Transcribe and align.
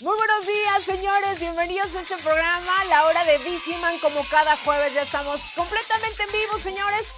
Muy 0.00 0.16
buenos 0.16 0.46
días, 0.46 0.82
señores. 0.82 1.40
Bienvenidos 1.40 1.94
a 1.94 2.00
este 2.00 2.16
programa, 2.16 2.84
La 2.88 3.04
Hora 3.04 3.22
de 3.24 3.36
Vigiman. 3.36 3.98
Como 3.98 4.26
cada 4.30 4.56
jueves 4.56 4.94
ya 4.94 5.02
estamos 5.02 5.42
completamente 5.54 6.22
en 6.22 6.32
vivo, 6.32 6.58
señores. 6.58 7.08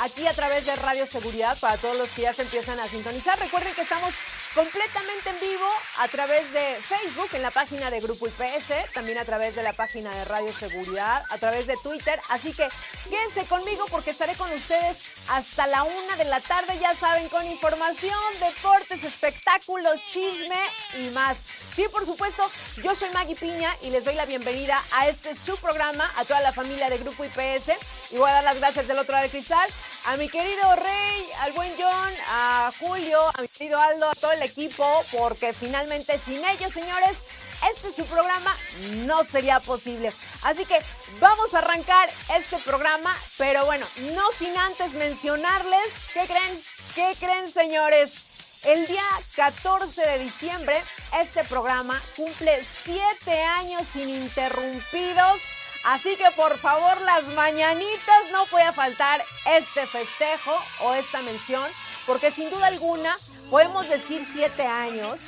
Aquí 0.00 0.26
a 0.26 0.34
través 0.34 0.66
de 0.66 0.76
Radio 0.76 1.06
Seguridad 1.06 1.56
para 1.60 1.78
todos 1.78 1.96
los 1.96 2.10
que 2.10 2.22
ya 2.22 2.34
se 2.34 2.42
empiezan 2.42 2.78
a 2.78 2.88
sintonizar. 2.88 3.38
Recuerden 3.38 3.72
que 3.74 3.80
estamos 3.80 4.12
completamente 4.54 5.30
en 5.30 5.40
vivo 5.40 5.66
a 5.98 6.08
través 6.08 6.52
de 6.52 6.76
Facebook 6.82 7.30
en 7.32 7.40
la 7.40 7.50
página 7.50 7.90
de 7.90 8.00
Grupo 8.00 8.26
IPS, 8.26 8.92
también 8.92 9.16
a 9.16 9.24
través 9.24 9.56
de 9.56 9.62
la 9.62 9.72
página 9.72 10.14
de 10.14 10.26
Radio 10.26 10.52
Seguridad, 10.52 11.24
a 11.30 11.38
través 11.38 11.66
de 11.66 11.76
Twitter. 11.82 12.20
Así 12.28 12.52
que 12.52 12.68
quédense 13.08 13.46
conmigo 13.46 13.86
porque 13.90 14.10
estaré 14.10 14.34
con 14.34 14.52
ustedes 14.52 14.98
hasta 15.28 15.66
la 15.66 15.84
una 15.84 16.16
de 16.16 16.24
la 16.24 16.40
tarde, 16.40 16.78
ya 16.80 16.94
saben, 16.94 17.28
con 17.28 17.46
información, 17.46 18.18
deportes, 18.40 19.04
espectáculos, 19.04 20.00
chisme 20.10 20.56
y 20.98 21.10
más. 21.10 21.38
Sí, 21.74 21.86
por 21.92 22.06
supuesto, 22.06 22.50
yo 22.82 22.94
soy 22.94 23.10
Maggie 23.10 23.36
Piña 23.36 23.76
y 23.82 23.90
les 23.90 24.04
doy 24.04 24.14
la 24.14 24.24
bienvenida 24.24 24.82
a 24.92 25.08
este 25.08 25.34
su 25.34 25.56
programa, 25.58 26.10
a 26.16 26.24
toda 26.24 26.40
la 26.40 26.52
familia 26.52 26.88
de 26.88 26.98
Grupo 26.98 27.24
IPS. 27.24 27.72
Y 28.12 28.16
voy 28.16 28.30
a 28.30 28.34
dar 28.34 28.44
las 28.44 28.58
gracias 28.58 28.88
del 28.88 28.98
otro 28.98 29.12
lado 29.12 29.22
del 29.22 29.30
cristal 29.30 29.68
a 30.06 30.16
mi 30.16 30.28
querido 30.28 30.74
Rey, 30.76 31.26
al 31.40 31.52
buen 31.52 31.72
John, 31.76 32.12
a 32.28 32.70
Julio, 32.78 33.20
a 33.34 33.42
mi 33.42 33.48
querido 33.48 33.78
Aldo, 33.78 34.08
a 34.08 34.14
todo 34.14 34.32
el 34.32 34.42
equipo, 34.42 34.86
porque 35.12 35.52
finalmente 35.52 36.18
sin 36.24 36.44
ellos, 36.44 36.72
señores, 36.72 37.18
este 37.72 37.92
su 37.92 38.04
programa 38.06 38.56
no 39.06 39.24
sería 39.24 39.60
posible. 39.60 40.12
Así 40.42 40.64
que 40.64 40.78
vamos 41.20 41.54
a 41.54 41.58
arrancar 41.58 42.08
este 42.36 42.58
programa, 42.58 43.14
pero 43.38 43.64
bueno, 43.66 43.86
no 44.14 44.30
sin 44.32 44.56
antes 44.56 44.92
mencionarles, 44.92 45.92
¿qué 46.12 46.26
creen? 46.26 46.62
¿Qué 46.94 47.12
creen, 47.18 47.48
señores? 47.48 48.62
El 48.64 48.86
día 48.86 49.04
14 49.36 50.00
de 50.06 50.18
diciembre, 50.18 50.82
este 51.20 51.44
programa 51.44 52.00
cumple 52.16 52.64
siete 52.64 53.42
años 53.42 53.94
ininterrumpidos. 53.94 55.40
Así 55.84 56.16
que 56.16 56.28
por 56.34 56.58
favor, 56.58 57.00
las 57.02 57.24
mañanitas 57.34 58.30
no 58.32 58.44
puede 58.46 58.72
faltar 58.72 59.22
este 59.46 59.86
festejo 59.86 60.52
o 60.80 60.94
esta 60.94 61.22
mención, 61.22 61.70
porque 62.06 62.32
sin 62.32 62.50
duda 62.50 62.66
alguna 62.66 63.14
podemos 63.50 63.88
decir 63.88 64.26
siete 64.28 64.66
años, 64.66 65.20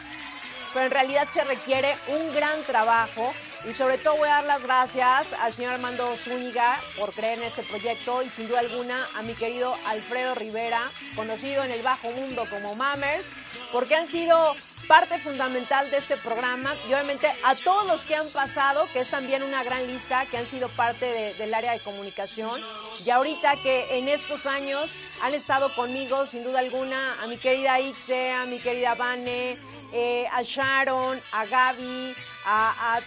pero 0.72 0.86
en 0.86 0.90
realidad 0.90 1.28
se 1.32 1.44
requiere 1.44 1.94
un 2.08 2.34
gran 2.34 2.62
trabajo. 2.64 3.32
Y 3.68 3.74
sobre 3.74 3.98
todo 3.98 4.16
voy 4.16 4.28
a 4.28 4.34
dar 4.34 4.44
las 4.44 4.62
gracias 4.62 5.32
al 5.40 5.52
señor 5.52 5.74
Armando 5.74 6.14
Zúñiga 6.16 6.78
por 6.96 7.12
creer 7.12 7.38
en 7.38 7.44
este 7.44 7.64
proyecto 7.64 8.22
y 8.22 8.28
sin 8.28 8.46
duda 8.46 8.60
alguna 8.60 8.96
a 9.16 9.22
mi 9.22 9.34
querido 9.34 9.74
Alfredo 9.86 10.34
Rivera, 10.36 10.80
conocido 11.16 11.64
en 11.64 11.72
el 11.72 11.82
bajo 11.82 12.10
mundo 12.12 12.44
como 12.50 12.76
Mammers, 12.76 13.26
porque 13.72 13.96
han 13.96 14.06
sido 14.06 14.54
parte 14.86 15.18
fundamental 15.18 15.90
de 15.90 15.98
este 15.98 16.16
programa. 16.16 16.72
Y 16.88 16.94
obviamente 16.94 17.28
a 17.44 17.56
todos 17.56 17.86
los 17.86 18.02
que 18.02 18.14
han 18.14 18.28
pasado, 18.30 18.86
que 18.92 19.00
es 19.00 19.10
también 19.10 19.42
una 19.42 19.64
gran 19.64 19.86
lista, 19.86 20.24
que 20.26 20.38
han 20.38 20.46
sido 20.46 20.68
parte 20.70 21.04
de, 21.04 21.34
del 21.34 21.52
área 21.52 21.72
de 21.72 21.80
comunicación. 21.80 22.60
Y 23.04 23.10
ahorita 23.10 23.56
que 23.56 23.98
en 23.98 24.08
estos 24.08 24.46
años 24.46 24.94
han 25.22 25.34
estado 25.34 25.74
conmigo, 25.74 26.26
sin 26.26 26.44
duda 26.44 26.60
alguna, 26.60 27.20
a 27.22 27.26
mi 27.26 27.36
querida 27.36 27.80
Ixe, 27.80 28.32
a 28.32 28.46
mi 28.46 28.58
querida 28.58 28.94
Vane, 28.94 29.58
eh, 29.92 30.26
a 30.32 30.42
Sharon, 30.42 31.20
a 31.32 31.46
Gaby, 31.46 32.14
a, 32.44 33.00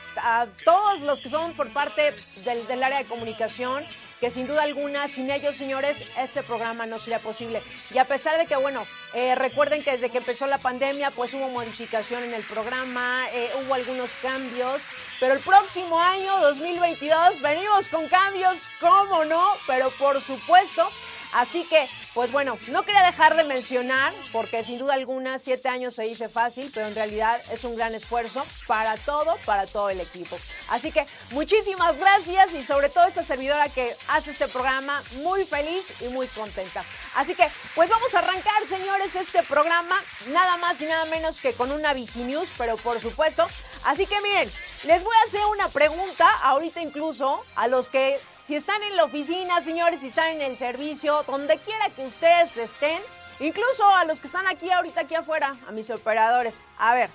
todos 0.63 1.01
los 1.01 1.19
que 1.19 1.29
son 1.29 1.53
por 1.53 1.69
parte 1.69 2.13
del, 2.43 2.67
del, 2.67 2.83
área 2.83 2.99
de 2.99 3.05
comunicación, 3.05 3.83
que 4.19 4.29
sin 4.29 4.45
duda 4.45 4.63
alguna, 4.63 5.07
sin 5.07 5.31
ellos, 5.31 5.55
señores, 5.57 5.97
ese 6.17 6.43
programa 6.43 6.85
no 6.85 6.99
sería 6.99 7.19
posible. 7.19 7.61
Y 7.91 7.97
a 7.97 8.05
pesar 8.05 8.37
de 8.37 8.45
que, 8.45 8.55
bueno, 8.55 8.85
eh, 9.13 9.33
recuerden 9.35 9.83
que 9.83 9.93
desde 9.93 10.09
que 10.09 10.19
empezó 10.19 10.45
la 10.45 10.59
pandemia, 10.59 11.09
pues 11.11 11.33
hubo 11.33 11.49
modificación 11.49 12.23
en 12.23 12.33
el 12.35 12.43
programa, 12.43 13.25
eh, 13.33 13.49
hubo 13.61 13.73
algunos 13.73 14.11
cambios, 14.21 14.81
pero 15.19 15.33
el 15.33 15.39
próximo 15.39 15.99
año, 15.99 16.39
2022, 16.39 17.41
venimos 17.41 17.87
con 17.89 18.07
cambios, 18.07 18.69
¿cómo 18.79 19.25
no? 19.25 19.43
Pero 19.65 19.89
por 19.91 20.21
supuesto, 20.21 20.87
Así 21.33 21.63
que, 21.63 21.87
pues 22.13 22.31
bueno, 22.31 22.57
no 22.67 22.83
quería 22.83 23.03
dejar 23.03 23.35
de 23.35 23.43
mencionar, 23.43 24.13
porque 24.31 24.63
sin 24.63 24.79
duda 24.79 24.93
alguna, 24.93 25.39
siete 25.39 25.69
años 25.69 25.95
se 25.95 26.03
dice 26.03 26.27
fácil, 26.27 26.69
pero 26.73 26.87
en 26.87 26.95
realidad 26.95 27.41
es 27.51 27.63
un 27.63 27.75
gran 27.75 27.95
esfuerzo 27.95 28.45
para 28.67 28.97
todo, 28.97 29.37
para 29.45 29.65
todo 29.65 29.89
el 29.89 30.01
equipo. 30.01 30.37
Así 30.69 30.91
que 30.91 31.05
muchísimas 31.31 31.97
gracias 31.97 32.53
y 32.53 32.63
sobre 32.63 32.89
todo 32.89 33.05
esta 33.05 33.23
servidora 33.23 33.69
que 33.69 33.95
hace 34.09 34.31
este 34.31 34.47
programa 34.47 35.01
muy 35.15 35.45
feliz 35.45 35.93
y 36.01 36.09
muy 36.09 36.27
contenta. 36.27 36.83
Así 37.15 37.33
que, 37.35 37.47
pues 37.75 37.89
vamos 37.89 38.13
a 38.13 38.19
arrancar, 38.19 38.67
señores, 38.67 39.15
este 39.15 39.43
programa, 39.43 39.95
nada 40.29 40.57
más 40.57 40.81
y 40.81 40.85
nada 40.85 41.05
menos 41.05 41.41
que 41.41 41.53
con 41.53 41.71
una 41.71 41.93
Viginews, 41.93 42.49
pero 42.57 42.77
por 42.77 42.99
supuesto. 42.99 43.47
Así 43.85 44.05
que 44.05 44.19
miren, 44.21 44.51
les 44.83 45.03
voy 45.03 45.15
a 45.15 45.27
hacer 45.27 45.45
una 45.51 45.69
pregunta 45.69 46.29
ahorita 46.43 46.81
incluso 46.81 47.43
a 47.55 47.67
los 47.67 47.89
que 47.89 48.19
si 48.43 48.55
están 48.55 48.81
en 48.83 48.95
la 48.95 49.03
oficina, 49.05 49.61
señores, 49.61 49.99
si 49.99 50.07
están 50.07 50.33
en 50.33 50.41
el 50.41 50.57
servicio, 50.57 51.23
donde 51.27 51.57
quiera 51.59 51.89
que 51.95 52.05
ustedes 52.05 52.55
estén, 52.57 53.01
incluso 53.39 53.87
a 53.87 54.05
los 54.05 54.19
que 54.19 54.27
están 54.27 54.47
aquí 54.47 54.71
ahorita 54.71 55.01
aquí 55.01 55.15
afuera, 55.15 55.55
a 55.67 55.71
mis 55.71 55.89
operadores. 55.89 56.61
A 56.77 56.95
ver, 56.95 57.09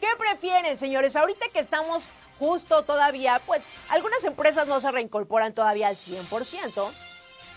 ¿qué 0.00 0.08
prefieren, 0.18 0.76
señores? 0.76 1.16
Ahorita 1.16 1.48
que 1.48 1.60
estamos 1.60 2.08
justo 2.38 2.82
todavía, 2.82 3.40
pues 3.46 3.64
algunas 3.88 4.24
empresas 4.24 4.68
no 4.68 4.80
se 4.80 4.90
reincorporan 4.90 5.54
todavía 5.54 5.88
al 5.88 5.96
100%. 5.96 6.92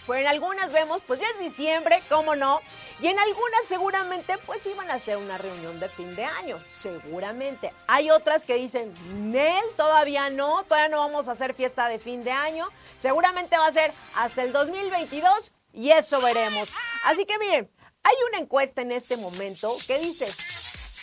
Pero 0.08 0.20
en 0.20 0.28
algunas 0.28 0.72
vemos, 0.72 1.02
pues 1.06 1.20
ya 1.20 1.28
es 1.36 1.40
diciembre, 1.40 2.02
¿cómo 2.08 2.36
no? 2.36 2.62
Y 3.00 3.08
en 3.08 3.20
algunas 3.20 3.66
seguramente 3.68 4.38
pues 4.46 4.66
iban 4.66 4.90
a 4.90 4.96
hacer 4.96 5.18
una 5.18 5.38
reunión 5.38 5.80
de 5.80 5.90
fin 5.90 6.16
de 6.16 6.24
año, 6.24 6.64
seguramente. 6.66 7.74
Hay 7.88 8.10
otras 8.10 8.46
que 8.46 8.56
dicen, 8.56 8.94
Nel, 9.32 9.64
todavía 9.76 10.30
no, 10.30 10.64
todavía 10.64 10.90
no 10.90 11.00
vamos 11.00 11.28
a 11.28 11.34
hacer 11.34 11.54
fiesta 11.54 11.90
de 11.90 12.00
fin 12.00 12.24
de 12.24 12.32
año, 12.32 12.68
seguramente 12.98 13.58
va 13.58 13.68
a 13.68 13.72
ser 13.72 13.94
hasta 14.16 14.44
el 14.44 14.54
2022 14.54 15.52
y 15.74 15.92
eso 15.92 16.22
veremos. 16.22 16.72
Así 17.04 17.26
que 17.26 17.38
miren, 17.38 17.70
hay 18.02 18.16
una 18.30 18.40
encuesta 18.40 18.82
en 18.82 18.94
este 18.94 19.18
momento 19.18 19.76
que 19.86 20.00
dice, 20.00 20.26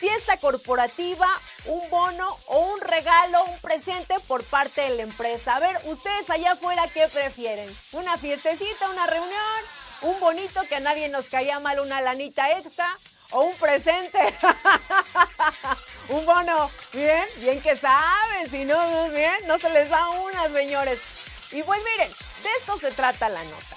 fiesta 0.05 0.37
corporativa, 0.37 1.27
un 1.65 1.89
bono 1.89 2.29
o 2.49 2.59
un 2.59 2.81
regalo, 2.83 3.43
un 3.45 3.59
presente 3.61 4.15
por 4.29 4.45
parte 4.45 4.83
de 4.83 4.97
la 4.97 5.03
empresa. 5.03 5.57
A 5.57 5.61
ver, 5.61 5.81
ustedes 5.87 6.29
allá 6.29 6.53
afuera, 6.53 6.87
¿qué 6.93 7.09
prefieren? 7.09 7.75
¿Una 7.93 8.19
fiestecita, 8.19 8.91
una 8.91 9.07
reunión? 9.07 9.61
¿Un 10.03 10.21
bonito 10.21 10.61
que 10.69 10.75
a 10.75 10.81
nadie 10.81 11.09
nos 11.09 11.31
caía 11.31 11.59
mal, 11.59 11.81
una 11.81 12.03
lanita 12.03 12.51
extra? 12.51 12.87
¿O 13.31 13.45
un 13.45 13.55
presente? 13.55 14.19
un 16.11 16.27
bono. 16.27 16.71
Bien, 16.93 17.25
bien 17.39 17.63
que 17.63 17.75
saben. 17.75 18.51
Si 18.51 18.67
no, 18.67 19.09
bien, 19.09 19.47
no 19.47 19.59
se 19.59 19.71
les 19.71 19.89
da 19.89 20.11
una, 20.11 20.51
señores. 20.51 21.01
Y 21.51 21.63
pues 21.63 21.81
miren, 21.83 22.13
de 22.43 22.51
esto 22.61 22.79
se 22.79 22.91
trata 22.91 23.31
la 23.31 23.43
nota. 23.45 23.77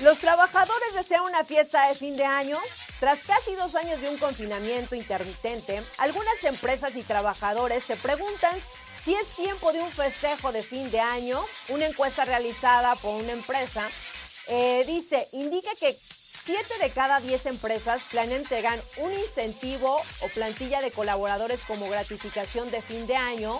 Los 0.00 0.18
trabajadores 0.18 0.94
desean 0.94 1.22
una 1.22 1.44
fiesta 1.44 1.86
de 1.86 1.94
fin 1.94 2.16
de 2.16 2.24
año. 2.24 2.58
Tras 3.02 3.24
casi 3.24 3.56
dos 3.56 3.74
años 3.74 4.00
de 4.00 4.08
un 4.10 4.16
confinamiento 4.16 4.94
intermitente, 4.94 5.82
algunas 5.98 6.44
empresas 6.44 6.94
y 6.94 7.02
trabajadores 7.02 7.82
se 7.82 7.96
preguntan 7.96 8.54
si 9.02 9.12
es 9.12 9.26
tiempo 9.30 9.72
de 9.72 9.80
un 9.82 9.90
festejo 9.90 10.52
de 10.52 10.62
fin 10.62 10.88
de 10.92 11.00
año. 11.00 11.44
Una 11.70 11.86
encuesta 11.86 12.24
realizada 12.24 12.94
por 12.94 13.20
una 13.20 13.32
empresa 13.32 13.88
eh, 14.46 14.84
dice, 14.86 15.26
indica 15.32 15.70
que 15.80 15.92
7 15.92 16.74
de 16.80 16.90
cada 16.90 17.18
10 17.18 17.46
empresas 17.46 18.04
planean 18.08 18.42
entregar 18.42 18.80
un 18.98 19.12
incentivo 19.12 20.00
o 20.20 20.28
plantilla 20.28 20.80
de 20.80 20.92
colaboradores 20.92 21.64
como 21.64 21.90
gratificación 21.90 22.70
de 22.70 22.82
fin 22.82 23.08
de 23.08 23.16
año 23.16 23.58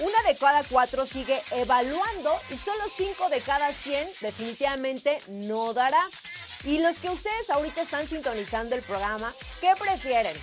una 0.00 0.22
de 0.22 0.36
cada 0.36 0.62
cuatro 0.62 1.06
sigue 1.06 1.42
evaluando 1.50 2.32
y 2.50 2.56
solo 2.56 2.84
cinco 2.94 3.28
de 3.30 3.40
cada 3.40 3.72
100 3.72 4.08
definitivamente 4.20 5.18
no 5.28 5.74
dará. 5.74 6.00
Y 6.64 6.78
los 6.78 6.98
que 6.98 7.08
ustedes 7.08 7.50
ahorita 7.50 7.82
están 7.82 8.06
sintonizando 8.06 8.74
el 8.74 8.82
programa, 8.82 9.32
¿qué 9.60 9.72
prefieren? 9.78 10.36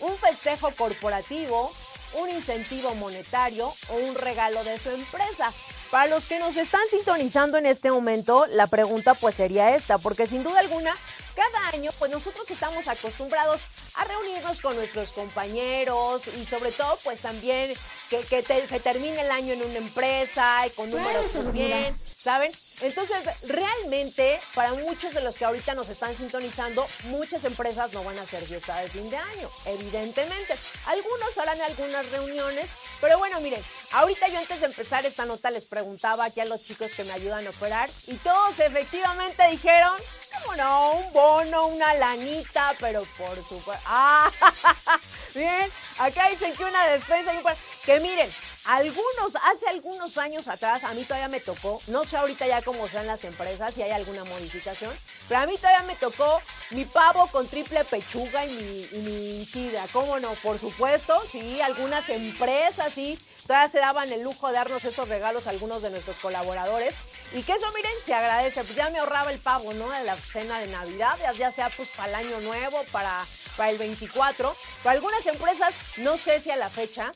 ¿Un 0.00 0.16
festejo 0.18 0.70
corporativo, 0.76 1.70
un 2.14 2.30
incentivo 2.30 2.94
monetario 2.94 3.72
o 3.88 3.96
un 3.96 4.14
regalo 4.16 4.64
de 4.64 4.78
su 4.78 4.90
empresa? 4.90 5.52
Para 5.90 6.08
los 6.08 6.26
que 6.26 6.38
nos 6.38 6.56
están 6.56 6.82
sintonizando 6.90 7.58
en 7.58 7.66
este 7.66 7.90
momento, 7.90 8.46
la 8.46 8.66
pregunta 8.66 9.14
pues 9.14 9.34
sería 9.34 9.74
esta, 9.74 9.98
porque 9.98 10.26
sin 10.26 10.42
duda 10.42 10.60
alguna 10.60 10.94
cada 11.34 11.68
año 11.68 11.90
pues 11.98 12.10
nosotros 12.10 12.50
estamos 12.50 12.86
acostumbrados 12.88 13.62
a 13.94 14.04
reunirnos 14.04 14.60
con 14.60 14.74
nuestros 14.76 15.12
compañeros 15.12 16.22
y 16.28 16.44
sobre 16.44 16.72
todo 16.72 16.98
pues 17.02 17.20
también 17.20 17.72
que, 18.10 18.66
se 18.66 18.80
termine 18.80 19.20
el 19.20 19.30
año 19.30 19.52
en 19.52 19.62
una 19.62 19.78
empresa 19.78 20.66
y 20.66 20.70
con 20.70 20.90
números 20.90 21.30
pues, 21.32 21.52
bien, 21.52 21.96
¿saben? 22.04 22.50
Entonces, 22.80 23.16
realmente, 23.46 24.40
para 24.54 24.74
muchos 24.74 25.14
de 25.14 25.20
los 25.20 25.36
que 25.36 25.44
ahorita 25.44 25.74
nos 25.74 25.88
están 25.88 26.16
sintonizando, 26.16 26.86
muchas 27.04 27.44
empresas 27.44 27.92
no 27.92 28.02
van 28.02 28.18
a 28.18 28.22
hacer 28.22 28.42
fiesta 28.42 28.78
de 28.80 28.88
fin 28.88 29.08
de 29.10 29.16
año, 29.16 29.50
evidentemente. 29.66 30.54
Algunos 30.86 31.38
harán 31.38 31.60
algunas 31.60 32.10
reuniones, 32.10 32.70
pero 33.00 33.18
bueno, 33.18 33.40
miren, 33.40 33.62
ahorita 33.92 34.26
yo 34.28 34.38
antes 34.38 34.60
de 34.60 34.66
empezar 34.66 35.06
esta 35.06 35.24
nota 35.24 35.50
les 35.50 35.64
preguntaba 35.64 36.24
aquí 36.24 36.40
a 36.40 36.46
los 36.46 36.64
chicos 36.64 36.90
que 36.92 37.04
me 37.04 37.12
ayudan 37.12 37.46
a 37.46 37.50
operar 37.50 37.88
y 38.08 38.14
todos 38.14 38.58
efectivamente 38.58 39.46
dijeron, 39.50 39.96
¿cómo 40.32 40.56
no? 40.56 40.92
Un 40.92 41.12
bono, 41.12 41.66
una 41.68 41.94
lanita, 41.94 42.74
pero 42.80 43.02
por 43.16 43.36
supuesto. 43.36 43.70
Ah, 43.92 44.30
bien, 45.34 45.70
acá 45.98 46.28
dicen 46.30 46.54
que 46.54 46.64
una 46.64 46.86
despensa 46.88 47.34
y 47.34 47.38
un... 47.38 47.44
Que 47.84 47.99
miren, 48.00 48.30
algunos, 48.64 49.36
hace 49.42 49.68
algunos 49.68 50.18
años 50.18 50.48
atrás, 50.48 50.84
a 50.84 50.94
mí 50.94 51.04
todavía 51.04 51.28
me 51.28 51.40
tocó, 51.40 51.80
no 51.88 52.04
sé 52.04 52.16
ahorita 52.16 52.46
ya 52.46 52.62
cómo 52.62 52.88
sean 52.88 53.06
las 53.06 53.24
empresas, 53.24 53.74
si 53.74 53.82
hay 53.82 53.90
alguna 53.90 54.24
modificación, 54.24 54.92
pero 55.28 55.40
a 55.40 55.46
mí 55.46 55.56
todavía 55.56 55.82
me 55.82 55.96
tocó 55.96 56.40
mi 56.70 56.84
pavo 56.84 57.26
con 57.28 57.46
triple 57.46 57.84
pechuga 57.84 58.44
y 58.46 58.52
mi, 58.52 58.88
y 58.92 58.98
mi 59.02 59.46
sidra, 59.46 59.86
¿cómo 59.92 60.18
no? 60.18 60.32
Por 60.42 60.58
supuesto, 60.58 61.14
sí, 61.30 61.60
algunas 61.60 62.08
empresas, 62.08 62.92
sí, 62.92 63.18
todavía 63.46 63.68
se 63.68 63.78
daban 63.78 64.12
el 64.12 64.22
lujo 64.22 64.48
de 64.48 64.54
darnos 64.54 64.84
esos 64.84 65.08
regalos 65.08 65.46
a 65.46 65.50
algunos 65.50 65.82
de 65.82 65.90
nuestros 65.90 66.16
colaboradores. 66.18 66.94
Y 67.32 67.42
que 67.42 67.52
eso, 67.52 67.66
miren, 67.72 67.92
se 68.04 68.12
agradece. 68.12 68.64
Pues 68.64 68.74
ya 68.74 68.90
me 68.90 68.98
ahorraba 68.98 69.32
el 69.32 69.38
pavo, 69.38 69.72
¿no? 69.72 69.88
De 69.90 70.04
la 70.04 70.16
cena 70.16 70.58
de 70.58 70.66
Navidad, 70.68 71.16
ya 71.36 71.52
sea 71.52 71.70
pues 71.70 71.88
para 71.90 72.08
el 72.08 72.14
año 72.26 72.40
nuevo, 72.40 72.82
para, 72.90 73.24
para 73.56 73.70
el 73.70 73.78
24. 73.78 74.56
Para 74.82 74.96
algunas 74.96 75.24
empresas, 75.26 75.74
no 75.98 76.16
sé 76.16 76.40
si 76.40 76.50
a 76.50 76.56
la 76.56 76.68
fecha, 76.68 77.12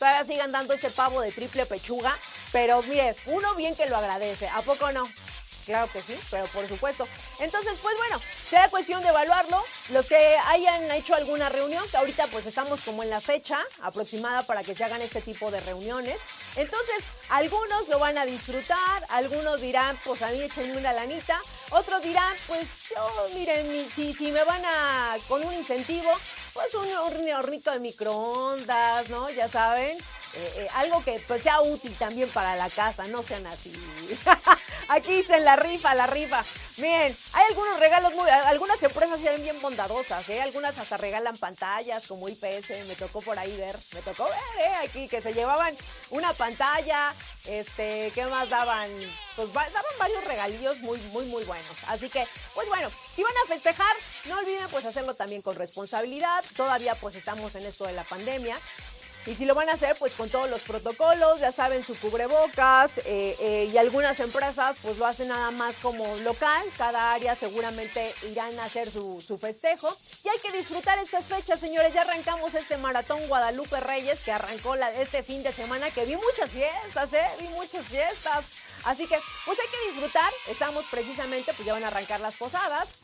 todavía 0.00 0.24
sigan 0.24 0.50
dando 0.50 0.72
ese 0.72 0.90
pavo 0.90 1.20
de 1.20 1.30
triple 1.30 1.66
pechuga, 1.66 2.16
pero 2.52 2.82
mire, 2.84 3.14
uno 3.26 3.54
bien 3.54 3.76
que 3.76 3.86
lo 3.86 3.98
agradece, 3.98 4.48
¿a 4.48 4.62
poco 4.62 4.90
no? 4.92 5.06
Claro 5.66 5.92
que 5.92 6.00
sí, 6.00 6.18
pero 6.30 6.46
por 6.46 6.66
supuesto. 6.66 7.06
Entonces, 7.38 7.78
pues 7.82 7.94
bueno, 7.98 8.18
será 8.48 8.70
cuestión 8.70 9.02
de 9.02 9.10
evaluarlo. 9.10 9.62
Los 9.90 10.06
que 10.06 10.16
hayan 10.46 10.90
hecho 10.90 11.14
alguna 11.14 11.50
reunión, 11.50 11.86
que 11.90 11.98
ahorita 11.98 12.26
pues 12.28 12.46
estamos 12.46 12.80
como 12.80 13.02
en 13.02 13.10
la 13.10 13.20
fecha 13.20 13.58
aproximada 13.82 14.42
para 14.42 14.62
que 14.64 14.74
se 14.74 14.84
hagan 14.84 15.02
este 15.02 15.20
tipo 15.20 15.50
de 15.50 15.60
reuniones. 15.60 16.16
Entonces, 16.56 17.04
algunos 17.28 17.88
lo 17.88 17.98
van 17.98 18.16
a 18.16 18.24
disfrutar, 18.24 19.06
algunos 19.10 19.60
dirán, 19.60 20.00
pues 20.02 20.22
a 20.22 20.28
mí 20.28 20.40
échenme 20.40 20.78
una 20.78 20.94
lanita, 20.94 21.38
otros 21.70 22.02
dirán, 22.02 22.34
pues 22.48 22.66
yo, 22.88 23.28
miren, 23.34 23.88
si, 23.94 24.14
si 24.14 24.32
me 24.32 24.42
van 24.44 24.62
a, 24.64 25.16
con 25.28 25.44
un 25.44 25.52
incentivo, 25.52 26.10
pues 26.52 26.74
un 26.74 26.86
hornito 27.36 27.70
de 27.70 27.80
microondas, 27.80 29.08
¿no? 29.08 29.30
Ya 29.30 29.48
saben, 29.48 29.96
eh, 30.34 30.52
eh, 30.56 30.68
algo 30.74 31.02
que 31.02 31.20
pues, 31.26 31.42
sea 31.42 31.60
útil 31.60 31.94
también 31.98 32.28
para 32.30 32.56
la 32.56 32.70
casa, 32.70 33.04
no 33.08 33.22
sean 33.22 33.46
así. 33.46 33.72
Aquí 34.88 35.18
dicen 35.18 35.44
la 35.44 35.56
rifa, 35.56 35.94
la 35.94 36.06
rifa. 36.06 36.44
Miren, 36.76 37.16
hay 37.32 37.44
algunos 37.48 37.78
regalos 37.78 38.14
muy, 38.14 38.28
algunas 38.30 38.82
empresas 38.82 39.20
se 39.20 39.30
ven 39.30 39.42
bien 39.42 39.60
bondadosas, 39.60 40.28
¿eh? 40.28 40.40
Algunas 40.40 40.78
hasta 40.78 40.96
regalan 40.96 41.36
pantallas 41.36 42.06
como 42.06 42.28
IPS, 42.28 42.86
me 42.88 42.96
tocó 42.96 43.20
por 43.20 43.38
ahí 43.38 43.54
ver, 43.56 43.76
me 43.92 44.02
tocó 44.02 44.24
ver, 44.24 44.66
¿eh? 44.66 44.74
Aquí 44.84 45.08
que 45.08 45.20
se 45.20 45.32
llevaban 45.32 45.76
una 46.10 46.32
pantalla, 46.32 47.12
este, 47.46 48.10
¿qué 48.14 48.24
más 48.26 48.48
daban? 48.48 48.88
Pues 49.36 49.52
daban 49.52 49.98
varios 49.98 50.24
regalillos 50.24 50.78
muy, 50.78 50.98
muy, 51.12 51.26
muy 51.26 51.44
buenos. 51.44 51.76
Así 51.88 52.08
que, 52.08 52.26
pues 52.54 52.68
bueno, 52.68 52.90
si 53.14 53.22
van 53.22 53.34
a 53.44 53.48
festejar, 53.48 53.94
no 54.26 54.38
olviden 54.38 54.68
pues 54.70 54.84
hacerlo 54.84 55.14
también 55.14 55.42
con 55.42 55.56
responsabilidad. 55.56 56.44
Todavía 56.56 56.94
pues 56.94 57.14
estamos 57.14 57.54
en 57.54 57.66
esto 57.66 57.86
de 57.86 57.92
la 57.92 58.04
pandemia. 58.04 58.56
Y 59.26 59.34
si 59.34 59.44
lo 59.44 59.54
van 59.54 59.68
a 59.68 59.74
hacer, 59.74 59.96
pues 59.98 60.14
con 60.14 60.30
todos 60.30 60.48
los 60.48 60.62
protocolos, 60.62 61.40
ya 61.40 61.52
saben, 61.52 61.84
su 61.84 61.94
cubrebocas 61.98 62.98
eh, 63.04 63.36
eh, 63.40 63.70
y 63.72 63.76
algunas 63.76 64.18
empresas 64.18 64.76
pues 64.82 64.96
lo 64.96 65.06
hacen 65.06 65.28
nada 65.28 65.50
más 65.50 65.74
como 65.76 66.06
local, 66.18 66.64
cada 66.78 67.12
área 67.12 67.34
seguramente 67.34 68.14
irán 68.30 68.58
a 68.58 68.64
hacer 68.64 68.90
su, 68.90 69.20
su 69.20 69.36
festejo. 69.36 69.94
Y 70.24 70.28
hay 70.28 70.38
que 70.38 70.56
disfrutar 70.56 70.98
estas 70.98 71.26
fechas, 71.26 71.60
señores, 71.60 71.92
ya 71.92 72.02
arrancamos 72.02 72.54
este 72.54 72.78
maratón 72.78 73.20
Guadalupe 73.28 73.78
Reyes 73.80 74.20
que 74.20 74.32
arrancó 74.32 74.74
la, 74.76 74.90
este 74.94 75.22
fin 75.22 75.42
de 75.42 75.52
semana, 75.52 75.90
que 75.90 76.06
vi 76.06 76.16
muchas 76.16 76.50
fiestas, 76.50 77.12
¿eh? 77.12 77.26
Vi 77.40 77.48
muchas 77.48 77.84
fiestas. 77.86 78.44
Así 78.84 79.06
que 79.06 79.18
pues 79.44 79.58
hay 79.58 79.66
que 79.68 79.92
disfrutar, 79.92 80.32
estamos 80.48 80.86
precisamente, 80.90 81.52
pues 81.52 81.66
ya 81.66 81.74
van 81.74 81.84
a 81.84 81.88
arrancar 81.88 82.20
las 82.20 82.36
posadas 82.36 83.00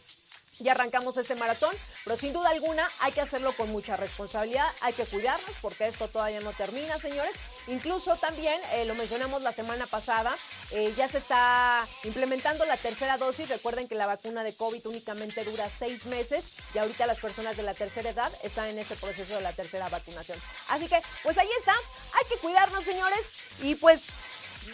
ya 0.58 0.72
arrancamos 0.72 1.16
este 1.16 1.34
maratón, 1.34 1.74
pero 2.04 2.16
sin 2.16 2.32
duda 2.32 2.50
alguna 2.50 2.88
hay 3.00 3.12
que 3.12 3.20
hacerlo 3.20 3.52
con 3.52 3.70
mucha 3.70 3.96
responsabilidad, 3.96 4.66
hay 4.80 4.92
que 4.92 5.04
cuidarnos 5.04 5.50
porque 5.60 5.86
esto 5.86 6.08
todavía 6.08 6.40
no 6.40 6.52
termina, 6.52 6.98
señores. 6.98 7.34
Incluso 7.68 8.16
también, 8.16 8.60
eh, 8.74 8.84
lo 8.84 8.94
mencionamos 8.94 9.42
la 9.42 9.52
semana 9.52 9.86
pasada, 9.86 10.36
eh, 10.70 10.94
ya 10.96 11.08
se 11.08 11.18
está 11.18 11.86
implementando 12.04 12.64
la 12.64 12.76
tercera 12.76 13.18
dosis. 13.18 13.48
Recuerden 13.48 13.88
que 13.88 13.94
la 13.94 14.06
vacuna 14.06 14.44
de 14.44 14.54
COVID 14.54 14.86
únicamente 14.86 15.44
dura 15.44 15.68
seis 15.68 16.06
meses 16.06 16.56
y 16.74 16.78
ahorita 16.78 17.06
las 17.06 17.18
personas 17.18 17.56
de 17.56 17.62
la 17.62 17.74
tercera 17.74 18.10
edad 18.10 18.32
están 18.42 18.70
en 18.70 18.78
ese 18.78 18.94
proceso 18.96 19.34
de 19.34 19.40
la 19.40 19.52
tercera 19.52 19.88
vacunación. 19.88 20.38
Así 20.68 20.86
que, 20.88 21.00
pues 21.22 21.38
ahí 21.38 21.48
está, 21.58 21.74
hay 21.74 22.24
que 22.28 22.36
cuidarnos, 22.36 22.84
señores, 22.84 23.26
y 23.60 23.74
pues 23.74 24.02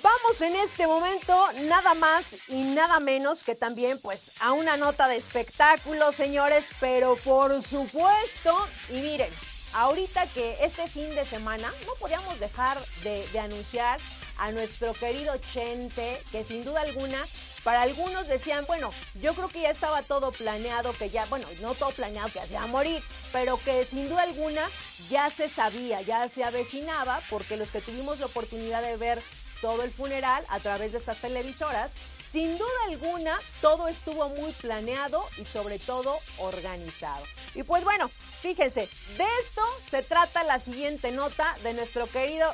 Vamos 0.00 0.40
en 0.40 0.56
este 0.56 0.86
momento 0.86 1.36
nada 1.64 1.92
más 1.94 2.48
y 2.48 2.62
nada 2.74 2.98
menos 3.00 3.42
que 3.42 3.54
también 3.54 3.98
pues 4.00 4.40
a 4.40 4.52
una 4.52 4.76
nota 4.76 5.06
de 5.06 5.16
espectáculo, 5.16 6.12
señores, 6.12 6.64
pero 6.80 7.16
por 7.16 7.62
supuesto, 7.62 8.56
y 8.88 9.00
miren, 9.00 9.30
ahorita 9.74 10.26
que 10.28 10.56
este 10.64 10.88
fin 10.88 11.14
de 11.14 11.24
semana 11.24 11.70
no 11.84 11.94
podíamos 11.96 12.40
dejar 12.40 12.78
de, 13.02 13.26
anunciar 13.38 14.00
a 14.38 14.50
nuestro 14.52 14.94
querido 14.94 15.36
Chente, 15.52 16.22
que 16.30 16.42
sin 16.42 16.64
duda 16.64 16.80
alguna 16.80 17.18
para 17.62 17.82
algunos 17.82 18.26
decían, 18.26 18.64
bueno, 18.66 18.90
yo 19.20 19.34
creo 19.34 19.48
que 19.48 19.62
ya 19.62 19.70
estaba 19.70 20.02
todo 20.02 20.32
planeado, 20.32 20.92
que 20.94 21.10
ya, 21.10 21.26
bueno, 21.26 21.46
no 21.60 21.74
todo 21.74 21.90
planeado 21.90 22.30
que 22.32 22.40
hacía 22.40 22.66
morir, 22.66 23.02
pero 23.32 23.56
que 23.58 23.84
sin 23.84 24.08
duda 24.08 24.22
alguna 24.22 24.66
ya 25.08 25.30
se 25.30 25.48
sabía, 25.48 26.00
ya 26.02 26.28
se 26.28 26.42
avecinaba, 26.42 27.20
porque 27.30 27.56
los 27.56 27.70
que 27.70 27.80
tuvimos 27.80 28.18
la 28.18 28.26
oportunidad 28.26 28.82
de 28.82 28.96
ver 28.96 29.22
todo 29.62 29.82
el 29.82 29.92
funeral 29.92 30.44
a 30.50 30.60
través 30.60 30.92
de 30.92 30.98
estas 30.98 31.16
televisoras. 31.16 31.92
Sin 32.30 32.58
duda 32.58 32.70
alguna, 32.88 33.38
todo 33.60 33.88
estuvo 33.88 34.28
muy 34.30 34.52
planeado 34.52 35.24
y 35.38 35.44
sobre 35.44 35.78
todo 35.78 36.18
organizado. 36.38 37.24
Y 37.54 37.62
pues 37.62 37.84
bueno, 37.84 38.08
fíjense, 38.40 38.88
de 39.16 39.26
esto 39.42 39.62
se 39.90 40.02
trata 40.02 40.42
la 40.42 40.58
siguiente 40.58 41.12
nota 41.12 41.54
de 41.62 41.74
nuestro 41.74 42.06
querido 42.06 42.50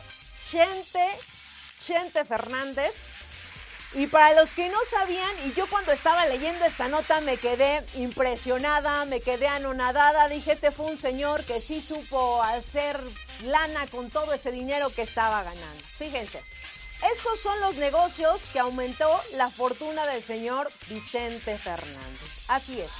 Chente, 0.50 1.06
Chente 1.84 2.24
Fernández. 2.24 2.92
Y 3.94 4.06
para 4.06 4.34
los 4.34 4.52
que 4.52 4.68
no 4.68 4.78
sabían, 4.90 5.30
y 5.46 5.54
yo 5.54 5.66
cuando 5.68 5.92
estaba 5.92 6.26
leyendo 6.26 6.62
esta 6.66 6.88
nota 6.88 7.22
me 7.22 7.38
quedé 7.38 7.82
impresionada, 7.94 9.06
me 9.06 9.22
quedé 9.22 9.48
anonadada, 9.48 10.28
dije, 10.28 10.52
este 10.52 10.70
fue 10.70 10.86
un 10.86 10.98
señor 10.98 11.42
que 11.44 11.58
sí 11.58 11.80
supo 11.80 12.42
hacer 12.42 13.00
lana 13.44 13.86
con 13.86 14.10
todo 14.10 14.34
ese 14.34 14.50
dinero 14.50 14.90
que 14.90 15.02
estaba 15.02 15.42
ganando. 15.42 15.82
Fíjense, 15.96 16.42
esos 17.02 17.40
son 17.40 17.60
los 17.60 17.76
negocios 17.76 18.42
que 18.52 18.58
aumentó 18.58 19.08
la 19.36 19.48
fortuna 19.50 20.06
del 20.06 20.22
señor 20.24 20.70
Vicente 20.88 21.56
Fernández. 21.56 22.44
Así 22.48 22.80
es. 22.80 22.90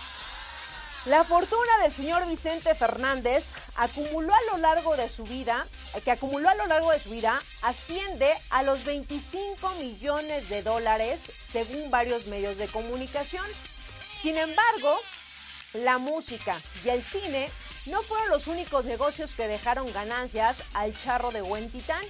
La 1.05 1.25
fortuna 1.25 1.79
del 1.83 1.93
señor 1.93 2.27
Vicente 2.29 2.75
Fernández 2.75 3.53
acumuló 3.77 4.33
a 4.35 4.53
lo 4.53 4.59
largo 4.59 4.97
de 4.97 5.09
su 5.09 5.25
vida, 5.25 5.67
que 6.05 6.11
acumuló 6.11 6.49
a 6.49 6.55
lo 6.55 6.67
largo 6.67 6.91
de 6.91 7.01
su 7.01 7.11
vida, 7.11 7.41
asciende 7.63 8.33
a 8.51 8.63
los 8.63 8.85
25 8.85 9.71
millones 9.81 10.49
de 10.49 10.63
dólares 10.63 11.33
según 11.47 11.91
varios 11.91 12.27
medios 12.27 12.57
de 12.57 12.69
comunicación. 12.69 13.47
Sin 14.21 14.37
embargo, 14.37 14.99
la 15.73 15.99
música 15.99 16.61
y 16.85 16.89
el 16.89 17.03
cine 17.03 17.49
no 17.87 18.03
fueron 18.03 18.29
los 18.31 18.47
únicos 18.47 18.85
negocios 18.85 19.35
que 19.35 19.49
dejaron 19.49 19.91
ganancias 19.93 20.63
al 20.75 20.97
charro 21.01 21.31
de 21.31 21.43
Huentitán 21.43 22.05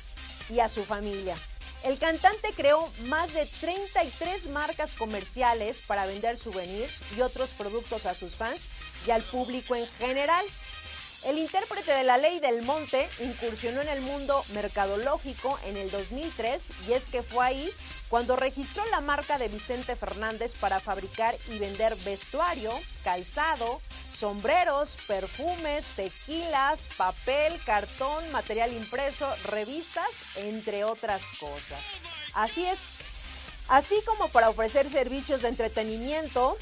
y 0.50 0.60
a 0.60 0.68
su 0.68 0.84
familia. 0.84 1.36
El 1.84 1.98
cantante 1.98 2.48
creó 2.56 2.86
más 3.06 3.32
de 3.32 3.46
33 3.60 4.50
marcas 4.50 4.94
comerciales 4.94 5.80
para 5.86 6.06
vender 6.06 6.36
souvenirs 6.36 6.92
y 7.16 7.20
otros 7.20 7.50
productos 7.50 8.04
a 8.06 8.14
sus 8.14 8.32
fans 8.32 8.68
y 9.06 9.10
al 9.10 9.22
público 9.22 9.74
en 9.76 9.86
general. 9.86 10.44
El 11.26 11.38
intérprete 11.38 11.92
de 11.92 12.04
la 12.04 12.16
ley 12.16 12.38
del 12.40 12.62
monte 12.62 13.08
incursionó 13.20 13.80
en 13.80 13.88
el 13.88 14.00
mundo 14.02 14.40
mercadológico 14.54 15.58
en 15.64 15.76
el 15.76 15.90
2003 15.90 16.62
y 16.88 16.92
es 16.92 17.06
que 17.06 17.22
fue 17.22 17.44
ahí 17.44 17.70
cuando 18.08 18.36
registró 18.36 18.84
la 18.86 19.00
marca 19.00 19.36
de 19.36 19.48
Vicente 19.48 19.96
Fernández 19.96 20.54
para 20.58 20.80
fabricar 20.80 21.34
y 21.50 21.58
vender 21.58 21.94
vestuario, 22.04 22.72
calzado, 23.02 23.80
sombreros, 24.18 24.96
perfumes, 25.06 25.86
tequilas, 25.94 26.80
papel, 26.96 27.60
cartón, 27.64 28.30
material 28.32 28.72
impreso, 28.72 29.28
revistas, 29.44 30.10
entre 30.36 30.84
otras 30.84 31.22
cosas. 31.38 31.80
Así 32.34 32.66
es, 32.66 32.80
así 33.68 33.94
como 34.04 34.28
para 34.28 34.48
ofrecer 34.48 34.90
servicios 34.90 35.42
de 35.42 35.48
entretenimiento, 35.48 36.58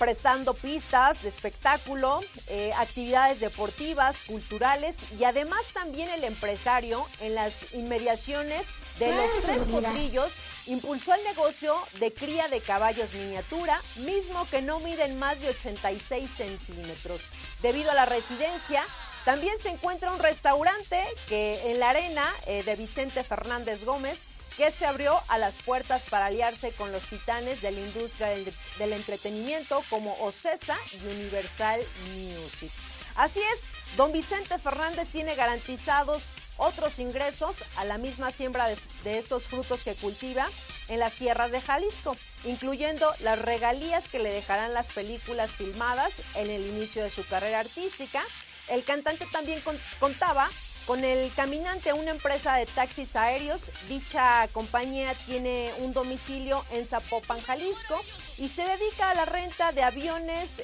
prestando 0.00 0.54
pistas 0.54 1.22
de 1.22 1.28
espectáculo, 1.28 2.22
eh, 2.48 2.72
actividades 2.78 3.38
deportivas, 3.40 4.16
culturales 4.26 4.96
y 5.18 5.24
además 5.24 5.60
también 5.74 6.08
el 6.08 6.24
empresario 6.24 7.06
en 7.20 7.34
las 7.34 7.74
inmediaciones 7.74 8.66
de 8.98 9.14
los 9.14 9.30
tres 9.42 9.62
potrillos 9.64 10.32
impulsó 10.68 11.12
el 11.14 11.22
negocio 11.24 11.76
de 11.98 12.14
cría 12.14 12.48
de 12.48 12.62
caballos 12.62 13.12
miniatura, 13.12 13.78
mismo 14.06 14.48
que 14.50 14.62
no 14.62 14.80
miden 14.80 15.18
más 15.18 15.38
de 15.42 15.50
86 15.50 16.30
centímetros. 16.34 17.20
Debido 17.60 17.90
a 17.90 17.94
la 17.94 18.06
residencia, 18.06 18.82
también 19.26 19.58
se 19.58 19.68
encuentra 19.68 20.12
un 20.12 20.18
restaurante 20.18 21.04
que 21.28 21.72
en 21.72 21.78
la 21.78 21.90
arena 21.90 22.26
eh, 22.46 22.62
de 22.62 22.74
Vicente 22.74 23.22
Fernández 23.22 23.84
Gómez 23.84 24.20
que 24.56 24.70
se 24.70 24.86
abrió 24.86 25.20
a 25.28 25.38
las 25.38 25.54
puertas 25.56 26.02
para 26.10 26.26
aliarse 26.26 26.72
con 26.72 26.92
los 26.92 27.04
titanes 27.04 27.62
de 27.62 27.70
la 27.70 27.80
industria 27.80 28.28
del, 28.28 28.92
entretenimiento 28.92 29.82
como 29.88 30.14
Ocesa 30.20 30.76
y 30.92 31.06
Universal 31.06 31.80
Music. 32.14 32.70
Así 33.16 33.40
es, 33.40 33.62
don 33.96 34.12
Vicente 34.12 34.58
Fernández 34.58 35.08
tiene 35.08 35.34
garantizados 35.34 36.22
otros 36.56 36.98
ingresos 36.98 37.56
a 37.76 37.84
la 37.84 37.98
misma 37.98 38.30
siembra 38.30 38.66
de, 39.04 39.18
estos 39.18 39.44
frutos 39.44 39.82
que 39.82 39.94
cultiva 39.94 40.46
en 40.88 41.00
las 41.00 41.14
tierras 41.14 41.50
de 41.50 41.60
Jalisco, 41.60 42.16
incluyendo 42.44 43.10
las 43.20 43.38
regalías 43.38 44.08
que 44.08 44.18
le 44.18 44.30
dejarán 44.30 44.74
las 44.74 44.92
películas 44.92 45.50
filmadas 45.50 46.14
en 46.34 46.50
el 46.50 46.66
inicio 46.66 47.02
de 47.02 47.10
su 47.10 47.26
carrera 47.26 47.60
artística. 47.60 48.22
El 48.68 48.84
cantante 48.84 49.26
también 49.32 49.60
contaba 49.98 50.48
con 50.90 51.04
el 51.04 51.32
caminante, 51.34 51.92
una 51.92 52.10
empresa 52.10 52.56
de 52.56 52.66
taxis 52.66 53.14
aéreos, 53.14 53.62
dicha 53.88 54.48
compañía 54.52 55.14
tiene 55.24 55.72
un 55.78 55.92
domicilio 55.92 56.64
en 56.72 56.84
Zapopan, 56.84 57.38
Jalisco, 57.38 57.94
y 58.38 58.48
se 58.48 58.64
dedica 58.64 59.10
a 59.10 59.14
la 59.14 59.24
renta 59.24 59.70
de 59.70 59.84
aviones 59.84 60.60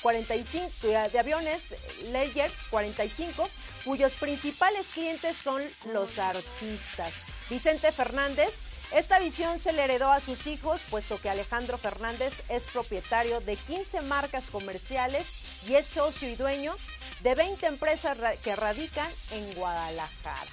45, 0.00 0.70
eh, 0.84 1.10
de 1.12 1.18
aviones 1.18 1.74
Layers 2.10 2.54
45, 2.70 3.46
cuyos 3.84 4.14
principales 4.14 4.86
clientes 4.94 5.36
son 5.36 5.62
los 5.92 6.18
artistas. 6.18 7.12
Vicente 7.50 7.92
Fernández 7.92 8.58
esta 8.94 9.18
visión 9.18 9.58
se 9.58 9.72
le 9.72 9.82
heredó 9.82 10.12
a 10.12 10.20
sus 10.20 10.46
hijos, 10.46 10.82
puesto 10.88 11.20
que 11.20 11.28
Alejandro 11.28 11.78
Fernández 11.78 12.32
es 12.48 12.62
propietario 12.64 13.40
de 13.40 13.56
15 13.56 14.02
marcas 14.02 14.44
comerciales 14.52 15.64
y 15.68 15.74
es 15.74 15.86
socio 15.86 16.28
y 16.28 16.36
dueño 16.36 16.76
de 17.24 17.34
20 17.34 17.66
empresas 17.66 18.18
que 18.44 18.54
radican 18.54 19.10
en 19.30 19.54
Guadalajara. 19.54 20.50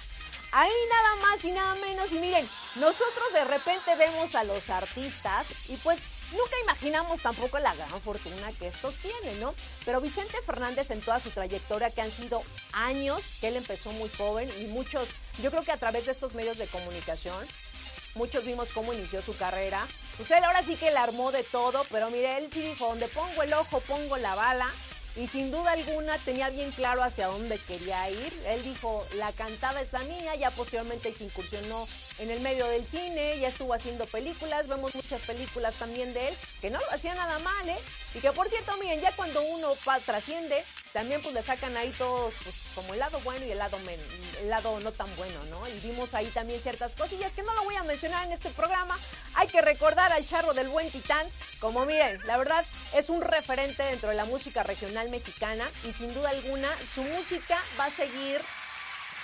Ahí 0.52 0.72
nada 0.90 1.16
más 1.16 1.44
y 1.44 1.52
nada 1.52 1.74
menos. 1.76 2.10
Y 2.12 2.18
miren, 2.18 2.48
nosotros 2.76 3.32
de 3.34 3.44
repente 3.44 3.94
vemos 3.96 4.34
a 4.34 4.42
los 4.42 4.70
artistas 4.70 5.46
y 5.68 5.76
pues 5.76 5.98
nunca 6.32 6.58
imaginamos 6.62 7.20
tampoco 7.20 7.58
la 7.58 7.74
gran 7.74 8.00
fortuna 8.00 8.52
que 8.58 8.68
estos 8.68 8.96
tienen, 8.96 9.38
¿no? 9.38 9.54
Pero 9.84 10.00
Vicente 10.00 10.40
Fernández 10.46 10.90
en 10.90 11.02
toda 11.02 11.20
su 11.20 11.28
trayectoria, 11.28 11.90
que 11.90 12.00
han 12.00 12.10
sido 12.10 12.42
años, 12.72 13.20
que 13.40 13.48
él 13.48 13.56
empezó 13.56 13.92
muy 13.92 14.08
joven 14.08 14.50
y 14.58 14.64
muchos, 14.68 15.08
yo 15.42 15.50
creo 15.50 15.64
que 15.64 15.72
a 15.72 15.78
través 15.78 16.06
de 16.06 16.12
estos 16.12 16.34
medios 16.34 16.56
de 16.56 16.68
comunicación, 16.68 17.46
muchos 18.14 18.46
vimos 18.46 18.72
cómo 18.72 18.94
inició 18.94 19.20
su 19.20 19.36
carrera. 19.36 19.86
Pues 20.16 20.30
él 20.30 20.42
ahora 20.42 20.62
sí 20.62 20.76
que 20.76 20.90
le 20.90 20.98
armó 20.98 21.32
de 21.32 21.44
todo, 21.44 21.84
pero 21.90 22.10
mire, 22.10 22.38
él 22.38 22.50
sí 22.50 22.62
dijo, 22.62 22.86
donde 22.86 23.08
pongo 23.08 23.42
el 23.42 23.52
ojo, 23.52 23.80
pongo 23.80 24.16
la 24.16 24.34
bala 24.34 24.70
y 25.16 25.26
sin 25.28 25.50
duda 25.50 25.72
alguna 25.72 26.16
tenía 26.18 26.48
bien 26.50 26.70
claro 26.72 27.02
hacia 27.02 27.26
dónde 27.26 27.58
quería 27.58 28.10
ir. 28.10 28.32
Él 28.46 28.62
dijo, 28.62 29.06
la 29.16 29.30
cantada 29.32 29.80
es 29.80 29.92
la 29.92 30.00
mía, 30.00 30.34
ya 30.36 30.50
posteriormente 30.50 31.12
se 31.12 31.24
incursionó 31.24 31.86
en 32.18 32.30
el 32.30 32.40
medio 32.40 32.66
del 32.66 32.84
cine, 32.84 33.38
ya 33.38 33.48
estuvo 33.48 33.74
haciendo 33.74 34.06
películas, 34.06 34.68
vemos 34.68 34.94
muchas 34.94 35.20
películas 35.22 35.74
también 35.76 36.12
de 36.14 36.28
él, 36.28 36.34
que 36.60 36.70
no 36.70 36.78
lo 36.78 36.90
hacía 36.90 37.14
nada 37.14 37.38
mal, 37.40 37.68
¿eh? 37.68 37.78
Y 38.14 38.20
que 38.20 38.32
por 38.32 38.48
cierto, 38.48 38.76
miren, 38.78 39.00
ya 39.00 39.12
cuando 39.12 39.42
uno 39.42 39.68
trasciende, 40.04 40.64
también 40.92 41.22
pues 41.22 41.34
le 41.34 41.42
sacan 41.42 41.76
ahí 41.76 41.90
todos, 41.96 42.34
pues 42.42 42.54
como 42.74 42.92
el 42.92 43.00
lado 43.00 43.18
bueno 43.20 43.46
y 43.46 43.50
el 43.52 43.58
lado, 43.58 43.78
el 44.40 44.48
lado 44.48 44.78
no 44.80 44.92
tan 44.92 45.14
bueno, 45.16 45.42
¿no? 45.44 45.66
Y 45.68 45.78
vimos 45.80 46.14
ahí 46.14 46.26
también 46.26 46.60
ciertas 46.60 46.94
cosillas 46.94 47.32
que 47.32 47.42
no 47.42 47.54
lo 47.54 47.64
voy 47.64 47.76
a 47.76 47.84
mencionar 47.84 48.26
en 48.26 48.32
este 48.32 48.50
programa. 48.50 48.98
Hay 49.34 49.48
que 49.48 49.62
recordar 49.62 50.12
al 50.12 50.26
charro 50.26 50.52
del 50.52 50.68
buen 50.68 50.90
titán, 50.90 51.26
como 51.60 51.86
miren, 51.86 52.20
la 52.26 52.36
verdad 52.36 52.64
es 52.94 53.08
un 53.08 53.22
referente 53.22 53.82
dentro 53.82 54.10
de 54.10 54.16
la 54.16 54.26
música 54.26 54.62
regional 54.62 55.08
mexicana 55.08 55.68
y 55.84 55.92
sin 55.92 56.12
duda 56.12 56.30
alguna 56.30 56.68
su 56.94 57.02
música 57.02 57.58
va 57.78 57.86
a 57.86 57.90
seguir 57.90 58.40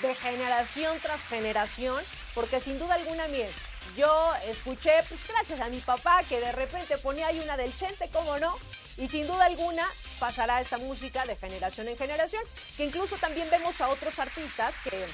de 0.01 0.15
generación 0.15 0.97
tras 1.01 1.23
generación, 1.25 2.03
porque 2.39 2.61
sin 2.61 2.79
duda 2.79 2.95
alguna, 2.95 3.27
miren, 3.27 3.51
yo 3.97 4.33
escuché, 4.47 4.93
pues 5.09 5.21
gracias 5.27 5.59
a 5.59 5.69
mi 5.71 5.81
papá, 5.81 6.23
que 6.29 6.39
de 6.39 6.53
repente 6.53 6.97
ponía 6.99 7.27
ahí 7.27 7.41
una 7.41 7.57
del 7.57 7.77
Chente, 7.77 8.09
¿cómo 8.13 8.39
no? 8.39 8.55
Y 8.97 9.09
sin 9.09 9.27
duda 9.27 9.47
alguna 9.47 9.85
pasará 10.21 10.61
esta 10.61 10.79
música 10.79 11.27
de 11.27 11.35
generación 11.35 11.89
en 11.89 11.99
generación, 11.99 12.45
que 12.77 12.85
incluso 12.85 13.17
también 13.17 13.51
vemos 13.51 13.81
a 13.81 13.89
otros 13.89 14.17
artistas 14.21 14.73
que 14.85 15.05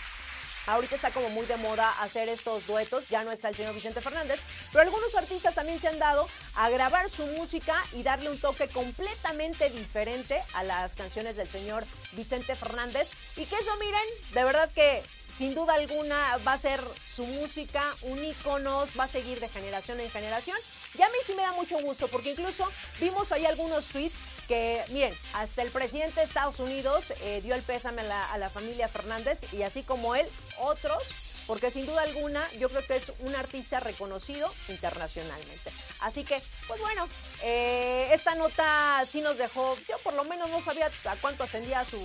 Ahorita 0.66 0.96
está 0.96 1.10
como 1.10 1.28
muy 1.28 1.44
de 1.44 1.58
moda 1.58 1.90
hacer 2.00 2.26
estos 2.30 2.66
duetos, 2.66 3.06
ya 3.10 3.22
no 3.22 3.30
está 3.32 3.50
el 3.50 3.54
señor 3.54 3.74
Vicente 3.74 4.00
Fernández, 4.00 4.40
pero 4.72 4.82
algunos 4.82 5.14
artistas 5.14 5.54
también 5.54 5.78
se 5.78 5.88
han 5.88 5.98
dado 5.98 6.26
a 6.54 6.70
grabar 6.70 7.10
su 7.10 7.26
música 7.26 7.76
y 7.92 8.02
darle 8.02 8.30
un 8.30 8.40
toque 8.40 8.68
completamente 8.68 9.68
diferente 9.68 10.42
a 10.54 10.62
las 10.62 10.94
canciones 10.94 11.36
del 11.36 11.46
señor 11.46 11.84
Vicente 12.12 12.54
Fernández. 12.54 13.10
Y 13.36 13.44
que 13.44 13.56
eso 13.56 13.76
miren, 13.76 14.00
de 14.32 14.44
verdad 14.44 14.70
que 14.74 15.02
sin 15.36 15.54
duda 15.54 15.74
alguna 15.74 16.36
va 16.46 16.52
a 16.52 16.58
ser 16.58 16.80
su 17.06 17.26
música 17.26 17.82
un 18.02 18.24
ícono, 18.24 18.86
va 18.98 19.04
a 19.04 19.08
seguir 19.08 19.40
de 19.40 19.48
generación 19.48 20.00
en 20.00 20.10
generación. 20.10 20.56
Y 20.96 21.02
a 21.02 21.08
mí 21.08 21.14
sí 21.26 21.34
me 21.34 21.42
da 21.42 21.52
mucho 21.52 21.78
gusto, 21.78 22.08
porque 22.08 22.30
incluso 22.30 22.66
vimos 23.00 23.32
ahí 23.32 23.46
algunos 23.46 23.86
tweets 23.86 24.16
que, 24.46 24.84
miren, 24.90 25.12
hasta 25.32 25.62
el 25.62 25.70
presidente 25.70 26.20
de 26.20 26.26
Estados 26.26 26.60
Unidos 26.60 27.12
eh, 27.22 27.40
dio 27.42 27.54
el 27.54 27.62
pésame 27.62 28.02
a 28.02 28.38
la, 28.38 28.50
familia 28.50 28.88
Fernández 28.88 29.52
y 29.52 29.62
así 29.62 29.82
como 29.82 30.14
él, 30.14 30.26
otros 30.58 31.02
porque 31.46 31.70
sin 31.70 31.86
duda 31.86 32.02
alguna 32.02 32.46
yo 32.58 32.68
creo 32.68 32.86
que 32.86 32.96
es 32.96 33.12
un 33.20 33.34
artista 33.34 33.80
reconocido 33.80 34.50
internacionalmente. 34.68 35.70
Así 36.00 36.24
que, 36.24 36.40
pues 36.66 36.80
bueno, 36.80 37.08
eh, 37.42 38.10
esta 38.12 38.34
nota 38.34 39.04
sí 39.08 39.20
nos 39.20 39.38
dejó, 39.38 39.76
yo 39.88 39.98
por 39.98 40.14
lo 40.14 40.24
menos 40.24 40.50
no 40.50 40.62
sabía 40.62 40.90
a 41.04 41.16
cuánto 41.16 41.44
ascendía 41.44 41.84
su, 41.84 41.98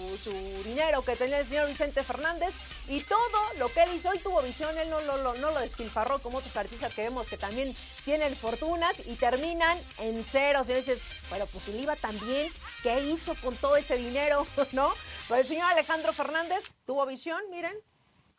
dinero 0.63 1.01
que 1.01 1.15
tenía 1.15 1.39
el 1.39 1.47
señor 1.47 1.67
Vicente 1.67 2.03
Fernández 2.03 2.53
y 2.87 3.01
todo 3.01 3.53
lo 3.57 3.71
que 3.73 3.83
él 3.83 3.93
hizo, 3.93 4.09
hoy 4.09 4.19
tuvo 4.19 4.41
visión, 4.41 4.77
él 4.77 4.89
no, 4.89 5.01
lo 5.01 5.33
no 5.35 5.51
lo 5.51 5.59
despilfarró 5.59 6.19
como 6.19 6.39
otros 6.39 6.55
artistas 6.57 6.93
que 6.93 7.03
vemos 7.03 7.27
que 7.27 7.37
también 7.37 7.73
tienen 8.05 8.35
fortunas 8.35 9.05
y 9.05 9.15
terminan 9.15 9.77
en 9.99 10.23
ceros. 10.23 10.69
Y 10.69 10.73
dices, 10.73 10.99
bueno, 11.29 11.45
pues 11.47 11.67
le 11.67 11.77
iba 11.81 11.95
también, 11.95 12.51
¿qué 12.83 13.01
hizo 13.01 13.35
con 13.35 13.55
todo 13.55 13.75
ese 13.75 13.97
dinero? 13.97 14.45
¿No? 14.71 14.93
Pues 15.27 15.41
el 15.41 15.47
señor 15.47 15.71
Alejandro 15.71 16.13
Fernández 16.13 16.63
tuvo 16.85 17.05
visión, 17.05 17.41
miren, 17.49 17.75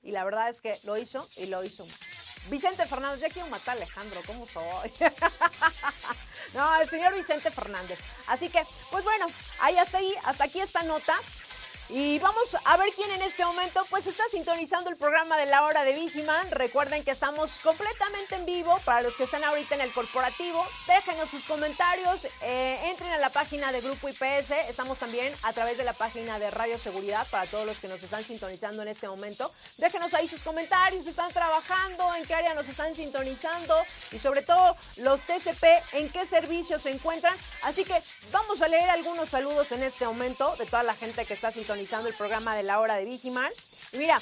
y 0.02 0.12
la 0.12 0.24
verdad 0.24 0.48
es 0.48 0.60
que 0.60 0.76
lo 0.84 0.96
hizo 0.96 1.26
y 1.36 1.46
lo 1.46 1.62
hizo. 1.64 1.86
Vicente 2.48 2.86
Fernández, 2.86 3.20
ya 3.20 3.28
quiero 3.28 3.48
matar 3.48 3.76
a 3.76 3.82
Alejandro, 3.82 4.20
¿cómo 4.26 4.46
soy? 4.46 4.90
no, 6.54 6.80
el 6.80 6.88
señor 6.88 7.14
Vicente 7.14 7.50
Fernández. 7.50 7.98
Así 8.26 8.48
que, 8.48 8.62
pues 8.90 9.04
bueno, 9.04 9.26
ahí 9.60 9.76
hasta 9.76 9.98
ahí, 9.98 10.14
hasta 10.24 10.44
aquí 10.44 10.60
esta 10.60 10.82
nota. 10.82 11.14
Y 11.92 12.20
vamos 12.20 12.56
a 12.64 12.76
ver 12.76 12.88
quién 12.94 13.10
en 13.10 13.22
este 13.22 13.44
momento 13.44 13.84
pues 13.90 14.06
está 14.06 14.22
sintonizando 14.30 14.90
el 14.90 14.96
programa 14.96 15.36
de 15.36 15.46
la 15.46 15.64
hora 15.64 15.82
de 15.82 15.92
Vigiman. 15.92 16.48
Recuerden 16.52 17.02
que 17.02 17.10
estamos 17.10 17.58
completamente 17.64 18.36
en 18.36 18.46
vivo 18.46 18.78
para 18.84 19.02
los 19.02 19.16
que 19.16 19.24
están 19.24 19.42
ahorita 19.42 19.74
en 19.74 19.80
el 19.80 19.92
corporativo. 19.92 20.64
Déjenos 20.86 21.30
sus 21.30 21.44
comentarios, 21.46 22.28
eh, 22.42 22.78
entren 22.84 23.10
a 23.10 23.18
la 23.18 23.30
página 23.30 23.72
de 23.72 23.80
Grupo 23.80 24.08
IPS. 24.08 24.52
Estamos 24.68 24.98
también 24.98 25.32
a 25.42 25.52
través 25.52 25.78
de 25.78 25.84
la 25.84 25.92
página 25.92 26.38
de 26.38 26.50
Radio 26.50 26.78
Seguridad 26.78 27.26
para 27.28 27.46
todos 27.46 27.66
los 27.66 27.80
que 27.80 27.88
nos 27.88 28.00
están 28.00 28.22
sintonizando 28.22 28.82
en 28.82 28.88
este 28.88 29.08
momento. 29.08 29.50
Déjenos 29.78 30.14
ahí 30.14 30.28
sus 30.28 30.44
comentarios, 30.44 31.08
están 31.08 31.32
trabajando, 31.32 32.14
en 32.14 32.24
qué 32.24 32.34
área 32.34 32.54
nos 32.54 32.68
están 32.68 32.94
sintonizando 32.94 33.74
y 34.12 34.20
sobre 34.20 34.42
todo 34.42 34.76
los 34.98 35.22
TCP, 35.22 35.64
en 35.94 36.08
qué 36.10 36.24
servicios 36.24 36.82
se 36.82 36.90
encuentran. 36.90 37.34
Así 37.62 37.82
que 37.84 38.00
vamos 38.30 38.62
a 38.62 38.68
leer 38.68 38.88
algunos 38.90 39.30
saludos 39.30 39.72
en 39.72 39.82
este 39.82 40.06
momento 40.06 40.54
de 40.56 40.66
toda 40.66 40.84
la 40.84 40.94
gente 40.94 41.24
que 41.24 41.34
está 41.34 41.50
sintonizando 41.50 41.79
el 41.80 42.14
programa 42.14 42.54
de 42.54 42.62
la 42.62 42.78
hora 42.78 42.96
de 42.96 43.06
Vigiman. 43.06 43.50
Y 43.92 43.98
mira, 43.98 44.20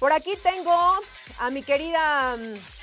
por 0.00 0.12
aquí 0.12 0.32
tengo 0.42 0.76
a 1.38 1.50
mi 1.50 1.62
querida 1.62 2.36
mm, 2.36 2.79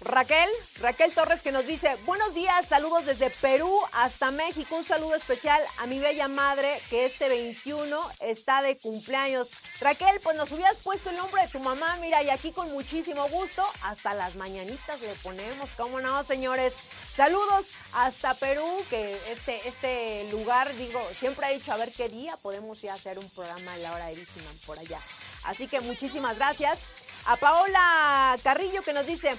Raquel, 0.00 0.48
Raquel 0.80 1.12
Torres 1.12 1.42
que 1.42 1.50
nos 1.50 1.66
dice, 1.66 1.90
buenos 2.06 2.32
días, 2.32 2.68
saludos 2.68 3.04
desde 3.04 3.30
Perú 3.30 3.80
hasta 3.92 4.30
México, 4.30 4.76
un 4.76 4.84
saludo 4.84 5.16
especial 5.16 5.60
a 5.78 5.86
mi 5.86 5.98
bella 5.98 6.28
madre 6.28 6.80
que 6.88 7.04
este 7.04 7.28
21 7.28 7.98
está 8.20 8.62
de 8.62 8.78
cumpleaños. 8.78 9.50
Raquel, 9.80 10.20
pues 10.22 10.36
nos 10.36 10.52
hubieras 10.52 10.76
puesto 10.84 11.10
el 11.10 11.16
nombre 11.16 11.42
de 11.42 11.48
tu 11.48 11.58
mamá, 11.58 11.96
mira, 12.00 12.22
y 12.22 12.30
aquí 12.30 12.52
con 12.52 12.70
muchísimo 12.70 13.28
gusto, 13.28 13.64
hasta 13.82 14.14
las 14.14 14.36
mañanitas 14.36 15.00
le 15.00 15.14
ponemos, 15.16 15.68
¿cómo 15.76 16.00
no, 16.00 16.22
señores? 16.22 16.74
Saludos 17.12 17.66
hasta 17.92 18.34
Perú, 18.34 18.64
que 18.88 19.18
este, 19.32 19.66
este 19.66 20.30
lugar, 20.30 20.72
digo, 20.76 21.00
siempre 21.18 21.46
ha 21.46 21.50
dicho 21.50 21.72
a 21.72 21.76
ver 21.76 21.90
qué 21.90 22.08
día 22.08 22.36
podemos 22.36 22.82
ir 22.84 22.90
a 22.90 22.94
hacer 22.94 23.18
un 23.18 23.28
programa 23.30 23.74
en 23.74 23.82
la 23.82 23.92
hora 23.92 24.06
de 24.06 24.14
Víctima 24.14 24.48
por 24.64 24.78
allá. 24.78 25.00
Así 25.42 25.66
que 25.66 25.80
muchísimas 25.80 26.36
gracias. 26.36 26.78
A 27.26 27.36
Paola 27.36 28.36
Carrillo 28.42 28.82
que 28.82 28.92
nos 28.92 29.04
dice, 29.04 29.36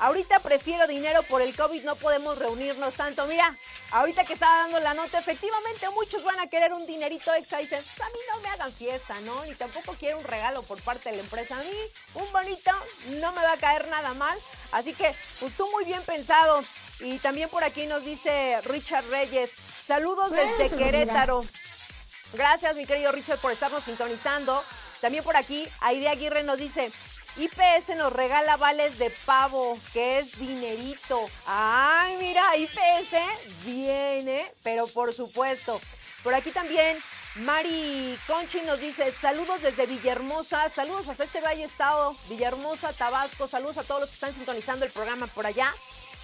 Ahorita 0.00 0.38
prefiero 0.38 0.86
dinero 0.86 1.22
por 1.24 1.42
el 1.42 1.54
COVID, 1.54 1.84
no 1.84 1.94
podemos 1.94 2.38
reunirnos 2.38 2.94
tanto. 2.94 3.26
Mira, 3.26 3.54
ahorita 3.90 4.24
que 4.24 4.32
estaba 4.32 4.62
dando 4.62 4.80
la 4.80 4.94
nota, 4.94 5.18
efectivamente 5.18 5.90
muchos 5.90 6.24
van 6.24 6.40
a 6.40 6.48
querer 6.48 6.72
un 6.72 6.86
dinerito 6.86 7.34
extra 7.34 7.60
y 7.60 7.64
dicen, 7.64 7.84
pues 7.84 8.08
a 8.08 8.10
mí 8.10 8.18
no 8.32 8.40
me 8.40 8.48
hagan 8.48 8.72
fiesta, 8.72 9.14
¿no? 9.26 9.44
Ni 9.44 9.54
tampoco 9.54 9.94
quiero 9.98 10.16
un 10.16 10.24
regalo 10.24 10.62
por 10.62 10.80
parte 10.82 11.10
de 11.10 11.16
la 11.16 11.22
empresa. 11.22 11.58
A 11.58 11.62
mí 11.62 11.70
un 12.14 12.32
bonito 12.32 12.70
no 13.20 13.32
me 13.32 13.42
va 13.42 13.52
a 13.52 13.58
caer 13.58 13.88
nada 13.88 14.14
mal. 14.14 14.38
Así 14.72 14.94
que, 14.94 15.14
pues 15.38 15.54
tú 15.54 15.70
muy 15.70 15.84
bien 15.84 16.02
pensado. 16.04 16.62
Y 17.00 17.18
también 17.18 17.50
por 17.50 17.62
aquí 17.62 17.86
nos 17.86 18.02
dice 18.02 18.58
Richard 18.62 19.04
Reyes, 19.10 19.50
saludos 19.86 20.30
desde 20.30 20.76
Querétaro. 20.78 21.44
Gracias, 22.32 22.74
mi 22.76 22.86
querido 22.86 23.12
Richard, 23.12 23.38
por 23.38 23.52
estarnos 23.52 23.84
sintonizando. 23.84 24.64
También 25.00 25.24
por 25.24 25.36
aquí, 25.36 25.66
Aide 25.80 26.08
Aguirre 26.08 26.42
nos 26.42 26.58
dice, 26.58 26.92
IPS 27.36 27.96
nos 27.96 28.12
regala 28.12 28.56
vales 28.56 28.98
de 28.98 29.10
pavo, 29.24 29.78
que 29.92 30.18
es 30.18 30.38
dinerito. 30.38 31.28
Ay, 31.46 32.16
mira, 32.18 32.56
IPS 32.56 33.64
viene, 33.64 34.50
pero 34.62 34.86
por 34.88 35.12
supuesto. 35.12 35.80
Por 36.22 36.34
aquí 36.34 36.50
también 36.50 36.98
Mari 37.36 38.18
Conchi 38.26 38.60
nos 38.62 38.80
dice, 38.80 39.12
saludos 39.12 39.62
desde 39.62 39.86
Villahermosa, 39.86 40.68
saludos 40.68 41.08
hasta 41.08 41.24
este 41.24 41.40
Valle 41.40 41.64
Estado, 41.64 42.12
Villahermosa, 42.28 42.92
Tabasco, 42.92 43.46
saludos 43.46 43.78
a 43.78 43.84
todos 43.84 44.00
los 44.00 44.10
que 44.10 44.14
están 44.14 44.34
sintonizando 44.34 44.84
el 44.84 44.90
programa 44.90 45.28
por 45.28 45.46
allá. 45.46 45.72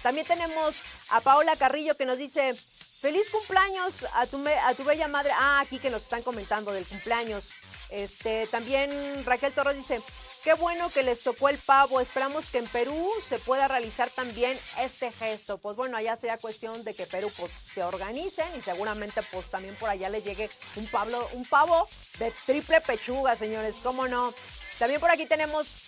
También 0.03 0.27
tenemos 0.27 0.75
a 1.09 1.21
Paola 1.21 1.55
Carrillo 1.55 1.95
que 1.95 2.05
nos 2.05 2.17
dice, 2.17 2.53
feliz 2.53 3.29
cumpleaños 3.29 4.05
a 4.13 4.27
tu, 4.27 4.43
a 4.47 4.73
tu 4.73 4.83
bella 4.83 5.07
madre. 5.07 5.31
Ah, 5.33 5.61
aquí 5.61 5.79
que 5.79 5.89
nos 5.89 6.03
están 6.03 6.23
comentando 6.23 6.71
del 6.71 6.85
cumpleaños. 6.85 7.49
Este, 7.89 8.45
también 8.47 8.91
Raquel 9.25 9.53
Torres 9.53 9.77
dice, 9.77 10.01
qué 10.47 10.53
bueno 10.53 10.89
que 10.89 11.03
les 11.03 11.23
tocó 11.23 11.49
el 11.49 11.57
pavo, 11.57 11.99
esperamos 11.99 12.49
que 12.49 12.59
en 12.59 12.67
Perú 12.67 13.11
se 13.27 13.37
pueda 13.37 13.67
realizar 13.67 14.09
también 14.09 14.57
este 14.79 15.11
gesto. 15.11 15.57
Pues 15.57 15.75
bueno, 15.75 15.97
allá 15.97 16.15
sea 16.15 16.37
cuestión 16.37 16.85
de 16.85 16.95
que 16.95 17.05
Perú 17.05 17.29
pues 17.37 17.51
se 17.51 17.83
organicen 17.83 18.47
y 18.57 18.61
seguramente 18.61 19.21
pues 19.23 19.51
también 19.51 19.75
por 19.75 19.89
allá 19.89 20.07
le 20.07 20.21
llegue 20.21 20.49
un, 20.77 20.89
un 21.33 21.43
pavo 21.43 21.89
de 22.17 22.31
triple 22.45 22.79
pechuga, 22.79 23.35
señores, 23.35 23.75
cómo 23.83 24.07
no. 24.07 24.33
También 24.79 25.01
por 25.01 25.11
aquí 25.11 25.25
tenemos 25.25 25.83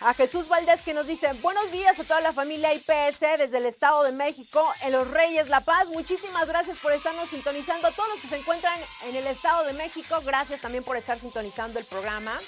a 0.00 0.12
Jesús 0.12 0.46
Valdés 0.48 0.82
que 0.82 0.92
nos 0.92 1.06
dice, 1.06 1.32
buenos 1.40 1.72
días 1.72 1.98
a 1.98 2.04
toda 2.04 2.20
la 2.20 2.34
familia 2.34 2.74
IPS 2.74 3.20
desde 3.38 3.56
el 3.56 3.64
Estado 3.64 4.02
de 4.02 4.12
México, 4.12 4.62
en 4.82 4.92
Los 4.92 5.10
Reyes 5.10 5.48
La 5.48 5.62
Paz. 5.62 5.88
Muchísimas 5.88 6.46
gracias 6.48 6.76
por 6.80 6.92
estarnos 6.92 7.30
sintonizando. 7.30 7.86
A 7.86 7.92
todos 7.92 8.10
los 8.10 8.20
que 8.20 8.28
se 8.28 8.36
encuentran 8.36 8.78
en 9.06 9.16
el 9.16 9.26
Estado 9.26 9.64
de 9.64 9.72
México, 9.72 10.20
gracias 10.26 10.60
también 10.60 10.84
por 10.84 10.98
estar 10.98 11.18
sintonizando 11.18 11.78
el 11.78 11.86
programa. 11.86 12.38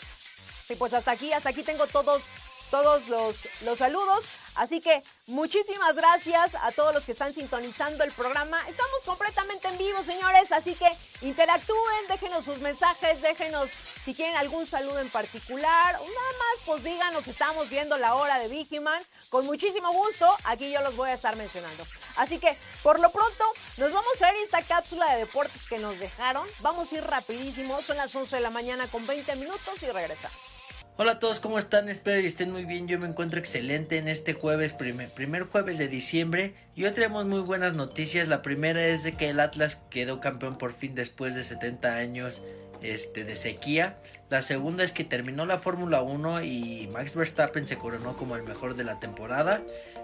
Y 0.69 0.77
pues 0.77 0.93
hasta 0.93 1.13
aquí, 1.13 1.33
hasta 1.33 1.51
aquí 1.51 1.63
tengo 1.63 1.87
todos 1.87 2.23
todos 2.71 3.09
los, 3.09 3.37
los 3.63 3.79
saludos. 3.79 4.25
Así 4.55 4.81
que 4.81 5.05
muchísimas 5.29 5.95
gracias 5.95 6.57
a 6.57 6.73
todos 6.73 6.93
los 6.93 7.05
que 7.05 7.13
están 7.13 7.33
sintonizando 7.33 8.03
el 8.03 8.11
programa. 8.11 8.59
Estamos 8.69 9.05
completamente 9.05 9.69
en 9.69 9.79
vivo, 9.79 10.03
señores, 10.03 10.51
así 10.51 10.75
que 10.75 10.89
interactúen, 11.23 12.09
déjenos 12.09 12.45
sus 12.45 12.59
mensajes, 12.59 13.23
déjenos 13.23 13.71
si 14.05 14.15
quieren 14.15 14.37
algún 14.37 14.67
saludo 14.67 14.99
en 14.99 15.11
particular. 15.11 15.93
Nada 15.93 16.03
más, 16.03 16.65
pues 16.67 16.83
díganos, 16.83 17.29
estamos 17.29 17.71
viendo 17.71 17.99
la 17.99 18.17
hora 18.17 18.41
de 18.41 18.49
Vigiman. 18.49 19.01
Con 19.31 19.47
muchísimo 19.47 19.93
gusto, 19.93 20.29
aquí 20.45 20.73
yo 20.73 20.81
los 20.83 20.97
voy 20.97 21.11
a 21.11 21.15
estar 21.15 21.37
mencionando. 21.37 21.85
Así 22.17 22.41
que, 22.41 22.57
por 22.83 22.99
lo 22.99 23.11
pronto, 23.11 23.45
nos 23.77 23.93
vamos 23.93 24.21
a 24.21 24.33
ver 24.33 24.43
esta 24.43 24.63
cápsula 24.63 25.13
de 25.13 25.21
deportes 25.21 25.69
que 25.69 25.79
nos 25.79 25.97
dejaron. 26.01 26.49
Vamos 26.61 26.91
a 26.91 26.97
ir 26.97 27.05
rapidísimo, 27.05 27.81
son 27.81 27.97
las 27.97 28.13
11 28.13 28.35
de 28.35 28.43
la 28.43 28.51
mañana 28.51 28.89
con 28.89 29.07
20 29.07 29.37
minutos 29.37 29.83
y 29.83 29.87
regresamos. 29.87 30.58
Hola 31.01 31.13
a 31.13 31.19
todos, 31.21 31.39
¿cómo 31.39 31.61
están? 31.61 31.89
Espero 31.89 32.21
que 32.21 32.27
estén 32.27 32.51
muy 32.51 32.65
bien. 32.65 32.89
Yo 32.89 32.99
me 32.99 33.07
encuentro 33.07 33.39
excelente 33.39 33.99
en 33.99 34.09
este 34.09 34.33
jueves, 34.33 34.73
primer, 34.73 35.09
primer, 35.11 35.45
jueves 35.45 35.79
de 35.79 35.87
diciembre. 35.87 36.55
Y 36.75 36.87
hoy 36.87 36.91
tenemos 36.91 37.25
muy 37.25 37.39
buenas 37.39 37.75
noticias. 37.75 38.27
La 38.27 38.43
primera 38.43 38.85
es 38.85 39.05
de 39.05 39.13
que 39.13 39.29
el 39.29 39.39
Atlas 39.39 39.77
quedó 39.91 40.19
campeón 40.19 40.59
por 40.59 40.73
fin 40.73 40.97
después 40.97 41.37
de 41.37 41.45
70 41.45 41.95
años 41.95 42.43
este, 42.83 43.23
de 43.23 43.37
sequía. 43.37 43.97
La 44.29 44.43
segunda 44.43 44.83
es 44.83 44.91
que 44.91 45.05
terminó 45.05 45.47
la 45.47 45.59
Fórmula 45.59 46.03
1 46.03 46.43
y 46.43 46.89
Max 46.93 47.15
Verstappen 47.15 47.69
se 47.69 47.79
coronó 47.79 48.17
como 48.17 48.35
el 48.35 48.43
mejor 48.43 48.75
de 48.75 48.83
la 48.83 48.99
temporada. 48.99 49.63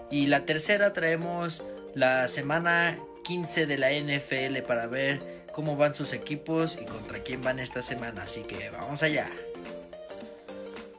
Y 0.09 0.27
la 0.27 0.45
tercera 0.45 0.93
traemos 0.93 1.61
la 1.93 2.29
semana 2.29 2.97
15 3.25 3.65
de 3.65 3.77
la 3.77 3.91
NFL 3.91 4.65
para 4.65 4.87
ver 4.87 5.43
cómo 5.51 5.75
van 5.75 5.93
sus 5.93 6.13
equipos 6.13 6.79
y 6.81 6.85
contra 6.85 7.19
quién 7.19 7.41
van 7.41 7.59
esta 7.59 7.81
semana. 7.81 8.23
Así 8.23 8.43
que 8.43 8.69
vamos 8.69 9.03
allá. 9.03 9.29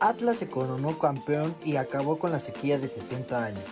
Atlas 0.01 0.37
se 0.37 0.49
coronó 0.49 0.99
campeón 0.99 1.55
y 1.65 1.77
acabó 1.77 2.19
con 2.19 2.31
la 2.31 2.39
sequía 2.39 2.79
de 2.79 2.89
70 2.89 3.45
años. 3.45 3.65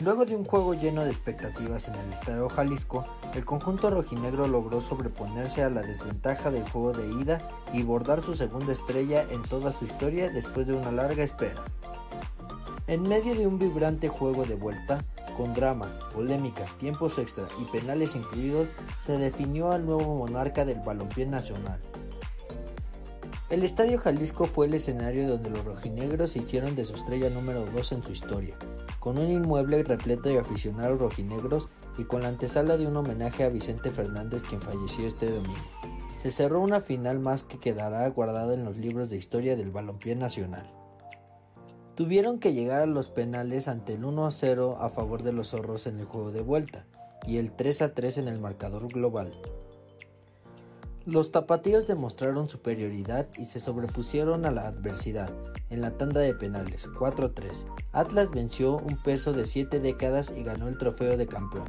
Luego 0.00 0.24
de 0.24 0.36
un 0.36 0.44
juego 0.44 0.74
lleno 0.74 1.04
de 1.04 1.10
expectativas 1.10 1.88
en 1.88 1.94
el 1.94 2.12
Estadio 2.12 2.48
Jalisco, 2.48 3.04
el 3.34 3.44
conjunto 3.44 3.90
rojinegro 3.90 4.46
logró 4.46 4.80
sobreponerse 4.80 5.62
a 5.62 5.70
la 5.70 5.82
desventaja 5.82 6.50
del 6.50 6.68
juego 6.68 6.92
de 6.92 7.08
ida 7.20 7.40
y 7.72 7.82
bordar 7.82 8.22
su 8.22 8.36
segunda 8.36 8.72
estrella 8.72 9.24
en 9.30 9.42
toda 9.42 9.72
su 9.72 9.84
historia 9.84 10.28
después 10.28 10.66
de 10.66 10.74
una 10.74 10.92
larga 10.92 11.24
espera. 11.24 11.62
En 12.86 13.02
medio 13.02 13.34
de 13.34 13.46
un 13.46 13.58
vibrante 13.58 14.08
juego 14.08 14.44
de 14.44 14.54
vuelta, 14.56 15.04
con 15.36 15.54
drama, 15.54 15.88
polémica, 16.12 16.64
tiempos 16.78 17.18
extra 17.18 17.44
y 17.60 17.64
penales 17.64 18.14
incluidos, 18.14 18.68
se 19.04 19.18
definió 19.18 19.72
al 19.72 19.86
nuevo 19.86 20.14
monarca 20.16 20.64
del 20.64 20.80
balompié 20.80 21.26
nacional. 21.26 21.80
El 23.50 23.62
Estadio 23.62 23.98
Jalisco 23.98 24.46
fue 24.46 24.64
el 24.66 24.72
escenario 24.72 25.28
donde 25.28 25.50
los 25.50 25.66
rojinegros 25.66 26.34
hicieron 26.34 26.74
de 26.74 26.86
su 26.86 26.94
estrella 26.94 27.28
número 27.28 27.66
2 27.66 27.92
en 27.92 28.02
su 28.02 28.10
historia, 28.10 28.56
con 29.00 29.18
un 29.18 29.30
inmueble 29.30 29.82
repleto 29.82 30.30
de 30.30 30.38
aficionados 30.38 30.98
rojinegros 30.98 31.68
y 31.98 32.04
con 32.04 32.22
la 32.22 32.28
antesala 32.28 32.78
de 32.78 32.86
un 32.86 32.96
homenaje 32.96 33.44
a 33.44 33.50
Vicente 33.50 33.90
Fernández 33.90 34.42
quien 34.48 34.62
falleció 34.62 35.06
este 35.06 35.30
domingo. 35.30 35.60
Se 36.22 36.30
cerró 36.30 36.62
una 36.62 36.80
final 36.80 37.18
más 37.18 37.42
que 37.42 37.60
quedará 37.60 38.08
guardada 38.08 38.54
en 38.54 38.64
los 38.64 38.78
libros 38.78 39.10
de 39.10 39.18
historia 39.18 39.56
del 39.56 39.70
balompié 39.70 40.16
nacional. 40.16 40.66
Tuvieron 41.96 42.38
que 42.38 42.54
llegar 42.54 42.80
a 42.80 42.86
los 42.86 43.10
penales 43.10 43.68
ante 43.68 43.92
el 43.92 44.04
1-0 44.04 44.78
a 44.80 44.88
favor 44.88 45.22
de 45.22 45.34
los 45.34 45.48
zorros 45.48 45.86
en 45.86 45.98
el 45.98 46.06
juego 46.06 46.32
de 46.32 46.40
vuelta 46.40 46.86
y 47.26 47.36
el 47.36 47.54
3-3 47.54 48.18
en 48.18 48.28
el 48.28 48.40
marcador 48.40 48.88
global, 48.88 49.32
los 51.06 51.32
tapatíos 51.32 51.86
demostraron 51.86 52.48
superioridad 52.48 53.26
y 53.36 53.44
se 53.44 53.60
sobrepusieron 53.60 54.46
a 54.46 54.50
la 54.50 54.66
adversidad 54.66 55.30
en 55.68 55.80
la 55.82 55.92
tanda 55.98 56.20
de 56.20 56.34
penales 56.34 56.88
4-3. 56.88 57.64
Atlas 57.92 58.30
venció 58.30 58.76
un 58.76 58.96
peso 58.96 59.32
de 59.32 59.44
7 59.44 59.80
décadas 59.80 60.32
y 60.34 60.42
ganó 60.42 60.68
el 60.68 60.78
trofeo 60.78 61.16
de 61.16 61.26
campeón. 61.26 61.66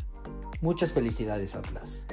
Muchas 0.61 0.93
felicidades 0.93 1.55
Atlas. 1.55 2.03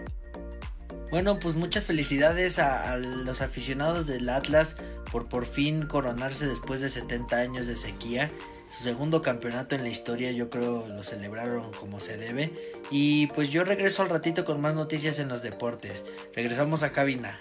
Bueno, 1.10 1.38
pues 1.38 1.54
muchas 1.54 1.86
felicidades 1.86 2.58
a, 2.58 2.96
los 2.96 3.42
aficionados 3.42 4.06
del 4.06 4.28
Atlas 4.28 4.76
por 5.10 5.28
por 5.28 5.44
fin 5.44 5.86
coronarse 5.86 6.46
después 6.46 6.80
de 6.80 6.88
70 6.88 7.36
años 7.36 7.66
de 7.66 7.76
sequía 7.76 8.30
su 8.76 8.84
segundo 8.84 9.22
campeonato 9.22 9.74
en 9.74 9.82
la 9.82 9.88
historia, 9.88 10.32
yo 10.32 10.48
creo 10.50 10.86
lo 10.88 11.02
celebraron 11.02 11.72
como 11.72 12.00
se 12.00 12.16
debe. 12.16 12.72
Y 12.90 13.26
pues 13.28 13.50
yo 13.50 13.64
regreso 13.64 14.02
al 14.02 14.08
ratito 14.08 14.44
con 14.44 14.60
más 14.60 14.74
noticias 14.74 15.18
en 15.18 15.28
los 15.28 15.42
deportes. 15.42 16.04
Regresamos 16.34 16.82
a 16.82 16.92
cabina. 16.92 17.40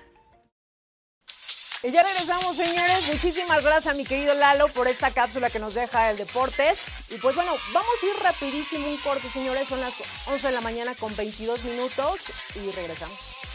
Y 1.84 1.92
ya 1.92 2.04
regresamos, 2.04 2.56
señores. 2.56 3.08
Muchísimas 3.12 3.64
gracias 3.64 3.94
a 3.94 3.98
mi 3.98 4.06
querido 4.06 4.36
Lalo 4.36 4.68
por 4.68 4.88
esta 4.88 5.10
cápsula 5.10 5.50
que 5.50 5.58
nos 5.58 5.74
deja 5.74 6.12
el 6.12 6.18
Deportes. 6.18 6.80
Y 7.10 7.18
pues 7.18 7.36
bueno, 7.36 7.54
vamos 7.74 7.94
a 8.02 8.06
ir 8.06 8.24
rapidísimo 8.24 8.88
un 8.88 8.98
corte, 8.98 9.28
señores. 9.30 9.68
Son 9.68 9.80
las 9.80 9.96
11 10.28 10.48
de 10.48 10.54
la 10.54 10.62
mañana 10.62 10.94
con 10.94 11.16
22 11.16 11.64
minutos 11.64 12.20
y 12.54 12.72
regresamos. 12.72 13.51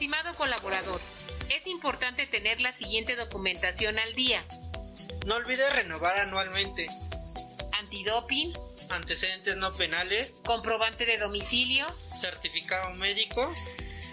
Estimado 0.00 0.34
colaborador, 0.34 0.98
es 1.50 1.66
importante 1.66 2.26
tener 2.26 2.62
la 2.62 2.72
siguiente 2.72 3.16
documentación 3.16 3.98
al 3.98 4.14
día. 4.14 4.42
No 5.26 5.34
olvides 5.34 5.70
renovar 5.74 6.18
anualmente. 6.20 6.86
Antidoping. 7.78 8.54
Antecedentes 8.88 9.58
no 9.58 9.74
penales. 9.74 10.32
Comprobante 10.46 11.04
de 11.04 11.18
domicilio. 11.18 11.84
Certificado 12.18 12.94
médico. 12.94 13.52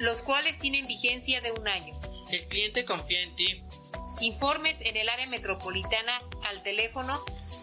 Los 0.01 0.23
cuales 0.23 0.59
tienen 0.59 0.85
vigencia 0.87 1.39
de 1.39 1.53
un 1.53 1.65
año. 1.69 1.97
El 2.33 2.45
cliente 2.49 2.83
confía 2.83 3.21
en 3.21 3.33
ti. 3.37 3.63
Informes 4.19 4.81
en 4.81 4.97
el 4.97 5.07
área 5.07 5.27
metropolitana 5.27 6.19
al 6.49 6.61
teléfono 6.63 7.17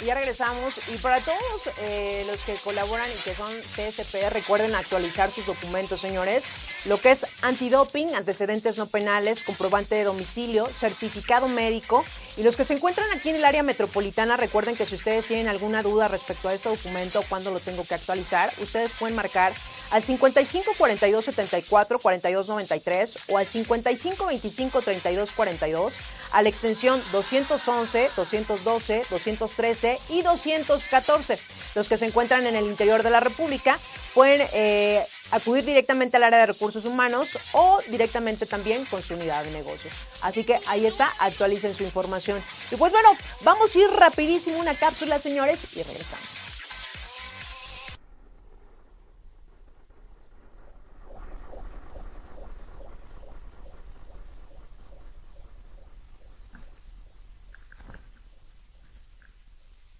Y 0.00 0.04
ya 0.04 0.14
regresamos. 0.14 0.80
Y 0.92 0.98
para 0.98 1.20
todos 1.20 1.38
eh, 1.80 2.24
los 2.26 2.40
que 2.40 2.54
colaboran 2.56 3.08
y 3.10 3.22
que 3.22 3.34
son 3.34 3.52
TSP, 3.76 4.30
recuerden 4.30 4.74
actualizar 4.74 5.30
sus 5.30 5.46
documentos, 5.46 6.00
señores. 6.00 6.44
Lo 6.84 7.00
que 7.00 7.12
es 7.12 7.26
antidoping, 7.42 8.14
antecedentes 8.14 8.76
no 8.76 8.86
penales, 8.86 9.44
comprobante 9.44 9.94
de 9.94 10.04
domicilio, 10.04 10.66
certificado 10.66 11.46
médico. 11.48 12.04
Y 12.36 12.42
los 12.42 12.56
que 12.56 12.64
se 12.64 12.74
encuentran 12.74 13.08
aquí 13.12 13.28
en 13.30 13.36
el 13.36 13.44
área 13.44 13.62
metropolitana, 13.62 14.36
recuerden 14.36 14.76
que 14.76 14.86
si 14.86 14.94
ustedes 14.96 15.26
tienen 15.26 15.48
alguna 15.48 15.82
duda 15.82 16.08
respecto 16.08 16.48
a 16.48 16.54
este 16.54 16.68
documento, 16.68 17.24
cuándo 17.28 17.52
lo 17.52 17.60
tengo 17.60 17.84
que 17.84 17.94
actualizar, 17.94 18.52
ustedes 18.60 18.92
pueden 18.92 19.16
marcar 19.16 19.52
al 19.90 20.02
55 20.02 20.72
42 20.76 21.24
74 21.24 21.98
42 21.98 22.48
93 22.48 23.18
o 23.28 23.38
al 23.38 23.46
55 23.46 24.26
25 24.26 24.82
32 24.82 25.30
42 25.32 25.92
a 26.32 26.42
la 26.42 26.48
extensión 26.48 27.02
211, 27.12 28.10
212, 28.16 29.02
213 29.10 29.98
y 30.10 30.22
214. 30.22 31.38
Los 31.74 31.88
que 31.88 31.96
se 31.96 32.06
encuentran 32.06 32.46
en 32.46 32.56
el 32.56 32.66
interior 32.66 33.02
de 33.02 33.10
la 33.10 33.20
República 33.20 33.78
pueden 34.14 34.46
eh, 34.52 35.04
acudir 35.30 35.64
directamente 35.64 36.16
al 36.16 36.24
área 36.24 36.40
de 36.40 36.46
recursos 36.46 36.84
humanos 36.84 37.38
o 37.52 37.78
directamente 37.88 38.46
también 38.46 38.84
con 38.86 39.02
su 39.02 39.14
unidad 39.14 39.44
de 39.44 39.50
negocios. 39.52 39.94
Así 40.22 40.44
que 40.44 40.58
ahí 40.66 40.86
está, 40.86 41.10
actualicen 41.18 41.74
su 41.74 41.84
información. 41.84 42.42
Y 42.70 42.76
pues 42.76 42.92
bueno, 42.92 43.10
vamos 43.42 43.74
a 43.74 43.78
ir 43.78 43.88
rapidísimo 43.90 44.58
una 44.58 44.74
cápsula, 44.74 45.18
señores, 45.18 45.66
y 45.74 45.82
regresamos. 45.82 46.37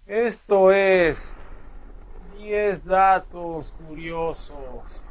Esto 0.09 0.73
es 0.73 1.35
10 2.38 2.87
datos 2.87 3.75
curiosos 3.87 5.03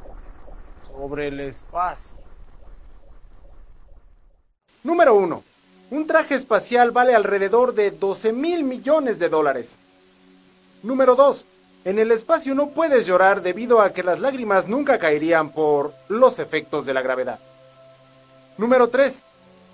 sobre 0.88 1.28
el 1.28 1.40
espacio. 1.40 2.18
Número 4.84 5.14
1. 5.14 5.44
Un 5.92 6.08
traje 6.08 6.34
espacial 6.34 6.90
vale 6.90 7.14
alrededor 7.14 7.76
de 7.76 7.92
12 7.92 8.34
mil 8.34 8.64
millones 8.64 9.20
de 9.20 9.30
dólares. 9.30 9.78
Número 10.82 11.16
2. 11.16 11.46
En 11.86 12.00
el 12.00 12.12
espacio 12.12 12.56
no 12.56 12.72
puedes 12.72 13.06
llorar 13.06 13.44
debido 13.44 13.82
a 13.82 13.94
que 13.94 14.02
las 14.02 14.20
lágrimas 14.20 14.68
nunca 14.68 14.98
caerían 14.98 15.52
por 15.52 15.94
los 16.10 16.40
efectos 16.40 16.88
de 16.88 16.96
la 16.96 17.04
gravedad. 17.04 17.38
Número 18.58 18.90
3. 18.90 19.22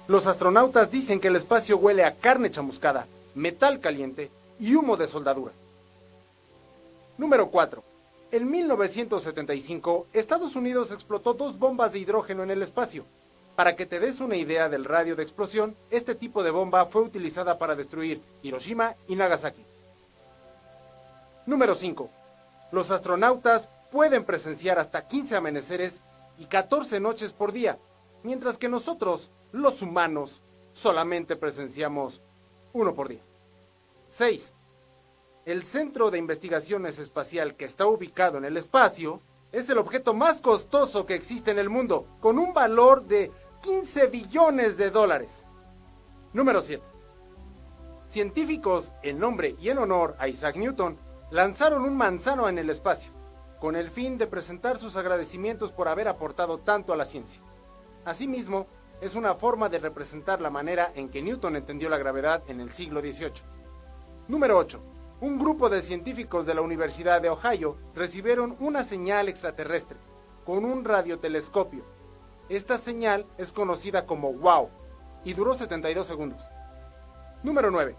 Los 0.10 0.28
astronautas 0.28 0.92
dicen 0.92 1.22
que 1.22 1.30
el 1.30 1.38
espacio 1.38 1.78
huele 1.78 2.04
a 2.04 2.14
carne 2.14 2.52
chamuscada, 2.52 3.08
metal 3.36 3.80
caliente 3.80 4.30
y 4.60 4.76
humo 4.76 4.98
de 4.98 5.08
soldadura. 5.08 5.54
Número 7.18 7.50
4. 7.50 7.84
En 8.32 8.50
1975, 8.50 10.08
Estados 10.14 10.56
Unidos 10.56 10.92
explotó 10.92 11.34
dos 11.34 11.60
bombas 11.60 11.94
de 11.94 12.00
hidrógeno 12.00 12.42
en 12.42 12.50
el 12.52 12.64
espacio. 12.64 13.06
Para 13.56 13.76
que 13.76 13.86
te 13.86 14.00
des 14.00 14.20
una 14.20 14.36
idea 14.36 14.70
del 14.70 14.86
radio 14.86 15.16
de 15.16 15.22
explosión, 15.22 15.76
este 15.92 16.16
tipo 16.16 16.42
de 16.42 16.50
bomba 16.50 16.86
fue 16.88 17.04
utilizada 17.04 17.60
para 17.60 17.76
destruir 17.76 18.22
Hiroshima 18.42 18.96
y 19.08 19.16
Nagasaki. 19.16 19.64
Número 21.46 21.76
5. 21.76 22.10
Los 22.72 22.90
astronautas 22.90 23.70
pueden 23.92 24.24
presenciar 24.26 24.80
hasta 24.80 25.08
15 25.08 25.36
amaneceres 25.36 26.02
y 26.40 26.46
14 26.46 27.00
noches 27.00 27.34
por 27.34 27.52
día, 27.52 27.78
mientras 28.24 28.58
que 28.58 28.70
nosotros, 28.70 29.30
los 29.52 29.84
humanos, 29.84 30.42
solamente 30.74 31.36
presenciamos 31.36 32.22
uno 32.74 32.96
por 32.96 33.10
día. 33.10 33.22
6. 34.14 34.54
El 35.46 35.64
Centro 35.64 36.12
de 36.12 36.20
Investigaciones 36.20 37.00
Espacial 37.00 37.56
que 37.56 37.66
está 37.66 37.88
ubicado 37.88 38.38
en 38.38 38.46
el 38.46 38.58
espacio 38.58 39.22
es 39.52 39.72
el 39.72 39.80
objeto 39.80 40.14
más 40.14 40.40
costoso 40.40 41.08
que 41.08 41.16
existe 41.16 41.50
en 41.50 41.58
el 41.58 41.72
mundo, 41.72 42.06
con 42.20 42.38
un 42.38 42.54
valor 42.54 43.06
de 43.06 43.32
15 43.64 44.06
billones 44.08 44.78
de 44.78 44.92
dólares. 44.92 45.48
Número 46.32 46.62
7. 46.62 46.84
Científicos, 48.08 48.92
en 49.02 49.18
nombre 49.18 49.56
y 49.60 49.70
en 49.70 49.80
honor 49.80 50.16
a 50.20 50.28
Isaac 50.28 50.58
Newton, 50.58 50.96
lanzaron 51.32 51.84
un 51.84 51.98
manzano 51.98 52.48
en 52.48 52.60
el 52.60 52.70
espacio, 52.70 53.12
con 53.60 53.76
el 53.76 53.90
fin 53.90 54.20
de 54.20 54.28
presentar 54.28 54.78
sus 54.78 54.96
agradecimientos 54.96 55.72
por 55.72 55.88
haber 55.88 56.08
aportado 56.08 56.60
tanto 56.60 56.94
a 56.94 56.98
la 56.98 57.06
ciencia. 57.06 57.42
Asimismo, 58.06 58.68
es 59.02 59.16
una 59.16 59.34
forma 59.34 59.70
de 59.70 59.80
representar 59.80 60.40
la 60.40 60.52
manera 60.52 60.92
en 60.94 61.10
que 61.10 61.24
Newton 61.24 61.56
entendió 61.56 61.90
la 61.90 61.98
gravedad 61.98 62.44
en 62.48 62.60
el 62.60 62.70
siglo 62.70 63.02
XVIII. 63.02 63.63
Número 64.30 64.58
8. 64.58 64.80
Un 65.20 65.38
grupo 65.38 65.68
de 65.68 65.82
científicos 65.82 66.46
de 66.46 66.54
la 66.54 66.62
Universidad 66.62 67.22
de 67.22 67.30
Ohio 67.30 67.76
recibieron 67.94 68.56
una 68.62 68.84
señal 68.84 69.28
extraterrestre 69.28 69.98
con 70.46 70.64
un 70.64 70.86
radiotelescopio. 70.86 71.84
Esta 72.48 72.78
señal 72.78 73.26
es 73.38 73.52
conocida 73.52 74.06
como 74.06 74.32
WOW 74.32 74.70
y 75.26 75.34
duró 75.34 75.54
72 75.54 76.08
segundos. 76.08 76.42
Número 77.44 77.70
9. 77.70 77.98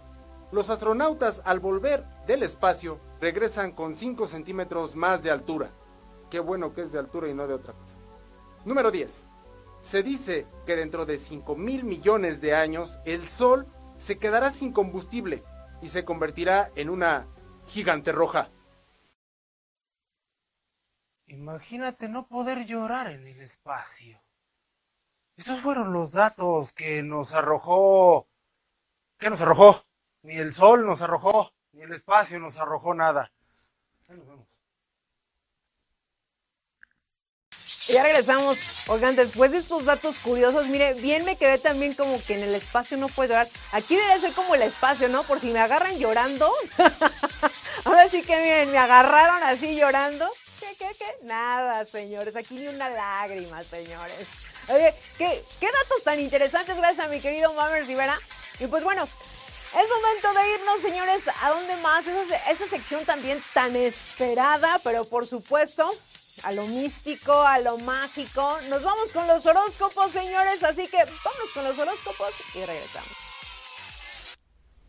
Los 0.51 0.71
astronautas 0.71 1.43
al 1.45 1.59
volver 1.59 2.03
del 2.25 2.41
espacio 2.41 2.97
regresan 3.21 3.71
con 3.71 3.93
5 3.93 4.25
centímetros 4.25 4.95
más 4.95 5.21
de 5.21 5.29
altura. 5.29 5.69
Qué 6.31 6.39
bueno 6.39 6.73
que 6.73 6.81
es 6.81 6.91
de 6.91 6.97
altura 6.97 7.29
y 7.29 7.35
no 7.35 7.45
de 7.45 7.53
otra 7.53 7.73
cosa. 7.73 7.97
Número 8.65 8.89
10. 8.89 9.27
Se 9.79 10.01
dice 10.01 10.47
que 10.65 10.75
dentro 10.75 11.05
de 11.05 11.19
5 11.19 11.55
mil 11.55 11.83
millones 11.83 12.41
de 12.41 12.55
años 12.55 12.97
el 13.05 13.27
Sol 13.27 13.67
se 13.97 14.17
quedará 14.17 14.49
sin 14.49 14.71
combustible 14.71 15.43
y 15.85 15.87
se 15.87 16.03
convertirá 16.03 16.71
en 16.75 16.89
una 16.89 17.27
gigante 17.67 18.11
roja. 18.11 18.49
Imagínate 21.27 22.09
no 22.09 22.25
poder 22.25 22.65
llorar 22.65 23.11
en 23.11 23.27
el 23.27 23.39
espacio. 23.41 24.19
Esos 25.37 25.59
fueron 25.59 25.93
los 25.93 26.11
datos 26.11 26.73
que 26.73 27.03
nos 27.03 27.35
arrojó... 27.35 28.27
¿Qué 29.19 29.29
nos 29.29 29.41
arrojó? 29.41 29.85
Ni 30.23 30.37
el 30.37 30.55
sol 30.55 30.87
nos 30.87 31.03
arrojó, 31.03 31.53
ni 31.71 31.83
el 31.83 31.93
espacio 31.93 32.39
nos 32.39 32.57
arrojó 32.57 32.95
nada. 32.95 33.31
Ahí 34.07 34.17
nos 34.17 34.25
vemos. 34.25 34.59
Y 37.51 37.74
ya 37.87 38.03
regresamos. 38.03 38.57
Oigan, 38.87 39.15
después 39.15 39.51
de 39.51 39.59
estos 39.59 39.85
datos 39.85 40.17
curiosos, 40.19 40.67
mire, 40.67 40.93
bien 40.93 41.25
me 41.25 41.37
quedé 41.37 41.57
también 41.57 41.93
como 41.93 42.23
que 42.23 42.35
en 42.35 42.43
el 42.43 42.55
espacio 42.55 42.97
no 42.97 43.07
puedo 43.07 43.29
llorar. 43.29 43.49
Aquí 43.71 43.95
debe 43.95 44.19
ser 44.19 44.33
como 44.33 44.55
el 44.55 44.61
espacio, 44.61 45.07
¿no? 45.09 45.23
Por 45.23 45.39
si 45.39 45.47
me 45.47 45.59
agarran 45.59 45.97
llorando. 45.97 46.51
Ahora 47.85 48.09
sí 48.09 48.21
que 48.21 48.35
miren, 48.37 48.71
me 48.71 48.77
agarraron 48.77 49.43
así 49.43 49.75
llorando. 49.75 50.29
¿Qué, 50.59 50.75
qué, 50.77 50.89
qué? 50.97 51.05
Nada, 51.23 51.85
señores. 51.85 52.35
Aquí 52.35 52.55
ni 52.55 52.67
una 52.67 52.89
lágrima, 52.89 53.61
señores. 53.63 54.27
Oye, 54.69 54.93
¿qué, 55.17 55.43
qué 55.59 55.67
datos 55.67 56.03
tan 56.03 56.19
interesantes 56.19 56.75
gracias 56.77 57.05
a 57.05 57.09
mi 57.09 57.19
querido 57.19 57.53
Mamer 57.53 57.85
Rivera. 57.85 58.19
Y 58.59 58.67
pues 58.67 58.83
bueno, 58.83 59.03
es 59.03 59.89
momento 59.89 60.33
de 60.33 60.53
irnos, 60.53 60.81
señores. 60.81 61.23
¿A 61.41 61.49
dónde 61.49 61.75
más? 61.77 62.05
Esa 62.49 62.67
sección 62.67 63.05
también 63.05 63.43
tan 63.53 63.75
esperada, 63.75 64.79
pero 64.83 65.03
por 65.05 65.27
supuesto 65.27 65.91
a 66.43 66.51
lo 66.51 66.65
místico, 66.67 67.33
a 67.33 67.59
lo 67.59 67.77
mágico. 67.79 68.57
Nos 68.69 68.83
vamos 68.83 69.11
con 69.13 69.27
los 69.27 69.45
horóscopos, 69.45 70.11
señores, 70.11 70.63
así 70.63 70.87
que 70.87 70.97
vamos 70.97 71.51
con 71.53 71.63
los 71.63 71.77
horóscopos 71.77 72.31
y 72.53 72.65
regresamos. 72.65 73.11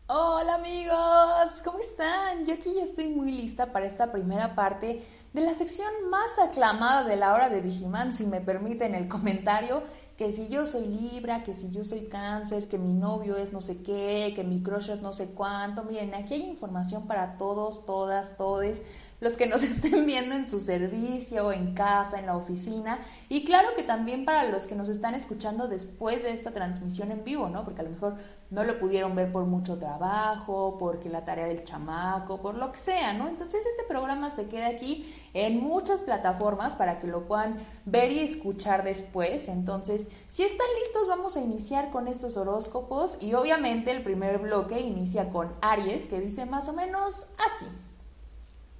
Hola 0.09 0.55
amigos, 0.55 1.61
¿cómo 1.65 1.79
están? 1.79 2.45
Yo 2.45 2.53
aquí 2.53 2.73
ya 2.73 2.83
estoy 2.83 3.09
muy 3.09 3.31
lista 3.31 3.73
para 3.73 3.85
esta 3.85 4.11
primera 4.11 4.55
parte 4.55 5.05
de 5.33 5.41
la 5.41 5.53
sección 5.53 5.89
más 6.09 6.39
aclamada 6.39 7.03
de 7.03 7.17
la 7.17 7.33
hora 7.33 7.49
de 7.49 7.59
Vigimán, 7.59 8.15
si 8.15 8.25
me 8.25 8.39
permiten 8.39 8.95
el 8.95 9.09
comentario, 9.09 9.83
que 10.17 10.31
si 10.31 10.47
yo 10.47 10.65
soy 10.65 10.87
Libra, 10.87 11.43
que 11.43 11.53
si 11.53 11.71
yo 11.71 11.83
soy 11.83 12.07
Cáncer, 12.07 12.69
que 12.69 12.77
mi 12.77 12.93
novio 12.93 13.35
es 13.35 13.51
no 13.51 13.61
sé 13.61 13.83
qué, 13.83 14.31
que 14.33 14.45
mi 14.45 14.63
crush 14.63 14.89
es 14.89 15.01
no 15.01 15.11
sé 15.11 15.31
cuánto. 15.31 15.83
Miren, 15.83 16.15
aquí 16.15 16.35
hay 16.35 16.43
información 16.43 17.05
para 17.05 17.37
todos, 17.37 17.85
todas, 17.85 18.37
todes 18.37 18.81
los 19.19 19.37
que 19.37 19.47
nos 19.47 19.63
estén 19.63 20.05
viendo 20.05 20.35
en 20.35 20.47
su 20.47 20.59
servicio, 20.59 21.51
en 21.51 21.73
casa, 21.73 22.19
en 22.19 22.25
la 22.25 22.37
oficina, 22.37 22.99
y 23.29 23.43
claro 23.43 23.69
que 23.75 23.83
también 23.83 24.25
para 24.25 24.43
los 24.45 24.67
que 24.67 24.75
nos 24.75 24.89
están 24.89 25.15
escuchando 25.15 25.67
después 25.67 26.23
de 26.23 26.31
esta 26.31 26.51
transmisión 26.51 27.11
en 27.11 27.23
vivo, 27.23 27.49
¿no? 27.49 27.63
Porque 27.63 27.81
a 27.81 27.83
lo 27.83 27.91
mejor 27.91 28.15
no 28.49 28.63
lo 28.63 28.79
pudieron 28.79 29.15
ver 29.15 29.31
por 29.31 29.45
mucho 29.45 29.77
trabajo, 29.77 30.77
porque 30.79 31.09
la 31.09 31.25
tarea 31.25 31.47
del 31.47 31.63
chamaco, 31.63 32.41
por 32.41 32.55
lo 32.55 32.71
que 32.71 32.79
sea, 32.79 33.13
¿no? 33.13 33.27
Entonces 33.27 33.65
este 33.65 33.83
programa 33.83 34.29
se 34.29 34.47
queda 34.47 34.67
aquí 34.67 35.13
en 35.33 35.59
muchas 35.59 36.01
plataformas 36.01 36.75
para 36.75 36.99
que 36.99 37.07
lo 37.07 37.27
puedan 37.27 37.57
ver 37.85 38.11
y 38.11 38.19
escuchar 38.19 38.83
después. 38.83 39.49
Entonces, 39.49 40.09
si 40.27 40.43
están 40.43 40.67
listos, 40.79 41.07
vamos 41.07 41.35
a 41.35 41.41
iniciar 41.41 41.91
con 41.91 42.07
estos 42.07 42.37
horóscopos 42.37 43.17
y 43.21 43.33
obviamente 43.33 43.91
el 43.91 44.03
primer 44.03 44.39
bloque 44.39 44.79
inicia 44.79 45.29
con 45.29 45.53
Aries, 45.61 46.07
que 46.07 46.19
dice 46.19 46.45
más 46.45 46.69
o 46.69 46.73
menos 46.73 47.27
así. 47.37 47.65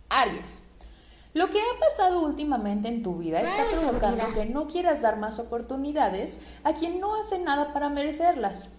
Aries. 0.09 0.61
Lo 1.33 1.49
que 1.49 1.59
ha 1.59 1.79
pasado 1.79 2.21
últimamente 2.21 2.87
en 2.87 3.03
tu 3.03 3.17
vida 3.17 3.41
está 3.41 3.65
provocando 3.71 4.33
que 4.33 4.45
no 4.45 4.67
quieras 4.67 5.01
dar 5.01 5.17
más 5.17 5.37
oportunidades 5.37 6.39
a 6.63 6.73
quien 6.73 6.99
no 6.99 7.15
hace 7.15 7.39
nada 7.39 7.73
para 7.73 7.89
merecerlas. 7.89 8.69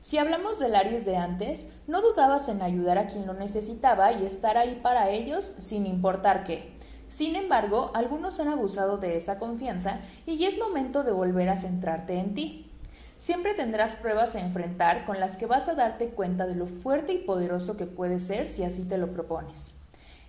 Si 0.00 0.18
hablamos 0.18 0.58
del 0.58 0.76
Aries 0.76 1.04
de 1.04 1.16
antes, 1.16 1.68
no 1.86 2.00
dudabas 2.00 2.48
en 2.48 2.62
ayudar 2.62 2.96
a 2.96 3.06
quien 3.06 3.26
lo 3.26 3.34
necesitaba 3.34 4.12
y 4.12 4.24
estar 4.24 4.56
ahí 4.56 4.78
para 4.82 5.10
ellos 5.10 5.52
sin 5.58 5.84
importar 5.84 6.44
qué. 6.44 6.76
Sin 7.08 7.36
embargo, 7.36 7.90
algunos 7.92 8.40
han 8.40 8.48
abusado 8.48 8.98
de 8.98 9.16
esa 9.16 9.38
confianza 9.38 10.00
y 10.24 10.44
es 10.44 10.58
momento 10.58 11.02
de 11.02 11.12
volver 11.12 11.48
a 11.48 11.56
centrarte 11.56 12.18
en 12.18 12.34
ti. 12.34 12.70
Siempre 13.16 13.54
tendrás 13.54 13.94
pruebas 13.94 14.36
a 14.36 14.40
enfrentar 14.40 15.06
con 15.06 15.20
las 15.20 15.36
que 15.36 15.46
vas 15.46 15.68
a 15.68 15.74
darte 15.74 16.10
cuenta 16.10 16.46
de 16.46 16.54
lo 16.54 16.66
fuerte 16.66 17.12
y 17.12 17.18
poderoso 17.18 17.76
que 17.76 17.86
puedes 17.86 18.26
ser 18.26 18.48
si 18.48 18.62
así 18.62 18.84
te 18.84 18.98
lo 18.98 19.12
propones. 19.12 19.74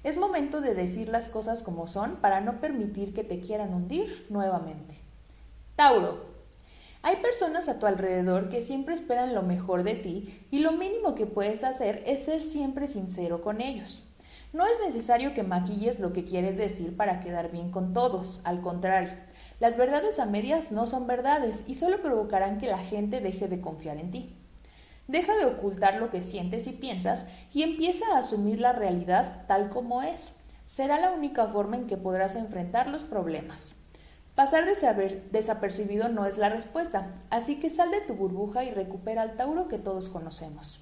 Es 0.03 0.17
momento 0.17 0.61
de 0.61 0.75
decir 0.75 1.09
las 1.09 1.29
cosas 1.29 1.63
como 1.63 1.87
son 1.87 2.17
para 2.17 2.41
no 2.41 2.59
permitir 2.59 3.13
que 3.13 3.23
te 3.23 3.39
quieran 3.39 3.73
hundir 3.73 4.25
nuevamente. 4.29 4.99
Tauro. 5.75 6.37
Hay 7.01 7.17
personas 7.17 7.69
a 7.69 7.79
tu 7.79 7.85
alrededor 7.85 8.49
que 8.49 8.61
siempre 8.61 8.93
esperan 8.93 9.33
lo 9.33 9.43
mejor 9.43 9.83
de 9.83 9.95
ti 9.95 10.45
y 10.51 10.59
lo 10.59 10.71
mínimo 10.71 11.15
que 11.15 11.25
puedes 11.25 11.63
hacer 11.63 12.03
es 12.05 12.25
ser 12.25 12.43
siempre 12.43 12.87
sincero 12.87 13.41
con 13.41 13.61
ellos. 13.61 14.03
No 14.53 14.65
es 14.65 14.79
necesario 14.83 15.33
que 15.33 15.43
maquilles 15.43 15.99
lo 15.99 16.13
que 16.13 16.25
quieres 16.25 16.57
decir 16.57 16.95
para 16.95 17.19
quedar 17.19 17.51
bien 17.51 17.69
con 17.69 17.93
todos, 17.93 18.41
al 18.45 18.61
contrario, 18.61 19.13
las 19.59 19.75
verdades 19.75 20.19
a 20.19 20.25
medias 20.25 20.71
no 20.71 20.85
son 20.85 21.07
verdades 21.07 21.63
y 21.67 21.75
solo 21.75 22.01
provocarán 22.01 22.59
que 22.59 22.67
la 22.67 22.77
gente 22.77 23.21
deje 23.21 23.47
de 23.47 23.59
confiar 23.59 23.97
en 23.97 24.11
ti. 24.11 24.36
Deja 25.07 25.35
de 25.35 25.45
ocultar 25.45 25.95
lo 25.95 26.11
que 26.11 26.21
sientes 26.21 26.67
y 26.67 26.73
piensas 26.73 27.27
y 27.53 27.63
empieza 27.63 28.05
a 28.13 28.19
asumir 28.19 28.59
la 28.59 28.73
realidad 28.73 29.45
tal 29.47 29.69
como 29.69 30.01
es. 30.01 30.33
Será 30.65 30.99
la 30.99 31.11
única 31.11 31.47
forma 31.47 31.77
en 31.77 31.87
que 31.87 31.95
podrás 31.95 32.35
enfrentar 32.35 32.87
los 32.87 33.03
problemas. 33.03 33.75
Pasar 34.35 34.65
desapercibido 34.65 36.09
no 36.09 36.25
es 36.25 36.37
la 36.37 36.49
respuesta, 36.49 37.15
así 37.29 37.59
que 37.59 37.69
sal 37.69 37.89
de 37.89 38.01
tu 38.01 38.13
burbuja 38.13 38.63
y 38.65 38.71
recupera 38.71 39.23
al 39.23 39.35
Tauro 39.35 39.67
que 39.67 39.79
todos 39.79 40.09
conocemos. 40.09 40.81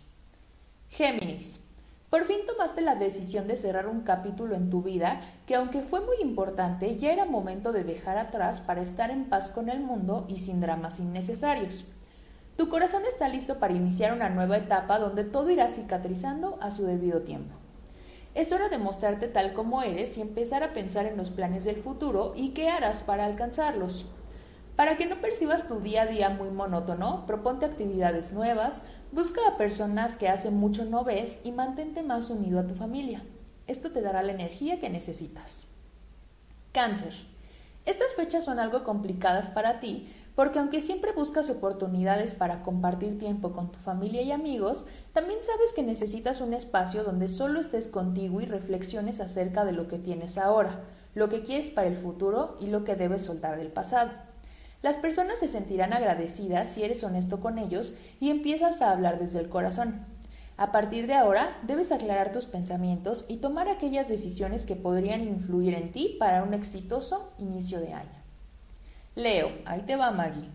Géminis. 0.90 1.62
Por 2.10 2.26
fin 2.26 2.40
tomaste 2.46 2.82
la 2.82 2.96
decisión 2.96 3.48
de 3.48 3.56
cerrar 3.56 3.88
un 3.88 4.02
capítulo 4.02 4.56
en 4.56 4.70
tu 4.70 4.82
vida 4.82 5.22
que 5.46 5.56
aunque 5.56 5.82
fue 5.82 6.02
muy 6.02 6.18
importante, 6.22 6.98
ya 6.98 7.14
era 7.14 7.26
momento 7.26 7.72
de 7.72 7.84
dejar 7.84 8.18
atrás 8.18 8.60
para 8.60 8.82
estar 8.82 9.12
en 9.12 9.26
paz 9.26 9.50
con 9.50 9.70
el 9.70 9.80
mundo 9.80 10.26
y 10.28 10.40
sin 10.40 10.62
dramas 10.62 11.00
innecesarios. 11.00 11.86
Tu 12.58 12.70
corazón 12.70 13.04
está 13.06 13.28
listo 13.28 13.60
para 13.60 13.74
iniciar 13.74 14.14
una 14.14 14.30
nueva 14.30 14.58
etapa 14.58 14.98
donde 14.98 15.26
todo 15.26 15.50
irá 15.50 15.70
cicatrizando 15.70 16.58
a 16.62 16.72
su 16.72 16.86
debido 16.86 17.22
tiempo. 17.22 17.54
Es 18.34 18.52
hora 18.54 18.70
de 18.70 18.78
mostrarte 18.78 19.28
tal 19.28 19.54
como 19.54 19.82
eres 19.82 20.18
y 20.18 20.22
empezar 20.22 20.64
a 20.64 20.74
pensar 20.74 21.06
en 21.06 21.18
los 21.18 21.32
planes 21.32 21.66
del 21.66 21.78
futuro 21.78 22.34
y 22.36 22.50
qué 22.50 22.70
harás 22.70 23.04
para 23.04 23.26
alcanzarlos. 23.26 24.06
Para 24.78 24.98
que 24.98 25.06
no 25.06 25.22
percibas 25.22 25.68
tu 25.68 25.80
día 25.80 26.04
a 26.04 26.06
día 26.06 26.30
muy 26.30 26.50
monótono, 26.50 27.26
proponte 27.26 27.66
actividades 27.66 28.32
nuevas, 28.32 28.84
busca 29.12 29.42
a 29.48 29.58
personas 29.58 30.18
que 30.18 30.28
hace 30.30 30.50
mucho 30.50 30.86
no 30.86 31.04
ves 31.04 31.40
y 31.44 31.52
mantente 31.52 32.04
más 32.04 32.30
unido 32.30 32.60
a 32.60 32.68
tu 32.68 32.76
familia. 32.76 33.24
Esto 33.68 33.92
te 33.92 34.02
dará 34.02 34.22
la 34.22 34.34
energía 34.34 34.80
que 34.80 34.90
necesitas. 34.90 35.68
Cáncer. 36.74 37.14
Estas 37.86 38.16
fechas 38.16 38.44
son 38.44 38.60
algo 38.60 38.84
complicadas 38.84 39.48
para 39.48 39.80
ti, 39.80 40.12
porque 40.36 40.60
aunque 40.60 40.82
siempre 40.82 41.14
buscas 41.14 41.50
oportunidades 41.50 42.36
para 42.36 42.62
compartir 42.62 43.18
tiempo 43.18 43.54
con 43.54 43.72
tu 43.72 43.80
familia 43.80 44.22
y 44.22 44.32
amigos, 44.32 44.86
también 45.14 45.40
sabes 45.42 45.74
que 45.74 45.84
necesitas 45.84 46.42
un 46.42 46.54
espacio 46.54 47.04
donde 47.04 47.30
solo 47.30 47.60
estés 47.60 47.88
contigo 47.88 48.42
y 48.42 48.46
reflexiones 48.46 49.22
acerca 49.22 49.64
de 49.64 49.72
lo 49.72 49.88
que 49.88 49.98
tienes 49.98 50.38
ahora, 50.38 50.84
lo 51.14 51.30
que 51.30 51.44
quieres 51.44 51.70
para 51.70 51.88
el 51.88 51.96
futuro 51.96 52.58
y 52.60 52.68
lo 52.68 52.84
que 52.84 52.96
debes 52.96 53.24
soltar 53.24 53.58
del 53.58 53.72
pasado. 53.72 54.12
Las 54.82 54.98
personas 54.98 55.40
se 55.40 55.48
sentirán 55.48 55.94
agradecidas 55.94 56.70
si 56.70 56.84
eres 56.84 57.04
honesto 57.04 57.40
con 57.40 57.58
ellos 57.58 57.96
y 58.20 58.30
empiezas 58.30 58.82
a 58.82 58.92
hablar 58.92 59.18
desde 59.18 59.40
el 59.40 59.50
corazón. 59.50 60.06
A 60.58 60.72
partir 60.72 61.08
de 61.08 61.16
ahora, 61.16 61.58
debes 61.64 61.92
aclarar 61.92 62.32
tus 62.32 62.46
pensamientos 62.46 63.26
y 63.28 63.38
tomar 63.38 63.68
aquellas 63.68 64.10
decisiones 64.10 64.66
que 64.66 64.76
podrían 64.76 65.22
influir 65.22 65.74
en 65.74 65.92
ti 65.92 66.18
para 66.20 66.44
un 66.44 66.54
exitoso 66.54 67.34
inicio 67.38 67.80
de 67.80 67.94
año. 67.94 68.25
Leo, 69.16 69.50
ahí 69.66 69.82
te 69.84 69.96
va 69.96 70.12
Maggie. 70.12 70.50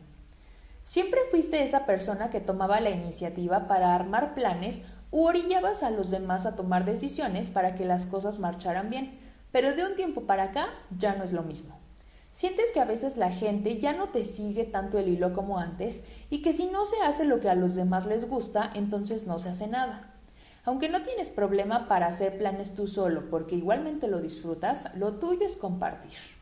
Siempre 0.85 1.21
fuiste 1.31 1.63
esa 1.63 1.87
persona 1.87 2.29
que 2.29 2.41
tomaba 2.41 2.79
la 2.81 2.91
iniciativa 2.91 3.67
para 3.67 3.95
armar 3.95 4.35
planes 4.35 4.83
u 5.11 5.25
orillabas 5.25 5.83
a 5.83 5.91
los 5.91 6.11
demás 6.11 6.45
a 6.45 6.57
tomar 6.57 6.85
decisiones 6.85 7.49
para 7.49 7.75
que 7.75 7.87
las 7.87 8.05
cosas 8.05 8.39
marcharan 8.39 8.91
bien, 8.91 9.19
pero 9.51 9.75
de 9.75 9.87
un 9.87 9.97
tiempo 9.97 10.23
para 10.23 10.45
acá 10.45 10.69
ya 10.95 11.15
no 11.15 11.25
es 11.25 11.33
lo 11.33 11.43
mismo. 11.43 11.79
Sientes 12.33 12.71
que 12.71 12.81
a 12.81 12.85
veces 12.85 13.17
la 13.17 13.31
gente 13.31 13.79
ya 13.79 13.95
no 13.95 14.11
te 14.11 14.27
sigue 14.27 14.65
tanto 14.65 14.99
el 14.99 15.09
hilo 15.09 15.33
como 15.33 15.59
antes 15.59 16.05
y 16.29 16.43
que 16.43 16.53
si 16.53 16.67
no 16.67 16.85
se 16.85 17.01
hace 17.01 17.25
lo 17.25 17.41
que 17.41 17.49
a 17.49 17.55
los 17.55 17.77
demás 17.77 18.05
les 18.05 18.29
gusta, 18.29 18.71
entonces 18.75 19.27
no 19.27 19.39
se 19.39 19.49
hace 19.49 19.69
nada. 19.69 20.13
Aunque 20.65 20.91
no 20.91 21.03
tienes 21.03 21.31
problema 21.31 21.89
para 21.89 22.09
hacer 22.09 22.37
planes 22.37 22.75
tú 22.75 22.87
solo 22.87 23.31
porque 23.31 23.57
igualmente 23.57 24.07
lo 24.07 24.21
disfrutas, 24.21 24.95
lo 24.97 25.15
tuyo 25.15 25.47
es 25.47 25.57
compartir. 25.57 26.40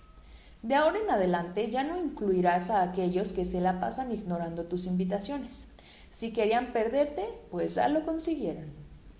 De 0.62 0.74
ahora 0.74 0.98
en 0.98 1.10
adelante 1.10 1.70
ya 1.70 1.84
no 1.84 1.98
incluirás 1.98 2.70
a 2.70 2.82
aquellos 2.82 3.32
que 3.32 3.44
se 3.44 3.60
la 3.60 3.78
pasan 3.78 4.10
ignorando 4.12 4.64
tus 4.64 4.86
invitaciones. 4.86 5.68
Si 6.10 6.32
querían 6.32 6.72
perderte, 6.72 7.28
pues 7.50 7.76
ya 7.76 7.88
lo 7.88 8.04
consiguieron. 8.04 8.72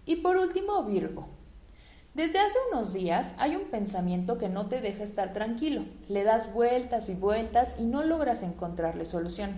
Y 0.04 0.16
por 0.16 0.36
último, 0.36 0.82
Virgo. 0.84 1.28
Desde 2.14 2.40
hace 2.40 2.58
unos 2.72 2.92
días 2.92 3.36
hay 3.38 3.54
un 3.54 3.70
pensamiento 3.70 4.38
que 4.38 4.48
no 4.48 4.66
te 4.66 4.80
deja 4.80 5.04
estar 5.04 5.32
tranquilo. 5.32 5.84
Le 6.08 6.24
das 6.24 6.52
vueltas 6.52 7.08
y 7.08 7.14
vueltas 7.14 7.76
y 7.78 7.84
no 7.84 8.02
logras 8.02 8.42
encontrarle 8.42 9.04
solución. 9.04 9.52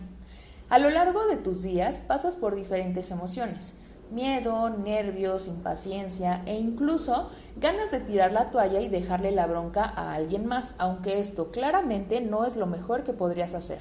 A 0.69 0.79
lo 0.79 0.91
largo 0.91 1.27
de 1.27 1.37
tus 1.37 1.63
días 1.63 2.03
pasas 2.07 2.37
por 2.37 2.57
diferentes 2.57 3.11
emociones 3.11 3.75
miedo, 4.11 4.71
nervios, 4.71 5.47
impaciencia 5.47 6.43
e 6.47 6.59
incluso 6.59 7.31
ganas 7.57 7.91
de 7.91 8.01
tirar 8.01 8.33
la 8.33 8.51
toalla 8.51 8.81
y 8.81 8.89
dejarle 8.89 9.31
la 9.31 9.47
bronca 9.47 9.85
a 9.85 10.15
alguien 10.15 10.47
más, 10.47 10.75
aunque 10.79 11.21
esto 11.21 11.51
claramente 11.51 12.21
no 12.21 12.45
es 12.45 12.57
lo 12.57 12.67
mejor 12.67 13.05
que 13.05 13.13
podrías 13.13 13.55
hacer. 13.55 13.81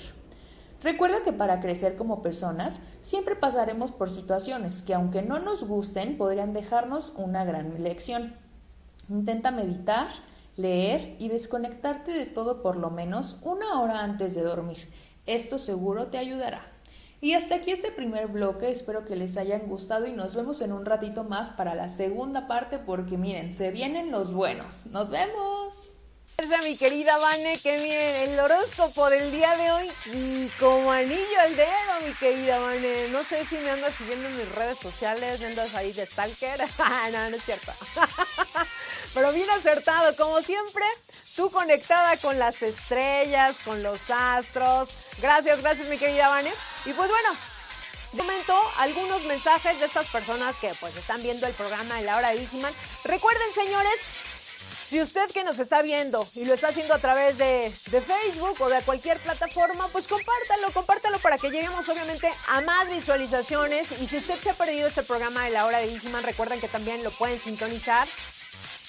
Recuerda 0.81 1.23
que 1.23 1.33
para 1.33 1.59
crecer 1.59 1.97
como 1.97 2.21
personas 2.21 2.83
siempre 3.01 3.35
pasaremos 3.35 3.91
por 3.91 4.09
situaciones 4.09 4.81
que 4.81 4.93
aunque 4.93 5.21
no 5.21 5.39
nos 5.39 5.65
gusten 5.65 6.17
podrían 6.17 6.53
dejarnos 6.53 7.13
una 7.17 7.43
gran 7.43 7.83
lección. 7.83 8.35
Intenta 9.09 9.51
meditar, 9.51 10.07
leer 10.55 11.15
y 11.19 11.27
desconectarte 11.27 12.11
de 12.11 12.25
todo 12.25 12.61
por 12.61 12.77
lo 12.77 12.91
menos 12.91 13.37
una 13.41 13.81
hora 13.81 14.03
antes 14.03 14.35
de 14.35 14.43
dormir. 14.43 14.89
Esto 15.25 15.59
seguro 15.59 16.07
te 16.07 16.17
ayudará. 16.17 16.61
Y 17.21 17.33
hasta 17.33 17.55
aquí 17.55 17.71
este 17.71 17.91
primer 17.91 18.27
bloque, 18.27 18.69
espero 18.69 19.03
que 19.03 19.17
les 19.17 19.35
hayan 19.35 19.67
gustado 19.67 20.07
y 20.07 20.13
nos 20.13 20.35
vemos 20.35 20.61
en 20.61 20.71
un 20.71 20.85
ratito 20.85 21.25
más 21.25 21.49
para 21.49 21.75
la 21.75 21.89
segunda 21.89 22.47
parte 22.47 22.79
porque 22.79 23.17
miren, 23.17 23.53
se 23.53 23.71
vienen 23.71 24.09
los 24.09 24.33
buenos. 24.33 24.85
Nos 24.87 25.09
vemos. 25.09 25.91
Gracias 26.37 26.65
mi 26.65 26.77
querida 26.77 27.17
Vane, 27.17 27.57
que 27.61 27.77
miren, 27.79 28.31
el 28.31 28.39
horóscopo 28.39 29.09
del 29.09 29.29
día 29.29 29.57
de 29.57 29.71
hoy, 29.71 29.87
mm, 30.13 30.45
como 30.57 30.89
anillo 30.89 31.39
al 31.41 31.53
dedo, 31.57 32.07
mi 32.07 32.13
querida 32.13 32.57
Vane. 32.59 33.09
No 33.09 33.21
sé 33.25 33.43
si 33.43 33.55
me 33.57 33.69
andas 33.69 33.93
siguiendo 33.95 34.25
en 34.29 34.37
mis 34.37 34.55
redes 34.55 34.77
sociales, 34.79 35.41
me 35.41 35.47
andas 35.47 35.75
ahí 35.75 35.91
de 35.91 36.05
stalker. 36.05 36.61
no, 37.11 37.29
no 37.29 37.35
es 37.35 37.43
cierto. 37.43 37.73
Pero 39.13 39.31
bien 39.31 39.49
acertado, 39.49 40.15
como 40.15 40.41
siempre, 40.41 40.85
tú 41.35 41.49
conectada 41.49 42.17
con 42.17 42.37
las 42.37 42.61
estrellas, 42.61 43.55
con 43.65 43.81
los 43.81 44.09
astros. 44.09 44.93
Gracias, 45.21 45.61
gracias 45.61 45.87
mi 45.87 45.97
querida 45.97 46.29
Vane. 46.29 46.51
Y 46.85 46.93
pues 46.93 47.09
bueno, 47.09 47.29
de 48.13 48.23
momento 48.23 48.55
algunos 48.77 49.23
mensajes 49.23 49.79
de 49.79 49.85
estas 49.85 50.07
personas 50.07 50.55
que 50.57 50.71
pues 50.79 50.95
están 50.95 51.21
viendo 51.23 51.47
el 51.47 51.53
programa 51.53 51.95
de 51.95 52.03
la 52.03 52.17
hora 52.17 52.29
de 52.29 52.39
Digiman. 52.39 52.73
Recuerden 53.03 53.53
señores, 53.53 53.99
si 54.89 54.99
usted 54.99 55.29
que 55.31 55.43
nos 55.43 55.59
está 55.59 55.83
viendo 55.83 56.27
y 56.33 56.45
lo 56.45 56.55
está 56.55 56.69
haciendo 56.69 56.95
a 56.95 56.97
través 56.97 57.37
de, 57.37 57.71
Facebook 57.71 58.59
o 58.59 58.69
de 58.69 58.81
cualquier 58.81 59.19
plataforma, 59.19 59.87
pues 59.89 60.07
compártalo, 60.07 60.71
compártalo 60.73 61.19
para 61.19 61.37
que 61.37 61.51
lleguemos 61.51 61.87
obviamente 61.89 62.27
a 62.47 62.61
más 62.61 62.89
visualizaciones. 62.89 63.91
Y 64.01 64.07
si 64.07 64.17
usted 64.17 64.39
se 64.41 64.49
ha 64.49 64.53
perdido 64.55 64.87
ese 64.87 65.03
programa 65.03 65.45
de 65.45 65.51
la 65.51 65.65
hora 65.65 65.77
de 65.77 65.87
Digiman, 65.87 66.23
recuerden 66.23 66.59
que 66.59 66.67
también 66.67 67.03
lo 67.03 67.11
pueden 67.11 67.39
sintonizar 67.39 68.07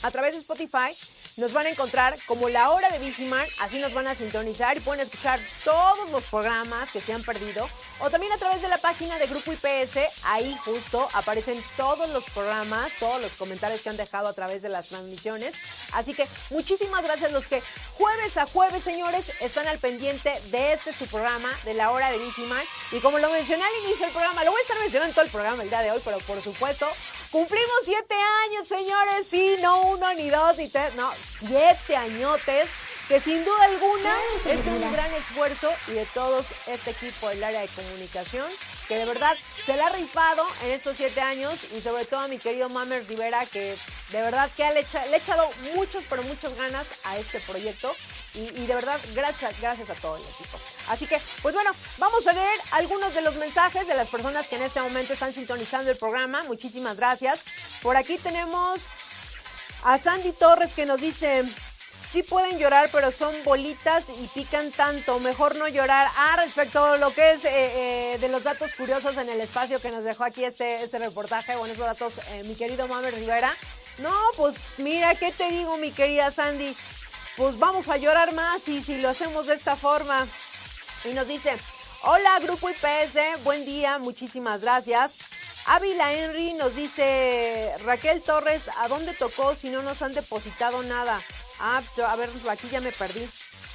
a 0.03 0.11
través 0.11 0.35
de 0.35 0.41
Spotify 0.41 0.97
nos 1.37 1.53
van 1.53 1.67
a 1.67 1.71
encontrar 1.71 2.17
como 2.27 2.49
la 2.49 2.71
hora 2.71 2.91
de 2.91 2.99
Vigiman, 2.99 3.47
así 3.61 3.79
nos 3.79 3.95
van 3.95 4.07
a 4.07 4.15
sintonizar 4.15 4.77
y 4.77 4.81
pueden 4.81 5.01
escuchar 5.01 5.41
todos 5.65 6.11
los 6.11 6.25
programas 6.25 6.91
que 6.91 7.01
se 7.01 7.13
han 7.13 7.23
perdido. 7.23 7.69
O 8.01 8.11
también 8.11 8.33
a 8.33 8.39
través 8.39 8.63
de 8.63 8.69
la 8.69 8.79
página 8.79 9.19
de 9.19 9.27
Grupo 9.27 9.53
IPS, 9.53 9.99
ahí 10.25 10.57
justo 10.65 11.09
aparecen 11.15 11.59
todos 11.77 12.11
los 12.11 12.25
programas, 12.31 12.93
todos 12.99 13.21
los 13.23 13.33
comentarios 13.33 13.81
que 13.81 13.91
han 13.91 13.97
dejado 13.97 14.29
a 14.29 14.33
través 14.33 14.63
de 14.63 14.69
las 14.69 14.89
transmisiones. 14.89 15.55
Así 15.93 16.15
que 16.15 16.27
muchísimas 16.51 17.05
gracias 17.05 17.31
a 17.31 17.35
los 17.35 17.47
que 17.47 17.63
jueves 17.95 18.37
a 18.37 18.47
jueves, 18.47 18.83
señores, 18.83 19.33
están 19.41 19.67
al 19.69 19.79
pendiente 19.79 20.33
de 20.51 20.73
este 20.73 20.93
su 20.93 21.07
programa, 21.07 21.51
de 21.65 21.75
la 21.75 21.91
hora 21.91 22.11
de 22.11 22.19
Vigiman. 22.19 22.65
Y 22.93 23.01
como 23.01 23.19
lo 23.19 23.31
mencioné 23.31 23.65
al 23.65 23.85
inicio 23.85 24.07
del 24.07 24.13
programa, 24.13 24.45
lo 24.45 24.51
voy 24.51 24.59
a 24.59 24.63
estar 24.63 24.79
mencionando 24.79 25.09
en 25.09 25.15
todo 25.15 25.25
el 25.25 25.31
programa 25.31 25.63
el 25.63 25.71
día 25.71 25.83
de 25.83 25.91
hoy, 25.91 26.01
pero 26.05 26.19
por 26.19 26.43
supuesto, 26.43 26.87
cumplimos 27.31 27.79
siete 27.85 28.15
años, 28.15 28.69
señores, 28.69 29.27
sí, 29.29 29.57
no 29.63 29.83
uno, 29.83 30.15
ni 30.15 30.31
dos, 30.31 30.59
ni 30.59 30.69
tres, 30.69 30.95
no, 30.95 31.11
siete 31.47 31.97
añotes, 31.97 32.69
que 33.09 33.21
sin 33.21 33.45
duda 33.45 33.65
alguna 33.65 34.17
es 34.47 34.67
un 34.67 34.93
gran 34.93 35.13
esfuerzo 35.15 35.69
y 35.89 35.93
de 35.93 36.07
todo 36.07 36.45
este 36.69 36.91
equipo 36.91 37.29
del 37.29 37.43
área 37.43 37.61
de 37.61 37.69
comunicación, 37.69 38.47
que 38.87 38.97
de 38.97 39.05
verdad 39.05 39.37
se 39.65 39.75
le 39.75 39.83
ha 39.83 39.89
rifado 39.89 40.47
en 40.65 40.71
estos 40.73 40.97
siete 40.97 41.21
años 41.21 41.65
y 41.77 41.81
sobre 41.81 42.05
todo 42.05 42.21
a 42.21 42.29
mi 42.29 42.39
querido 42.39 42.69
Mamer 42.69 43.07
Rivera, 43.09 43.45
que 43.47 43.77
de 44.11 44.21
verdad 44.21 44.49
que 44.57 44.63
le, 44.65 44.87
le 45.09 45.15
ha 45.15 45.17
echado 45.17 45.49
muchos, 45.75 46.05
pero 46.09 46.23
muchas 46.25 46.57
ganas 46.57 46.87
a 47.05 47.19
este 47.19 47.41
proyecto 47.41 47.93
y, 48.35 48.41
y, 48.61 48.67
de 48.67 48.75
verdad 48.75 49.01
gracias, 49.15 49.61
gracias 49.61 49.91
a 49.91 49.95
todo 49.95 50.17
el 50.17 50.23
equipo. 50.23 50.59
Así 50.89 51.07
que, 51.07 51.21
pues 51.43 51.55
bueno, 51.55 51.71
vamos 51.99 52.27
a 52.27 52.33
leer 52.33 52.59
algunos 52.73 53.15
de 53.15 53.23
los 53.23 53.37
mensajes 53.37 53.87
de 53.87 53.95
las 53.95 54.09
personas 54.09 54.49
que 54.49 54.57
en 54.57 54.63
este 54.63 54.81
momento 54.81 55.13
están 55.13 55.33
sintonizando 55.33 55.91
el 55.91 55.97
programa. 55.97 56.43
Muchísimas 56.45 56.97
gracias. 56.97 57.45
Por 57.83 57.97
aquí 57.97 58.19
tenemos 58.19 58.81
a 59.85 59.99
Sandy 59.99 60.33
Torres 60.33 60.75
que 60.75 60.87
nos 60.87 61.01
dice, 61.01 61.45
sí 62.11 62.23
pueden 62.23 62.59
llorar, 62.59 62.89
pero 62.93 63.13
son 63.13 63.33
bolitas 63.45 64.07
y 64.09 64.27
pican 64.29 64.71
tanto. 64.73 65.21
Mejor 65.21 65.57
no 65.57 65.69
llorar. 65.69 66.09
Ah, 66.17 66.37
respecto 66.37 66.85
a 66.85 66.97
lo 66.97 67.13
que 67.15 67.33
es 67.33 67.45
eh, 67.45 67.51
eh, 68.15 68.19
de 68.19 68.29
los 68.29 68.43
datos 68.43 68.75
curiosos 68.75 69.17
en 69.17 69.29
el 69.29 69.41
espacio 69.41 69.81
que 69.81 69.91
nos 69.91 70.03
dejó 70.03 70.25
aquí 70.25 70.45
este, 70.45 70.83
este 70.83 70.99
reportaje, 70.99 71.57
bueno, 71.57 71.73
esos 71.73 71.87
datos, 71.87 72.19
eh, 72.31 72.43
mi 72.47 72.55
querido 72.55 72.89
Mamer 72.89 73.15
Rivera. 73.15 73.55
No, 73.99 74.15
pues 74.37 74.57
mira, 74.79 75.15
¿qué 75.15 75.31
te 75.31 75.51
digo, 75.51 75.77
mi 75.77 75.93
querida 75.93 76.31
Sandy? 76.31 76.77
Pues 77.37 77.59
vamos 77.59 77.89
a 77.89 77.97
llorar 77.97 78.35
más 78.35 78.67
y 78.69 78.83
si 78.83 79.01
lo 79.01 79.09
hacemos 79.09 79.47
de 79.47 79.55
esta 79.55 79.77
forma. 79.77 80.27
Y 81.05 81.15
nos 81.15 81.29
dice, 81.29 81.57
hola 82.03 82.39
Grupo 82.41 82.69
IPS, 82.69 83.43
buen 83.43 83.65
día, 83.65 83.99
muchísimas 83.99 84.61
gracias. 84.61 85.19
Ávila 85.67 86.13
Henry 86.13 86.55
nos 86.55 86.75
dice, 86.75 87.73
Raquel 87.85 88.23
Torres, 88.23 88.63
¿a 88.79 88.89
dónde 88.89 89.15
tocó 89.15 89.55
si 89.55 89.71
no 89.71 89.83
nos 89.83 90.03
han 90.03 90.13
depositado 90.13 90.83
nada? 90.83 91.21
Ah, 91.59 91.83
a 92.07 92.17
ver, 92.17 92.31
aquí 92.51 92.69
ya 92.71 92.81
me 92.81 92.93
perdí. 92.93 93.29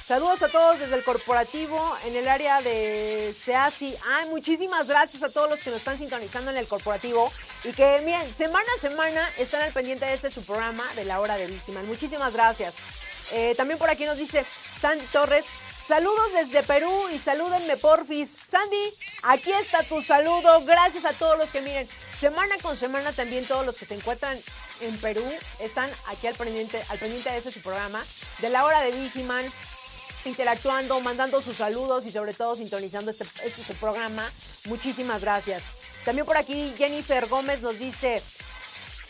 Saludos 0.06 0.40
a 0.44 0.48
todos 0.48 0.78
desde 0.78 0.94
el 0.94 1.02
corporativo 1.02 1.80
en 2.04 2.14
el 2.14 2.28
área 2.28 2.62
de 2.62 3.34
SEASI. 3.36 3.96
Ay, 4.08 4.28
muchísimas 4.28 4.86
gracias 4.86 5.24
a 5.24 5.28
todos 5.28 5.50
los 5.50 5.58
que 5.58 5.70
nos 5.70 5.80
están 5.80 5.98
sintonizando 5.98 6.52
en 6.52 6.56
el 6.56 6.68
corporativo 6.68 7.28
y 7.64 7.72
que, 7.72 8.00
miren, 8.04 8.32
semana 8.32 8.68
a 8.76 8.80
semana 8.80 9.28
están 9.36 9.62
al 9.62 9.72
pendiente 9.72 10.04
de 10.04 10.14
este 10.14 10.30
su 10.30 10.44
programa 10.44 10.84
de 10.94 11.06
la 11.06 11.18
hora 11.18 11.36
de 11.36 11.48
víctimas. 11.48 11.84
Muchísimas 11.86 12.34
gracias. 12.34 12.74
Eh, 13.32 13.54
también 13.56 13.78
por 13.80 13.90
aquí 13.90 14.04
nos 14.04 14.16
dice 14.16 14.46
Sandy 14.78 15.04
Torres, 15.06 15.46
saludos 15.86 16.32
desde 16.34 16.62
Perú 16.62 16.90
y 17.14 17.18
salúdenme 17.18 17.76
porfis. 17.76 18.36
Sandy, 18.48 18.94
aquí 19.22 19.52
está 19.52 19.82
tu 19.84 20.02
saludo. 20.02 20.62
Gracias 20.64 21.04
a 21.04 21.12
todos 21.12 21.38
los 21.38 21.50
que 21.50 21.60
miren. 21.60 21.88
Semana 22.18 22.56
con 22.62 22.76
semana 22.76 23.12
también 23.12 23.46
todos 23.46 23.64
los 23.64 23.76
que 23.76 23.86
se 23.86 23.94
encuentran 23.94 24.36
en 24.80 24.96
Perú 24.98 25.24
están 25.60 25.88
aquí 26.06 26.26
al 26.26 26.34
pendiente, 26.34 26.82
al 26.88 26.98
pendiente 26.98 27.30
de 27.30 27.38
ese 27.38 27.50
su 27.50 27.60
programa, 27.60 28.02
de 28.40 28.50
la 28.50 28.64
hora 28.64 28.80
de 28.80 28.90
Vigiman, 28.90 29.44
interactuando, 30.24 31.00
mandando 31.00 31.40
sus 31.40 31.56
saludos 31.56 32.04
y 32.06 32.10
sobre 32.10 32.34
todo 32.34 32.56
sintonizando 32.56 33.10
este, 33.10 33.24
este 33.44 33.74
programa. 33.74 34.28
Muchísimas 34.66 35.20
gracias. 35.20 35.62
También 36.04 36.26
por 36.26 36.36
aquí 36.36 36.72
Jennifer 36.76 37.26
Gómez 37.26 37.62
nos 37.62 37.78
dice, 37.78 38.22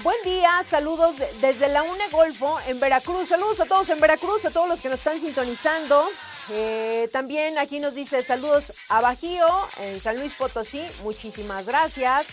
Buen 0.01 0.23
día, 0.25 0.63
saludos 0.69 1.17
desde 1.41 1.69
la 1.69 1.83
UNE 1.83 2.09
Golfo 2.11 2.59
en 2.67 2.79
Veracruz. 2.79 3.31
Saludos 3.31 3.61
a 3.61 3.65
todos 3.65 3.89
en 3.89 3.99
Veracruz, 3.99 4.45
a 4.45 4.51
todos 4.51 4.69
los 4.69 4.83
que 4.83 4.91
nos 4.91 4.99
están 4.99 5.19
sintonizando. 5.19 6.07
Eh, 6.51 7.09
también 7.13 7.59
aquí 7.59 7.81
nos 7.81 7.95
dice 7.95 8.23
saludos 8.23 8.73
a 8.89 9.01
Bajío 9.01 9.49
en 9.81 10.01
San 10.01 10.19
Luis 10.19 10.35
Potosí. 10.35 10.83
Muchísimas 11.03 11.67
gracias. 11.67 12.27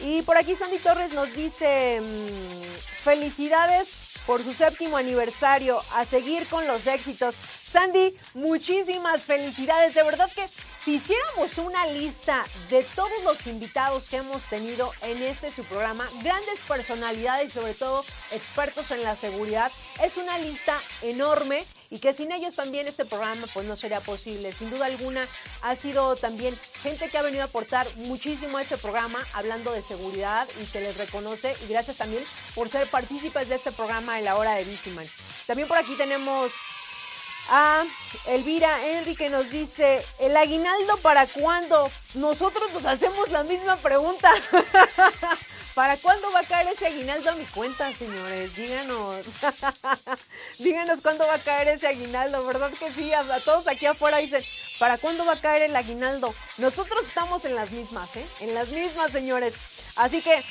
Y 0.00 0.22
por 0.22 0.36
aquí 0.36 0.54
Sandy 0.56 0.78
Torres 0.78 1.12
nos 1.12 1.32
dice 1.34 2.00
mmm, 2.00 3.02
felicidades 3.04 4.12
por 4.26 4.42
su 4.42 4.52
séptimo 4.52 4.96
aniversario. 4.96 5.80
A 5.94 6.04
seguir 6.04 6.46
con 6.48 6.66
los 6.66 6.86
éxitos. 6.86 7.36
Sandy, 7.36 8.14
muchísimas 8.34 9.22
felicidades. 9.22 9.94
De 9.94 10.02
verdad 10.02 10.30
que 10.34 10.46
si 10.84 10.96
hiciéramos 10.96 11.56
una 11.58 11.86
lista 11.86 12.44
de 12.70 12.82
todos 12.94 13.22
los 13.24 13.46
invitados 13.46 14.08
que 14.08 14.18
hemos 14.18 14.44
tenido 14.50 14.92
en 15.02 15.22
este 15.22 15.50
su 15.50 15.64
programa, 15.64 16.08
grandes 16.22 16.60
personalidades 16.68 17.48
y 17.48 17.52
sobre 17.52 17.74
todo 17.74 18.04
expertos 18.32 18.90
en 18.90 19.02
la 19.02 19.16
seguridad, 19.16 19.72
es 20.02 20.16
una 20.16 20.38
lista 20.38 20.78
enorme 21.02 21.64
y 21.94 22.00
que 22.00 22.12
sin 22.12 22.32
ellos 22.32 22.56
también 22.56 22.88
este 22.88 23.04
programa 23.04 23.46
pues 23.54 23.64
no 23.66 23.76
sería 23.76 24.00
posible. 24.00 24.52
Sin 24.52 24.68
duda 24.68 24.86
alguna 24.86 25.24
ha 25.62 25.76
sido 25.76 26.16
también 26.16 26.58
gente 26.82 27.08
que 27.08 27.16
ha 27.16 27.22
venido 27.22 27.42
a 27.42 27.46
aportar 27.46 27.86
muchísimo 27.98 28.58
a 28.58 28.62
este 28.62 28.76
programa 28.76 29.20
hablando 29.32 29.72
de 29.72 29.80
seguridad 29.80 30.48
y 30.60 30.66
se 30.66 30.80
les 30.80 30.98
reconoce 30.98 31.54
y 31.64 31.68
gracias 31.68 31.96
también 31.96 32.24
por 32.56 32.68
ser 32.68 32.88
partícipes 32.88 33.48
de 33.48 33.54
este 33.54 33.70
programa 33.70 34.18
en 34.18 34.24
la 34.24 34.34
hora 34.34 34.56
de 34.56 34.64
Víctiman. 34.64 35.06
También 35.46 35.68
por 35.68 35.78
aquí 35.78 35.94
tenemos 35.94 36.50
a 37.48 37.84
Elvira 38.26 38.86
Enrique 38.86 39.28
nos 39.28 39.50
dice, 39.50 40.04
¿el 40.20 40.36
aguinaldo 40.36 40.96
para 40.98 41.26
cuándo? 41.26 41.90
Nosotros 42.14 42.72
nos 42.72 42.84
hacemos 42.86 43.30
la 43.30 43.42
misma 43.42 43.76
pregunta. 43.76 44.32
¿Para 45.74 45.96
cuándo 45.96 46.30
va 46.30 46.40
a 46.40 46.44
caer 46.44 46.68
ese 46.68 46.86
aguinaldo 46.86 47.30
a 47.30 47.34
mi 47.34 47.44
cuenta, 47.46 47.92
señores? 47.94 48.54
Díganos. 48.54 49.26
Díganos 50.60 51.00
cuándo 51.00 51.26
va 51.26 51.34
a 51.34 51.38
caer 51.38 51.66
ese 51.66 51.88
aguinaldo, 51.88 52.46
¿verdad 52.46 52.70
que 52.70 52.92
sí? 52.92 53.12
A, 53.12 53.24
todos 53.40 53.66
aquí 53.66 53.84
afuera 53.84 54.18
dicen, 54.18 54.44
¿para 54.78 54.98
cuándo 54.98 55.24
va 55.24 55.32
a 55.32 55.40
caer 55.40 55.62
el 55.62 55.74
aguinaldo? 55.74 56.32
Nosotros 56.58 57.04
estamos 57.04 57.44
en 57.44 57.56
las 57.56 57.72
mismas, 57.72 58.14
¿eh? 58.14 58.24
En 58.40 58.54
las 58.54 58.68
mismas, 58.68 59.10
señores. 59.10 59.56
Así 59.96 60.22
que 60.22 60.44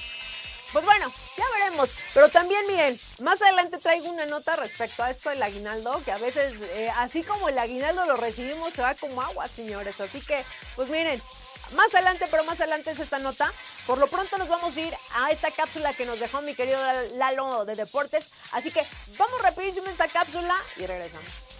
pues 0.74 0.84
bueno, 0.84 1.12
ya 1.38 1.46
veremos. 1.54 1.92
Pero 2.14 2.30
también 2.30 2.66
miren, 2.68 3.00
más 3.22 3.42
adelante 3.42 3.78
traigo 3.78 4.10
una 4.10 4.26
nota 4.26 4.56
respecto 4.56 5.04
a 5.04 5.12
esto 5.12 5.30
del 5.30 5.42
aguinaldo, 5.44 6.02
que 6.04 6.12
a 6.12 6.18
veces, 6.18 6.56
eh, 6.74 6.92
así 6.98 7.24
como 7.24 7.48
el 7.48 7.58
aguinaldo 7.58 8.06
lo 8.06 8.18
recibimos, 8.18 8.74
se 8.74 8.82
va 8.82 8.96
como 8.96 9.22
agua, 9.22 9.48
señores. 9.48 10.02
Así 10.02 10.20
que, 10.20 10.44
pues 10.76 10.90
miren, 10.90 11.22
más 11.76 11.94
adelante, 11.94 12.26
pero 12.30 12.44
más 12.44 12.60
adelante 12.60 12.92
es 12.92 13.00
esta 13.00 13.20
nota. 13.20 13.52
Por 13.86 14.00
lo 14.00 14.08
pronto 14.08 14.38
nos 14.38 14.50
vamos 14.50 14.76
a 14.76 14.82
ir 14.82 14.94
a 15.16 15.32
esta 15.32 15.52
cápsula 15.52 15.94
que 15.94 16.06
nos 16.06 16.20
dejó 16.20 16.42
mi 16.42 16.56
querido 16.56 16.80
Lalo 17.16 17.66
de 17.66 17.76
Deportes. 17.76 18.32
Así 18.52 18.72
que 18.72 18.82
vamos 19.18 19.42
rapidísimo 19.42 19.88
a 19.88 19.92
esta 19.92 20.08
cápsula 20.08 20.56
y 20.78 20.86
regresamos. 20.86 21.54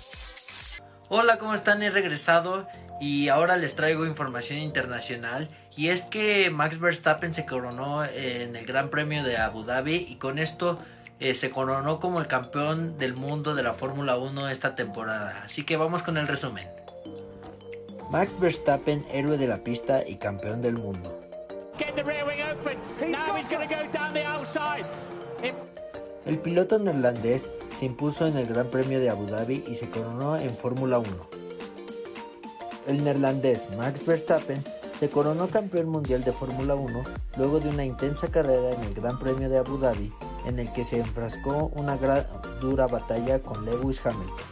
Hola, 1.10 1.38
¿cómo 1.38 1.54
están? 1.54 1.84
He 1.84 1.90
regresado 1.90 2.68
y 3.00 3.30
ahora 3.30 3.58
les 3.58 3.76
traigo 3.76 4.06
información 4.06 4.60
internacional. 4.60 5.48
Y 5.76 5.90
es 5.90 6.04
que 6.04 6.50
Max 6.52 6.80
Verstappen 6.80 7.34
se 7.34 7.46
coronó 7.46 8.06
en 8.06 8.56
el 8.56 8.66
Gran 8.66 8.90
Premio 8.90 9.24
de 9.24 9.38
Abu 9.38 9.64
Dhabi 9.64 10.08
y 10.10 10.18
con 10.18 10.38
esto 10.38 10.78
eh, 11.20 11.34
se 11.34 11.50
coronó 11.50 12.00
como 12.00 12.20
el 12.20 12.28
campeón 12.28 12.98
del 13.00 13.16
mundo 13.16 13.56
de 13.56 13.64
la 13.64 13.74
Fórmula 13.74 14.18
1 14.18 14.50
esta 14.50 14.76
temporada. 14.76 15.42
Así 15.44 15.64
que 15.64 15.78
vamos 15.78 16.04
con 16.04 16.18
el 16.18 16.28
resumen. 16.28 16.68
Max 18.12 18.40
Verstappen, 18.40 19.04
héroe 19.12 19.38
de 19.38 19.48
la 19.48 19.64
pista 19.64 20.08
y 20.08 20.18
campeón 20.18 20.62
del 20.62 20.74
mundo. 20.74 21.20
El 26.26 26.38
piloto 26.38 26.78
neerlandés 26.78 27.50
se 27.78 27.86
impuso 27.86 28.28
en 28.28 28.38
el 28.38 28.46
Gran 28.46 28.68
Premio 28.68 29.00
de 29.00 29.10
Abu 29.10 29.26
Dhabi 29.26 29.64
y 29.68 29.76
se 29.76 29.90
coronó 29.90 30.38
en 30.38 30.56
Fórmula 30.56 31.00
1. 31.00 31.10
El 32.88 33.04
neerlandés 33.04 33.70
Max 33.76 34.06
Verstappen 34.06 34.64
se 35.04 35.10
coronó 35.10 35.50
campeón 35.50 35.90
mundial 35.90 36.24
de 36.24 36.32
Fórmula 36.32 36.76
1 36.76 37.04
luego 37.36 37.60
de 37.60 37.68
una 37.68 37.84
intensa 37.84 38.30
carrera 38.30 38.72
en 38.72 38.84
el 38.86 38.94
Gran 38.94 39.20
Premio 39.20 39.50
de 39.50 39.58
Abu 39.58 39.78
Dhabi 39.78 40.14
en 40.46 40.60
el 40.60 40.72
que 40.72 40.86
se 40.86 40.98
enfrascó 40.98 41.74
una 41.76 41.98
dura 42.62 42.88
batalla 42.88 43.40
con 43.40 43.66
Lewis 43.66 44.00
Hamilton. 44.06 44.48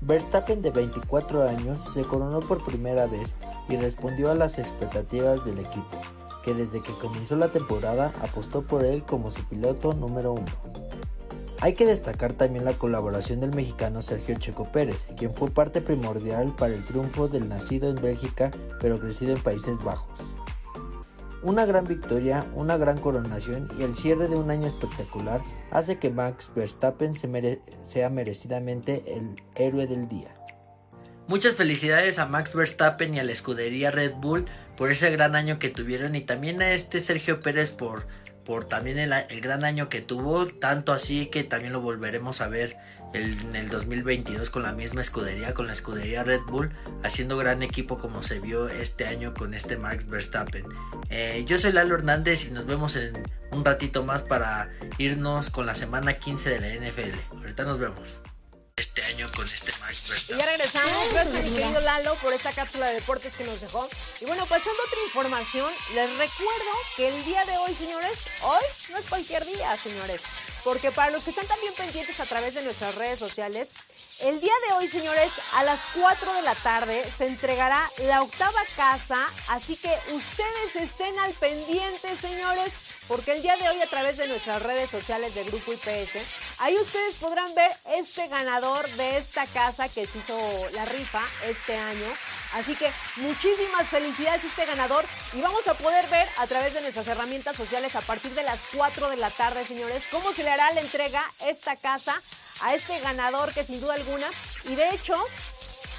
Verstappen 0.00 0.60
de 0.60 0.72
24 0.72 1.48
años 1.48 1.78
se 1.94 2.02
coronó 2.02 2.40
por 2.40 2.64
primera 2.64 3.06
vez 3.06 3.36
y 3.68 3.76
respondió 3.76 4.32
a 4.32 4.34
las 4.34 4.58
expectativas 4.58 5.44
del 5.44 5.60
equipo, 5.60 6.00
que 6.44 6.52
desde 6.52 6.82
que 6.82 6.92
comenzó 6.94 7.36
la 7.36 7.46
temporada 7.46 8.12
apostó 8.24 8.62
por 8.62 8.84
él 8.84 9.04
como 9.04 9.30
su 9.30 9.44
piloto 9.44 9.92
número 9.92 10.32
uno. 10.32 10.89
Hay 11.62 11.74
que 11.74 11.84
destacar 11.84 12.32
también 12.32 12.64
la 12.64 12.72
colaboración 12.72 13.40
del 13.40 13.54
mexicano 13.54 14.00
Sergio 14.00 14.34
Checo 14.36 14.72
Pérez, 14.72 15.06
quien 15.18 15.34
fue 15.34 15.50
parte 15.50 15.82
primordial 15.82 16.54
para 16.56 16.72
el 16.72 16.84
triunfo 16.86 17.28
del 17.28 17.50
nacido 17.50 17.90
en 17.90 17.96
Bélgica 17.96 18.50
pero 18.80 18.98
crecido 18.98 19.32
en 19.32 19.42
Países 19.42 19.76
Bajos. 19.84 20.18
Una 21.42 21.66
gran 21.66 21.86
victoria, 21.86 22.46
una 22.54 22.78
gran 22.78 22.98
coronación 22.98 23.70
y 23.78 23.82
el 23.82 23.94
cierre 23.94 24.28
de 24.28 24.36
un 24.36 24.50
año 24.50 24.66
espectacular 24.66 25.42
hace 25.70 25.98
que 25.98 26.10
Max 26.10 26.50
Verstappen 26.54 27.14
sea 27.84 28.08
merecidamente 28.08 29.04
el 29.06 29.34
héroe 29.54 29.86
del 29.86 30.08
día. 30.08 30.32
Muchas 31.28 31.54
felicidades 31.54 32.18
a 32.18 32.26
Max 32.26 32.54
Verstappen 32.54 33.14
y 33.14 33.20
a 33.20 33.24
la 33.24 33.32
escudería 33.32 33.90
Red 33.90 34.14
Bull 34.14 34.46
por 34.76 34.90
ese 34.90 35.10
gran 35.10 35.36
año 35.36 35.58
que 35.58 35.68
tuvieron 35.68 36.14
y 36.14 36.22
también 36.22 36.60
a 36.60 36.72
este 36.72 37.00
Sergio 37.00 37.40
Pérez 37.40 37.70
por, 37.70 38.06
por 38.50 38.64
también 38.64 38.98
el, 38.98 39.12
el 39.12 39.40
gran 39.40 39.64
año 39.64 39.88
que 39.88 40.00
tuvo, 40.00 40.44
tanto 40.44 40.92
así 40.92 41.26
que 41.26 41.44
también 41.44 41.72
lo 41.72 41.80
volveremos 41.80 42.40
a 42.40 42.48
ver 42.48 42.76
en 43.12 43.54
el 43.54 43.68
2022 43.68 44.50
con 44.50 44.64
la 44.64 44.72
misma 44.72 45.02
escudería, 45.02 45.54
con 45.54 45.68
la 45.68 45.72
escudería 45.72 46.24
Red 46.24 46.40
Bull, 46.48 46.72
haciendo 47.04 47.36
gran 47.36 47.62
equipo 47.62 47.98
como 47.98 48.24
se 48.24 48.40
vio 48.40 48.68
este 48.68 49.06
año 49.06 49.34
con 49.34 49.54
este 49.54 49.76
Max 49.76 50.04
Verstappen. 50.08 50.64
Eh, 51.10 51.44
yo 51.46 51.58
soy 51.58 51.70
Lalo 51.70 51.94
Hernández 51.94 52.44
y 52.48 52.50
nos 52.50 52.66
vemos 52.66 52.96
en 52.96 53.22
un 53.52 53.64
ratito 53.64 54.02
más 54.02 54.22
para 54.22 54.68
irnos 54.98 55.48
con 55.50 55.64
la 55.64 55.76
semana 55.76 56.14
15 56.14 56.50
de 56.50 56.60
la 56.60 56.90
NFL. 56.90 57.36
Ahorita 57.38 57.62
nos 57.62 57.78
vemos 57.78 58.20
este 58.80 59.04
año 59.04 59.26
con 59.36 59.44
este 59.44 59.72
Max 59.80 60.08
Verstappen. 60.08 60.36
Y 60.36 60.40
ya 60.40 60.46
regresamos. 60.46 61.12
Gracias, 61.12 61.44
mi 61.44 61.50
querido 61.50 61.80
Lalo, 61.80 62.14
por 62.16 62.32
esta 62.32 62.50
cápsula 62.50 62.88
de 62.88 62.94
deportes 62.94 63.34
que 63.34 63.44
nos 63.44 63.60
dejó. 63.60 63.88
Y 64.20 64.24
bueno, 64.24 64.46
pasando 64.46 64.78
otra 64.86 65.04
información, 65.04 65.72
les 65.94 66.10
recuerdo 66.16 66.72
que 66.96 67.08
el 67.08 67.24
día 67.26 67.44
de 67.44 67.58
hoy, 67.58 67.74
señores, 67.74 68.18
hoy 68.42 68.64
no 68.90 68.98
es 68.98 69.06
cualquier 69.06 69.44
día, 69.44 69.76
señores. 69.76 70.22
Porque 70.64 70.90
para 70.90 71.10
los 71.10 71.24
que 71.24 71.30
están 71.30 71.46
también 71.46 71.74
pendientes 71.74 72.20
a 72.20 72.26
través 72.26 72.54
de 72.54 72.62
nuestras 72.62 72.94
redes 72.94 73.18
sociales, 73.18 73.68
el 74.22 74.40
día 74.40 74.54
de 74.68 74.74
hoy, 74.74 74.88
señores, 74.88 75.32
a 75.54 75.64
las 75.64 75.80
4 75.94 76.32
de 76.34 76.42
la 76.42 76.54
tarde 76.54 77.04
se 77.16 77.26
entregará 77.26 77.90
la 77.98 78.22
octava 78.22 78.62
casa. 78.76 79.26
Así 79.48 79.76
que 79.76 79.94
ustedes 80.12 80.76
estén 80.76 81.18
al 81.18 81.32
pendiente, 81.34 82.16
señores 82.16 82.72
porque 83.10 83.32
el 83.32 83.42
día 83.42 83.56
de 83.56 83.68
hoy 83.68 83.82
a 83.82 83.88
través 83.88 84.18
de 84.18 84.28
nuestras 84.28 84.62
redes 84.62 84.88
sociales 84.88 85.34
de 85.34 85.42
Grupo 85.42 85.72
IPS, 85.72 86.12
ahí 86.58 86.76
ustedes 86.78 87.16
podrán 87.16 87.52
ver 87.56 87.72
este 87.96 88.28
ganador 88.28 88.88
de 88.90 89.18
esta 89.18 89.44
casa 89.46 89.88
que 89.88 90.06
se 90.06 90.18
hizo 90.18 90.38
la 90.74 90.84
rifa 90.84 91.20
este 91.48 91.76
año. 91.76 92.06
Así 92.54 92.76
que 92.76 92.88
muchísimas 93.16 93.88
felicidades 93.88 94.44
a 94.44 94.46
este 94.46 94.64
ganador 94.64 95.04
y 95.32 95.40
vamos 95.40 95.66
a 95.66 95.74
poder 95.74 96.06
ver 96.06 96.28
a 96.38 96.46
través 96.46 96.72
de 96.72 96.82
nuestras 96.82 97.08
herramientas 97.08 97.56
sociales 97.56 97.96
a 97.96 98.00
partir 98.00 98.30
de 98.30 98.44
las 98.44 98.60
4 98.76 99.10
de 99.10 99.16
la 99.16 99.30
tarde, 99.30 99.64
señores, 99.64 100.04
cómo 100.12 100.32
se 100.32 100.44
le 100.44 100.50
hará 100.50 100.70
la 100.72 100.80
entrega 100.80 101.20
esta 101.48 101.74
casa 101.74 102.14
a 102.62 102.76
este 102.76 102.96
ganador 103.00 103.52
que 103.52 103.64
sin 103.64 103.80
duda 103.80 103.94
alguna 103.94 104.28
y 104.68 104.76
de 104.76 104.88
hecho 104.90 105.16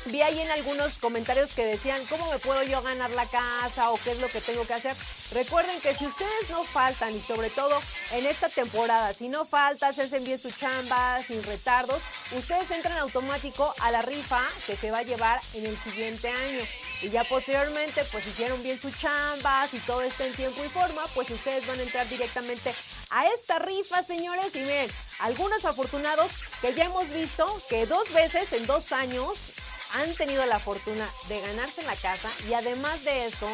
vi 0.05 0.21
ahí 0.21 0.39
en 0.39 0.49
algunos 0.51 0.97
comentarios 0.97 1.53
que 1.53 1.65
decían, 1.65 2.03
¿cómo 2.07 2.29
me 2.31 2.39
puedo 2.39 2.63
yo 2.63 2.81
ganar 2.81 3.11
la 3.11 3.25
casa 3.27 3.91
o 3.91 3.99
qué 4.03 4.11
es 4.11 4.19
lo 4.19 4.27
que 4.27 4.41
tengo 4.41 4.65
que 4.65 4.73
hacer? 4.73 4.95
Recuerden 5.31 5.79
que 5.81 5.95
si 5.95 6.05
ustedes 6.05 6.49
no 6.49 6.63
faltan 6.63 7.15
y 7.15 7.21
sobre 7.21 7.49
todo 7.49 7.79
en 8.13 8.25
esta 8.25 8.49
temporada, 8.49 9.13
si 9.13 9.29
no 9.29 9.45
faltan, 9.45 9.93
se 9.93 10.03
hacen 10.03 10.23
bien 10.23 10.39
su 10.39 10.51
chamba, 10.51 11.21
sin 11.21 11.41
retardos, 11.43 12.01
ustedes 12.35 12.71
entran 12.71 12.97
automático 12.97 13.73
a 13.79 13.91
la 13.91 14.01
rifa 14.01 14.41
que 14.65 14.75
se 14.75 14.91
va 14.91 14.99
a 14.99 15.03
llevar 15.03 15.39
en 15.53 15.65
el 15.65 15.77
siguiente 15.79 16.29
año. 16.29 16.65
Y 17.01 17.09
ya 17.09 17.23
posteriormente, 17.23 18.03
pues 18.11 18.27
hicieron 18.27 18.61
bien 18.63 18.79
su 18.79 18.91
chamba, 18.91 19.67
si 19.67 19.79
todo 19.79 20.01
está 20.01 20.25
en 20.25 20.33
tiempo 20.33 20.63
y 20.63 20.69
forma, 20.69 21.01
pues 21.13 21.29
ustedes 21.29 21.65
van 21.67 21.79
a 21.79 21.83
entrar 21.83 22.07
directamente 22.07 22.73
a 23.09 23.25
esta 23.27 23.59
rifa, 23.59 24.03
señores. 24.03 24.55
Y 24.55 24.59
miren, 24.59 24.91
algunos 25.19 25.65
afortunados 25.65 26.31
que 26.61 26.73
ya 26.73 26.85
hemos 26.85 27.09
visto 27.09 27.45
que 27.69 27.85
dos 27.85 28.11
veces 28.13 28.53
en 28.53 28.65
dos 28.67 28.91
años 28.91 29.53
han 29.93 30.13
tenido 30.15 30.45
la 30.45 30.59
fortuna 30.59 31.07
de 31.27 31.41
ganarse 31.41 31.83
la 31.83 31.95
casa 31.95 32.29
y 32.47 32.53
además 32.53 33.03
de 33.03 33.27
eso, 33.27 33.49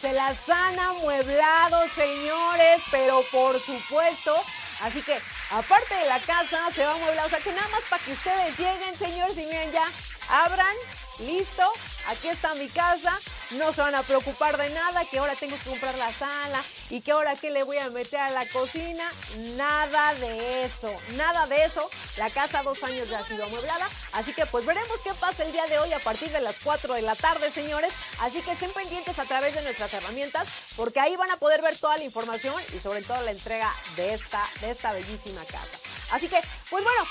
se 0.00 0.12
las 0.12 0.48
han 0.48 0.78
amueblado, 0.78 1.88
señores, 1.88 2.82
pero 2.90 3.22
por 3.30 3.60
supuesto. 3.60 4.34
Así 4.80 5.00
que, 5.02 5.16
aparte 5.50 5.94
de 5.94 6.06
la 6.06 6.18
casa, 6.20 6.68
se 6.74 6.84
va 6.84 6.92
a 6.92 6.94
amueblar. 6.94 7.26
O 7.26 7.30
sea 7.30 7.38
que 7.38 7.52
nada 7.52 7.68
más 7.68 7.82
para 7.88 8.02
que 8.02 8.12
ustedes 8.12 8.58
lleguen, 8.58 8.98
señores, 8.98 9.36
y 9.36 9.46
miren 9.46 9.70
ya, 9.70 9.86
abran, 10.28 10.74
listo, 11.20 11.72
aquí 12.08 12.28
está 12.28 12.52
mi 12.54 12.68
casa, 12.68 13.16
no 13.54 13.72
se 13.72 13.80
van 13.80 13.94
a 13.94 14.02
preocupar 14.02 14.56
de 14.56 14.70
nada, 14.70 15.04
que 15.04 15.18
ahora 15.18 15.34
tengo 15.34 15.56
que 15.56 15.70
comprar 15.70 15.96
la 15.98 16.12
sala 16.12 16.62
y 16.90 17.00
que 17.00 17.12
ahora 17.12 17.34
qué 17.36 17.50
le 17.50 17.62
voy 17.62 17.78
a 17.78 17.88
meter 17.90 18.20
a 18.20 18.30
la 18.30 18.46
cocina, 18.46 19.08
nada 19.56 20.14
de 20.14 20.64
eso, 20.64 20.90
nada 21.16 21.46
de 21.46 21.64
eso. 21.64 21.88
La 22.16 22.30
casa 22.30 22.62
dos 22.62 22.82
años 22.84 23.08
ya 23.08 23.18
ha 23.18 23.24
sido 23.24 23.44
amueblada, 23.44 23.88
así 24.12 24.32
que 24.32 24.46
pues 24.46 24.66
veremos 24.66 25.00
qué 25.02 25.12
pasa 25.14 25.44
el 25.44 25.52
día 25.52 25.66
de 25.66 25.78
hoy 25.78 25.92
a 25.92 25.98
partir 25.98 26.30
de 26.30 26.40
las 26.40 26.56
4 26.62 26.94
de 26.94 27.02
la 27.02 27.14
tarde, 27.14 27.50
señores. 27.50 27.92
Así 28.20 28.40
que 28.42 28.52
estén 28.52 28.72
pendientes 28.72 29.18
a 29.18 29.24
través 29.24 29.54
de 29.54 29.62
nuestras 29.62 29.92
herramientas, 29.94 30.48
porque 30.76 31.00
ahí 31.00 31.16
van 31.16 31.30
a 31.30 31.36
poder 31.36 31.62
ver 31.62 31.76
toda 31.78 31.96
la 31.96 32.04
información 32.04 32.54
y 32.74 32.78
sobre 32.78 33.02
todo 33.02 33.20
la 33.22 33.30
entrega 33.30 33.72
de 33.96 34.14
esta, 34.14 34.48
de 34.60 34.70
esta 34.70 34.92
bellísima 34.92 35.44
casa. 35.44 35.78
Así 36.10 36.28
que, 36.28 36.40
pues 36.68 36.84
bueno, 36.84 37.06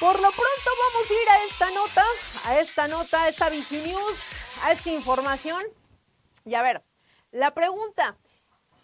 por 0.00 0.14
lo 0.14 0.30
pronto 0.30 0.70
vamos 0.92 1.10
a 1.10 1.12
ir 1.12 1.28
a 1.28 1.44
esta 1.44 1.70
nota, 1.70 2.04
a 2.44 2.58
esta 2.60 2.88
nota, 2.88 3.22
a 3.22 3.28
esta 3.28 3.48
Viginews, 3.48 4.16
a 4.62 4.72
esta 4.72 4.90
información. 4.90 5.62
Y 6.44 6.54
a 6.54 6.62
ver, 6.62 6.82
la 7.32 7.52
pregunta 7.52 8.16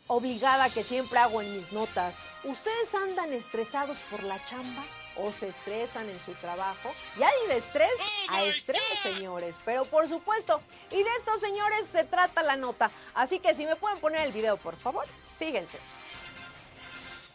obligada 0.07 0.69
que 0.69 0.85
siempre 0.85 1.19
hago 1.19 1.41
en 1.41 1.57
mis 1.57 1.73
notas, 1.73 2.17
¿ustedes 2.45 2.95
andan 2.95 3.33
estresados 3.33 3.99
por 4.11 4.23
la 4.23 4.45
chamba 4.47 4.83
o 5.17 5.33
se 5.33 5.49
estresan 5.49 6.09
en 6.09 6.21
su 6.21 6.33
trabajo? 6.35 6.93
Y 7.19 7.23
hay 7.23 7.49
de 7.49 7.57
estrés 7.59 7.91
a 8.29 8.45
estrés, 8.45 8.83
señores, 9.03 9.57
pero 9.65 9.85
por 9.85 10.09
supuesto, 10.09 10.61
y 10.91 11.03
de 11.03 11.11
estos 11.19 11.41
señores 11.41 11.87
se 11.87 12.05
trata 12.05 12.43
la 12.43 12.57
nota. 12.57 12.91
Así 13.15 13.39
que 13.39 13.55
si 13.55 13.65
me 13.65 13.77
pueden 13.77 13.99
poner 13.99 14.23
el 14.23 14.33
video, 14.33 14.57
por 14.57 14.77
favor, 14.77 15.07
fíjense. 15.39 15.79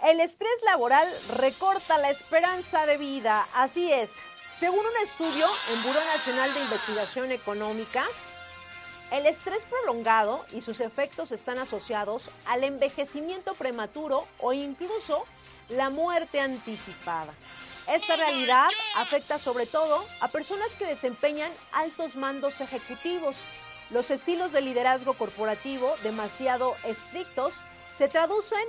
El 0.04 0.22
estrés 0.22 0.62
laboral 0.64 1.08
recorta 1.36 1.98
la 1.98 2.10
esperanza 2.10 2.86
de 2.86 2.98
vida, 2.98 3.48
así 3.54 3.92
es. 3.92 4.12
Según 4.58 4.80
un 4.80 5.04
estudio 5.04 5.46
en 5.74 5.84
Buró 5.84 6.00
Nacional 6.06 6.54
de 6.54 6.62
Investigación 6.62 7.32
Económica, 7.32 8.06
el 9.12 9.26
estrés 9.26 9.64
prolongado 9.66 10.46
y 10.52 10.62
sus 10.62 10.80
efectos 10.80 11.32
están 11.32 11.58
asociados 11.58 12.30
al 12.46 12.64
envejecimiento 12.64 13.54
prematuro 13.56 14.28
o 14.40 14.54
incluso 14.54 15.26
la 15.70 15.90
muerte 15.90 16.40
anticipada. 16.40 17.34
Esta 17.92 18.16
realidad 18.16 18.68
afecta 18.96 19.40
sobre 19.40 19.66
todo 19.66 20.04
a 20.22 20.28
personas 20.28 20.76
que 20.76 20.86
desempeñan 20.86 21.52
altos 21.72 22.16
mandos 22.16 22.62
ejecutivos. 22.62 23.36
Los 23.90 24.12
estilos 24.12 24.52
de 24.52 24.62
liderazgo 24.62 25.16
corporativo 25.16 25.96
demasiado 26.04 26.76
estrictos 26.86 27.56
se 27.92 28.08
traducen 28.08 28.64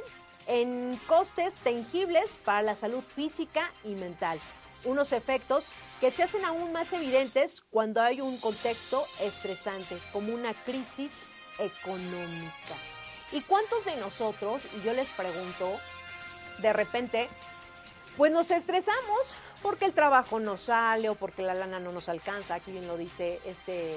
en 0.47 0.99
costes 1.07 1.57
tangibles 1.57 2.39
para 2.45 2.63
la 2.63 2.77
salud 2.77 3.05
física 3.15 3.71
y 3.85 3.95
mental. 3.95 4.41
Unos 4.85 5.13
efectos 5.13 5.73
que 6.01 6.11
se 6.11 6.23
hacen 6.23 6.45
aún 6.45 6.73
más 6.73 6.93
evidentes 6.93 7.61
cuando 7.71 8.01
hay 8.01 8.21
un 8.21 8.39
contexto 8.39 9.05
estresante, 9.21 9.99
como 10.13 10.33
una 10.33 10.55
crisis 10.55 11.13
económica. 11.59 12.75
¿Y 13.33 13.43
cuántos 13.43 13.85
de 13.85 13.97
nosotros, 13.97 14.67
y 14.77 14.85
yo 14.85 14.93
les 14.93 15.09
pregunto, 15.11 15.79
de 16.59 16.73
repente, 16.73 17.29
pues 18.17 18.33
nos 18.33 18.51
estresamos 18.51 19.35
porque 19.63 19.85
el 19.85 19.93
trabajo 19.93 20.41
no 20.41 20.57
sale 20.57 21.09
o 21.11 21.15
porque 21.15 21.43
la 21.43 21.55
lana 21.55 21.79
no 21.79 21.93
nos 21.93 22.09
alcanza? 22.09 22.55
Aquí 22.55 22.73
bien 22.73 22.89
lo 22.89 22.97
dice 22.97 23.41
este, 23.45 23.95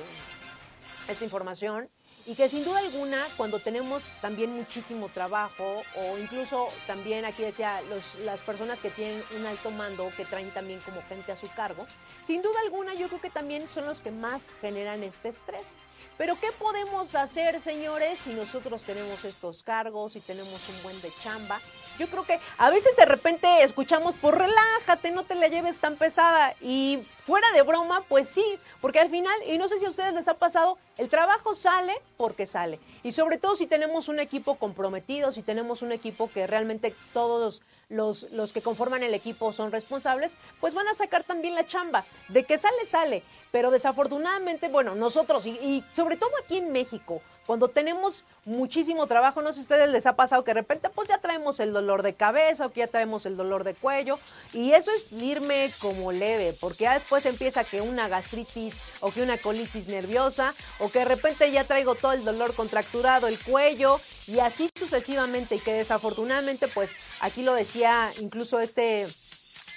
esta 1.07 1.23
información 1.23 1.89
y 2.26 2.36
que 2.36 2.47
sin 2.47 2.63
duda 2.63 2.80
alguna 2.80 3.26
cuando 3.36 3.59
tenemos 3.59 4.03
también 4.21 4.55
muchísimo 4.55 5.09
trabajo 5.09 5.82
o 5.95 6.17
incluso 6.17 6.69
también 6.88 7.26
aquí 7.26 7.43
decía 7.43 7.82
las 8.24 8.41
personas 8.41 8.80
que 8.80 8.89
tienen 8.89 9.21
un 9.38 9.45
alto 9.45 9.71
mando 9.71 10.09
que 10.15 10.26
traen 10.26 10.51
también 10.51 10.80
como 10.82 11.01
gente 11.03 11.32
a 11.32 11.36
su 11.36 11.49
cargo, 11.53 11.86
sin 12.24 12.41
duda 12.41 12.59
alguna 12.63 12.93
yo 12.93 13.07
creo 13.07 13.21
que 13.21 13.30
también 13.30 13.67
son 13.74 13.86
los 13.86 14.01
que 14.01 14.11
más 14.11 14.47
generan 14.61 15.03
este 15.03 15.30
estrés. 15.30 15.76
Pero 16.18 16.38
¿qué 16.39 16.51
podemos 16.51 17.16
hacer, 17.16 17.59
señores, 17.59 18.20
si 18.20 18.34
nosotros 18.34 18.84
tenemos 18.84 19.26
estos 19.26 19.64
cargos 19.64 20.16
y 20.16 20.20
tenemos 20.22 20.70
un 20.70 20.84
buen 20.84 21.01
de 21.01 21.09
chamba? 21.22 21.59
Yo 21.97 22.07
creo 22.07 22.24
que 22.24 22.39
a 22.57 22.70
veces 22.70 22.95
de 22.95 23.05
repente 23.05 23.64
escuchamos, 23.64 24.14
pues 24.22 24.36
relájate, 24.36 25.09
no 25.11 25.24
te 25.24 25.34
la 25.34 25.47
lleves 25.47 25.78
tan 25.78 25.95
pesada. 25.95 26.55
Y 26.61 26.99
fuera 27.26 27.51
de 27.53 27.64
broma, 27.64 28.03
pues 28.07 28.30
sí, 28.30 28.45
porque 28.80 28.99
al 28.99 29.09
final, 29.09 29.34
y 29.47 29.57
no 29.57 29.68
sé 29.68 29.80
si 29.80 29.86
a 29.86 29.89
ustedes 29.89 30.14
les 30.14 30.28
ha 30.28 30.36
pasado, 30.36 30.78
el 30.97 31.09
trabajo 31.09 31.55
sale 31.55 31.95
porque 32.16 32.45
sale. 32.45 32.80
Y 33.01 33.11
sobre 33.11 33.38
todo 33.38 33.55
si 33.55 33.66
tenemos 33.66 34.07
un 34.07 34.20
equipo 34.20 34.55
comprometido, 34.55 35.32
si 35.32 35.41
tenemos 35.41 35.82
un 35.82 35.91
equipo 35.91 36.30
que 36.32 36.45
realmente 36.45 36.93
todos 37.14 37.64
los, 37.89 38.24
los 38.32 38.53
que 38.53 38.61
conforman 38.61 39.03
el 39.03 39.14
equipo 39.14 39.51
son 39.51 39.72
responsables, 39.72 40.38
pues 40.59 40.74
van 40.74 40.88
a 40.88 40.93
sacar 40.93 41.24
también 41.24 41.55
la 41.55 41.66
chamba. 41.66 42.05
De 42.30 42.43
que 42.43 42.57
sale, 42.57 42.86
sale. 42.86 43.24
Pero 43.54 43.70
desafortunadamente, 43.70 44.68
bueno, 44.68 44.95
nosotros, 44.95 45.45
y, 45.45 45.51
y 45.51 45.86
sobre 45.93 46.18
todo 46.18 46.32
aquí 46.43 46.58
en 46.58 46.72
México, 46.72 47.22
cuando 47.45 47.68
tenemos 47.68 48.24
muchísimo 48.45 49.06
trabajo, 49.06 49.43
no 49.43 49.49
sé 49.49 49.56
si 49.56 49.60
a 49.60 49.64
ustedes 49.64 49.89
les 49.89 50.08
ha 50.08 50.16
pasado 50.16 50.43
que 50.43 50.49
de 50.49 50.62
repente 50.62 50.89
pues 50.89 51.10
ya 51.10 51.20
traemos 51.20 51.60
el 51.60 51.72
dolor 51.72 52.01
de 52.01 52.16
cabeza 52.16 52.66
o 52.66 52.72
que 52.72 52.80
ya 52.80 52.88
traemos 52.88 53.28
el 53.28 53.38
dolor 53.38 53.64
de 53.64 53.76
cuello 53.76 54.18
y 54.54 54.72
eso 54.72 54.89
es 54.89 55.12
irme 55.12 55.70
como 55.80 56.12
leve, 56.12 56.56
porque 56.60 56.86
ya 56.86 56.95
después 56.95 57.28
empieza 57.28 57.64
que 57.64 57.82
una 57.82 58.08
gastritis 58.08 58.76
o 59.01 59.12
que 59.12 59.22
una 59.22 59.38
colitis 59.38 59.88
nerviosa 59.88 60.56
o 60.80 60.89
que 60.89 60.99
de 60.99 61.06
repente 61.06 61.51
ya 61.51 61.66
traigo 61.66 61.93
todo 61.93 62.14
el 62.14 62.24
dolor 62.24 62.56
contracturado, 62.56 63.28
el 63.28 63.38
cuello 63.38 63.99
y 64.26 64.39
así 64.39 64.68
sucesivamente 64.76 65.56
y 65.56 65.60
que 65.60 65.74
desafortunadamente 65.74 66.68
pues 66.70 66.89
aquí 67.20 67.43
lo 67.43 67.54
decía 67.54 68.10
incluso 68.20 68.60
este 68.62 69.04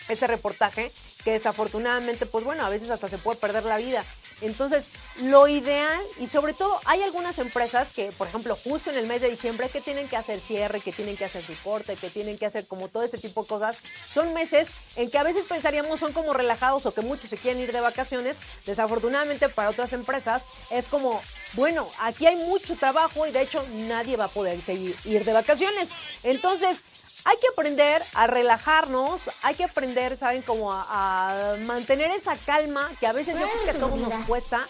ese 0.08 0.26
reportaje 0.28 0.92
que 1.26 1.32
desafortunadamente, 1.32 2.24
pues 2.24 2.44
bueno, 2.44 2.64
a 2.64 2.68
veces 2.68 2.88
hasta 2.88 3.08
se 3.08 3.18
puede 3.18 3.36
perder 3.40 3.64
la 3.64 3.78
vida. 3.78 4.04
Entonces, 4.42 4.86
lo 5.24 5.48
ideal, 5.48 6.00
y 6.20 6.28
sobre 6.28 6.52
todo 6.52 6.78
hay 6.84 7.02
algunas 7.02 7.40
empresas 7.40 7.92
que, 7.92 8.12
por 8.12 8.28
ejemplo, 8.28 8.56
justo 8.62 8.92
en 8.92 8.96
el 8.96 9.08
mes 9.08 9.22
de 9.22 9.30
diciembre, 9.30 9.68
que 9.68 9.80
tienen 9.80 10.06
que 10.06 10.16
hacer 10.16 10.38
cierre, 10.38 10.80
que 10.80 10.92
tienen 10.92 11.16
que 11.16 11.24
hacer 11.24 11.42
su 11.42 11.52
corte, 11.64 11.96
que 11.96 12.10
tienen 12.10 12.38
que 12.38 12.46
hacer 12.46 12.68
como 12.68 12.86
todo 12.86 13.02
ese 13.02 13.18
tipo 13.18 13.42
de 13.42 13.48
cosas, 13.48 13.76
son 14.08 14.34
meses 14.34 14.68
en 14.94 15.10
que 15.10 15.18
a 15.18 15.24
veces 15.24 15.46
pensaríamos 15.46 15.98
son 15.98 16.12
como 16.12 16.32
relajados 16.32 16.86
o 16.86 16.94
que 16.94 17.00
muchos 17.00 17.28
se 17.28 17.38
quieren 17.38 17.60
ir 17.60 17.72
de 17.72 17.80
vacaciones. 17.80 18.36
Desafortunadamente 18.64 19.48
para 19.48 19.70
otras 19.70 19.92
empresas 19.92 20.44
es 20.70 20.86
como, 20.86 21.20
bueno, 21.54 21.88
aquí 22.02 22.26
hay 22.26 22.36
mucho 22.36 22.76
trabajo 22.76 23.26
y 23.26 23.32
de 23.32 23.42
hecho 23.42 23.64
nadie 23.88 24.16
va 24.16 24.26
a 24.26 24.28
poder 24.28 24.62
seguir 24.62 24.94
ir 25.04 25.24
de 25.24 25.32
vacaciones. 25.32 25.88
Entonces, 26.22 26.82
hay 27.26 27.36
que 27.38 27.48
aprender 27.48 28.02
a 28.14 28.28
relajarnos, 28.28 29.20
hay 29.42 29.56
que 29.56 29.64
aprender, 29.64 30.16
¿saben? 30.16 30.42
Como 30.42 30.72
a, 30.72 31.56
mantener 31.66 32.12
esa 32.12 32.36
calma 32.36 32.88
que 33.00 33.08
a 33.08 33.12
veces 33.12 33.34
yo 33.34 33.46
creo 33.48 33.64
que 33.64 33.70
a 33.70 33.80
todos 33.80 33.98
nos 33.98 34.24
cuesta, 34.26 34.64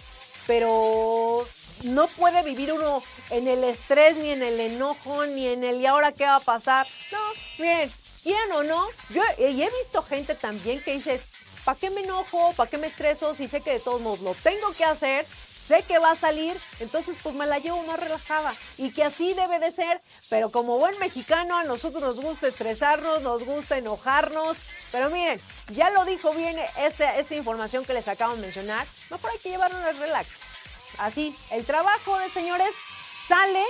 pero 0.46 1.46
no 1.84 2.08
puede 2.08 2.42
vivir 2.42 2.72
uno 2.72 3.02
en 3.28 3.46
el 3.46 3.62
estrés, 3.62 4.16
ni 4.16 4.30
en 4.30 4.42
el 4.42 4.58
enojo, 4.58 5.26
ni 5.26 5.48
en 5.48 5.64
el 5.64 5.82
y 5.82 5.86
ahora 5.86 6.12
qué 6.12 6.24
va 6.24 6.36
a 6.36 6.40
pasar. 6.40 6.86
No, 7.12 7.18
miren, 7.58 7.92
quieran 8.22 8.52
o 8.52 8.62
no, 8.62 8.86
yo 9.10 9.22
he 9.36 9.52
visto 9.52 10.02
gente 10.02 10.34
también 10.34 10.82
que 10.82 10.94
dices, 10.94 11.26
¿para 11.66 11.78
qué 11.78 11.90
me 11.90 12.02
enojo? 12.02 12.52
¿Para 12.52 12.70
qué 12.70 12.78
me 12.78 12.86
estreso? 12.86 13.34
Si 13.34 13.48
sé 13.48 13.60
que 13.60 13.72
de 13.72 13.80
todos 13.80 14.00
modos 14.00 14.20
lo 14.20 14.34
tengo 14.36 14.72
que 14.72 14.84
hacer, 14.84 15.26
sé 15.52 15.82
que 15.82 15.98
va 15.98 16.12
a 16.12 16.14
salir, 16.14 16.56
entonces 16.78 17.16
pues 17.24 17.34
me 17.34 17.44
la 17.44 17.58
llevo 17.58 17.82
más 17.82 17.98
relajada 17.98 18.54
y 18.78 18.92
que 18.92 19.02
así 19.02 19.34
debe 19.34 19.58
de 19.58 19.72
ser, 19.72 20.00
pero 20.30 20.52
como 20.52 20.78
buen 20.78 20.96
mexicano 21.00 21.56
a 21.56 21.64
nosotros 21.64 22.02
nos 22.04 22.20
gusta 22.20 22.46
estresarnos, 22.46 23.20
nos 23.22 23.44
gusta 23.44 23.76
enojarnos, 23.76 24.58
pero 24.92 25.10
miren, 25.10 25.40
ya 25.72 25.90
lo 25.90 26.04
dijo 26.04 26.32
bien 26.34 26.56
este, 26.78 27.18
esta 27.18 27.34
información 27.34 27.84
que 27.84 27.94
les 27.94 28.06
acabo 28.06 28.36
de 28.36 28.42
mencionar, 28.42 28.86
mejor 29.10 29.32
hay 29.32 29.38
que 29.40 29.50
llevarnos 29.50 29.82
al 29.82 29.98
relax. 29.98 30.28
Así, 30.98 31.34
el 31.50 31.64
trabajo 31.64 32.16
de 32.20 32.30
señores 32.30 32.74
sale 33.26 33.64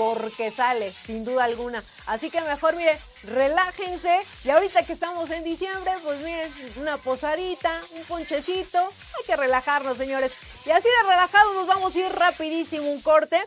porque 0.00 0.50
sale, 0.50 0.90
sin 0.90 1.26
duda 1.26 1.44
alguna. 1.44 1.84
Así 2.06 2.30
que 2.30 2.40
mejor, 2.40 2.74
miren, 2.74 2.98
relájense. 3.24 4.18
Y 4.44 4.48
ahorita 4.48 4.86
que 4.86 4.94
estamos 4.94 5.30
en 5.30 5.44
diciembre, 5.44 5.92
pues 6.02 6.22
miren, 6.22 6.50
una 6.76 6.96
posadita, 6.96 7.82
un 7.90 8.02
ponchecito. 8.04 8.78
Hay 8.78 9.24
que 9.26 9.36
relajarnos, 9.36 9.98
señores. 9.98 10.32
Y 10.64 10.70
así 10.70 10.88
de 10.88 11.10
relajados 11.10 11.54
nos 11.54 11.66
vamos 11.66 11.94
a 11.94 11.98
ir 11.98 12.10
rapidísimo 12.12 12.90
un 12.90 13.02
corte. 13.02 13.38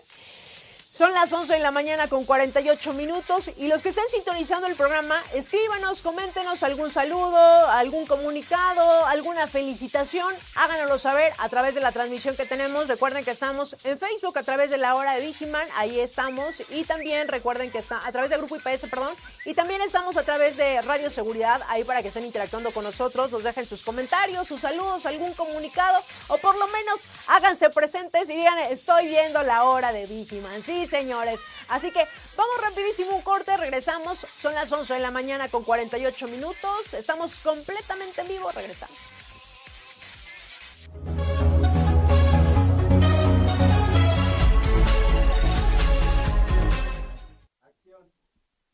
Son 0.93 1.11
las 1.11 1.33
11 1.33 1.53
de 1.53 1.59
la 1.59 1.71
mañana 1.71 2.07
con 2.07 2.23
48 2.23 2.93
minutos 2.93 3.49
y 3.57 3.65
los 3.65 3.81
que 3.81 3.89
estén 3.89 4.07
sintonizando 4.09 4.67
el 4.67 4.75
programa, 4.75 5.19
escríbanos, 5.33 6.03
coméntenos 6.03 6.61
algún 6.61 6.91
saludo, 6.91 7.67
algún 7.71 8.05
comunicado, 8.05 9.03
alguna 9.07 9.47
felicitación, 9.47 10.31
háganoslo 10.53 10.99
saber 10.99 11.33
a 11.39 11.49
través 11.49 11.73
de 11.73 11.81
la 11.81 11.91
transmisión 11.91 12.35
que 12.35 12.45
tenemos. 12.45 12.87
Recuerden 12.87 13.25
que 13.25 13.31
estamos 13.31 13.75
en 13.85 13.97
Facebook 13.97 14.37
a 14.37 14.43
través 14.43 14.69
de 14.69 14.77
la 14.77 14.93
hora 14.93 15.15
de 15.15 15.21
Digiman, 15.21 15.67
ahí 15.77 15.99
estamos 15.99 16.61
y 16.69 16.83
también 16.83 17.27
recuerden 17.27 17.71
que 17.71 17.79
está 17.79 17.99
a 18.05 18.11
través 18.11 18.29
del 18.29 18.41
grupo 18.41 18.57
IPS, 18.57 18.85
perdón, 18.87 19.15
y 19.45 19.55
también 19.55 19.81
estamos 19.81 20.15
a 20.15 20.21
través 20.21 20.57
de 20.57 20.79
Radio 20.83 21.09
Seguridad, 21.09 21.59
ahí 21.69 21.83
para 21.83 22.03
que 22.03 22.09
estén 22.09 22.23
interactuando 22.23 22.69
con 22.69 22.83
nosotros, 22.83 23.31
nos 23.31 23.43
dejen 23.43 23.65
sus 23.65 23.81
comentarios, 23.81 24.47
sus 24.47 24.61
saludos, 24.61 25.07
algún 25.07 25.33
comunicado 25.33 25.99
o 26.27 26.37
por 26.37 26.55
lo 26.55 26.67
menos 26.67 27.01
háganse 27.25 27.71
presentes 27.71 28.29
y 28.29 28.35
digan, 28.35 28.59
estoy 28.69 29.07
viendo 29.07 29.41
la 29.41 29.63
hora 29.63 29.91
de 29.91 30.05
Digiman. 30.05 30.61
Sí, 30.61 30.82
señores. 30.87 31.41
Así 31.69 31.91
que 31.91 32.05
vamos 32.35 32.61
rapidísimo 32.61 33.15
un 33.15 33.21
corte, 33.21 33.55
regresamos. 33.57 34.19
Son 34.19 34.53
las 34.53 34.71
11 34.71 34.95
de 34.95 34.99
la 34.99 35.11
mañana 35.11 35.49
con 35.49 35.63
48 35.63 36.27
minutos. 36.27 36.93
Estamos 36.93 37.39
completamente 37.39 38.21
en 38.21 38.27
vivo, 38.27 38.51
regresamos. 38.51 38.97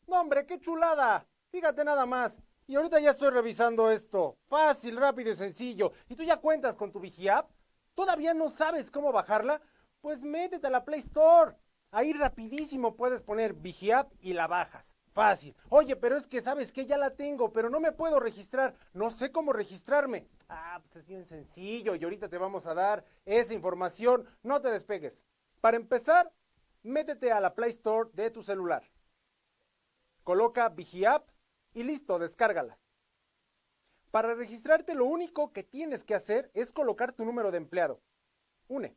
No, 0.06 0.20
hombre, 0.20 0.44
qué 0.44 0.60
chulada. 0.60 1.24
Fíjate 1.52 1.84
nada 1.84 2.04
más. 2.04 2.38
Y 2.66 2.76
ahorita 2.76 2.98
ya 3.00 3.10
estoy 3.10 3.30
revisando 3.30 3.90
esto. 3.90 4.38
Fácil, 4.48 4.96
rápido 4.96 5.30
y 5.30 5.36
sencillo. 5.36 5.92
¿Y 6.08 6.16
tú 6.16 6.24
ya 6.24 6.36
cuentas 6.36 6.76
con 6.76 6.90
tu 6.90 6.98
VigiApp? 7.00 7.48
¿Todavía 7.94 8.34
no 8.34 8.48
sabes 8.48 8.90
cómo 8.90 9.12
bajarla? 9.12 9.60
Pues 10.00 10.22
métete 10.22 10.66
a 10.66 10.70
la 10.70 10.84
Play 10.84 11.00
Store. 11.00 11.56
Ahí 11.90 12.12
rapidísimo 12.12 12.96
puedes 12.96 13.22
poner 13.22 13.54
Vigiap 13.54 14.12
y 14.20 14.32
la 14.32 14.46
bajas. 14.46 14.94
Fácil. 15.12 15.56
Oye, 15.70 15.96
pero 15.96 16.16
es 16.16 16.28
que 16.28 16.40
sabes 16.40 16.70
que 16.70 16.86
ya 16.86 16.96
la 16.96 17.16
tengo, 17.16 17.52
pero 17.52 17.68
no 17.68 17.80
me 17.80 17.90
puedo 17.90 18.20
registrar. 18.20 18.74
No 18.92 19.10
sé 19.10 19.32
cómo 19.32 19.52
registrarme. 19.52 20.28
Ah, 20.48 20.80
pues 20.82 20.96
es 20.96 21.06
bien 21.06 21.24
sencillo 21.24 21.96
y 21.96 22.04
ahorita 22.04 22.28
te 22.28 22.38
vamos 22.38 22.66
a 22.66 22.74
dar 22.74 23.04
esa 23.24 23.54
información. 23.54 24.24
No 24.44 24.60
te 24.60 24.70
despegues. 24.70 25.26
Para 25.60 25.76
empezar, 25.76 26.32
métete 26.82 27.32
a 27.32 27.40
la 27.40 27.54
Play 27.54 27.70
Store 27.70 28.08
de 28.12 28.30
tu 28.30 28.42
celular. 28.42 28.84
Coloca 30.22 30.68
Vigiap 30.68 31.28
y 31.74 31.82
listo, 31.82 32.20
descárgala. 32.20 32.78
Para 34.12 34.34
registrarte 34.34 34.94
lo 34.94 35.06
único 35.06 35.52
que 35.52 35.64
tienes 35.64 36.04
que 36.04 36.14
hacer 36.14 36.50
es 36.54 36.72
colocar 36.72 37.12
tu 37.12 37.24
número 37.24 37.50
de 37.50 37.58
empleado. 37.58 38.00
UNE. 38.68 38.96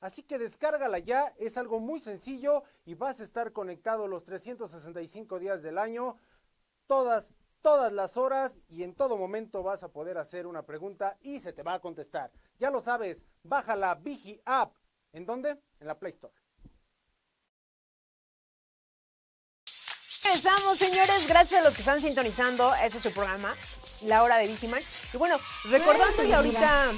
Así 0.00 0.22
que 0.22 0.38
descárgala 0.38 1.00
ya, 1.00 1.34
es 1.38 1.58
algo 1.58 1.80
muy 1.80 2.00
sencillo 2.00 2.62
y 2.84 2.94
vas 2.94 3.20
a 3.20 3.24
estar 3.24 3.52
conectado 3.52 4.06
los 4.06 4.24
365 4.24 5.38
días 5.40 5.62
del 5.62 5.76
año, 5.76 6.16
todas, 6.86 7.34
todas 7.62 7.92
las 7.92 8.16
horas 8.16 8.56
y 8.68 8.84
en 8.84 8.94
todo 8.94 9.16
momento 9.16 9.62
vas 9.64 9.82
a 9.82 9.92
poder 9.92 10.18
hacer 10.18 10.46
una 10.46 10.64
pregunta 10.64 11.16
y 11.20 11.40
se 11.40 11.52
te 11.52 11.64
va 11.64 11.74
a 11.74 11.80
contestar. 11.80 12.30
Ya 12.58 12.70
lo 12.70 12.80
sabes, 12.80 13.24
baja 13.42 13.74
la 13.74 13.96
Vigi 13.96 14.40
App. 14.44 14.72
¿En 15.12 15.26
dónde? 15.26 15.60
En 15.80 15.86
la 15.88 15.98
Play 15.98 16.12
Store. 16.12 16.34
Empezamos, 20.24 20.78
señores, 20.78 21.26
gracias 21.26 21.60
a 21.60 21.64
los 21.64 21.74
que 21.74 21.80
están 21.80 22.00
sintonizando. 22.00 22.72
Ese 22.74 22.98
es 22.98 23.02
su 23.02 23.10
programa, 23.12 23.54
La 24.04 24.22
Hora 24.22 24.36
de 24.36 24.46
Vigiman. 24.46 24.82
Y 25.12 25.16
bueno, 25.16 25.38
recordando 25.64 26.22
y 26.22 26.32
ahorita 26.32 26.92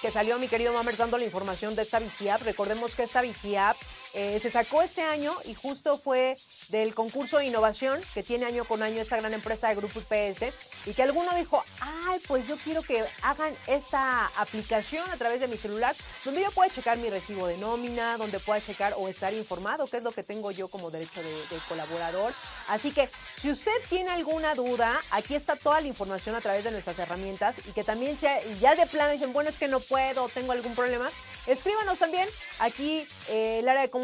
que 0.00 0.10
salió 0.10 0.38
mi 0.38 0.48
querido 0.48 0.72
Mammers 0.72 0.98
dando 0.98 1.18
la 1.18 1.24
información 1.24 1.74
de 1.74 1.82
esta 1.82 1.98
Vigiap. 1.98 2.42
Recordemos 2.42 2.94
que 2.94 3.02
esta 3.02 3.20
Vigiap 3.20 3.76
eh, 4.14 4.38
se 4.40 4.50
sacó 4.50 4.82
este 4.82 5.02
año 5.02 5.32
y 5.44 5.54
justo 5.54 5.96
fue 5.96 6.36
del 6.68 6.94
concurso 6.94 7.38
de 7.38 7.46
innovación 7.46 8.00
que 8.12 8.22
tiene 8.22 8.46
año 8.46 8.64
con 8.64 8.82
año 8.82 9.02
esa 9.02 9.16
gran 9.16 9.32
empresa 9.34 9.68
de 9.68 9.76
Grupo 9.76 10.00
IPS 10.00 10.52
y 10.86 10.94
que 10.94 11.02
alguno 11.02 11.34
dijo, 11.36 11.62
ay, 11.80 12.20
pues 12.26 12.46
yo 12.48 12.56
quiero 12.56 12.82
que 12.82 13.04
hagan 13.22 13.54
esta 13.66 14.26
aplicación 14.36 15.08
a 15.10 15.16
través 15.16 15.40
de 15.40 15.48
mi 15.48 15.56
celular 15.56 15.94
donde 16.24 16.42
yo 16.42 16.50
pueda 16.50 16.72
checar 16.72 16.98
mi 16.98 17.08
recibo 17.08 17.46
de 17.46 17.56
nómina, 17.58 18.16
donde 18.16 18.40
pueda 18.40 18.60
checar 18.60 18.94
o 18.96 19.08
estar 19.08 19.32
informado, 19.32 19.86
qué 19.86 19.98
es 19.98 20.02
lo 20.02 20.10
que 20.10 20.22
tengo 20.22 20.50
yo 20.50 20.68
como 20.68 20.90
derecho 20.90 21.22
de, 21.22 21.30
de 21.30 21.62
colaborador. 21.68 22.32
Así 22.68 22.90
que 22.90 23.08
si 23.40 23.50
usted 23.50 23.72
tiene 23.88 24.10
alguna 24.10 24.54
duda, 24.54 25.00
aquí 25.12 25.34
está 25.34 25.56
toda 25.56 25.80
la 25.80 25.86
información 25.86 26.34
a 26.34 26.40
través 26.40 26.64
de 26.64 26.70
nuestras 26.70 26.98
herramientas 26.98 27.58
y 27.66 27.72
que 27.72 27.84
también 27.84 28.16
sea, 28.16 28.42
ya 28.60 28.74
de 28.74 28.86
plano 28.86 29.12
dicen, 29.12 29.32
bueno, 29.32 29.50
es 29.50 29.56
que 29.56 29.68
no 29.68 29.80
puedo, 29.80 30.28
tengo 30.28 30.52
algún 30.52 30.74
problema, 30.74 31.08
escríbanos 31.46 31.98
también. 31.98 32.28
Aquí 32.58 33.06
eh, 33.28 33.58
el 33.60 33.68
área 33.68 33.82
de 33.82 33.88
comunicación 33.88 33.99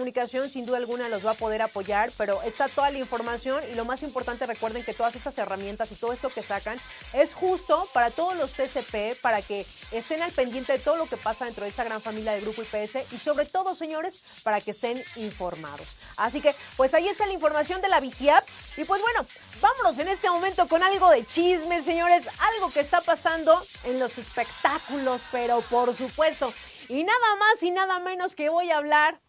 sin 0.50 0.66
duda 0.66 0.78
alguna 0.78 1.08
los 1.08 1.24
va 1.24 1.32
a 1.32 1.34
poder 1.34 1.62
apoyar, 1.62 2.10
pero 2.16 2.42
está 2.42 2.68
toda 2.68 2.90
la 2.90 2.98
información 2.98 3.62
y 3.70 3.74
lo 3.74 3.84
más 3.84 4.02
importante 4.02 4.46
recuerden 4.46 4.84
que 4.84 4.94
todas 4.94 5.14
esas 5.14 5.36
herramientas 5.38 5.92
y 5.92 5.94
todo 5.94 6.12
esto 6.12 6.28
que 6.28 6.42
sacan 6.42 6.78
es 7.12 7.34
justo 7.34 7.88
para 7.92 8.10
todos 8.10 8.36
los 8.36 8.52
TCP, 8.52 9.20
para 9.20 9.42
que 9.42 9.66
estén 9.92 10.22
al 10.22 10.32
pendiente 10.32 10.72
de 10.72 10.78
todo 10.78 10.96
lo 10.96 11.06
que 11.06 11.16
pasa 11.16 11.44
dentro 11.44 11.64
de 11.64 11.70
esta 11.70 11.84
gran 11.84 12.00
familia 12.00 12.32
de 12.32 12.40
Grupo 12.40 12.62
IPS 12.62 13.12
y 13.12 13.18
sobre 13.18 13.46
todo, 13.46 13.74
señores, 13.74 14.40
para 14.42 14.60
que 14.60 14.72
estén 14.72 15.02
informados. 15.16 15.88
Así 16.16 16.40
que, 16.40 16.54
pues 16.76 16.94
ahí 16.94 17.08
está 17.08 17.26
la 17.26 17.32
información 17.32 17.80
de 17.80 17.88
la 17.88 18.00
Vigiap. 18.00 18.44
Y 18.76 18.84
pues 18.84 19.00
bueno, 19.02 19.26
vámonos 19.60 19.98
en 19.98 20.08
este 20.08 20.28
momento 20.30 20.66
con 20.68 20.82
algo 20.82 21.10
de 21.10 21.24
chisme, 21.24 21.82
señores, 21.82 22.28
algo 22.54 22.70
que 22.70 22.80
está 22.80 23.00
pasando 23.00 23.60
en 23.84 23.98
los 23.98 24.18
espectáculos, 24.18 25.22
pero 25.30 25.60
por 25.62 25.94
supuesto. 25.94 26.52
Y 26.88 27.04
nada 27.04 27.36
más 27.38 27.62
y 27.62 27.70
nada 27.70 27.98
menos 27.98 28.34
que 28.34 28.48
voy 28.48 28.70
a 28.70 28.78
hablar 28.78 29.20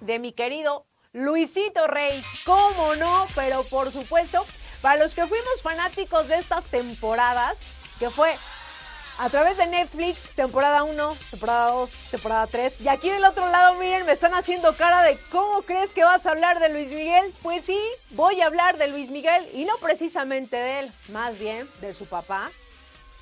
de 0.00 0.18
mi 0.18 0.32
querido 0.32 0.86
Luisito 1.12 1.86
Rey. 1.86 2.22
¿Cómo 2.44 2.94
no? 2.96 3.26
Pero 3.34 3.62
por 3.64 3.90
supuesto, 3.90 4.44
para 4.80 5.02
los 5.02 5.14
que 5.14 5.26
fuimos 5.26 5.62
fanáticos 5.62 6.28
de 6.28 6.36
estas 6.36 6.64
temporadas, 6.64 7.60
que 7.98 8.10
fue 8.10 8.34
a 9.18 9.28
través 9.30 9.56
de 9.56 9.66
Netflix, 9.66 10.30
temporada 10.36 10.84
1, 10.84 11.16
temporada 11.30 11.70
2, 11.72 11.90
temporada 12.12 12.46
3. 12.46 12.80
Y 12.82 12.88
aquí 12.88 13.10
del 13.10 13.24
otro 13.24 13.48
lado, 13.50 13.74
miren, 13.74 14.06
me 14.06 14.12
están 14.12 14.32
haciendo 14.34 14.76
cara 14.76 15.02
de 15.02 15.18
¿cómo 15.32 15.62
crees 15.62 15.90
que 15.92 16.04
vas 16.04 16.24
a 16.26 16.30
hablar 16.30 16.60
de 16.60 16.68
Luis 16.68 16.90
Miguel? 16.90 17.34
Pues 17.42 17.64
sí, 17.64 17.80
voy 18.10 18.40
a 18.40 18.46
hablar 18.46 18.78
de 18.78 18.86
Luis 18.86 19.10
Miguel 19.10 19.44
y 19.52 19.64
no 19.64 19.76
precisamente 19.78 20.56
de 20.56 20.80
él, 20.80 20.92
más 21.08 21.36
bien 21.36 21.68
de 21.80 21.94
su 21.94 22.06
papá, 22.06 22.48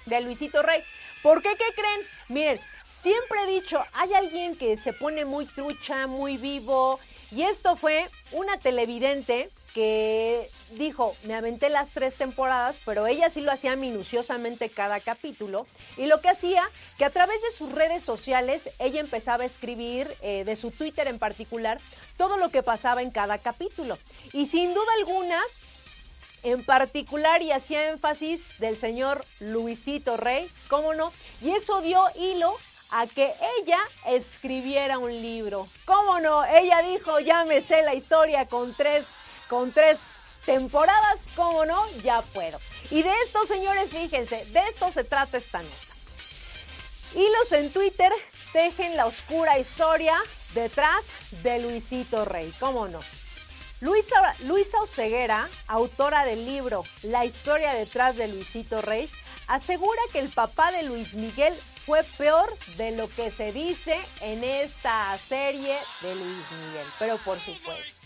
de 0.04 0.20
Luisito 0.20 0.62
Rey. 0.62 0.82
¿Por 1.22 1.40
qué? 1.40 1.56
¿Qué 1.56 1.74
creen? 1.74 2.00
Miren, 2.28 2.60
siempre 2.88 3.38
he 3.44 3.60
dicho, 3.60 3.82
hay 3.92 4.14
alguien 4.14 4.56
que 4.56 4.76
se 4.76 4.92
pone 4.92 5.24
muy 5.24 5.46
trucha, 5.46 6.06
muy 6.06 6.36
vivo. 6.36 6.98
Y 7.30 7.42
esto 7.42 7.76
fue 7.76 8.08
una 8.32 8.56
televidente 8.58 9.50
que 9.74 10.48
dijo, 10.70 11.14
me 11.24 11.34
aventé 11.34 11.68
las 11.68 11.90
tres 11.90 12.14
temporadas, 12.14 12.80
pero 12.86 13.06
ella 13.06 13.28
sí 13.28 13.42
lo 13.42 13.52
hacía 13.52 13.76
minuciosamente 13.76 14.70
cada 14.70 15.00
capítulo. 15.00 15.66
Y 15.98 16.06
lo 16.06 16.20
que 16.20 16.30
hacía, 16.30 16.62
que 16.96 17.04
a 17.04 17.10
través 17.10 17.42
de 17.42 17.52
sus 17.52 17.72
redes 17.72 18.02
sociales, 18.02 18.70
ella 18.78 19.00
empezaba 19.00 19.42
a 19.42 19.46
escribir, 19.46 20.08
eh, 20.22 20.44
de 20.44 20.56
su 20.56 20.70
Twitter 20.70 21.08
en 21.08 21.18
particular, 21.18 21.78
todo 22.16 22.38
lo 22.38 22.48
que 22.48 22.62
pasaba 22.62 23.02
en 23.02 23.10
cada 23.10 23.36
capítulo. 23.36 23.98
Y 24.32 24.46
sin 24.46 24.72
duda 24.72 24.90
alguna, 24.98 25.42
en 26.42 26.64
particular 26.64 27.42
y 27.42 27.52
hacía 27.52 27.90
énfasis 27.90 28.46
del 28.58 28.78
señor 28.78 29.24
Luisito 29.40 30.16
Rey, 30.16 30.50
¿cómo 30.68 30.94
no? 30.94 31.12
Y 31.42 31.50
eso 31.50 31.82
dio 31.82 32.02
hilo 32.14 32.56
a 32.98 33.06
que 33.06 33.30
ella 33.58 33.78
escribiera 34.06 34.98
un 34.98 35.12
libro. 35.12 35.68
¿Cómo 35.84 36.18
no? 36.18 36.46
Ella 36.46 36.80
dijo, 36.80 37.20
ya 37.20 37.44
me 37.44 37.60
sé 37.60 37.82
la 37.82 37.92
historia 37.92 38.46
con 38.46 38.74
tres, 38.74 39.12
con 39.48 39.70
tres 39.70 40.20
temporadas, 40.46 41.28
¿cómo 41.36 41.66
no? 41.66 41.86
Ya 42.02 42.22
puedo. 42.22 42.58
Y 42.90 43.02
de 43.02 43.12
esto, 43.24 43.44
señores, 43.46 43.90
fíjense, 43.90 44.46
de 44.46 44.60
esto 44.60 44.90
se 44.92 45.04
trata 45.04 45.36
esta 45.36 45.60
nota. 45.60 45.76
Hilos 47.14 47.52
en 47.52 47.70
Twitter 47.70 48.10
tejen 48.54 48.96
la 48.96 49.04
oscura 49.04 49.58
historia 49.58 50.14
detrás 50.54 51.04
de 51.42 51.58
Luisito 51.58 52.24
Rey, 52.24 52.50
¿cómo 52.58 52.88
no? 52.88 53.00
Luisa, 53.80 54.34
Luisa 54.44 54.78
Oceguera, 54.80 55.50
autora 55.66 56.24
del 56.24 56.46
libro 56.46 56.82
La 57.02 57.26
historia 57.26 57.74
detrás 57.74 58.16
de 58.16 58.28
Luisito 58.28 58.80
Rey, 58.80 59.10
asegura 59.48 60.00
que 60.12 60.18
el 60.20 60.30
papá 60.30 60.72
de 60.72 60.84
Luis 60.84 61.12
Miguel 61.12 61.54
fue 61.86 62.02
peor 62.18 62.52
de 62.76 62.90
lo 62.90 63.08
que 63.08 63.30
se 63.30 63.52
dice 63.52 63.96
en 64.20 64.42
esta 64.42 65.16
serie 65.18 65.78
de 66.02 66.14
Luis 66.16 66.50
Miguel. 66.50 66.86
Pero 66.98 67.16
por 67.18 67.38
supuesto, 67.38 68.00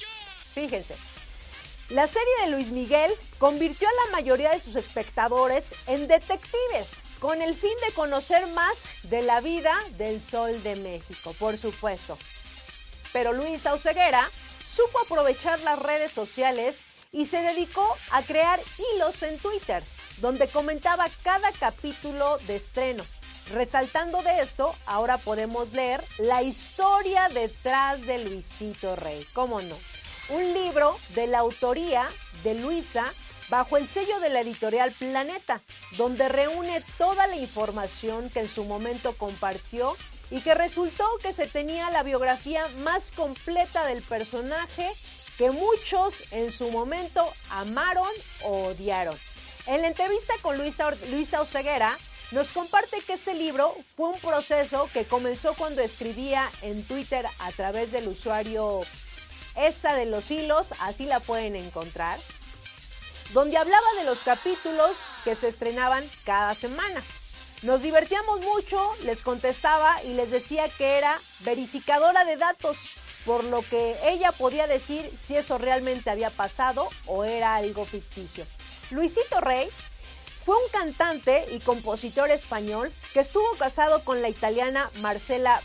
fíjense, 0.53 0.95
la 1.89 2.07
serie 2.07 2.33
de 2.45 2.51
Luis 2.51 2.70
Miguel 2.70 3.11
convirtió 3.39 3.89
a 3.89 4.07
la 4.07 4.12
mayoría 4.12 4.51
de 4.51 4.61
sus 4.61 4.76
espectadores 4.76 5.64
en 5.87 6.09
detectives, 6.09 6.99
con 7.20 7.41
el 7.41 7.57
fin 7.57 7.72
de 7.87 7.95
conocer 7.95 8.47
más 8.49 8.85
de 9.05 9.22
la 9.22 9.41
vida 9.41 9.74
del 9.97 10.20
Sol 10.20 10.62
de 10.62 10.76
México, 10.76 11.35
por 11.39 11.57
supuesto. 11.57 12.18
Pero 13.14 13.33
Luisa 13.33 13.72
Oceguera 13.72 14.28
supo 14.66 15.01
aprovechar 15.01 15.59
las 15.61 15.78
redes 15.81 16.12
sociales 16.12 16.83
y 17.12 17.24
se 17.26 17.39
dedicó 17.39 17.97
a 18.11 18.22
crear 18.22 18.61
hilos 18.78 19.22
en 19.22 19.39
Twitter, 19.39 19.83
donde 20.18 20.49
comentaba 20.49 21.09
cada 21.24 21.51
capítulo 21.53 22.39
de 22.47 22.57
estreno. 22.57 23.05
Resaltando 23.53 24.22
de 24.22 24.42
esto, 24.42 24.74
ahora 24.86 25.18
podemos 25.18 25.72
leer 25.72 26.05
la 26.18 26.42
historia 26.42 27.28
detrás 27.28 28.07
de 28.07 28.24
Luisito 28.24 28.94
Rey. 28.94 29.26
¿Cómo 29.32 29.61
no? 29.61 29.76
Un 30.28 30.55
libro 30.55 30.96
de 31.16 31.26
la 31.26 31.40
autoría 31.40 32.09
de 32.44 32.55
Luisa 32.55 33.12
bajo 33.48 33.76
el 33.76 33.88
sello 33.88 34.20
de 34.20 34.28
la 34.28 34.42
editorial 34.42 34.92
Planeta, 34.92 35.61
donde 35.96 36.28
reúne 36.28 36.80
toda 36.96 37.26
la 37.26 37.36
información 37.36 38.30
que 38.30 38.40
en 38.40 38.48
su 38.48 38.64
momento 38.66 39.16
compartió 39.16 39.96
y 40.30 40.42
que 40.42 40.55
resultó 40.55 41.05
que 41.20 41.32
se 41.32 41.48
tenía 41.48 41.90
la 41.90 42.05
biografía 42.05 42.68
más 42.84 43.11
completa 43.11 43.84
del 43.86 44.03
personaje 44.03 44.88
que 45.36 45.51
muchos 45.51 46.32
en 46.32 46.53
su 46.53 46.70
momento 46.70 47.26
amaron 47.51 48.12
o 48.44 48.68
odiaron. 48.68 49.18
En 49.66 49.82
la 49.82 49.88
entrevista 49.88 50.34
con 50.40 50.57
Luisa, 50.57 50.92
Luisa 51.11 51.40
Oceguera, 51.40 51.98
nos 52.33 52.53
comparte 52.53 53.01
que 53.03 53.14
este 53.14 53.35
libro 53.35 53.74
fue 53.97 54.09
un 54.09 54.18
proceso 54.20 54.89
que 54.93 55.05
comenzó 55.05 55.55
cuando 55.55 55.83
escribía 55.83 56.49
en 56.62 56.85
Twitter 56.85 57.26
a 57.41 57.51
través 57.53 57.91
del 57.91 58.07
usuario 58.09 58.83
esa 59.57 59.95
de 59.95 60.07
los 60.07 60.31
hilos, 60.31 60.68
así 60.81 61.07
la 61.07 61.18
pueden 61.20 61.57
encontrar, 61.57 62.18
donde 63.33 63.59
hablaba 63.59 63.87
de 63.99 64.05
los 64.05 64.20
capítulos 64.20 64.97
que 65.24 65.35
se 65.35 65.49
estrenaban 65.49 66.05
cada 66.24 66.55
semana. 66.55 67.03
Nos 67.62 67.83
divertíamos 67.83 68.41
mucho, 68.41 68.81
les 69.05 69.22
contestaba 69.22 70.03
y 70.05 70.14
les 70.14 70.31
decía 70.31 70.68
que 70.68 70.99
era 70.99 71.18
verificadora 71.41 72.24
de 72.24 72.37
datos, 72.37 72.78
por 73.26 73.45
lo 73.45 73.61
que 73.62 73.97
ella 74.05 74.33
podía 74.33 74.66
decir 74.66 75.12
si 75.20 75.37
eso 75.37 75.59
realmente 75.59 76.09
había 76.11 76.31
pasado 76.31 76.89
o 77.07 77.24
era 77.24 77.57
algo 77.57 77.85
ficticio. 77.85 78.47
Luisito 78.91 79.41
Rey 79.41 79.68
fue 80.45 80.57
un 80.57 80.68
cantante 80.72 81.47
y 81.53 81.61
compositor 81.61 82.30
español 82.30 82.91
que 83.12 83.20
estuvo 83.20 83.51
casado 83.59 84.03
con 84.05 84.22
la 84.22 84.28
italiana 84.28 84.91
Marcela 85.01 85.61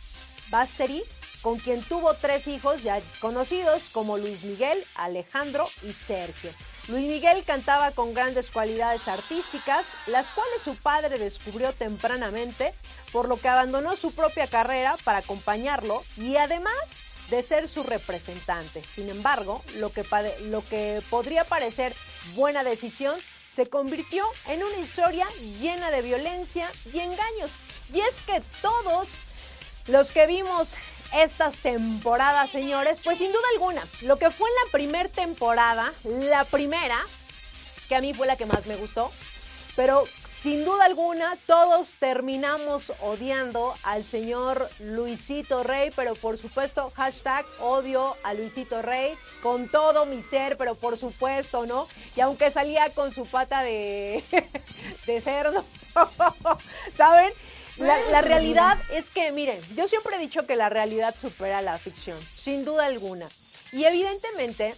Basteri, 0.49 1.03
con 1.41 1.59
quien 1.59 1.83
tuvo 1.83 2.13
tres 2.15 2.47
hijos 2.47 2.83
ya 2.83 2.99
conocidos 3.19 3.89
como 3.91 4.17
Luis 4.17 4.43
Miguel, 4.43 4.83
Alejandro 4.95 5.67
y 5.83 5.93
Sergio. 5.93 6.51
Luis 6.87 7.07
Miguel 7.07 7.43
cantaba 7.45 7.91
con 7.91 8.13
grandes 8.13 8.51
cualidades 8.51 9.07
artísticas, 9.07 9.85
las 10.07 10.27
cuales 10.27 10.61
su 10.63 10.75
padre 10.75 11.17
descubrió 11.17 11.73
tempranamente, 11.73 12.73
por 13.11 13.27
lo 13.27 13.37
que 13.37 13.47
abandonó 13.47 13.95
su 13.95 14.13
propia 14.13 14.47
carrera 14.47 14.95
para 15.03 15.19
acompañarlo 15.19 16.03
y 16.17 16.35
además 16.35 16.75
de 17.29 17.41
ser 17.41 17.67
su 17.67 17.83
representante. 17.83 18.83
Sin 18.83 19.09
embargo, 19.09 19.63
lo 19.77 19.91
que, 19.91 20.03
lo 20.43 20.63
que 20.63 21.01
podría 21.09 21.43
parecer 21.43 21.95
buena 22.35 22.63
decisión 22.63 23.19
se 23.55 23.67
convirtió 23.67 24.25
en 24.47 24.61
una 24.61 24.77
historia 24.77 25.25
llena 25.61 25.89
de 25.89 26.01
violencia 26.01 26.69
y 26.91 26.99
engaños. 26.99 27.51
Y 27.93 28.01
es 28.01 28.19
que 28.25 28.41
todos 28.61 29.09
los 29.87 30.11
que 30.11 30.27
vimos 30.27 30.75
estas 31.13 31.55
temporadas, 31.57 32.49
señores, 32.49 32.99
pues 33.01 33.19
sin 33.19 33.31
duda 33.31 33.43
alguna, 33.53 33.81
lo 34.01 34.17
que 34.17 34.29
fue 34.29 34.49
en 34.49 34.55
la 34.65 34.71
primera 34.71 35.07
temporada, 35.07 35.93
la 36.03 36.43
primera, 36.43 36.99
que 37.87 37.95
a 37.95 38.01
mí 38.01 38.13
fue 38.13 38.27
la 38.27 38.35
que 38.35 38.45
más 38.45 38.65
me 38.65 38.75
gustó, 38.75 39.09
pero 39.77 40.03
sin 40.45 40.63
duda 40.63 40.85
alguna, 40.85 41.35
todos 41.47 41.95
terminamos 41.97 42.93
odiando 43.01 43.73
al 43.81 44.03
señor 44.03 44.69
Luisito 44.79 45.63
Rey, 45.63 45.89
pero 45.95 46.13
por 46.13 46.37
supuesto, 46.37 46.91
hashtag 46.95 47.43
odio 47.59 48.15
a 48.21 48.35
Luisito 48.35 48.83
Rey 48.83 49.15
con 49.41 49.67
todo 49.69 50.05
mi 50.05 50.21
ser, 50.21 50.55
pero 50.55 50.75
por 50.75 50.97
supuesto, 50.97 51.65
¿no? 51.65 51.87
Y 52.15 52.21
aunque 52.21 52.51
salía 52.51 52.91
con 52.91 53.09
su 53.09 53.25
pata 53.25 53.63
de, 53.63 54.23
de 55.07 55.19
cerdo, 55.19 55.65
¿saben? 56.95 57.33
La, 57.77 57.99
la, 58.11 58.21
realidad 58.21 58.77
es 58.91 59.09
que, 59.09 59.31
miren, 59.31 59.59
yo 59.75 59.87
siempre 59.87 60.15
he 60.15 60.19
dicho 60.19 60.45
que 60.45 60.55
la 60.55 60.69
realidad 60.69 61.15
supera 61.19 61.63
la 61.63 61.79
ficción, 61.79 62.19
sin 62.21 62.65
duda 62.65 62.85
alguna. 62.85 63.27
Y 63.71 63.85
evidentemente, 63.85 64.75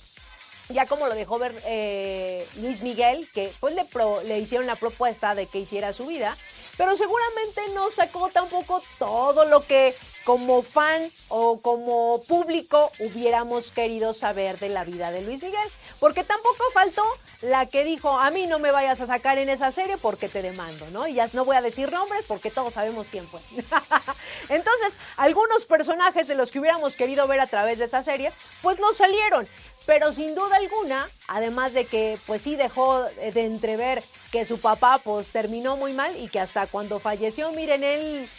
ya 0.69 0.85
como 0.85 1.07
lo 1.07 1.15
dejó 1.15 1.39
ver 1.39 1.53
eh, 1.65 2.47
Luis 2.61 2.81
Miguel, 2.81 3.27
que 3.33 3.51
pues 3.59 3.75
le, 3.75 3.87
le 4.25 4.39
hicieron 4.39 4.67
la 4.67 4.75
propuesta 4.75 5.35
de 5.35 5.47
que 5.47 5.59
hiciera 5.59 5.93
su 5.93 6.05
vida, 6.05 6.35
pero 6.77 6.95
seguramente 6.97 7.61
no 7.73 7.89
sacó 7.89 8.29
tampoco 8.29 8.81
todo 8.99 9.45
lo 9.45 9.65
que 9.65 9.95
como 10.27 10.61
fan 10.61 11.09
o 11.29 11.61
como 11.61 12.21
público 12.27 12.91
hubiéramos 12.99 13.71
querido 13.71 14.13
saber 14.13 14.59
de 14.59 14.67
la 14.67 14.83
vida 14.83 15.09
de 15.09 15.21
Luis 15.21 15.41
Miguel. 15.41 15.69
Porque 16.01 16.25
tampoco 16.25 16.65
faltó 16.73 17.03
la 17.43 17.65
que 17.67 17.85
dijo, 17.85 18.09
a 18.09 18.29
mí 18.29 18.45
no 18.45 18.59
me 18.59 18.71
vayas 18.71 18.99
a 18.99 19.07
sacar 19.07 19.37
en 19.37 19.47
esa 19.47 19.71
serie 19.71 19.97
porque 19.97 20.27
te 20.27 20.41
demando, 20.41 20.85
¿no? 20.91 21.07
Y 21.07 21.13
ya 21.13 21.29
no 21.31 21.45
voy 21.45 21.55
a 21.55 21.61
decir 21.61 21.93
nombres 21.93 22.25
porque 22.27 22.51
todos 22.51 22.73
sabemos 22.73 23.07
quién 23.09 23.25
fue. 23.25 23.39
Entonces, 24.49 24.97
algunos 25.15 25.63
personajes 25.63 26.27
de 26.27 26.35
los 26.35 26.51
que 26.51 26.59
hubiéramos 26.59 26.95
querido 26.95 27.25
ver 27.25 27.39
a 27.39 27.47
través 27.47 27.79
de 27.79 27.85
esa 27.85 28.03
serie, 28.03 28.33
pues 28.61 28.79
no 28.79 28.91
salieron. 28.91 29.47
Pero 29.87 30.11
sin 30.11 30.35
duda 30.35 30.57
alguna, 30.57 31.09
además 31.29 31.73
de 31.73 31.85
que 31.85 32.19
pues 32.27 32.41
sí 32.41 32.57
dejó 32.57 33.03
de 33.05 33.45
entrever 33.45 34.03
que 34.33 34.45
su 34.45 34.59
papá 34.59 34.99
pues 35.01 35.29
terminó 35.29 35.77
muy 35.77 35.93
mal 35.93 36.13
y 36.17 36.27
que 36.27 36.41
hasta 36.41 36.67
cuando 36.67 36.99
falleció, 36.99 37.53
miren, 37.53 37.85
él 37.85 38.29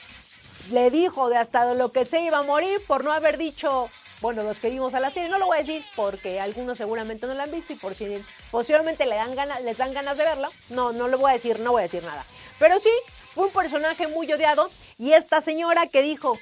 le 0.70 0.90
dijo 0.90 1.30
de 1.30 1.38
hasta 1.38 1.72
lo 1.72 1.90
que 1.90 2.05
se 2.05 2.20
iba 2.20 2.38
a 2.38 2.42
morir 2.42 2.82
por 2.86 3.03
no 3.03 3.12
haber 3.12 3.38
dicho, 3.38 3.88
bueno, 4.20 4.42
los 4.42 4.61
que 4.61 4.68
vimos 4.68 4.92
a 4.92 5.01
la 5.01 5.11
serie, 5.11 5.30
no 5.30 5.38
lo 5.38 5.46
voy 5.46 5.57
a 5.57 5.61
decir 5.61 5.82
porque 5.96 6.38
algunos 6.38 6.76
seguramente 6.76 7.26
no 7.26 7.32
la 7.32 7.44
han 7.44 7.51
visto 7.51 7.72
y 7.72 7.76
por 7.76 7.94
si 7.94 8.22
posiblemente 8.51 9.07
le 9.07 9.14
dan 9.14 9.34
ganas, 9.34 9.62
les 9.62 9.78
dan 9.78 9.94
ganas 9.94 10.18
de 10.18 10.24
verla, 10.24 10.51
no, 10.68 10.92
no 10.92 11.09
le 11.09 11.16
voy 11.16 11.30
a 11.30 11.34
decir, 11.34 11.61
no 11.61 11.72
voy 11.72 11.80
a 11.80 11.84
decir 11.84 12.03
nada. 12.03 12.26
Pero 12.59 12.78
sí, 12.78 12.92
fue 13.34 13.46
un 13.46 13.53
personaje 13.53 14.07
muy 14.07 14.30
odiado 14.30 14.68
y 14.99 15.12
esta 15.12 15.40
señora 15.40 15.86
que 15.86 16.03
dijo, 16.03 16.36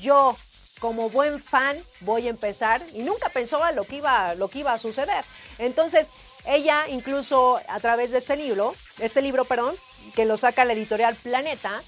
yo 0.00 0.36
como 0.82 1.08
buen 1.10 1.40
fan 1.40 1.76
voy 2.00 2.26
a 2.26 2.30
empezar 2.30 2.82
y 2.92 3.04
nunca 3.04 3.28
pensó 3.28 3.60
lo 3.72 3.84
que 3.84 3.98
iba, 3.98 4.34
lo 4.34 4.48
que 4.48 4.58
iba 4.58 4.72
a 4.72 4.78
suceder. 4.78 5.24
Entonces, 5.58 6.08
ella 6.44 6.88
incluso 6.88 7.60
a 7.68 7.78
través 7.78 8.10
de 8.10 8.18
este 8.18 8.34
libro, 8.34 8.74
este 8.98 9.22
libro, 9.22 9.44
perdón, 9.44 9.76
que 10.16 10.24
lo 10.24 10.36
saca 10.36 10.64
la 10.64 10.72
editorial 10.72 11.14
Planeta, 11.14 11.80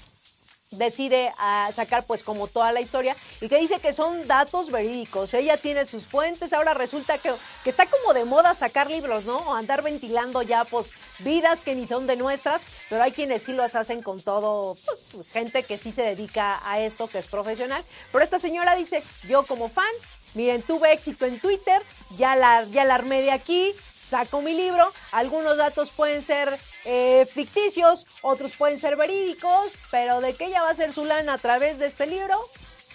decide 0.77 1.31
a 1.37 1.71
sacar 1.73 2.05
pues 2.05 2.23
como 2.23 2.47
toda 2.47 2.71
la 2.71 2.81
historia 2.81 3.15
y 3.41 3.47
que 3.47 3.59
dice 3.59 3.79
que 3.79 3.93
son 3.93 4.27
datos 4.27 4.71
verídicos. 4.71 5.33
Ella 5.33 5.57
tiene 5.57 5.85
sus 5.85 6.03
fuentes, 6.03 6.53
ahora 6.53 6.73
resulta 6.73 7.17
que, 7.17 7.31
que 7.63 7.69
está 7.69 7.85
como 7.85 8.13
de 8.13 8.25
moda 8.25 8.55
sacar 8.55 8.89
libros, 8.89 9.25
¿no? 9.25 9.37
O 9.37 9.53
andar 9.53 9.81
ventilando 9.81 10.41
ya 10.41 10.63
pues 10.63 10.91
vidas 11.19 11.61
que 11.61 11.75
ni 11.75 11.85
son 11.85 12.07
de 12.07 12.15
nuestras, 12.15 12.61
pero 12.89 13.03
hay 13.03 13.11
quienes 13.11 13.43
sí 13.43 13.53
las 13.53 13.75
hacen 13.75 14.01
con 14.01 14.21
todo, 14.21 14.75
pues 14.85 15.27
gente 15.31 15.63
que 15.63 15.77
sí 15.77 15.91
se 15.91 16.03
dedica 16.03 16.61
a 16.69 16.79
esto, 16.79 17.07
que 17.07 17.19
es 17.19 17.27
profesional. 17.27 17.83
Pero 18.11 18.23
esta 18.23 18.39
señora 18.39 18.75
dice, 18.75 19.03
yo 19.27 19.43
como 19.43 19.69
fan, 19.69 19.85
miren, 20.33 20.61
tuve 20.61 20.93
éxito 20.93 21.25
en 21.25 21.39
Twitter, 21.39 21.81
ya 22.17 22.35
la, 22.35 22.63
ya 22.65 22.83
la 22.85 22.95
armé 22.95 23.21
de 23.21 23.31
aquí, 23.31 23.73
saco 23.95 24.41
mi 24.41 24.53
libro, 24.53 24.91
algunos 25.11 25.57
datos 25.57 25.89
pueden 25.91 26.21
ser 26.21 26.57
eh, 26.85 27.25
ficticios, 27.25 28.05
otros 28.21 28.53
pueden 28.55 28.79
ser 28.79 28.95
verídicos, 28.95 29.73
pero 29.91 30.21
de 30.21 30.33
que 30.33 30.45
ella 30.45 30.61
va 30.61 30.69
a 30.69 30.71
hacer 30.71 30.93
su 30.93 31.05
lana 31.05 31.33
a 31.33 31.37
través 31.37 31.79
de 31.79 31.87
este 31.87 32.05
libro, 32.07 32.39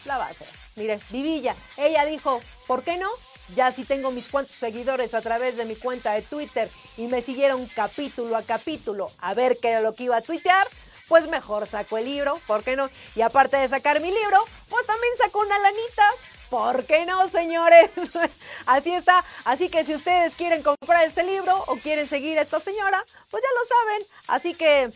la 0.05 0.19
va 0.19 0.27
a 0.27 0.31
hacer. 0.31 0.49
Mire, 0.77 0.99
Vivilla, 1.11 1.55
ella 1.77 2.05
dijo, 2.05 2.41
¿por 2.67 2.83
qué 2.83 2.97
no? 2.97 3.11
Ya 3.57 3.73
si 3.73 3.85
tengo 3.85 4.13
mis 4.13 4.29
cuantos 4.29 4.55
seguidores 4.55 5.13
a 5.15 5.21
través 5.21 5.57
de 5.57 5.65
mi 5.65 5.75
cuenta 5.75 6.13
de 6.13 6.23
Twitter 6.23 6.71
y 6.97 7.09
me 7.09 7.21
siguieron 7.21 7.67
capítulo 7.67 8.37
a 8.37 8.43
capítulo 8.43 9.11
a 9.19 9.35
ver 9.35 9.59
qué 9.61 9.71
era 9.71 9.81
lo 9.81 9.95
que 9.95 10.05
iba 10.05 10.17
a 10.17 10.23
tuitear, 10.23 10.67
pues 11.09 11.29
mejor 11.29 11.67
saco 11.67 11.99
el 11.99 12.05
libro, 12.05 12.39
¿por 12.47 12.63
qué 12.63 12.77
no? 12.77 12.89
Y 13.17 13.23
aparte 13.23 13.57
de 13.57 13.69
sacar 13.69 14.01
mi 14.01 14.13
libro, 14.13 14.45
pues 14.69 14.87
también 14.87 15.13
saco 15.19 15.41
una 15.41 15.59
lanita, 15.59 16.09
¿Por 16.51 16.85
qué 16.85 17.07
no, 17.07 17.29
señores? 17.29 17.91
Así 18.67 18.93
está. 18.93 19.25
Así 19.45 19.69
que 19.69 19.85
si 19.85 19.95
ustedes 19.95 20.35
quieren 20.35 20.63
comprar 20.65 21.05
este 21.05 21.23
libro 21.23 21.65
o 21.69 21.77
quieren 21.77 22.09
seguir 22.09 22.39
a 22.39 22.43
esta 22.43 22.59
señora, 22.59 23.05
pues 23.31 23.43
ya 23.43 23.49
lo 23.59 23.67
saben. 23.67 24.07
Así 24.27 24.55
que 24.55 24.91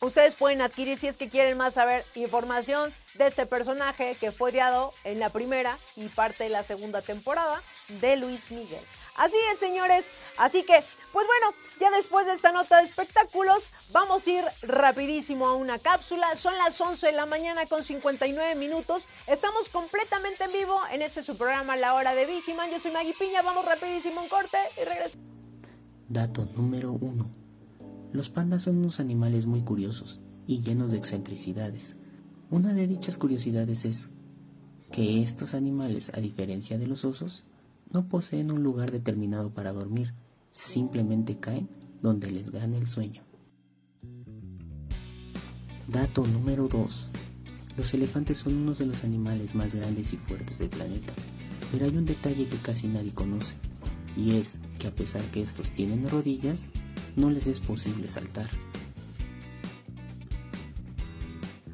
ustedes 0.00 0.34
pueden 0.34 0.62
adquirir 0.62 0.98
si 0.98 1.06
es 1.06 1.18
que 1.18 1.28
quieren 1.28 1.58
más 1.58 1.74
saber 1.74 2.06
información 2.14 2.92
de 3.14 3.26
este 3.26 3.44
personaje 3.44 4.16
que 4.18 4.32
fue 4.32 4.50
odiado 4.50 4.94
en 5.04 5.20
la 5.20 5.28
primera 5.28 5.76
y 5.94 6.08
parte 6.08 6.44
de 6.44 6.50
la 6.50 6.62
segunda 6.62 7.02
temporada 7.02 7.62
de 8.00 8.16
Luis 8.16 8.50
Miguel. 8.50 8.82
Así 9.18 9.36
es, 9.52 9.58
señores. 9.58 10.06
Así 10.38 10.62
que, 10.62 10.80
pues 11.12 11.26
bueno, 11.26 11.54
ya 11.80 11.90
después 11.90 12.26
de 12.26 12.34
esta 12.34 12.52
nota 12.52 12.78
de 12.78 12.84
espectáculos, 12.84 13.68
vamos 13.92 14.26
a 14.26 14.30
ir 14.30 14.44
rapidísimo 14.62 15.46
a 15.46 15.54
una 15.54 15.78
cápsula. 15.78 16.36
Son 16.36 16.56
las 16.56 16.80
11 16.80 17.08
de 17.08 17.12
la 17.12 17.26
mañana 17.26 17.66
con 17.66 17.82
59 17.82 18.54
minutos. 18.54 19.08
Estamos 19.26 19.68
completamente 19.68 20.44
en 20.44 20.52
vivo 20.52 20.78
en 20.92 21.02
este 21.02 21.22
su 21.22 21.36
programa 21.36 21.76
La 21.76 21.94
Hora 21.94 22.14
de 22.14 22.26
Vigiman. 22.26 22.70
Yo 22.70 22.78
soy 22.78 22.92
Maggie 22.92 23.14
Piña. 23.18 23.42
Vamos 23.42 23.64
rapidísimo 23.64 24.22
un 24.22 24.28
corte 24.28 24.56
y 24.80 24.84
regresamos. 24.84 25.26
Dato 26.08 26.46
número 26.54 26.92
1. 26.92 27.30
Los 28.12 28.30
pandas 28.30 28.62
son 28.62 28.78
unos 28.78 29.00
animales 29.00 29.46
muy 29.46 29.62
curiosos 29.62 30.20
y 30.46 30.62
llenos 30.62 30.92
de 30.92 30.98
excentricidades. 30.98 31.96
Una 32.50 32.72
de 32.72 32.86
dichas 32.86 33.18
curiosidades 33.18 33.84
es 33.84 34.08
que 34.90 35.22
estos 35.22 35.52
animales, 35.54 36.10
a 36.14 36.20
diferencia 36.20 36.78
de 36.78 36.86
los 36.86 37.04
osos, 37.04 37.44
no 37.90 38.08
poseen 38.08 38.50
un 38.50 38.62
lugar 38.62 38.90
determinado 38.90 39.52
para 39.52 39.72
dormir, 39.72 40.14
simplemente 40.50 41.38
caen 41.38 41.68
donde 42.02 42.30
les 42.30 42.50
gane 42.50 42.78
el 42.78 42.88
sueño. 42.88 43.22
Dato 45.86 46.26
número 46.26 46.68
2. 46.68 47.10
Los 47.76 47.94
elefantes 47.94 48.38
son 48.38 48.54
unos 48.54 48.78
de 48.78 48.86
los 48.86 49.04
animales 49.04 49.54
más 49.54 49.74
grandes 49.74 50.12
y 50.12 50.16
fuertes 50.16 50.58
del 50.58 50.68
planeta, 50.68 51.12
pero 51.72 51.86
hay 51.86 51.96
un 51.96 52.04
detalle 52.04 52.46
que 52.46 52.56
casi 52.56 52.88
nadie 52.88 53.12
conoce, 53.12 53.56
y 54.16 54.32
es 54.32 54.60
que 54.78 54.88
a 54.88 54.94
pesar 54.94 55.22
que 55.30 55.40
estos 55.40 55.70
tienen 55.70 56.08
rodillas, 56.08 56.70
no 57.16 57.30
les 57.30 57.46
es 57.46 57.60
posible 57.60 58.08
saltar. 58.08 58.48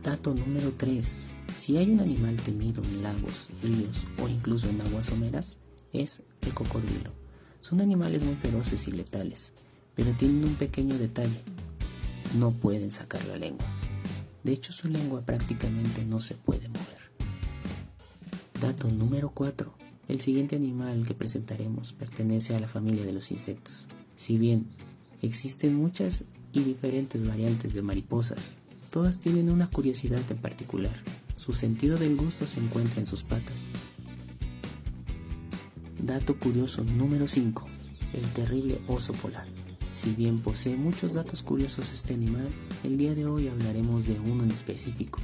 Dato 0.02 0.34
número 0.34 0.72
3. 0.76 1.30
Si 1.56 1.76
hay 1.76 1.90
un 1.90 2.00
animal 2.00 2.36
temido 2.36 2.84
en 2.84 3.02
lagos, 3.02 3.48
ríos 3.62 4.06
o 4.22 4.28
incluso 4.28 4.68
en 4.68 4.80
aguas 4.82 5.06
someras, 5.06 5.58
es 5.94 6.22
el 6.42 6.52
cocodrilo. 6.52 7.12
Son 7.60 7.80
animales 7.80 8.22
muy 8.22 8.34
feroces 8.34 8.86
y 8.88 8.92
letales, 8.92 9.54
pero 9.94 10.12
tienen 10.12 10.44
un 10.44 10.54
pequeño 10.56 10.98
detalle. 10.98 11.40
No 12.38 12.50
pueden 12.50 12.92
sacar 12.92 13.24
la 13.26 13.36
lengua. 13.36 13.66
De 14.42 14.52
hecho, 14.52 14.72
su 14.72 14.88
lengua 14.88 15.22
prácticamente 15.22 16.04
no 16.04 16.20
se 16.20 16.34
puede 16.34 16.68
mover. 16.68 17.04
Dato 18.60 18.90
número 18.90 19.30
4. 19.30 19.72
El 20.08 20.20
siguiente 20.20 20.56
animal 20.56 21.06
que 21.06 21.14
presentaremos 21.14 21.94
pertenece 21.94 22.54
a 22.54 22.60
la 22.60 22.68
familia 22.68 23.06
de 23.06 23.12
los 23.12 23.30
insectos. 23.30 23.86
Si 24.16 24.36
bien 24.36 24.66
existen 25.22 25.74
muchas 25.74 26.24
y 26.52 26.60
diferentes 26.60 27.26
variantes 27.26 27.72
de 27.72 27.82
mariposas, 27.82 28.58
todas 28.90 29.20
tienen 29.20 29.50
una 29.50 29.68
curiosidad 29.68 30.20
en 30.28 30.36
particular. 30.36 30.94
Su 31.36 31.52
sentido 31.52 31.96
del 31.98 32.16
gusto 32.16 32.46
se 32.46 32.60
encuentra 32.60 33.00
en 33.00 33.06
sus 33.06 33.22
patas. 33.22 33.62
Dato 35.98 36.38
curioso 36.38 36.82
número 36.84 37.26
5. 37.26 37.64
El 38.12 38.32
terrible 38.32 38.80
oso 38.88 39.12
polar. 39.14 39.46
Si 39.92 40.10
bien 40.10 40.40
posee 40.40 40.76
muchos 40.76 41.14
datos 41.14 41.42
curiosos 41.42 41.92
este 41.92 42.14
animal, 42.14 42.48
el 42.82 42.98
día 42.98 43.14
de 43.14 43.26
hoy 43.26 43.48
hablaremos 43.48 44.06
de 44.06 44.18
uno 44.18 44.42
en 44.42 44.50
específico, 44.50 45.20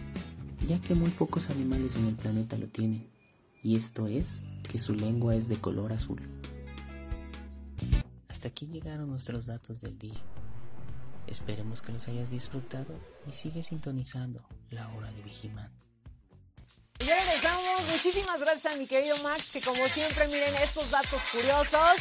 ya 0.66 0.80
que 0.80 0.94
muy 0.94 1.10
pocos 1.10 1.50
animales 1.50 1.96
en 1.96 2.06
el 2.06 2.14
planeta 2.14 2.56
lo 2.56 2.68
tienen, 2.68 3.10
y 3.62 3.76
esto 3.76 4.06
es 4.06 4.42
que 4.70 4.78
su 4.78 4.94
lengua 4.94 5.34
es 5.34 5.48
de 5.48 5.56
color 5.56 5.92
azul. 5.92 6.22
Hasta 8.28 8.48
aquí 8.48 8.66
llegaron 8.66 9.10
nuestros 9.10 9.46
datos 9.46 9.82
del 9.82 9.98
día. 9.98 10.22
Esperemos 11.26 11.82
que 11.82 11.92
los 11.92 12.08
hayas 12.08 12.30
disfrutado 12.30 12.94
y 13.28 13.32
sigue 13.32 13.62
sintonizando 13.62 14.46
la 14.70 14.88
hora 14.94 15.12
de 15.12 15.22
Vigiman. 15.22 15.70
Ya 17.06 17.14
regresamos. 17.16 17.82
Muchísimas 17.90 18.40
gracias 18.40 18.72
a 18.72 18.76
mi 18.76 18.86
querido 18.86 19.16
Max, 19.22 19.50
que 19.52 19.60
como 19.60 19.86
siempre, 19.88 20.26
miren 20.28 20.54
estos 20.56 20.90
datos 20.90 21.20
curiosos. 21.32 21.96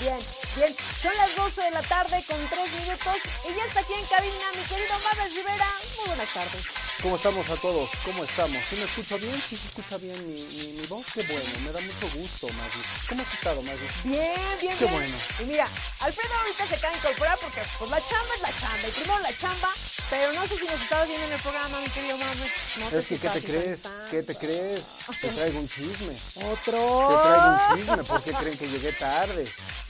Bien, 0.00 0.18
bien. 0.56 0.74
Son 1.00 1.14
las 1.16 1.34
12 1.34 1.62
de 1.62 1.70
la 1.70 1.82
tarde 1.82 2.22
con 2.28 2.36
3 2.48 2.72
minutos 2.80 3.16
y 3.48 3.54
ya 3.54 3.64
está 3.64 3.80
aquí 3.80 3.94
en 3.94 4.06
cabina 4.06 4.44
mi 4.56 4.64
querido 4.64 4.94
Maves 5.04 5.34
Rivera. 5.34 5.66
Muy 5.98 6.06
buenas 6.08 6.34
tardes. 6.34 6.81
¿Cómo 7.00 7.16
estamos 7.16 7.48
a 7.50 7.56
todos? 7.56 7.90
¿Cómo 8.04 8.22
estamos? 8.22 8.58
¿Sí 8.70 8.76
me 8.76 8.84
escucha 8.84 9.16
bien? 9.16 9.34
¿Sí 9.34 9.56
se 9.56 9.66
escucha 9.66 9.96
bien 9.98 10.14
mi, 10.24 10.34
mi, 10.38 10.72
mi 10.80 10.86
voz? 10.86 11.04
Qué 11.12 11.22
bueno, 11.22 11.50
me 11.64 11.72
da 11.72 11.80
mucho 11.80 12.06
gusto, 12.16 12.46
Maggie. 12.54 12.82
¿Cómo 13.08 13.22
has 13.22 13.34
estado, 13.34 13.62
Maggie? 13.62 13.88
Bien, 14.04 14.38
bien, 14.60 14.78
Qué 14.78 14.84
bien. 14.86 14.94
bueno. 15.00 15.16
Y 15.40 15.44
mira, 15.46 15.66
Alfredo 16.00 16.34
ahorita 16.34 16.66
se 16.68 16.74
acaba 16.76 16.92
de 16.92 16.98
incorporar 17.00 17.38
porque 17.40 17.60
pues 17.78 17.90
la 17.90 17.98
chamba 17.98 18.34
es 18.36 18.42
la 18.42 18.52
chamba. 18.60 18.88
Y 18.88 18.90
primero 18.92 19.18
la 19.18 19.36
chamba, 19.36 19.68
pero 20.10 20.32
no 20.32 20.46
sé 20.46 20.58
si 20.58 20.64
nos 20.64 20.80
estabas 20.80 21.08
viendo 21.08 21.26
en 21.26 21.32
el 21.32 21.40
programa, 21.40 21.80
mi 21.80 21.88
querido 21.88 22.18
Mames. 22.18 22.52
No 22.78 22.90
sé 22.90 22.98
Es 22.98 23.04
si 23.06 23.14
que, 23.16 23.20
¿qué 23.20 23.28
te 23.30 23.42
crees? 23.42 23.80
¿Qué 24.10 24.22
te 24.22 24.34
crees? 24.36 24.82
Te 25.20 25.28
traigo 25.30 25.58
un 25.58 25.68
chisme. 25.68 26.14
Otro. 26.52 27.06
Te 27.08 27.16
traigo 27.18 27.48
un 27.48 27.58
chisme. 27.66 28.04
¿Por 28.04 28.22
qué 28.22 28.32
creen 28.32 28.56
que 28.56 28.68
llegué 28.68 28.92
tarde? 28.92 29.48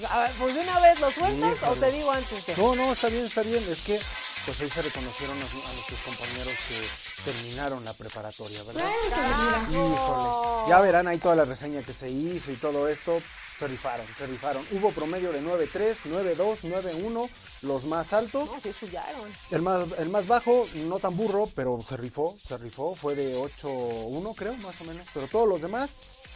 A 0.09 0.19
ver, 0.21 0.31
pues 0.39 0.55
de 0.55 0.61
una 0.61 0.81
vez 0.81 0.99
lo 1.01 1.11
sueltas 1.13 1.59
o 1.69 1.77
te 1.77 1.93
digo 1.93 2.11
antes 2.11 2.47
de. 2.47 2.57
No, 2.57 2.75
no, 2.75 2.93
está 2.93 3.09
bien, 3.09 3.27
está 3.27 3.43
bien. 3.43 3.63
Es 3.71 3.83
que, 3.83 4.01
pues 4.45 4.61
hoy 4.61 4.71
se 4.71 4.83
reconocieron 4.83 5.37
a, 5.37 5.41
a 5.41 5.73
nuestros 5.73 6.01
compañeros 6.01 6.55
que 6.69 7.31
terminaron 7.31 7.85
la 7.85 7.93
preparatoria, 7.95 8.63
¿verdad? 8.65 8.91
Híjole. 9.71 10.69
Ya 10.69 10.81
verán 10.81 11.09
ahí 11.09 11.19
toda 11.19 11.37
la 11.37 11.45
reseña 11.45 11.83
que 11.83 11.93
se 11.93 12.09
hizo 12.11 12.51
y 12.51 12.57
todo 12.57 12.89
esto. 12.89 13.21
Se 13.59 13.69
rifaron, 13.69 14.05
se 14.19 14.27
rifaron. 14.27 14.67
Hubo 14.73 14.91
promedio 14.91 15.31
de 15.31 15.41
9.3, 15.41 15.95
9.2, 16.07 16.63
9.1, 16.63 17.29
los 17.63 17.85
más 17.85 18.13
altos. 18.13 18.51
No, 18.51 18.61
sí 18.61 18.71
estudiaron. 18.71 19.31
El 19.53 19.63
más, 19.63 19.87
el 19.99 20.09
más 20.09 20.27
bajo, 20.27 20.67
no 20.75 20.99
tan 20.99 21.17
burro, 21.17 21.49
pero 21.55 21.79
se 21.87 21.97
rifó, 21.97 22.35
se 22.37 22.57
rifó. 22.59 22.97
Fue 22.97 23.15
de 23.15 23.37
8.1, 23.37 24.35
creo, 24.35 24.55
más 24.55 24.81
o 24.81 24.85
menos. 24.85 25.07
Pero 25.15 25.29
todos 25.29 25.49
los 25.49 25.61
demás, 25.63 25.91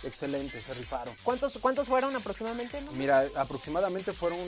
excelente, 0.04 0.61
se 0.61 0.74
rifaron. 0.74 1.12
¿Cuántos, 1.24 1.59
¿Cuántos 1.59 1.88
fueron 1.88 2.14
aproximadamente? 2.14 2.80
No? 2.82 2.92
Mira, 2.92 3.26
aproximadamente 3.34 4.12
fueron 4.12 4.38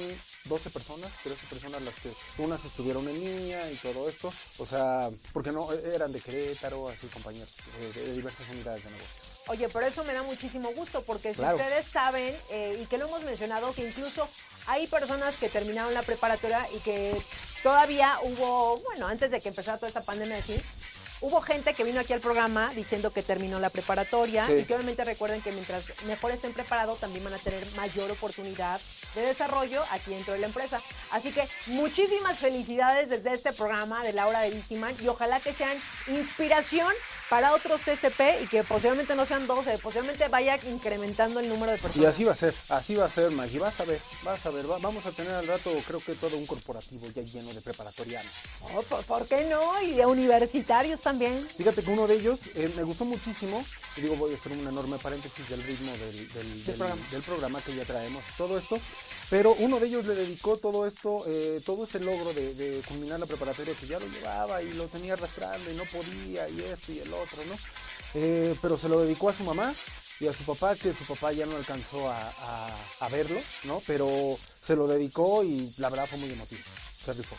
12 0.44 0.70
personas, 0.70 1.10
13 1.24 1.46
personas 1.46 1.82
las 1.82 1.94
que 1.96 2.10
unas 2.38 2.64
estuvieron 2.64 3.06
en 3.08 3.20
línea 3.20 3.70
y 3.70 3.74
todo 3.76 4.08
esto, 4.08 4.32
o 4.58 4.66
sea, 4.66 5.10
porque 5.32 5.52
no 5.52 5.70
eran 5.72 6.12
de 6.12 6.20
Querétaro, 6.20 6.88
así 6.88 7.06
compañeros, 7.08 7.50
eh, 7.80 7.92
de, 7.94 8.02
de 8.06 8.12
diversas 8.14 8.48
unidades 8.50 8.84
de 8.84 8.90
negocio. 8.90 9.14
Oye, 9.48 9.68
pero 9.70 9.86
eso 9.86 10.04
me 10.04 10.12
da 10.12 10.22
muchísimo 10.22 10.70
gusto 10.72 11.02
porque 11.04 11.30
si 11.30 11.36
Claro. 11.36 11.56
ustedes 11.56 11.86
saben 11.86 12.36
eh, 12.50 12.78
y 12.82 12.86
que 12.86 12.98
lo 12.98 13.06
hemos 13.06 13.24
mencionado 13.24 13.72
que 13.74 13.86
incluso 13.86 14.28
hay 14.66 14.86
personas 14.86 15.36
que 15.38 15.48
terminaron 15.48 15.94
la 15.94 16.02
preparatoria 16.02 16.66
y 16.74 16.78
que 16.80 17.16
todavía 17.62 18.18
hubo, 18.22 18.76
bueno, 18.78 19.06
antes 19.06 19.30
de 19.30 19.40
que 19.40 19.48
empezara 19.48 19.78
toda 19.78 19.88
esta 19.88 20.02
pandemia 20.02 20.36
así, 20.36 20.60
hubo 21.20 21.40
gente 21.40 21.74
que 21.74 21.84
vino 21.84 22.00
aquí 22.00 22.12
al 22.12 22.20
programa 22.20 22.70
diciendo 22.74 23.12
que 23.12 23.22
terminó 23.22 23.58
la 23.60 23.70
preparatoria 23.70 24.46
Sí. 24.46 24.52
y 24.52 24.64
que 24.64 24.74
obviamente 24.74 25.04
recuerden 25.04 25.42
que 25.42 25.50
mientras 25.52 25.84
mejor 26.06 26.32
estén 26.32 26.52
preparados 26.52 27.00
también 27.00 27.24
van 27.24 27.34
a 27.34 27.38
tener 27.38 27.64
mayor 27.76 28.10
oportunidad 28.10 28.80
de 29.14 29.22
desarrollo 29.22 29.82
aquí 29.90 30.10
dentro 30.12 30.34
de 30.34 30.40
la 30.40 30.46
empresa. 30.46 30.80
Así 31.10 31.32
que 31.32 31.48
muchísimas 31.66 32.38
felicidades 32.38 33.08
desde 33.10 33.32
este 33.34 33.52
programa 33.52 34.02
de 34.04 34.12
la 34.12 34.26
hora 34.26 34.40
de 34.40 34.50
Vigiman 34.50 34.94
y 35.02 35.08
ojalá 35.08 35.40
que 35.40 35.52
sean 35.52 35.76
inspiración 36.08 36.92
para 37.28 37.52
otros 37.54 37.80
TCP 37.82 38.42
y 38.42 38.46
que 38.46 38.64
posiblemente 38.64 39.14
no 39.14 39.26
sean 39.26 39.46
12, 39.46 39.78
posiblemente 39.78 40.28
vaya 40.28 40.58
incrementando 40.70 41.40
el 41.40 41.48
número 41.48 41.72
de 41.72 41.78
personas. 41.78 42.04
Y 42.04 42.06
así 42.06 42.24
va 42.24 42.32
a 42.32 42.36
ser, 42.36 42.54
así 42.70 42.94
va 42.96 43.04
a 43.04 43.10
ser, 43.10 43.30
Maggie, 43.30 43.58
vas 43.58 43.78
a 43.80 43.84
ver, 43.84 44.00
vas 44.22 44.44
a 44.46 44.50
ver, 44.50 44.70
va- 44.70 44.78
vamos 44.78 45.04
a 45.06 45.10
tener 45.12 45.32
al 45.32 45.46
rato 45.46 45.70
creo 45.86 46.00
que 46.00 46.14
todo 46.14 46.36
un 46.36 46.46
corporativo 46.46 47.06
ya 47.14 47.22
lleno 47.22 47.52
de 47.52 47.60
preparatorianos. 47.60 48.32
Oh, 48.74 48.82
¿por, 48.82 49.04
por 49.04 49.26
qué 49.26 49.44
no? 49.50 49.82
Y 49.82 49.92
de 49.92 50.06
universitarios 50.06 51.00
también. 51.00 51.46
Fíjate 51.56 51.82
que 51.82 51.90
uno 51.90 52.06
de 52.06 52.14
ellos 52.14 52.40
eh, 52.54 52.72
me 52.76 52.82
gustó 52.82 53.04
muchísimo, 53.04 53.64
y 53.96 54.00
digo, 54.00 54.16
voy 54.16 54.32
a 54.32 54.36
hacer 54.36 54.52
un 54.52 54.66
enorme 54.66 54.98
paréntesis 54.98 55.48
del 55.48 55.62
ritmo 55.62 55.92
del, 55.92 56.32
del- 56.32 56.64
del- 56.64 56.76
programa. 56.76 57.02
del 57.10 57.22
programa 57.22 57.60
que 57.62 57.74
ya 57.74 57.84
traemos, 57.84 58.22
todo 58.36 58.56
esto, 58.58 58.78
pero 59.30 59.54
uno 59.58 59.78
de 59.78 59.86
ellos 59.88 60.06
le 60.06 60.14
dedicó 60.14 60.56
todo 60.56 60.86
esto, 60.86 61.24
eh, 61.26 61.60
todo 61.66 61.84
ese 61.84 62.00
logro 62.00 62.32
de, 62.32 62.54
de 62.54 62.80
culminar 62.88 63.20
la 63.20 63.26
preparatoria 63.26 63.74
que 63.74 63.86
ya 63.86 63.98
lo 63.98 64.06
llevaba 64.08 64.62
y 64.62 64.72
lo 64.72 64.86
tenía 64.86 65.12
arrastrando 65.14 65.70
y 65.70 65.74
no 65.74 65.84
podía 65.84 66.48
y 66.48 66.60
esto 66.62 66.92
y 66.92 67.00
el 67.00 67.12
otro, 67.12 67.44
¿no? 67.46 67.54
Eh, 68.14 68.54
pero 68.62 68.78
se 68.78 68.88
lo 68.88 69.00
dedicó 69.00 69.28
a 69.28 69.34
su 69.34 69.44
mamá 69.44 69.74
y 70.20 70.26
a 70.26 70.32
su 70.32 70.44
papá, 70.44 70.74
que 70.74 70.92
su 70.94 71.04
papá 71.04 71.32
ya 71.32 71.46
no 71.46 71.56
alcanzó 71.56 72.08
a, 72.10 72.18
a- 72.40 72.76
a 73.00 73.08
verlo, 73.10 73.40
¿no? 73.64 73.82
Pero 73.86 74.38
se 74.62 74.74
lo 74.76 74.86
dedicó 74.88 75.44
y 75.44 75.72
la 75.78 75.90
verdad 75.90 76.06
fue 76.06 76.18
muy 76.18 76.30
emotivo, 76.30 76.62
se 77.04 77.12
rifó. 77.12 77.36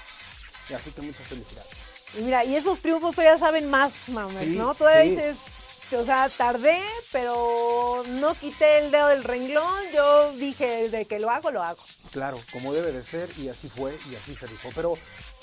Y 0.70 0.74
así 0.74 0.92
que 0.92 1.02
muchas 1.02 1.28
felicidades. 1.28 1.70
Y 2.18 2.22
mira, 2.22 2.46
y 2.46 2.56
esos 2.56 2.80
triunfos 2.82 3.16
todavía 3.16 3.38
saben 3.38 3.70
más, 3.70 3.92
mames, 4.10 4.44
Sí, 4.46 4.56
¿no? 4.58 4.74
Todavía 4.76 5.04
sí. 5.04 5.10
dices, 5.10 5.38
o 5.98 6.04
sea, 6.06 6.30
tardé, 6.30 6.82
pero 7.12 8.04
no 8.08 8.36
quité 8.36 8.80
el 8.80 8.92
dedo 8.92 9.08
del 9.08 9.24
renglón. 9.24 9.74
Yo 9.94 10.32
dije, 10.34 10.90
de 10.90 11.06
que 11.06 11.20
lo 11.20 11.30
hago, 11.30 11.52
lo 11.52 11.62
hago. 11.64 11.80
Claro, 12.12 12.40
como 12.52 12.74
debe 12.74 12.92
de 12.92 13.04
ser, 13.04 13.30
y 13.38 13.50
así 13.50 13.70
fue, 13.70 13.98
y 14.12 14.16
así 14.16 14.36
se 14.36 14.48
rifó. 14.48 14.70
Pero, 14.76 14.94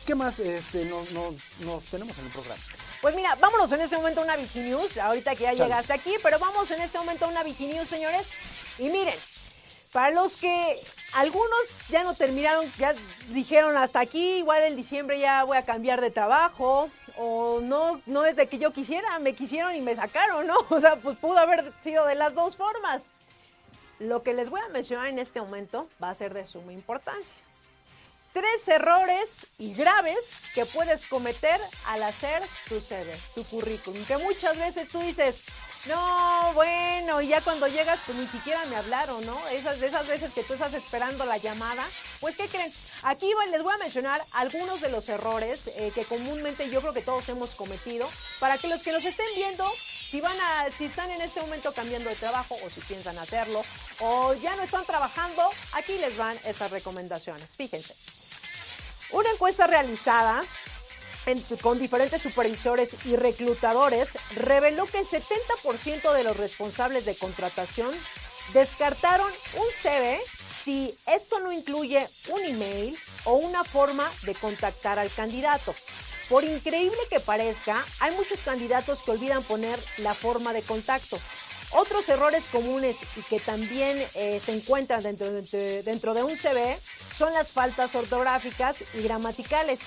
¿qué 0.06 0.14
más 0.14 0.38
este, 0.38 0.84
nos, 0.86 1.10
nos- 1.12 1.34
nos 1.60 1.84
tenemos 1.84 2.16
en 2.18 2.26
el 2.26 2.32
programa? 2.32 2.60
Pues 3.00 3.14
mira, 3.14 3.34
vámonos 3.36 3.70
en 3.72 3.80
este 3.82 3.96
momento 3.96 4.20
a 4.20 4.24
una 4.24 4.36
Viginews, 4.36 4.96
ahorita 4.98 5.34
que 5.34 5.44
ya 5.44 5.50
Chale. 5.52 5.64
llegaste 5.64 5.92
aquí, 5.92 6.14
pero 6.22 6.38
vamos 6.38 6.70
en 6.70 6.80
este 6.80 6.98
momento 6.98 7.24
a 7.24 7.28
una 7.28 7.42
Viginews, 7.42 7.88
señores. 7.88 8.26
Y 8.78 8.88
miren, 8.88 9.14
para 9.92 10.10
los 10.10 10.36
que 10.36 10.76
algunos 11.14 11.60
ya 11.88 12.02
no 12.02 12.14
terminaron, 12.14 12.70
ya 12.78 12.94
dijeron 13.28 13.76
hasta 13.76 14.00
aquí, 14.00 14.38
igual 14.38 14.62
en 14.64 14.76
diciembre 14.76 15.18
ya 15.20 15.44
voy 15.44 15.56
a 15.56 15.64
cambiar 15.64 16.00
de 16.00 16.10
trabajo, 16.10 16.90
o 17.16 17.60
no, 17.60 18.00
no 18.06 18.24
es 18.24 18.36
de 18.36 18.48
que 18.48 18.58
yo 18.58 18.72
quisiera, 18.72 19.18
me 19.18 19.34
quisieron 19.34 19.74
y 19.74 19.80
me 19.80 19.94
sacaron, 19.94 20.46
¿no? 20.46 20.56
O 20.70 20.80
sea, 20.80 20.96
pues 20.96 21.16
pudo 21.18 21.38
haber 21.38 21.72
sido 21.80 22.06
de 22.06 22.14
las 22.14 22.34
dos 22.34 22.56
formas. 22.56 23.10
Lo 23.98 24.22
que 24.22 24.34
les 24.34 24.50
voy 24.50 24.60
a 24.60 24.68
mencionar 24.68 25.06
en 25.06 25.18
este 25.18 25.40
momento 25.40 25.88
va 26.02 26.10
a 26.10 26.14
ser 26.14 26.34
de 26.34 26.46
suma 26.46 26.72
importancia 26.72 27.46
tres 28.36 28.68
errores 28.68 29.46
y 29.58 29.72
graves 29.72 30.50
que 30.54 30.66
puedes 30.66 31.06
cometer 31.06 31.58
al 31.86 32.02
hacer 32.02 32.42
tu 32.68 32.82
CV, 32.82 33.10
tu 33.34 33.42
currículum. 33.44 34.04
Que 34.04 34.18
muchas 34.18 34.58
veces 34.58 34.90
tú 34.90 34.98
dices, 34.98 35.42
no, 35.88 36.52
bueno, 36.54 37.20
y 37.20 37.28
ya 37.28 37.40
cuando 37.40 37.68
llegas, 37.68 37.98
pues 38.06 38.18
ni 38.18 38.26
siquiera 38.26 38.64
me 38.66 38.76
hablaron, 38.76 39.24
¿no? 39.24 39.38
Esas 39.48 39.80
de 39.80 39.86
esas 39.86 40.06
veces 40.06 40.32
que 40.32 40.42
tú 40.42 40.54
estás 40.54 40.74
esperando 40.74 41.24
la 41.24 41.36
llamada. 41.36 41.84
Pues, 42.20 42.36
¿qué 42.36 42.48
creen? 42.48 42.72
Aquí 43.02 43.30
les 43.50 43.62
voy 43.62 43.74
a 43.74 43.78
mencionar 43.78 44.20
algunos 44.32 44.80
de 44.80 44.88
los 44.88 45.08
errores 45.08 45.68
eh, 45.76 45.92
que 45.94 46.04
comúnmente 46.04 46.68
yo 46.70 46.80
creo 46.80 46.92
que 46.92 47.02
todos 47.02 47.28
hemos 47.28 47.54
cometido, 47.54 48.08
para 48.40 48.58
que 48.58 48.68
los 48.68 48.82
que 48.82 48.92
nos 48.92 49.04
estén 49.04 49.26
viendo, 49.34 49.70
si 50.08 50.20
van 50.20 50.38
a, 50.40 50.70
si 50.70 50.86
están 50.86 51.10
en 51.10 51.20
este 51.20 51.40
momento 51.40 51.72
cambiando 51.72 52.10
de 52.10 52.16
trabajo, 52.16 52.56
o 52.64 52.70
si 52.70 52.80
piensan 52.80 53.18
hacerlo, 53.18 53.62
o 54.00 54.34
ya 54.34 54.56
no 54.56 54.62
están 54.62 54.84
trabajando, 54.84 55.42
aquí 55.72 55.96
les 55.98 56.16
van 56.16 56.36
esas 56.44 56.70
recomendaciones. 56.70 57.48
Fíjense. 57.56 57.94
Una 59.12 59.30
encuesta 59.30 59.66
realizada 59.66 60.42
con 61.62 61.78
diferentes 61.78 62.22
supervisores 62.22 62.90
y 63.04 63.16
reclutadores 63.16 64.08
reveló 64.36 64.86
que 64.86 64.98
el 65.00 65.08
70% 65.08 66.12
de 66.12 66.24
los 66.24 66.36
responsables 66.36 67.04
de 67.04 67.16
contratación 67.16 67.90
descartaron 68.52 69.30
un 69.56 69.66
CV 69.82 70.20
si 70.64 70.96
esto 71.06 71.40
no 71.40 71.52
incluye 71.52 72.06
un 72.28 72.44
email 72.44 72.96
o 73.24 73.34
una 73.34 73.64
forma 73.64 74.08
de 74.22 74.34
contactar 74.34 74.98
al 74.98 75.10
candidato. 75.10 75.74
Por 76.28 76.44
increíble 76.44 76.98
que 77.10 77.20
parezca, 77.20 77.84
hay 78.00 78.14
muchos 78.14 78.40
candidatos 78.40 79.00
que 79.02 79.12
olvidan 79.12 79.42
poner 79.44 79.78
la 79.98 80.14
forma 80.14 80.52
de 80.52 80.62
contacto. 80.62 81.18
Otros 81.72 82.08
errores 82.08 82.44
comunes 82.52 82.96
y 83.16 83.22
que 83.22 83.40
también 83.40 84.00
eh, 84.14 84.40
se 84.44 84.52
encuentran 84.54 85.02
dentro, 85.02 85.30
de- 85.30 85.82
dentro 85.82 86.14
de 86.14 86.22
un 86.22 86.36
CV 86.36 86.78
son 87.16 87.32
las 87.32 87.48
faltas 87.50 87.94
ortográficas 87.96 88.76
y 88.94 89.02
gramaticales 89.02 89.80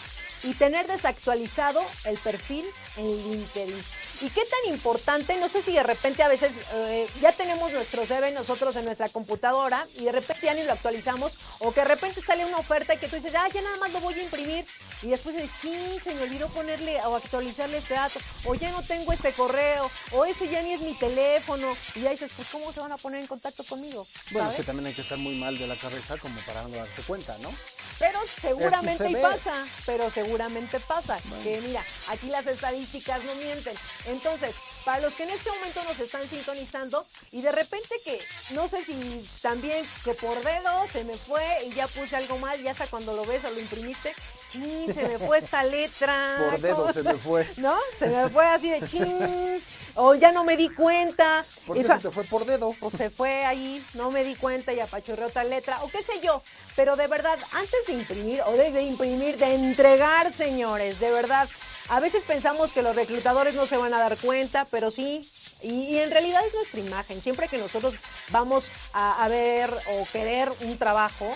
y 0.44 0.54
tener 0.54 0.88
desactualizado 0.88 1.82
el 2.06 2.18
perfil 2.18 2.66
en 2.98 3.08
LinkedIn. 3.08 3.84
¿Y 4.22 4.30
qué 4.30 4.42
tan 4.42 4.74
importante? 4.74 5.38
No 5.38 5.48
sé 5.48 5.62
si 5.62 5.74
de 5.74 5.84
repente 5.84 6.24
a 6.24 6.28
veces 6.28 6.52
eh, 6.74 7.08
ya 7.22 7.32
tenemos 7.32 7.72
nuestro 7.72 8.06
CV 8.06 8.32
nosotros 8.32 8.76
en 8.76 8.86
nuestra 8.86 9.08
computadora 9.10 9.86
y 9.98 10.06
de 10.06 10.12
repente 10.12 10.46
ya 10.46 10.54
ni 10.54 10.64
lo 10.64 10.74
actualizamos 10.74 11.34
o 11.60 11.72
que 11.72 11.82
de 11.82 11.88
repente 11.88 12.22
sale 12.22 12.46
una 12.46 12.58
oferta 12.58 12.94
y 12.94 12.98
que 12.98 13.08
tú 13.08 13.16
dices, 13.16 13.34
ah, 13.36 13.48
ya 13.54 13.62
nada 13.62 13.78
más 13.78 13.92
lo 13.94 14.02
voy 14.02 14.16
a 14.16 14.24
imprimir 14.24 14.66
y 15.02 15.08
después 15.08 15.36
de 15.36 15.50
chin, 15.62 16.02
se 16.04 16.14
me 16.16 16.24
olvidó 16.24 16.50
ponerle 16.50 17.00
o 17.06 17.16
actualizarle 17.16 17.78
este 17.78 17.94
dato 17.94 18.20
o 18.46 18.56
ya 18.56 18.72
no 18.72 18.82
tengo 18.84 19.14
este 19.14 19.32
correo 19.32 19.90
o 20.12 20.26
ese 20.26 20.50
ya 20.50 20.62
ni 20.62 20.74
es 20.74 20.82
mi 20.82 20.94
teléfono 20.96 21.68
y 21.96 22.02
ya 22.02 22.12
dices, 22.12 22.32
pues 22.36 22.50
¿cómo 22.50 22.74
se 22.74 22.82
van 22.82 22.92
a 22.92 22.98
poner 22.98 23.22
en 23.22 23.28
contacto 23.28 23.64
conmigo? 23.64 24.06
Bueno, 24.32 24.48
¿Sabes? 24.48 24.60
es 24.60 24.66
que 24.66 24.68
también 24.68 24.88
hay 24.88 24.94
que 24.94 25.02
estar 25.02 25.18
muy 25.18 25.36
mal 25.36 25.58
de 25.58 25.68
la 25.68 25.78
cabeza 25.78 26.18
como 26.18 26.40
para 26.42 26.64
no 26.64 26.76
darse 26.76 27.02
cuenta, 27.04 27.38
¿no? 27.38 27.54
Pero 27.98 28.20
seguramente 28.42 29.10
y 29.10 29.16
pasa, 29.16 29.54
pero 29.86 30.10
seguramente 30.10 30.29
seguramente 30.30 30.80
pasa. 30.82 31.18
Que 31.42 31.60
mira, 31.62 31.84
aquí 32.08 32.28
las 32.28 32.46
estadísticas 32.46 33.24
no 33.24 33.34
mienten. 33.36 33.74
Entonces, 34.06 34.56
para 34.86 35.02
los 35.02 35.16
que 35.16 35.24
en 35.24 35.32
este 35.32 35.50
momento 35.50 35.84
nos 35.86 36.00
están 36.00 36.28
sintonizando 36.30 37.04
y 37.32 37.42
de 37.42 37.52
repente 37.52 37.96
que 38.06 38.20
no 38.52 38.68
sé 38.68 38.86
si 38.86 39.28
también 39.42 39.84
que 40.04 40.14
por 40.14 40.40
dedo 40.44 40.88
se 40.92 41.04
me 41.04 41.16
fue 41.16 41.44
y 41.66 41.74
ya 41.74 41.88
puse 41.88 42.16
algo 42.16 42.38
mal, 42.38 42.62
ya 42.62 42.72
hasta 42.72 42.86
cuando 42.88 43.16
lo 43.16 43.26
ves 43.26 43.44
o 43.44 43.50
lo 43.50 43.60
imprimiste, 43.60 44.14
¡chin! 44.52 44.94
Se 44.94 45.04
me 45.08 45.18
fue 45.20 45.38
esta 45.40 45.64
letra. 45.64 46.38
Por 46.52 46.60
dedo 46.62 46.94
se 46.94 47.04
me 47.04 47.14
fue. 47.16 47.48
¿No? 47.58 47.78
Se 47.98 48.08
me 48.08 48.30
fue 48.30 48.46
así 48.46 48.70
de 48.70 48.88
¡chin! 48.88 49.64
O 49.96 50.16
ya 50.16 50.32
no 50.32 50.44
me 50.44 50.56
di 50.56 50.70
cuenta. 50.70 51.44
¿Por 51.66 51.76
qué 51.76 51.82
Eso- 51.82 51.96
se 51.96 52.02
te 52.08 52.12
fue 52.12 52.24
por 52.24 52.46
dedo? 52.46 52.74
o 52.80 52.90
se 52.92 53.10
fue 53.10 53.44
ahí, 53.46 53.84
no 53.96 54.12
me 54.12 54.24
di 54.24 54.36
cuenta 54.36 54.72
y 54.72 54.80
apachurré 54.80 55.26
otra 55.26 55.44
letra, 55.44 55.84
o 55.84 55.90
qué 55.90 56.04
sé 56.04 56.20
yo. 56.22 56.42
Pero 56.76 56.96
de 56.96 57.08
verdad, 57.08 57.38
antes 57.54 57.86
de 57.88 57.94
imprimir, 57.94 58.42
o 58.46 58.52
de, 58.54 58.72
de 58.72 58.84
imprimir, 58.84 59.38
de 59.38 59.56
entregar, 59.56 60.32
señores, 60.32 61.00
de 61.00 61.12
verdad, 61.12 61.50
a 61.90 62.00
veces 62.00 62.24
pensamos 62.24 62.72
que 62.72 62.82
los 62.84 62.96
reclutadores 62.96 63.56
no 63.56 63.66
se 63.66 63.76
van 63.78 63.94
a 63.94 64.00
dar 64.00 64.16
cuenta, 64.18 64.66
pero 64.72 64.92
sí. 64.92 65.28
Y, 65.64 65.72
y 65.96 65.98
en 65.98 66.12
realidad 66.12 66.46
es 66.46 66.54
nuestra 66.54 66.80
imagen. 66.80 67.20
Siempre 67.20 67.50
que 67.50 67.58
nosotros 67.58 67.96
vamos 68.30 68.70
a, 68.94 69.26
a 69.26 69.28
ver 69.28 69.70
o 69.92 70.06
querer 70.14 70.50
un 70.62 70.78
trabajo, 70.78 71.30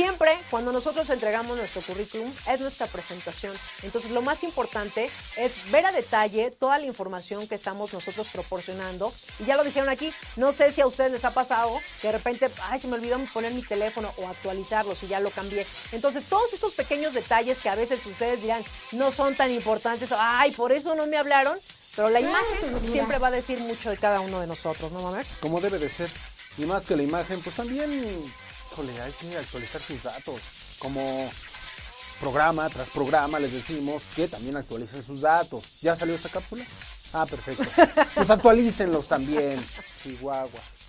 Siempre 0.00 0.34
cuando 0.48 0.72
nosotros 0.72 1.10
entregamos 1.10 1.58
nuestro 1.58 1.82
currículum 1.82 2.32
es 2.48 2.58
nuestra 2.58 2.86
presentación. 2.86 3.54
Entonces 3.82 4.12
lo 4.12 4.22
más 4.22 4.42
importante 4.44 5.10
es 5.36 5.70
ver 5.70 5.84
a 5.84 5.92
detalle 5.92 6.50
toda 6.52 6.78
la 6.78 6.86
información 6.86 7.46
que 7.46 7.54
estamos 7.54 7.92
nosotros 7.92 8.28
proporcionando. 8.32 9.12
Y 9.40 9.44
ya 9.44 9.58
lo 9.58 9.62
dijeron 9.62 9.90
aquí, 9.90 10.10
no 10.36 10.54
sé 10.54 10.70
si 10.70 10.80
a 10.80 10.86
ustedes 10.86 11.12
les 11.12 11.26
ha 11.26 11.34
pasado 11.34 11.78
que 12.00 12.06
de 12.06 12.12
repente, 12.12 12.48
ay, 12.70 12.78
se 12.78 12.88
me 12.88 12.94
olvidó 12.94 13.18
poner 13.34 13.52
mi 13.52 13.62
teléfono 13.62 14.10
o 14.16 14.26
actualizarlo 14.26 14.94
si 14.94 15.06
ya 15.06 15.20
lo 15.20 15.28
cambié. 15.28 15.66
Entonces 15.92 16.24
todos 16.24 16.50
estos 16.54 16.72
pequeños 16.72 17.12
detalles 17.12 17.58
que 17.58 17.68
a 17.68 17.74
veces 17.74 18.06
ustedes 18.06 18.40
dirán 18.40 18.64
no 18.92 19.12
son 19.12 19.34
tan 19.34 19.50
importantes, 19.50 20.14
ay, 20.16 20.52
por 20.52 20.72
eso 20.72 20.94
no 20.94 21.06
me 21.08 21.18
hablaron. 21.18 21.58
Pero 21.94 22.08
la 22.08 22.20
imagen 22.20 22.90
siempre 22.90 23.18
va 23.18 23.28
a 23.28 23.32
decir 23.32 23.60
mucho 23.60 23.90
de 23.90 23.98
cada 23.98 24.20
uno 24.20 24.40
de 24.40 24.46
nosotros, 24.46 24.90
¿no, 24.92 25.02
Mamer? 25.02 25.26
Como 25.40 25.60
debe 25.60 25.78
de 25.78 25.90
ser. 25.90 26.10
Y 26.56 26.64
más 26.64 26.86
que 26.86 26.96
la 26.96 27.02
imagen, 27.02 27.42
pues 27.42 27.54
también, 27.54 28.24
híjole, 28.70 29.00
hay 29.00 29.12
que 29.12 29.36
actualizar 29.36 29.80
sus 29.80 30.02
datos. 30.02 30.40
Como 30.78 31.30
programa 32.20 32.68
tras 32.68 32.88
programa 32.90 33.38
les 33.38 33.52
decimos 33.52 34.02
que 34.14 34.28
también 34.28 34.56
actualicen 34.56 35.04
sus 35.04 35.22
datos. 35.22 35.80
¿Ya 35.80 35.96
salió 35.96 36.14
esa 36.14 36.28
cápsula? 36.28 36.64
Ah, 37.12 37.26
perfecto. 37.26 37.64
Pues 38.14 38.30
actualícenlos 38.30 39.08
también, 39.08 39.60
chihuahuas. 40.02 40.79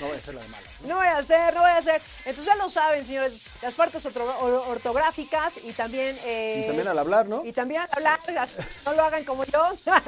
No 0.00 0.06
voy 0.06 0.16
a 0.16 0.20
ser 0.20 0.34
la 0.34 0.42
de 0.42 0.48
mala. 0.48 0.66
¿no? 0.82 0.88
No 0.88 0.96
voy 0.96 1.06
a 1.06 1.16
hacer, 1.18 1.54
no 1.54 1.60
voy 1.62 1.70
a 1.70 1.76
hacer. 1.78 2.00
Entonces 2.24 2.44
ya 2.44 2.54
lo 2.56 2.70
saben, 2.70 3.04
señores, 3.04 3.32
las 3.62 3.74
partes 3.74 4.04
orto- 4.04 4.36
or- 4.40 4.64
ortográficas 4.68 5.54
y 5.64 5.72
también... 5.72 6.16
eh, 6.24 6.60
Y 6.62 6.66
también 6.66 6.88
al 6.88 6.98
hablar, 6.98 7.26
¿no? 7.26 7.44
Y 7.44 7.52
también 7.52 7.80
al 7.82 7.88
hablar, 7.92 8.20
no 8.84 8.92
lo 8.94 9.04
hagan 9.04 9.24
como 9.24 9.44
yo. 9.44 9.62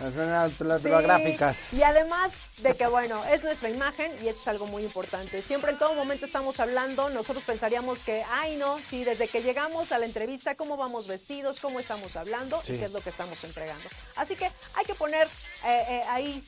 Las, 0.00 0.60
las 0.60 0.82
Sí, 0.82 0.88
gráficas. 0.88 1.72
Y 1.72 1.82
además 1.82 2.32
de 2.58 2.74
que, 2.76 2.86
bueno, 2.86 3.24
es 3.26 3.42
nuestra 3.44 3.68
imagen 3.68 4.12
y 4.22 4.28
eso 4.28 4.40
es 4.40 4.48
algo 4.48 4.66
muy 4.66 4.82
importante. 4.84 5.40
Siempre 5.42 5.72
en 5.72 5.78
todo 5.78 5.94
momento 5.94 6.26
estamos 6.26 6.60
hablando, 6.60 7.10
nosotros 7.10 7.44
pensaríamos 7.44 8.00
que, 8.00 8.24
ay, 8.30 8.56
no, 8.56 8.78
sí, 8.90 9.04
desde 9.04 9.28
que 9.28 9.42
llegamos 9.42 9.92
a 9.92 9.98
la 9.98 10.06
entrevista, 10.06 10.54
cómo 10.54 10.76
vamos 10.76 11.06
vestidos, 11.06 11.60
cómo 11.60 11.80
estamos 11.80 12.16
hablando 12.16 12.60
y 12.64 12.78
qué 12.78 12.84
es 12.86 12.92
lo 12.92 13.00
que 13.00 13.10
estamos 13.10 13.42
entregando. 13.44 13.88
Así 14.16 14.36
que 14.36 14.46
hay 14.74 14.84
que 14.84 14.94
poner 14.94 15.26
eh, 15.64 15.84
eh, 15.88 16.02
ahí 16.08 16.44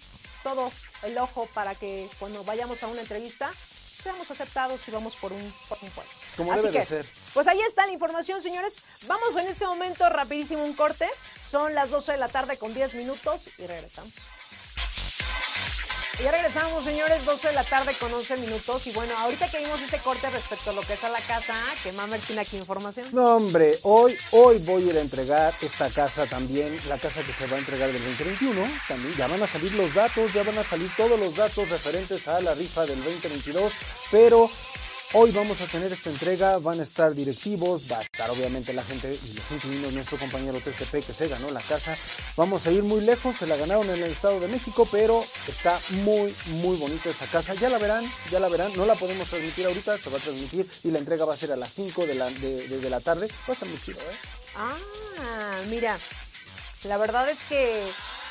todo 0.46 0.70
el 1.02 1.18
ojo 1.18 1.48
para 1.54 1.74
que 1.74 2.08
cuando 2.20 2.44
vayamos 2.44 2.80
a 2.84 2.86
una 2.86 3.00
entrevista 3.00 3.50
seamos 4.00 4.30
aceptados 4.30 4.80
y 4.86 4.92
vamos 4.92 5.16
por 5.16 5.32
un, 5.32 5.54
por 5.68 5.76
un 5.82 5.90
puesto. 5.90 6.14
Como 6.36 6.52
Así 6.52 6.62
debe 6.62 6.72
de 6.72 6.78
que, 6.78 6.84
ser. 6.84 7.06
Pues 7.34 7.48
ahí 7.48 7.60
está 7.62 7.84
la 7.84 7.92
información, 7.92 8.40
señores. 8.40 8.76
Vamos 9.08 9.34
en 9.36 9.48
este 9.48 9.66
momento 9.66 10.08
rapidísimo 10.08 10.62
un 10.62 10.74
corte. 10.74 11.08
Son 11.44 11.74
las 11.74 11.90
12 11.90 12.12
de 12.12 12.18
la 12.18 12.28
tarde 12.28 12.56
con 12.58 12.72
10 12.72 12.94
minutos 12.94 13.48
y 13.58 13.66
regresamos. 13.66 14.12
Ya 16.22 16.30
regresamos, 16.30 16.82
señores, 16.82 17.26
12 17.26 17.48
de 17.48 17.54
la 17.54 17.64
tarde 17.64 17.92
con 18.00 18.12
11 18.12 18.38
minutos. 18.38 18.86
Y 18.86 18.92
bueno, 18.92 19.12
ahorita 19.18 19.50
que 19.50 19.58
vimos 19.58 19.82
ese 19.82 19.98
corte 19.98 20.30
respecto 20.30 20.70
a 20.70 20.72
lo 20.72 20.80
que 20.80 20.94
es 20.94 21.04
a 21.04 21.10
la 21.10 21.20
casa, 21.20 21.54
que 21.82 21.92
Mamer 21.92 22.20
tiene 22.20 22.40
aquí 22.40 22.56
información. 22.56 23.06
No, 23.12 23.36
hombre, 23.36 23.74
hoy, 23.82 24.16
hoy 24.30 24.58
voy 24.58 24.82
a 24.82 24.86
ir 24.92 24.96
a 24.96 25.02
entregar 25.02 25.54
esta 25.60 25.90
casa 25.90 26.24
también, 26.24 26.74
la 26.88 26.96
casa 26.96 27.22
que 27.22 27.34
se 27.34 27.46
va 27.46 27.56
a 27.56 27.58
entregar 27.58 27.92
del 27.92 28.02
2021. 28.02 28.66
También 28.88 29.14
ya 29.16 29.26
van 29.26 29.42
a 29.42 29.46
salir 29.46 29.72
los 29.74 29.92
datos, 29.92 30.32
ya 30.32 30.42
van 30.42 30.56
a 30.56 30.64
salir 30.64 30.90
todos 30.96 31.20
los 31.20 31.36
datos 31.36 31.68
referentes 31.68 32.26
a 32.28 32.40
la 32.40 32.54
rifa 32.54 32.86
del 32.86 33.04
2022, 33.04 33.72
pero 34.10 34.48
hoy 35.18 35.30
vamos 35.32 35.60
a 35.62 35.66
tener 35.66 35.90
esta 35.90 36.10
entrega, 36.10 36.58
van 36.58 36.78
a 36.78 36.82
estar 36.82 37.14
directivos, 37.14 37.90
va 37.90 37.98
a 37.98 38.02
estar 38.02 38.28
obviamente 38.30 38.74
la 38.74 38.84
gente 38.84 39.08
y 39.08 39.32
los 39.32 39.50
inquilinos, 39.50 39.92
nuestro 39.94 40.18
compañero 40.18 40.58
TCP 40.60 40.92
que 41.06 41.14
se 41.14 41.26
ganó 41.28 41.50
la 41.52 41.60
casa. 41.62 41.96
Vamos 42.36 42.66
a 42.66 42.70
ir 42.70 42.82
muy 42.82 43.00
lejos, 43.00 43.36
se 43.36 43.46
la 43.46 43.56
ganaron 43.56 43.88
en 43.88 44.02
el 44.02 44.10
Estado 44.12 44.38
de 44.40 44.48
México, 44.48 44.86
pero 44.92 45.24
está 45.48 45.80
muy, 46.04 46.34
muy 46.48 46.76
bonita 46.76 47.08
esa 47.08 47.26
casa. 47.26 47.54
Ya 47.54 47.70
la 47.70 47.78
verán, 47.78 48.04
ya 48.30 48.40
la 48.40 48.48
verán, 48.50 48.70
no 48.76 48.84
la 48.84 48.94
podemos 48.94 49.26
transmitir 49.28 49.64
ahorita, 49.66 49.96
se 49.96 50.10
va 50.10 50.18
a 50.18 50.20
transmitir 50.20 50.68
y 50.84 50.90
la 50.90 50.98
entrega 50.98 51.24
va 51.24 51.32
a 51.32 51.36
ser 51.38 51.50
a 51.52 51.56
las 51.56 51.72
5 51.72 52.04
de 52.04 52.14
la, 52.14 52.28
de- 52.28 52.66
de 52.68 52.90
la 52.90 53.00
tarde. 53.00 53.26
Va 53.28 53.48
a 53.48 53.52
estar 53.52 53.68
muy 53.68 53.80
chido, 53.80 53.98
¿eh? 54.00 54.16
Ah, 54.56 54.76
mira, 55.70 55.98
la 56.84 56.98
verdad 56.98 57.28
es 57.30 57.38
que 57.48 57.82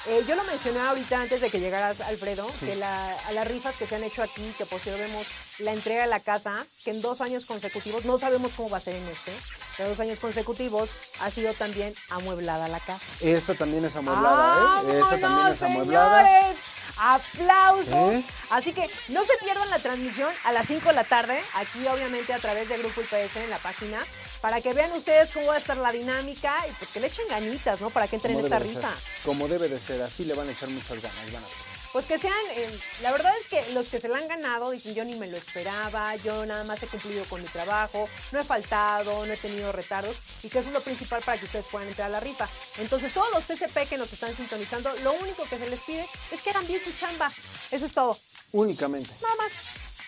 eh, 0.07 0.23
yo 0.27 0.35
lo 0.35 0.43
mencioné 0.43 0.79
ahorita 0.79 1.21
antes 1.21 1.41
de 1.41 1.49
que 1.49 1.59
llegaras, 1.59 1.99
Alfredo, 2.01 2.47
que 2.59 2.75
la, 2.75 3.13
a 3.27 3.31
las 3.31 3.47
rifas 3.47 3.75
que 3.75 3.85
se 3.87 3.95
han 3.95 4.03
hecho 4.03 4.21
aquí, 4.23 4.53
que 4.57 4.65
posterior 4.65 4.99
vemos 4.99 5.25
la 5.59 5.73
entrega 5.73 6.01
de 6.01 6.07
la 6.07 6.19
casa, 6.19 6.65
que 6.83 6.91
en 6.91 7.01
dos 7.01 7.21
años 7.21 7.45
consecutivos, 7.45 8.05
no 8.05 8.17
sabemos 8.17 8.51
cómo 8.55 8.69
va 8.69 8.77
a 8.77 8.81
ser 8.81 8.95
en 8.95 9.07
este, 9.07 9.31
pero 9.77 9.89
dos 9.89 9.99
años 9.99 10.19
consecutivos 10.19 10.89
ha 11.21 11.31
sido 11.31 11.53
también 11.53 11.93
amueblada 12.09 12.67
la 12.67 12.79
casa. 12.79 13.01
Esta 13.21 13.55
también 13.55 13.85
es 13.85 13.95
amueblada, 13.95 14.81
¿eh? 14.83 14.99
Esta 14.99 15.09
también 15.09 15.21
¡Vámonos, 15.21 15.55
es 15.57 15.63
amueblada. 15.63 16.23
señores! 16.23 16.57
¡Aplausos! 16.97 18.13
¿Eh? 18.13 18.23
Así 18.49 18.73
que 18.73 18.89
no 19.09 19.25
se 19.25 19.33
pierdan 19.43 19.69
la 19.69 19.79
transmisión 19.79 20.29
a 20.43 20.51
las 20.51 20.67
5 20.67 20.87
de 20.87 20.93
la 20.93 21.03
tarde, 21.03 21.39
aquí 21.55 21.87
obviamente 21.87 22.33
a 22.33 22.39
través 22.39 22.69
de 22.69 22.77
Grupo 22.77 23.01
IPS 23.01 23.37
en 23.37 23.49
la 23.49 23.57
página, 23.57 23.99
para 24.41 24.61
que 24.61 24.73
vean 24.73 24.91
ustedes 24.91 25.31
cómo 25.31 25.47
va 25.47 25.55
a 25.55 25.57
estar 25.57 25.77
la 25.77 25.91
dinámica 25.91 26.53
y 26.69 26.73
pues 26.73 26.91
que 26.91 26.99
le 26.99 27.07
echen 27.07 27.27
ganitas, 27.27 27.81
¿no? 27.81 27.89
Para 27.89 28.07
que 28.07 28.15
entren 28.17 28.37
en 28.37 28.43
esta 28.43 28.59
rifa. 28.59 28.91
Como 29.23 29.47
debe 29.47 29.67
de 29.67 29.79
ser, 29.79 30.01
así 30.01 30.25
le 30.25 30.33
van 30.35 30.47
a 30.49 30.51
echar 30.51 30.69
muchas 30.69 31.01
ganas, 31.01 31.31
van 31.33 31.43
a 31.43 31.47
ver. 31.47 31.74
Pues 31.95 32.07
que 32.07 32.19
sean, 32.19 32.33
eh, 32.57 32.79
la 33.03 33.13
verdad 33.13 33.31
es 33.39 33.47
que 33.47 33.71
los 33.71 33.87
que 33.87 34.01
se 34.01 34.09
la 34.09 34.17
han 34.17 34.27
ganado 34.27 34.69
dicen 34.71 34.93
yo 34.95 35.05
ni 35.05 35.15
me 35.15 35.29
lo 35.29 35.37
esperaba, 35.37 36.13
yo 36.17 36.45
nada 36.45 36.65
más 36.65 36.83
he 36.83 36.87
cumplido 36.87 37.23
con 37.29 37.41
mi 37.41 37.47
trabajo, 37.47 38.09
no 38.33 38.39
he 38.41 38.43
faltado, 38.43 39.25
no 39.25 39.31
he 39.31 39.37
tenido 39.37 39.71
retardos 39.71 40.17
y 40.43 40.49
que 40.49 40.59
eso 40.59 40.67
es 40.67 40.73
lo 40.73 40.81
principal 40.81 41.21
para 41.23 41.37
que 41.37 41.45
ustedes 41.45 41.67
puedan 41.71 41.87
entrar 41.87 42.07
a 42.07 42.09
la 42.09 42.19
rifa. 42.19 42.49
Entonces 42.79 43.13
todos 43.13 43.31
los 43.31 43.45
TCP 43.45 43.87
que 43.87 43.97
nos 43.97 44.11
están 44.11 44.35
sintonizando, 44.35 44.91
lo 45.03 45.13
único 45.13 45.43
que 45.43 45.57
se 45.57 45.69
les 45.69 45.79
pide 45.79 46.05
es 46.33 46.41
que 46.41 46.49
hagan 46.49 46.67
bien 46.67 46.81
su 46.83 46.91
chamba. 46.99 47.31
Eso 47.71 47.85
es 47.85 47.93
todo. 47.93 48.17
Únicamente. 48.51 49.11
Nada 49.21 49.35
más, 49.37 49.51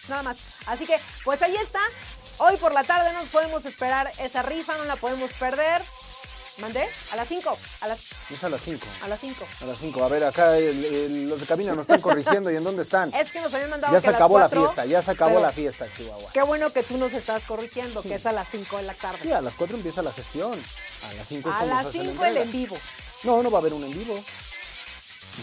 nada 0.10 0.24
más. 0.24 0.38
Así 0.66 0.86
que, 0.86 1.00
pues 1.24 1.42
ahí 1.42 1.56
está. 1.56 1.80
Hoy 2.40 2.58
por 2.58 2.74
la 2.74 2.84
tarde 2.84 3.14
nos 3.14 3.30
podemos 3.30 3.64
esperar 3.64 4.12
esa 4.20 4.42
rifa, 4.42 4.78
no 4.78 4.84
la 4.84 4.98
podemos 4.98 5.32
perder. 5.32 5.82
¿Mandé? 6.60 6.90
A 7.12 7.16
las 7.16 7.28
5. 7.28 7.56
A 7.82 7.88
las, 7.88 8.00
Es 8.32 8.44
a 8.44 8.50
las 8.50 8.62
5. 8.62 8.84
a 9.04 9.08
las 9.08 9.20
5. 9.20 9.46
A 9.62 9.66
las 9.66 9.78
5. 9.78 10.04
A 10.04 10.08
ver, 10.08 10.24
acá 10.24 10.58
el- 10.58 10.84
el- 10.86 11.30
los 11.30 11.40
de 11.40 11.46
cabina 11.46 11.74
nos 11.74 11.82
están 11.82 12.02
corrigiendo. 12.02 12.50
¿Y 12.50 12.56
en 12.56 12.64
dónde 12.64 12.82
están? 12.82 13.14
Es 13.14 13.32
que 13.32 13.42
nos 13.42 13.54
habían 13.54 13.70
mandado 13.70 13.94
Ya 13.94 14.00
que 14.00 14.02
se 14.02 14.08
a 14.08 14.12
las 14.14 14.18
acabó 14.22 14.40
la 14.40 14.50
fiesta, 14.50 14.86
ya 14.86 15.02
se 15.04 15.12
acabó 15.12 15.40
la 15.40 15.52
fiesta, 15.52 15.86
Chihuahua. 15.96 16.32
Qué 16.34 16.42
bueno 16.42 16.72
que 16.74 16.82
tú 16.82 16.98
nos 16.98 17.14
estás 17.14 17.44
corrigiendo, 17.44 18.02
Sí. 18.02 18.10
que 18.10 18.16
es 18.16 18.26
a 18.26 18.32
las 18.32 18.50
5 18.50 18.78
de 18.78 18.84
la 18.84 18.96
tarde. 18.96 19.20
Sí, 19.22 19.32
a 19.32 19.42
las 19.42 19.54
4 19.54 19.78
empieza 19.78 20.02
la 20.02 20.12
gestión. 20.14 20.54
A 21.10 21.14
las 21.14 21.28
5 21.28 21.52
a 21.52 21.66
las 21.66 21.92
5 21.92 22.26
el 22.26 22.38
en 22.38 22.52
vivo. 22.52 22.78
No, 23.24 23.44
no 23.44 23.52
va 23.52 23.60
a 23.60 23.62
haber 23.62 23.74
un 23.74 23.84
en 23.84 23.94
vivo. 23.94 24.20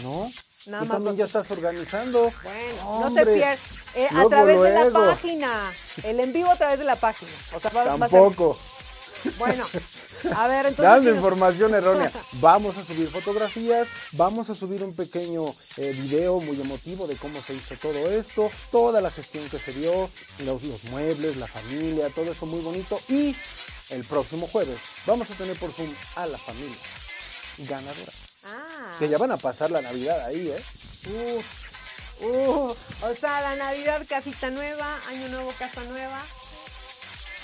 No. 0.02 0.30
Nada 0.66 0.82
Tú 0.82 0.88
más 0.88 0.96
también 0.96 1.16
ya 1.18 1.24
estás 1.26 1.50
organizando. 1.50 2.32
Bueno, 2.42 3.00
no 3.00 3.10
se 3.10 3.20
Hombre. 3.20 3.34
pierda. 3.36 3.58
Eh, 3.94 4.08
a 4.08 4.12
Luego, 4.14 4.28
través 4.30 4.60
de 4.62 4.70
la 4.70 4.80
luego. 4.86 5.04
página. 5.10 5.72
El 6.02 6.18
en 6.20 6.32
vivo 6.32 6.50
a 6.50 6.56
través 6.56 6.78
de 6.78 6.84
la 6.84 6.96
página. 6.96 7.30
O 7.54 7.60
sea, 7.60 7.70
va, 7.70 7.84
va 7.84 8.06
a 8.06 8.08
ser- 8.08 8.20
Tampoco. 8.20 8.58
Bueno, 9.38 9.64
a 10.34 10.48
ver, 10.48 10.66
entonces. 10.66 10.84
Dando 10.84 11.10
nos- 11.10 11.16
información 11.16 11.74
errónea. 11.74 12.10
Vamos 12.34 12.76
a 12.76 12.84
subir 12.84 13.08
fotografías, 13.08 13.86
vamos 14.12 14.50
a 14.50 14.54
subir 14.54 14.82
un 14.82 14.94
pequeño 14.94 15.44
eh, 15.76 15.92
video 15.92 16.40
muy 16.40 16.60
emotivo 16.60 17.06
de 17.06 17.16
cómo 17.16 17.40
se 17.42 17.54
hizo 17.54 17.74
todo 17.76 18.10
esto, 18.10 18.50
toda 18.70 19.00
la 19.00 19.10
gestión 19.10 19.48
que 19.48 19.58
se 19.58 19.72
dio, 19.72 20.10
los, 20.44 20.62
los 20.62 20.84
muebles, 20.84 21.36
la 21.36 21.46
familia, 21.46 22.08
todo 22.10 22.30
esto 22.30 22.46
muy 22.46 22.60
bonito. 22.60 22.98
Y 23.08 23.34
el 23.90 24.04
próximo 24.04 24.46
jueves 24.48 24.78
vamos 25.06 25.30
a 25.30 25.34
tener 25.34 25.58
por 25.58 25.72
Zoom 25.72 25.92
a 26.16 26.26
la 26.26 26.38
familia 26.38 26.76
ganadora. 27.58 28.12
Ah. 28.46 28.94
Que 28.98 29.08
ya 29.08 29.18
van 29.18 29.32
a 29.32 29.36
pasar 29.36 29.70
la 29.70 29.80
Navidad 29.82 30.24
ahí, 30.26 30.48
¿eh? 30.50 31.42
Uf. 32.20 32.76
O 33.02 33.14
sea, 33.14 33.40
la 33.40 33.56
Navidad 33.56 34.02
casita 34.08 34.50
nueva, 34.50 34.98
año 35.08 35.28
nuevo 35.28 35.52
casa 35.58 35.82
nueva. 35.84 36.20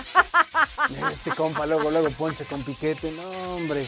Este 1.12 1.30
compa 1.30 1.66
luego, 1.66 1.90
luego 1.90 2.10
ponche 2.10 2.44
con 2.44 2.62
piquete, 2.62 3.10
no 3.12 3.54
hombre. 3.54 3.86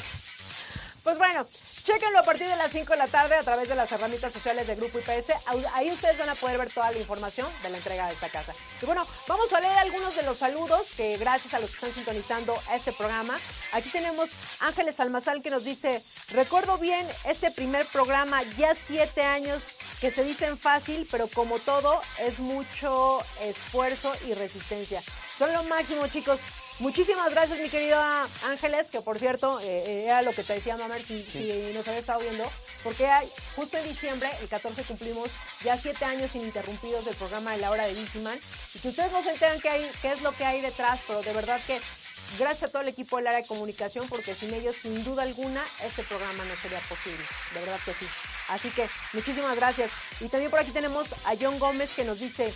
Pues 1.03 1.19
bueno, 1.19 1.47
Chéquenlo 1.85 2.21
a 2.21 2.23
partir 2.23 2.47
de 2.47 2.55
las 2.55 2.71
5 2.71 2.93
de 2.93 2.97
la 2.97 3.09
tarde 3.09 3.35
a 3.35 3.43
través 3.43 3.69
de 3.69 3.75
las 3.75 3.91
herramientas 3.91 4.33
sociales 4.33 4.69
de 4.69 4.77
Grupo 4.77 5.01
IPS. 5.01 5.33
Ahí 5.75 5.91
ustedes 5.91 6.17
van 6.17 6.29
a 6.29 6.37
poder 6.37 6.57
ver 6.57 6.73
toda 6.73 6.93
la 6.93 6.99
información 6.99 7.49
de 7.61 7.71
la 7.71 7.79
entrega 7.79 8.07
de 8.07 8.13
esta 8.13 8.29
casa. 8.29 8.55
Y 8.81 8.87
bueno, 8.87 9.03
vamos 9.27 9.53
a 9.53 9.59
leer 9.59 9.77
algunos 9.79 10.15
de 10.15 10.23
los 10.23 10.39
saludos 10.39 10.95
que 10.97 11.17
gracias 11.17 11.55
a 11.55 11.59
los 11.59 11.71
que 11.71 11.75
están 11.75 11.93
sintonizando 11.93 12.55
este 12.73 12.93
programa. 12.93 13.37
Aquí 13.73 13.89
tenemos 13.89 14.31
Ángeles 14.61 15.01
Almazal 15.01 15.43
que 15.43 15.51
nos 15.51 15.65
dice, 15.65 16.01
recuerdo 16.31 16.79
bien 16.79 17.05
ese 17.25 17.51
primer 17.51 17.85
programa, 17.87 18.45
ya 18.57 18.77
siete 18.77 19.23
años 19.23 19.65
que 20.01 20.13
se 20.13 20.23
dicen 20.23 20.59
fácil, 20.59 21.09
pero 21.11 21.27
como 21.27 21.59
todo 21.59 22.01
es 22.21 22.39
mucho 22.39 23.25
esfuerzo 23.41 24.13
y 24.29 24.35
resistencia. 24.35 25.03
Son 25.39 25.53
lo 25.53 25.63
máximo, 25.65 26.07
chicos. 26.09 26.41
Muchísimas 26.79 27.31
gracias, 27.31 27.61
mi 27.61 27.69
querida 27.69 28.27
Ángeles, 28.47 28.91
que 28.91 29.01
por 29.03 29.19
cierto, 29.19 29.61
eh, 29.61 29.65
eh, 29.67 30.05
era 30.07 30.23
lo 30.23 30.33
que 30.33 30.43
te 30.43 30.55
decía 30.55 30.77
Mamer, 30.77 31.01
si, 31.01 31.23
si 31.23 31.73
nos 31.75 31.87
había 31.87 32.01
estado 32.01 32.21
viendo, 32.21 32.51
porque 32.83 33.07
hay, 33.07 33.31
justo 33.55 33.77
en 33.77 33.85
diciembre, 33.85 34.29
el 34.41 34.49
14, 34.49 34.83
cumplimos 34.85 35.31
ya 35.63 35.77
siete 35.77 36.05
años 36.05 36.35
ininterrumpidos 36.35 37.05
del 37.05 37.15
programa 37.15 37.53
de 37.53 37.59
la 37.59 37.71
hora 37.71 37.87
de 37.87 37.95
Vigiman, 37.95 38.39
y 38.75 38.79
que 38.81 38.89
ustedes 38.89 39.13
no 39.13 39.23
se 39.23 39.31
enteran 39.31 39.61
qué, 39.61 39.69
hay, 39.69 39.91
qué 40.01 40.13
es 40.13 40.23
lo 40.23 40.33
que 40.33 40.45
hay 40.45 40.61
detrás, 40.61 40.99
pero 41.07 41.23
de 41.23 41.33
verdad 41.35 41.61
que 41.67 41.79
gracias 42.39 42.71
a 42.71 42.73
todo 42.73 42.83
el 42.83 42.89
equipo 42.89 43.19
del 43.19 43.29
área 43.29 43.43
de 43.43 43.47
comunicación, 43.47 44.09
porque 44.09 44.35
sin 44.35 44.53
ellos, 44.55 44.75
sin 44.75 45.05
duda 45.05 45.23
alguna, 45.23 45.63
ese 45.85 46.03
programa 46.03 46.45
no 46.45 46.57
sería 46.57 46.81
posible, 46.81 47.25
de 47.55 47.61
verdad 47.61 47.79
que 47.85 47.93
sí. 47.93 48.07
Así 48.49 48.71
que 48.71 48.89
muchísimas 49.13 49.57
gracias. 49.57 49.91
Y 50.21 50.29
también 50.29 50.51
por 50.51 50.61
aquí 50.61 50.71
tenemos 50.71 51.07
a 51.25 51.35
John 51.41 51.59
Gómez 51.59 51.91
que 51.95 52.05
nos 52.05 52.21
dice, 52.21 52.53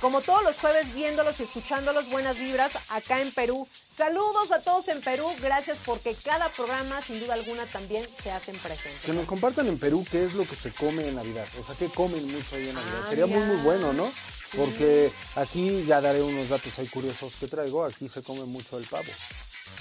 como 0.00 0.20
todos 0.20 0.42
los 0.44 0.56
jueves 0.56 0.94
viéndolos 0.94 1.40
y 1.40 1.42
escuchándolos, 1.44 2.08
buenas 2.10 2.38
vibras 2.38 2.72
acá 2.90 3.20
en 3.20 3.32
Perú. 3.32 3.66
Saludos 3.72 4.52
a 4.52 4.60
todos 4.60 4.86
en 4.88 5.00
Perú, 5.00 5.28
gracias 5.40 5.78
porque 5.84 6.14
cada 6.24 6.48
programa 6.50 7.02
sin 7.02 7.18
duda 7.18 7.34
alguna 7.34 7.64
también 7.66 8.06
se 8.22 8.30
hacen 8.30 8.56
presentes. 8.58 9.02
Que 9.04 9.12
nos 9.12 9.26
compartan 9.26 9.66
en 9.66 9.78
Perú 9.78 10.06
qué 10.10 10.24
es 10.24 10.34
lo 10.34 10.46
que 10.46 10.54
se 10.54 10.72
come 10.72 11.08
en 11.08 11.16
Navidad, 11.16 11.46
o 11.60 11.64
sea, 11.64 11.74
qué 11.74 11.88
comen 11.88 12.30
mucho 12.30 12.56
ahí 12.56 12.68
en 12.68 12.74
Navidad. 12.74 13.02
Ah, 13.04 13.08
Sería 13.08 13.26
muy 13.26 13.44
muy 13.44 13.56
bueno, 13.56 13.92
¿no? 13.92 14.08
Porque 14.56 15.10
aquí 15.34 15.84
ya 15.84 16.00
daré 16.00 16.22
unos 16.22 16.48
datos 16.48 16.78
ahí 16.78 16.86
curiosos 16.86 17.32
que 17.40 17.48
traigo, 17.48 17.84
aquí 17.84 18.08
se 18.08 18.22
come 18.22 18.44
mucho 18.44 18.78
el 18.78 18.84
pavo. 18.86 19.10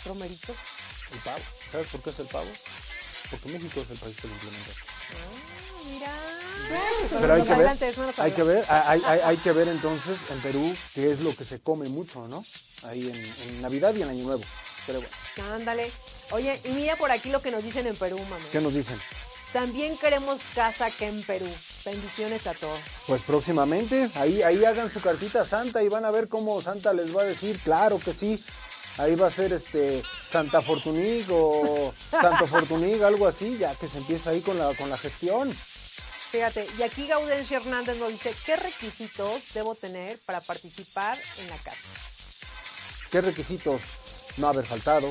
¿Romerito? 0.05 0.53
El 1.13 1.19
pavo. 1.19 1.43
¿Sabes 1.71 1.87
por 1.87 2.01
qué 2.01 2.09
es 2.09 2.19
el 2.19 2.27
pavo? 2.27 2.47
Porque 3.29 3.49
México 3.49 3.81
es 3.81 3.91
el 3.91 3.97
país 3.97 4.15
que 4.15 4.27
lo 4.27 4.33
implementa. 4.33 4.71
Ah, 4.71 5.81
mira. 5.89 6.11
Pero 7.21 7.33
hay 7.33 7.43
que, 7.43 7.53
ver, 7.55 7.67
hay 8.17 8.31
que 8.31 8.43
ver, 8.43 8.65
hay, 8.69 9.01
hay, 9.03 9.37
que 9.37 9.51
ver 9.51 9.67
entonces 9.67 10.17
en 10.31 10.39
Perú 10.39 10.75
qué 10.93 11.11
es 11.11 11.21
lo 11.21 11.35
que 11.35 11.45
se 11.45 11.59
come 11.59 11.87
mucho, 11.87 12.27
¿no? 12.27 12.43
Ahí 12.83 13.09
en, 13.47 13.61
Navidad 13.61 13.93
y 13.95 14.01
en 14.01 14.09
Año 14.09 14.23
Nuevo. 14.23 14.43
Pero 14.85 14.99
bueno. 14.99 15.53
Ándale. 15.55 15.91
Oye, 16.31 16.59
y 16.65 16.69
mira 16.69 16.95
por 16.95 17.11
aquí 17.11 17.29
lo 17.29 17.41
que 17.41 17.51
nos 17.51 17.63
dicen 17.63 17.87
en 17.87 17.95
Perú, 17.95 18.17
mamá. 18.19 18.37
¿Qué 18.51 18.59
nos 18.59 18.73
dicen? 18.73 18.99
También 19.53 19.97
queremos 19.97 20.41
casa 20.53 20.87
aquí 20.87 21.05
en 21.05 21.23
Perú. 21.23 21.47
Bendiciones 21.85 22.47
a 22.47 22.53
todos. 22.53 22.79
Pues 23.07 23.21
próximamente, 23.21 24.09
ahí, 24.15 24.41
ahí 24.41 24.65
hagan 24.65 24.91
su 24.91 24.99
cartita 24.99 25.45
Santa 25.45 25.81
y 25.83 25.89
van 25.89 26.03
a 26.05 26.11
ver 26.11 26.27
cómo 26.27 26.61
Santa 26.61 26.93
les 26.93 27.15
va 27.15 27.21
a 27.21 27.25
decir, 27.25 27.59
claro 27.63 27.99
que 27.99 28.13
sí. 28.13 28.43
Ahí 28.97 29.15
va 29.15 29.27
a 29.27 29.31
ser 29.31 29.53
este 29.53 30.01
Santa 30.25 30.61
Fortunig 30.61 31.25
o 31.29 31.93
Santo 32.09 32.47
Fortunig, 32.47 33.03
algo 33.03 33.27
así, 33.27 33.57
ya 33.57 33.75
que 33.75 33.87
se 33.87 33.99
empieza 33.99 34.31
ahí 34.31 34.41
con 34.41 34.57
la, 34.57 34.73
con 34.75 34.89
la 34.89 34.97
gestión. 34.97 35.53
Fíjate, 36.31 36.67
y 36.77 36.83
aquí 36.83 37.07
Gaudencio 37.07 37.57
Hernández 37.57 37.97
nos 37.97 38.11
dice, 38.11 38.33
¿qué 38.45 38.55
requisitos 38.57 39.53
debo 39.53 39.75
tener 39.75 40.19
para 40.25 40.41
participar 40.41 41.17
en 41.39 41.49
la 41.49 41.57
casa? 41.57 41.89
¿Qué 43.11 43.21
requisitos? 43.21 43.81
No 44.35 44.49
haber 44.49 44.65
faltado, 44.65 45.09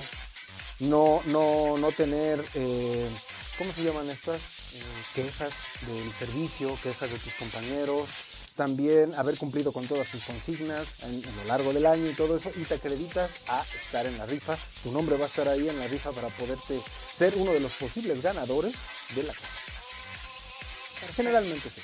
no, 0.81 1.23
no, 1.27 1.79
no 1.79 1.91
tener, 1.93 2.45
eh, 2.55 3.09
¿cómo 3.57 3.73
se 3.73 3.83
llaman 3.83 4.11
estas? 4.11 4.41
Eh, 4.75 4.83
quejas 5.15 5.53
del 5.87 6.13
servicio, 6.13 6.79
quejas 6.83 7.11
de 7.11 7.19
tus 7.19 7.33
compañeros, 7.35 8.09
también 8.57 9.15
haber 9.15 9.37
cumplido 9.37 9.73
con 9.73 9.87
todas 9.87 10.09
tus 10.09 10.25
consignas 10.25 11.05
en, 11.05 11.23
lo 11.23 11.45
largo 11.45 11.73
del 11.73 11.87
año 11.87 12.11
y 12.11 12.15
todo 12.15 12.37
eso, 12.37 12.51
y 12.57 12.63
te 12.63 12.75
acreditas 12.75 13.31
a 13.49 13.63
estar 13.63 14.07
en 14.07 14.19
la 14.19 14.27
rifa. 14.27 14.57
Tu 14.83 14.91
nombre 14.91 15.17
va 15.17 15.25
a 15.27 15.29
estar 15.29 15.49
ahí 15.49 15.69
en 15.69 15.79
la 15.79 15.87
rifa 15.87 16.11
para 16.13 16.29
poderte 16.29 16.81
ser 17.15 17.35
uno 17.37 17.53
de 17.53 17.61
los 17.61 17.73
posibles 17.75 18.23
ganadores 18.23 18.75
de 19.15 19.23
la 19.23 19.33
casa. 19.33 19.47
Generalmente 21.15 21.71
sí. 21.71 21.81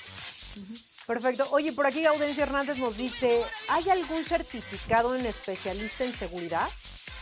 Perfecto. 1.06 1.46
Oye, 1.50 1.72
por 1.72 1.86
aquí 1.86 2.02
Gaudencia 2.02 2.44
Hernández 2.44 2.78
nos 2.78 2.96
dice, 2.96 3.42
¿hay 3.68 3.88
algún 3.90 4.24
certificado 4.24 5.14
en 5.14 5.26
especialista 5.26 6.04
en 6.04 6.16
seguridad? 6.16 6.68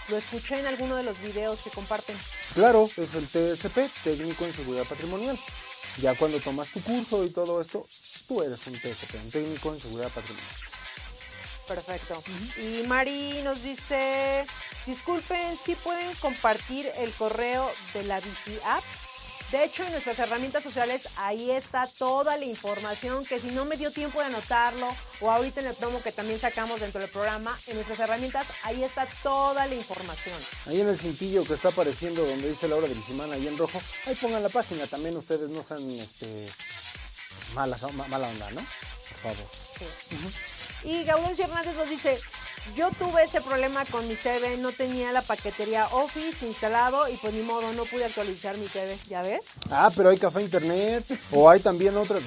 Lo 0.08 0.16
escuché 0.16 0.58
en 0.58 0.66
alguno 0.66 0.96
de 0.96 1.04
los 1.04 1.20
videos 1.20 1.60
que 1.60 1.70
comparten. 1.70 2.16
Claro, 2.54 2.90
es 2.96 3.14
el 3.14 3.26
TSP, 3.26 3.78
técnico 4.04 4.44
en 4.44 4.54
seguridad 4.54 4.84
patrimonial. 4.84 5.38
Ya 6.00 6.14
cuando 6.14 6.38
tomas 6.40 6.68
tu 6.68 6.80
curso 6.82 7.24
y 7.24 7.30
todo 7.30 7.60
esto, 7.60 7.86
tú 8.30 8.40
eres 8.42 8.64
un 8.68 8.74
TSP, 8.74 9.14
un 9.24 9.30
técnico 9.32 9.72
en 9.72 9.80
seguridad 9.80 10.08
patrimonial. 10.10 10.54
Perfecto. 11.66 12.22
Y 12.56 12.86
Mari 12.86 13.42
nos 13.42 13.64
dice, 13.64 14.46
disculpen, 14.86 15.56
si 15.56 15.74
pueden 15.74 16.14
compartir 16.20 16.86
el 16.98 17.10
correo 17.14 17.68
de 17.92 18.04
la 18.04 18.20
Vigi 18.20 18.56
App? 18.64 18.84
De 19.50 19.64
hecho, 19.64 19.82
en 19.82 19.90
nuestras 19.90 20.16
herramientas 20.20 20.62
sociales 20.62 21.08
ahí 21.16 21.50
está 21.50 21.88
toda 21.98 22.36
la 22.36 22.44
información 22.44 23.26
que 23.26 23.40
si 23.40 23.48
no 23.48 23.64
me 23.64 23.76
dio 23.76 23.90
tiempo 23.90 24.20
de 24.20 24.26
anotarlo 24.26 24.86
o 25.20 25.28
ahorita 25.28 25.60
en 25.60 25.66
el 25.66 25.74
promo 25.74 26.00
que 26.00 26.12
también 26.12 26.38
sacamos 26.38 26.80
dentro 26.80 27.00
del 27.00 27.10
programa, 27.10 27.58
en 27.66 27.74
nuestras 27.74 27.98
herramientas 27.98 28.46
ahí 28.62 28.84
está 28.84 29.08
toda 29.24 29.66
la 29.66 29.74
información. 29.74 30.38
Ahí 30.66 30.80
en 30.80 30.88
el 30.88 30.96
cintillo 30.96 31.42
que 31.42 31.54
está 31.54 31.70
apareciendo 31.70 32.24
donde 32.24 32.48
dice 32.48 32.68
la 32.68 32.76
hora 32.76 32.86
de 32.86 32.94
Vigimán 32.94 33.32
ahí 33.32 33.48
en 33.48 33.58
rojo, 33.58 33.82
ahí 34.06 34.14
pongan 34.14 34.44
la 34.44 34.50
página, 34.50 34.86
también 34.86 35.16
ustedes 35.16 35.50
no 35.50 35.64
sean 35.64 35.82
este, 35.98 36.46
mala 37.54 37.76
onda, 38.28 38.50
¿no? 38.50 38.60
Por 38.60 39.32
favor. 39.32 39.48
Sí. 39.78 40.16
Y 40.88 41.04
Gaudencio 41.04 41.44
Hernández 41.44 41.76
nos 41.76 41.90
dice, 41.90 42.18
yo 42.76 42.90
tuve 42.92 43.24
ese 43.24 43.40
problema 43.40 43.84
con 43.86 44.06
mi 44.08 44.16
CV, 44.16 44.56
no 44.58 44.72
tenía 44.72 45.12
la 45.12 45.22
paquetería 45.22 45.86
Office 45.88 46.46
instalado 46.46 47.08
y 47.08 47.16
pues 47.16 47.34
ni 47.34 47.42
modo, 47.42 47.72
no 47.72 47.84
pude 47.84 48.04
actualizar 48.04 48.56
mi 48.56 48.66
CV, 48.66 48.96
¿ya 49.08 49.22
ves? 49.22 49.42
Ah, 49.70 49.90
pero 49.94 50.10
hay 50.10 50.18
café 50.18 50.42
internet 50.42 51.04
o 51.32 51.50
hay 51.50 51.60
también 51.60 51.96
otras, 51.96 52.22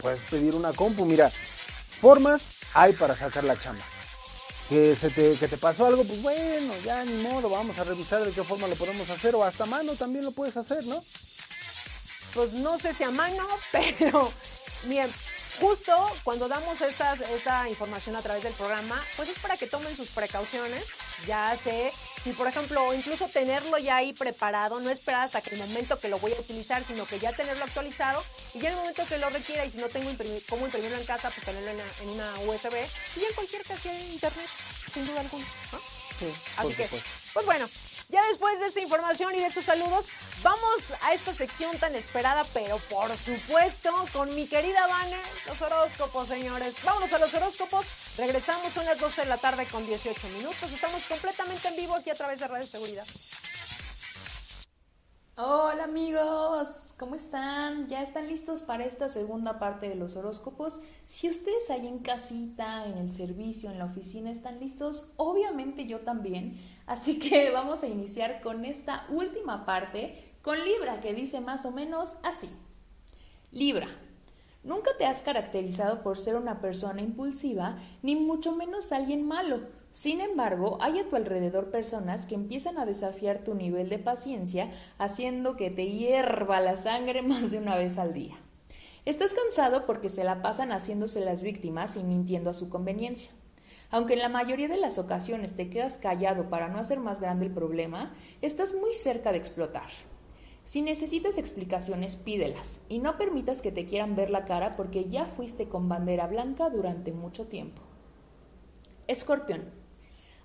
puedes 0.00 0.20
pedir 0.22 0.54
una 0.54 0.72
compu, 0.72 1.04
mira, 1.04 1.30
formas 2.00 2.42
hay 2.74 2.92
para 2.92 3.14
sacar 3.14 3.44
la 3.44 3.58
chamba. 3.58 3.84
Que, 4.68 4.96
se 4.96 5.10
te, 5.10 5.36
que 5.36 5.46
te 5.46 5.56
pasó 5.58 5.86
algo, 5.86 6.02
pues 6.02 6.20
bueno, 6.22 6.74
ya 6.84 7.04
ni 7.04 7.22
modo, 7.22 7.48
vamos 7.48 7.78
a 7.78 7.84
revisar 7.84 8.24
de 8.24 8.32
qué 8.32 8.42
forma 8.42 8.66
lo 8.66 8.74
podemos 8.74 9.08
hacer 9.10 9.36
o 9.36 9.44
hasta 9.44 9.64
mano 9.64 9.94
también 9.94 10.24
lo 10.24 10.32
puedes 10.32 10.56
hacer, 10.56 10.84
¿no? 10.86 11.00
Pues 12.36 12.52
no 12.52 12.78
sé 12.78 12.92
si 12.92 13.02
a 13.02 13.10
mano, 13.10 13.48
pero 13.72 14.30
bien, 14.84 15.10
justo 15.58 15.92
cuando 16.22 16.48
damos 16.48 16.82
estas, 16.82 17.18
esta 17.22 17.66
información 17.66 18.14
a 18.14 18.20
través 18.20 18.42
del 18.42 18.52
programa, 18.52 19.02
pues 19.16 19.30
es 19.30 19.38
para 19.38 19.56
que 19.56 19.66
tomen 19.66 19.96
sus 19.96 20.10
precauciones. 20.10 20.84
Ya 21.26 21.56
sé, 21.56 21.90
si 22.22 22.32
por 22.32 22.46
ejemplo, 22.46 22.92
incluso 22.92 23.26
tenerlo 23.28 23.78
ya 23.78 23.96
ahí 23.96 24.12
preparado, 24.12 24.80
no 24.80 24.90
esperar 24.90 25.22
hasta 25.22 25.40
que 25.40 25.54
el 25.54 25.60
momento 25.60 25.98
que 25.98 26.10
lo 26.10 26.18
voy 26.18 26.32
a 26.34 26.40
utilizar, 26.40 26.84
sino 26.84 27.06
que 27.06 27.18
ya 27.18 27.32
tenerlo 27.32 27.64
actualizado 27.64 28.22
y 28.52 28.58
ya 28.58 28.68
en 28.68 28.74
el 28.74 28.80
momento 28.80 29.06
que 29.06 29.16
lo 29.16 29.30
requiera 29.30 29.64
y 29.64 29.70
si 29.70 29.78
no 29.78 29.88
tengo 29.88 30.10
imprimir, 30.10 30.44
cómo 30.46 30.66
imprimirlo 30.66 30.98
en 30.98 31.06
casa, 31.06 31.30
pues 31.30 31.46
tenerlo 31.46 31.70
en 31.70 32.08
una, 32.10 32.38
USB 32.40 32.74
y 33.16 33.24
en 33.24 33.34
cualquier 33.34 33.62
casilla 33.62 33.94
de 33.94 34.12
internet, 34.12 34.50
sin 34.92 35.06
duda 35.06 35.20
alguna. 35.22 35.46
Sí, 36.18 36.32
Así 36.58 36.74
que, 36.74 36.86
pues 37.32 37.46
bueno, 37.46 37.66
ya 38.08 38.24
después 38.28 38.60
de 38.60 38.66
esta 38.66 38.80
información 38.80 39.34
y 39.34 39.40
de 39.40 39.46
estos 39.46 39.64
saludos, 39.64 40.06
vamos 40.42 40.92
a 41.02 41.14
esta 41.14 41.32
sección 41.32 41.76
tan 41.78 41.94
esperada, 41.94 42.42
pero 42.54 42.78
por 42.90 43.14
supuesto, 43.16 43.92
con 44.12 44.34
mi 44.34 44.46
querida 44.46 44.86
Vane, 44.86 45.18
los 45.46 45.60
horóscopos, 45.60 46.28
señores. 46.28 46.74
Vámonos 46.84 47.12
a 47.12 47.18
los 47.18 47.34
horóscopos. 47.34 47.86
Regresamos, 48.16 48.72
son 48.72 48.84
las 48.84 49.00
12 49.00 49.22
de 49.22 49.28
la 49.28 49.38
tarde 49.38 49.66
con 49.66 49.84
18 49.86 50.28
minutos. 50.28 50.72
Estamos 50.72 51.04
completamente 51.04 51.68
en 51.68 51.76
vivo 51.76 51.94
aquí 51.94 52.10
a 52.10 52.14
través 52.14 52.38
de 52.40 52.48
Radio 52.48 52.66
Seguridad. 52.66 53.06
Hola 55.38 55.84
amigos, 55.84 56.94
¿cómo 56.98 57.14
están? 57.14 57.88
¿Ya 57.88 58.02
están 58.02 58.26
listos 58.26 58.62
para 58.62 58.86
esta 58.86 59.10
segunda 59.10 59.58
parte 59.58 59.86
de 59.86 59.94
los 59.94 60.16
horóscopos? 60.16 60.80
Si 61.04 61.28
ustedes 61.28 61.68
ahí 61.68 61.86
en 61.86 61.98
casita, 61.98 62.86
en 62.86 62.96
el 62.96 63.10
servicio, 63.10 63.70
en 63.70 63.78
la 63.78 63.84
oficina 63.84 64.30
están 64.30 64.60
listos, 64.60 65.12
obviamente 65.16 65.84
yo 65.84 66.00
también. 66.00 66.58
Así 66.86 67.18
que 67.18 67.50
vamos 67.52 67.82
a 67.82 67.88
iniciar 67.88 68.40
con 68.40 68.64
esta 68.64 69.06
última 69.10 69.66
parte 69.66 70.34
con 70.42 70.64
Libra, 70.64 71.00
que 71.00 71.12
dice 71.12 71.40
más 71.40 71.66
o 71.66 71.72
menos 71.72 72.16
así. 72.22 72.48
Libra, 73.50 73.88
nunca 74.62 74.90
te 74.96 75.04
has 75.04 75.22
caracterizado 75.22 76.02
por 76.02 76.18
ser 76.18 76.36
una 76.36 76.60
persona 76.60 77.02
impulsiva, 77.02 77.78
ni 78.02 78.14
mucho 78.14 78.52
menos 78.52 78.92
alguien 78.92 79.26
malo. 79.26 79.62
Sin 79.90 80.20
embargo, 80.20 80.78
hay 80.80 80.98
a 80.98 81.08
tu 81.08 81.16
alrededor 81.16 81.70
personas 81.70 82.26
que 82.26 82.34
empiezan 82.34 82.78
a 82.78 82.86
desafiar 82.86 83.42
tu 83.42 83.54
nivel 83.54 83.88
de 83.88 83.98
paciencia, 83.98 84.70
haciendo 84.98 85.56
que 85.56 85.70
te 85.70 85.90
hierva 85.90 86.60
la 86.60 86.76
sangre 86.76 87.22
más 87.22 87.50
de 87.50 87.58
una 87.58 87.76
vez 87.76 87.98
al 87.98 88.12
día. 88.12 88.36
Estás 89.04 89.34
cansado 89.34 89.86
porque 89.86 90.08
se 90.08 90.22
la 90.22 90.42
pasan 90.42 90.70
haciéndose 90.70 91.24
las 91.24 91.42
víctimas 91.42 91.96
y 91.96 92.02
mintiendo 92.02 92.50
a 92.50 92.54
su 92.54 92.68
conveniencia. 92.68 93.30
Aunque 93.90 94.14
en 94.14 94.20
la 94.20 94.28
mayoría 94.28 94.68
de 94.68 94.78
las 94.78 94.98
ocasiones 94.98 95.54
te 95.54 95.70
quedas 95.70 95.98
callado 95.98 96.48
para 96.50 96.68
no 96.68 96.78
hacer 96.78 96.98
más 96.98 97.20
grande 97.20 97.46
el 97.46 97.52
problema, 97.52 98.14
estás 98.42 98.74
muy 98.74 98.92
cerca 98.94 99.32
de 99.32 99.38
explotar. 99.38 99.88
Si 100.64 100.82
necesitas 100.82 101.38
explicaciones, 101.38 102.16
pídelas 102.16 102.80
y 102.88 102.98
no 102.98 103.16
permitas 103.16 103.62
que 103.62 103.70
te 103.70 103.86
quieran 103.86 104.16
ver 104.16 104.30
la 104.30 104.44
cara 104.44 104.72
porque 104.72 105.04
ya 105.04 105.26
fuiste 105.26 105.68
con 105.68 105.88
bandera 105.88 106.26
blanca 106.26 106.68
durante 106.70 107.12
mucho 107.12 107.46
tiempo. 107.46 107.82
Escorpión. 109.06 109.70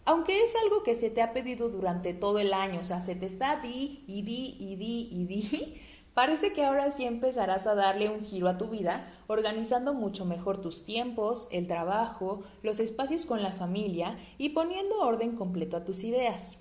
Aunque 0.05 0.41
es 0.43 0.55
algo 0.63 0.83
que 0.83 0.93
se 0.93 1.09
te 1.09 1.23
ha 1.23 1.33
pedido 1.33 1.69
durante 1.69 2.13
todo 2.13 2.37
el 2.37 2.53
año, 2.53 2.81
o 2.81 2.83
sea, 2.83 3.01
se 3.01 3.15
te 3.15 3.25
está 3.25 3.55
di 3.57 4.03
y 4.07 4.21
di 4.21 4.57
y 4.59 4.75
di 4.75 5.09
y 5.11 5.25
di, 5.25 5.81
parece 6.13 6.53
que 6.53 6.65
ahora 6.65 6.91
sí 6.91 7.05
empezarás 7.05 7.67
a 7.67 7.75
darle 7.75 8.09
un 8.09 8.21
giro 8.21 8.47
a 8.49 8.57
tu 8.57 8.67
vida, 8.67 9.07
organizando 9.27 9.93
mucho 9.93 10.25
mejor 10.25 10.61
tus 10.61 10.83
tiempos, 10.83 11.47
el 11.51 11.67
trabajo, 11.67 12.43
los 12.63 12.79
espacios 12.79 13.25
con 13.25 13.41
la 13.41 13.51
familia 13.51 14.17
y 14.37 14.49
poniendo 14.49 14.99
orden 14.99 15.35
completo 15.35 15.77
a 15.77 15.85
tus 15.85 16.03
ideas. 16.03 16.57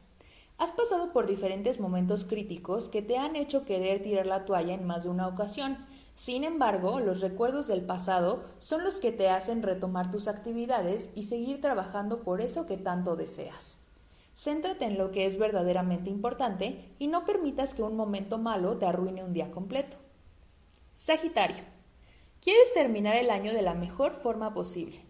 Has 0.61 0.73
pasado 0.73 1.13
por 1.13 1.27
diferentes 1.27 1.81
momentos 1.81 2.27
críticos 2.27 2.91
que 2.91 3.01
te 3.01 3.17
han 3.17 3.35
hecho 3.35 3.65
querer 3.65 4.03
tirar 4.03 4.27
la 4.27 4.45
toalla 4.45 4.75
en 4.75 4.87
más 4.87 5.05
de 5.05 5.09
una 5.09 5.27
ocasión. 5.27 5.79
Sin 6.17 6.45
embargo, 6.45 7.01
los 7.01 7.23
recuerdos 7.23 7.67
del 7.67 7.81
pasado 7.81 8.45
son 8.59 8.85
los 8.85 9.01
que 9.01 9.11
te 9.11 9.31
hacen 9.31 9.63
retomar 9.63 10.11
tus 10.11 10.29
actividades 10.29 11.13
y 11.15 11.23
seguir 11.23 11.63
trabajando 11.63 12.23
por 12.23 12.43
eso 12.43 12.67
que 12.67 12.77
tanto 12.77 13.17
deseas. 13.17 13.81
Céntrate 14.43 14.87
en 14.87 14.97
lo 14.97 15.11
que 15.11 15.27
es 15.27 15.37
verdaderamente 15.37 16.09
importante 16.09 16.95
y 16.99 17.09
no 17.09 17.27
permitas 17.27 17.75
que 17.75 17.83
un 17.83 17.95
momento 17.95 18.39
malo 18.39 18.79
te 18.79 18.87
arruine 18.87 19.23
un 19.23 19.35
día 19.35 19.51
completo. 19.51 19.99
Sagitario. 20.95 21.63
Quieres 22.41 22.73
terminar 22.73 23.17
el 23.17 23.29
año 23.29 23.53
de 23.53 23.61
la 23.61 23.75
mejor 23.75 24.15
forma 24.15 24.55
posible. 24.55 25.05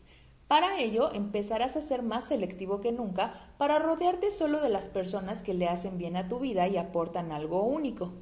Para 0.49 0.81
ello, 0.81 1.13
empezarás 1.13 1.77
a 1.77 1.81
ser 1.81 2.03
más 2.03 2.27
selectivo 2.27 2.81
que 2.81 2.91
nunca 2.91 3.53
para 3.57 3.79
rodearte 3.79 4.33
solo 4.33 4.61
de 4.61 4.69
las 4.69 4.89
personas 4.89 5.45
que 5.45 5.55
le 5.55 5.69
hacen 5.69 5.97
bien 5.97 6.17
a 6.17 6.27
tu 6.27 6.41
vida 6.41 6.67
y 6.67 6.77
aportan 6.77 7.31
algo 7.31 7.63
único. 7.63 8.15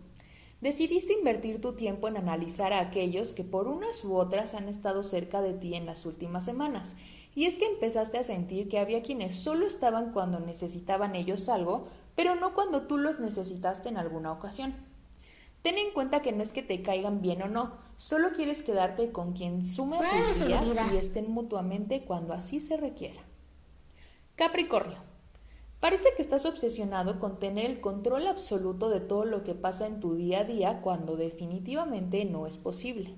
Decidiste 0.61 1.15
invertir 1.15 1.59
tu 1.63 1.73
tiempo 1.73 2.09
en 2.09 2.19
analizar 2.19 2.75
a 2.75 2.81
aquellos 2.81 3.33
que 3.33 3.45
por 3.45 3.67
unas 3.67 4.05
u 4.05 4.15
otras 4.15 4.53
han 4.53 4.69
estado 4.69 5.03
cerca 5.03 5.41
de 5.41 5.55
ti 5.55 5.75
en 5.75 5.87
las 5.87 6.05
últimas 6.05 6.45
semanas, 6.45 6.99
y 7.39 7.47
es 7.47 7.57
que 7.57 7.67
empezaste 7.67 8.19
a 8.19 8.25
sentir 8.25 8.69
que 8.69 8.81
había 8.81 9.05
quienes 9.05 9.37
solo 9.37 9.65
estaban 9.65 10.11
cuando 10.11 10.41
necesitaban 10.41 11.15
ellos 11.15 11.49
algo, 11.49 11.87
pero 12.17 12.35
no 12.35 12.53
cuando 12.53 12.89
tú 12.89 12.99
los 12.99 13.21
necesitaste 13.21 13.89
en 13.89 13.97
alguna 13.97 14.33
ocasión. 14.33 14.75
Ten 15.63 15.79
en 15.79 15.93
cuenta 15.93 16.21
que 16.21 16.33
no 16.33 16.43
es 16.43 16.53
que 16.53 16.65
te 16.65 16.83
caigan 16.83 17.23
bien 17.23 17.41
o 17.43 17.47
no, 17.47 17.79
solo 17.97 18.33
quieres 18.33 18.65
quedarte 18.65 19.13
con 19.13 19.35
quien 19.35 19.65
sume 19.65 19.99
a 19.99 20.01
tus 20.01 20.49
días 20.49 20.75
y 20.93 20.97
estén 20.97 21.31
mutuamente 21.31 22.05
cuando 22.05 22.35
así 22.35 22.59
se 22.59 22.77
requiera. 22.77 23.21
Capricornio. 24.35 24.99
Parece 25.79 26.09
que 26.17 26.23
estás 26.23 26.45
obsesionado 26.45 27.21
con 27.21 27.39
tener 27.39 27.67
el 27.67 27.81
control 27.81 28.27
absoluto 28.27 28.91
de 28.91 28.99
todo 28.99 29.25
lo 29.25 29.45
que 29.45 29.55
pasa 29.55 29.87
en 29.87 30.01
tu 30.01 30.17
día 30.17 30.41
a 30.41 30.45
día 30.45 30.81
cuando 30.81 31.17
definitivamente 31.17 32.25
no 32.25 32.49
es 32.49 32.59
posible. 32.59 33.15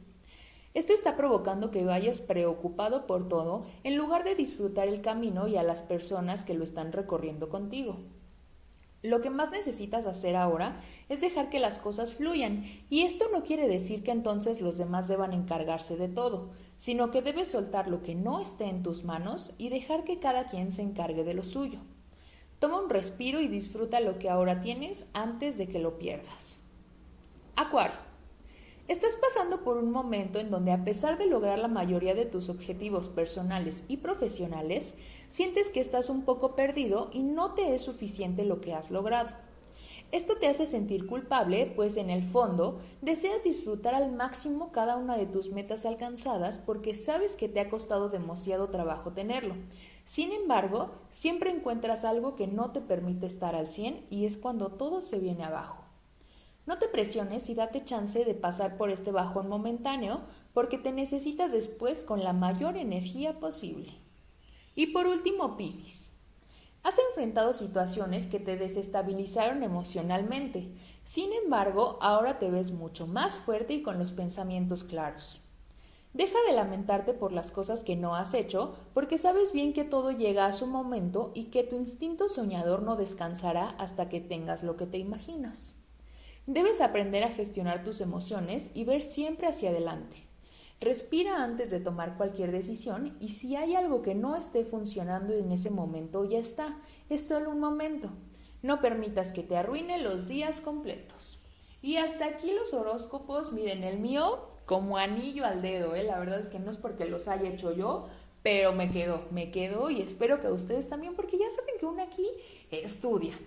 Esto 0.73 0.93
está 0.93 1.17
provocando 1.17 1.71
que 1.71 1.85
vayas 1.85 2.21
preocupado 2.21 3.07
por 3.07 3.29
todo 3.29 3.65
en 3.83 3.97
lugar 3.97 4.23
de 4.23 4.37
disfrutar 4.37 4.87
el 4.87 5.01
camino 5.01 5.49
y 5.49 5.57
a 5.57 5.65
las 5.65 5.83
personas 5.83 6.45
que 6.45 6.55
lo 6.55 6.63
están 6.63 6.93
recorriendo 6.93 7.49
contigo. 7.49 7.97
Lo 9.03 9.23
que 9.23 9.31
más 9.31 9.51
necesitas 9.51 10.05
hacer 10.05 10.37
ahora 10.37 10.77
es 11.09 11.23
dejar 11.23 11.49
que 11.49 11.59
las 11.59 11.79
cosas 11.79 12.15
fluyan, 12.15 12.65
y 12.91 13.03
esto 13.03 13.27
no 13.33 13.43
quiere 13.43 13.67
decir 13.67 14.03
que 14.05 14.11
entonces 14.11 14.61
los 14.61 14.77
demás 14.77 15.09
deban 15.09 15.33
encargarse 15.33 15.97
de 15.97 16.09
todo, 16.09 16.51
sino 16.77 17.11
que 17.11 17.23
debes 17.23 17.51
soltar 17.51 17.89
lo 17.89 18.03
que 18.03 18.15
no 18.15 18.41
esté 18.41 18.65
en 18.67 18.83
tus 18.83 19.05
manos 19.05 19.53
y 19.57 19.71
dejar 19.71 20.05
que 20.05 20.19
cada 20.19 20.45
quien 20.45 20.71
se 20.71 20.83
encargue 20.83 21.25
de 21.25 21.35
lo 21.35 21.45
suyo. 21.45 21.79
Toma 22.59 22.79
un 22.79 22.91
respiro 22.91 23.41
y 23.41 23.49
disfruta 23.49 24.01
lo 24.01 24.19
que 24.19 24.29
ahora 24.29 24.61
tienes 24.61 25.07
antes 25.15 25.57
de 25.57 25.67
que 25.67 25.79
lo 25.79 25.99
pierdas. 25.99 26.59
Acuario. 27.57 28.10
Estás 28.91 29.17
pasando 29.19 29.63
por 29.63 29.77
un 29.77 29.93
momento 29.93 30.41
en 30.41 30.51
donde 30.51 30.73
a 30.73 30.85
pesar 30.85 31.17
de 31.17 31.27
lograr 31.27 31.61
la 31.61 31.69
mayoría 31.69 32.13
de 32.13 32.27
tus 32.27 32.49
objetivos 32.49 33.09
personales 33.09 33.85
y 33.87 33.99
profesionales, 33.99 34.97
sientes 35.29 35.71
que 35.71 35.79
estás 35.79 36.11
un 36.11 36.25
poco 36.25 36.57
perdido 36.57 37.09
y 37.13 37.23
no 37.23 37.55
te 37.55 37.73
es 37.73 37.83
suficiente 37.83 38.45
lo 38.45 38.61
que 38.61 38.75
has 38.75 38.91
logrado. 38.91 39.31
Esto 40.11 40.39
te 40.39 40.49
hace 40.49 40.67
sentir 40.67 41.07
culpable, 41.07 41.73
pues 41.77 41.97
en 41.99 42.11
el 42.11 42.25
fondo 42.25 42.81
deseas 43.01 43.45
disfrutar 43.45 43.95
al 43.95 44.11
máximo 44.11 44.73
cada 44.73 44.97
una 44.97 45.17
de 45.17 45.27
tus 45.27 45.51
metas 45.51 45.87
alcanzadas 45.87 46.59
porque 46.59 46.93
sabes 46.93 47.37
que 47.37 47.49
te 47.49 47.61
ha 47.61 47.71
costado 47.71 48.09
demasiado 48.09 48.71
trabajo 48.71 49.13
tenerlo. 49.13 49.55
Sin 50.05 50.33
embargo, 50.33 50.91
siempre 51.11 51.53
encuentras 51.53 52.05
algo 52.05 52.35
que 52.35 52.49
no 52.49 52.73
te 52.73 52.81
permite 52.81 53.27
estar 53.27 53.55
al 53.55 53.69
100 53.69 54.07
y 54.11 54.25
es 54.25 54.37
cuando 54.37 54.73
todo 54.73 55.01
se 55.01 55.21
viene 55.21 55.45
abajo. 55.45 55.80
No 56.71 56.79
te 56.79 56.87
presiones 56.87 57.51
y 57.51 57.57
date 57.57 57.85
chance 57.85 58.25
de 58.25 58.33
pasar 58.33 58.77
por 58.77 58.91
este 58.91 59.11
bajón 59.11 59.49
momentáneo 59.49 60.21
porque 60.55 60.79
te 60.79 60.93
necesitas 60.93 61.51
después 61.51 62.05
con 62.05 62.23
la 62.23 62.33
mayor 62.33 62.77
energía 62.77 63.41
posible. 63.41 63.91
Y 64.77 64.93
por 64.93 65.09
último, 65.09 65.57
Piscis. 65.57 66.13
Has 66.85 66.95
enfrentado 67.09 67.55
situaciones 67.55 68.29
que 68.29 68.39
te 68.39 68.57
desestabilizaron 68.57 69.65
emocionalmente. 69.65 70.73
Sin 71.03 71.33
embargo, 71.33 71.99
ahora 72.01 72.39
te 72.39 72.49
ves 72.53 72.71
mucho 72.71 73.09
más 73.09 73.37
fuerte 73.37 73.75
y 73.75 73.83
con 73.83 73.99
los 73.99 74.13
pensamientos 74.13 74.85
claros. 74.85 75.41
Deja 76.13 76.39
de 76.47 76.55
lamentarte 76.55 77.15
por 77.15 77.33
las 77.33 77.51
cosas 77.51 77.83
que 77.83 77.97
no 77.97 78.15
has 78.15 78.33
hecho, 78.33 78.77
porque 78.95 79.19
sabes 79.19 79.53
bien 79.53 79.73
que 79.73 79.83
todo 79.83 80.13
llega 80.13 80.47
a 80.47 80.53
su 80.53 80.69
momento 80.69 81.33
y 81.35 81.47
que 81.47 81.65
tu 81.65 81.75
instinto 81.75 82.29
soñador 82.29 82.83
no 82.83 82.95
descansará 82.95 83.71
hasta 83.71 84.09
que 84.09 84.21
tengas 84.21 84.63
lo 84.63 84.77
que 84.77 84.87
te 84.87 84.99
imaginas. 84.99 85.80
Debes 86.53 86.81
aprender 86.81 87.23
a 87.23 87.29
gestionar 87.29 87.85
tus 87.85 88.01
emociones 88.01 88.73
y 88.75 88.83
ver 88.83 89.03
siempre 89.03 89.47
hacia 89.47 89.71
adelante. 89.71 90.17
Respira 90.81 91.45
antes 91.45 91.71
de 91.71 91.79
tomar 91.79 92.17
cualquier 92.17 92.51
decisión 92.51 93.17
y 93.21 93.29
si 93.29 93.55
hay 93.55 93.77
algo 93.77 94.03
que 94.03 94.17
no 94.17 94.35
esté 94.35 94.65
funcionando 94.65 95.33
en 95.33 95.53
ese 95.53 95.71
momento, 95.71 96.25
ya 96.25 96.41
está, 96.41 96.77
es 97.09 97.25
solo 97.25 97.53
un 97.53 97.61
momento. 97.61 98.11
No 98.63 98.81
permitas 98.81 99.31
que 99.31 99.45
te 99.45 99.57
arruine 99.57 100.03
los 100.03 100.27
días 100.27 100.61
completos. 100.61 101.39
Y 101.83 101.99
hasta 101.99 102.27
aquí 102.27 102.51
los 102.53 102.75
horóscopos, 102.75 103.55
miren, 103.55 103.85
el 103.85 104.01
mío 104.01 104.49
como 104.67 104.97
anillo 104.97 105.45
al 105.45 105.63
dedo, 105.63 105.95
¿eh? 105.95 106.03
la 106.03 106.19
verdad 106.19 106.41
es 106.41 106.49
que 106.49 106.59
no 106.59 106.73
es 106.73 106.79
porque 106.79 107.05
los 107.05 107.29
haya 107.29 107.49
hecho 107.49 107.73
yo, 107.73 108.07
pero 108.43 108.73
me 108.73 108.89
quedo, 108.89 109.23
me 109.31 109.53
quedo 109.53 109.89
y 109.89 110.03
espero 110.03 110.41
que 110.41 110.49
ustedes 110.49 110.89
también, 110.89 111.15
porque 111.15 111.39
ya 111.39 111.49
saben 111.49 111.77
que 111.79 111.87
uno 111.87 112.03
aquí 112.03 112.27
estudia, 112.73 113.39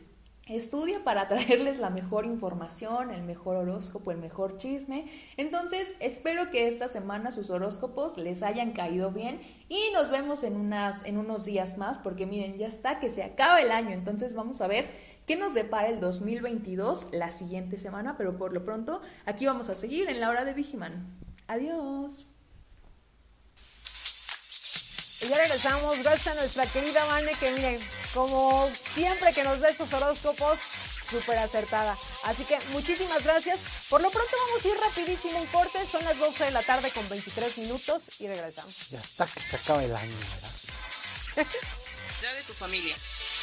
Estudia 0.47 1.05
para 1.05 1.27
traerles 1.29 1.79
la 1.79 1.89
mejor 1.89 2.25
información, 2.25 3.11
el 3.11 3.23
mejor 3.23 3.55
horóscopo, 3.55 4.11
el 4.11 4.17
mejor 4.17 4.57
chisme. 4.57 5.05
Entonces, 5.37 5.95
espero 5.99 6.49
que 6.49 6.67
esta 6.67 6.87
semana 6.87 7.31
sus 7.31 7.49
horóscopos 7.49 8.17
les 8.17 8.43
hayan 8.43 8.73
caído 8.73 9.11
bien 9.11 9.39
y 9.69 9.79
nos 9.93 10.11
vemos 10.11 10.43
en, 10.43 10.57
unas, 10.57 11.05
en 11.05 11.17
unos 11.17 11.45
días 11.45 11.77
más 11.77 11.97
porque 11.97 12.25
miren, 12.25 12.57
ya 12.57 12.67
está 12.67 12.99
que 12.99 13.09
se 13.09 13.23
acaba 13.23 13.61
el 13.61 13.71
año. 13.71 13.91
Entonces, 13.91 14.33
vamos 14.33 14.59
a 14.59 14.67
ver 14.67 14.89
qué 15.25 15.37
nos 15.37 15.53
depara 15.53 15.87
el 15.87 16.01
2022 16.01 17.07
la 17.13 17.31
siguiente 17.31 17.77
semana, 17.77 18.17
pero 18.17 18.37
por 18.37 18.51
lo 18.51 18.65
pronto 18.65 18.99
aquí 19.25 19.45
vamos 19.45 19.69
a 19.69 19.75
seguir 19.75 20.09
en 20.09 20.19
la 20.19 20.29
hora 20.29 20.43
de 20.43 20.53
Vigiman. 20.53 21.07
Adiós. 21.47 22.32
Y 25.23 25.29
ya 25.29 25.37
regresamos, 25.37 25.99
gracias 25.99 26.27
a 26.27 26.39
nuestra 26.39 26.65
querida 26.65 27.03
Vane, 27.05 27.33
que 27.35 27.51
miren, 27.51 27.79
como 28.13 28.69
siempre 28.93 29.33
que 29.33 29.43
nos 29.43 29.59
da 29.59 29.69
estos 29.69 29.93
horóscopos, 29.93 30.59
súper 31.09 31.37
acertada. 31.37 31.97
Así 32.23 32.43
que 32.43 32.59
muchísimas 32.71 33.23
gracias. 33.23 33.59
Por 33.89 34.01
lo 34.01 34.09
pronto 34.11 34.31
vamos 34.47 34.65
a 34.65 34.67
ir 34.67 34.77
rapidísimo 34.77 35.39
un 35.39 35.45
corte, 35.47 35.79
son 35.89 36.03
las 36.03 36.17
12 36.17 36.45
de 36.45 36.51
la 36.51 36.63
tarde 36.63 36.91
con 36.91 37.07
23 37.07 37.57
minutos 37.59 38.01
y 38.19 38.27
regresamos. 38.27 38.89
Ya 38.89 38.99
está 38.99 39.25
que 39.25 39.39
se 39.39 39.55
acaba 39.55 39.83
el 39.83 39.95
año, 39.95 40.15
¿verdad? 41.35 41.47
Ya 42.21 42.33
de 42.33 42.43
tu 42.43 42.53
familia. 42.53 42.95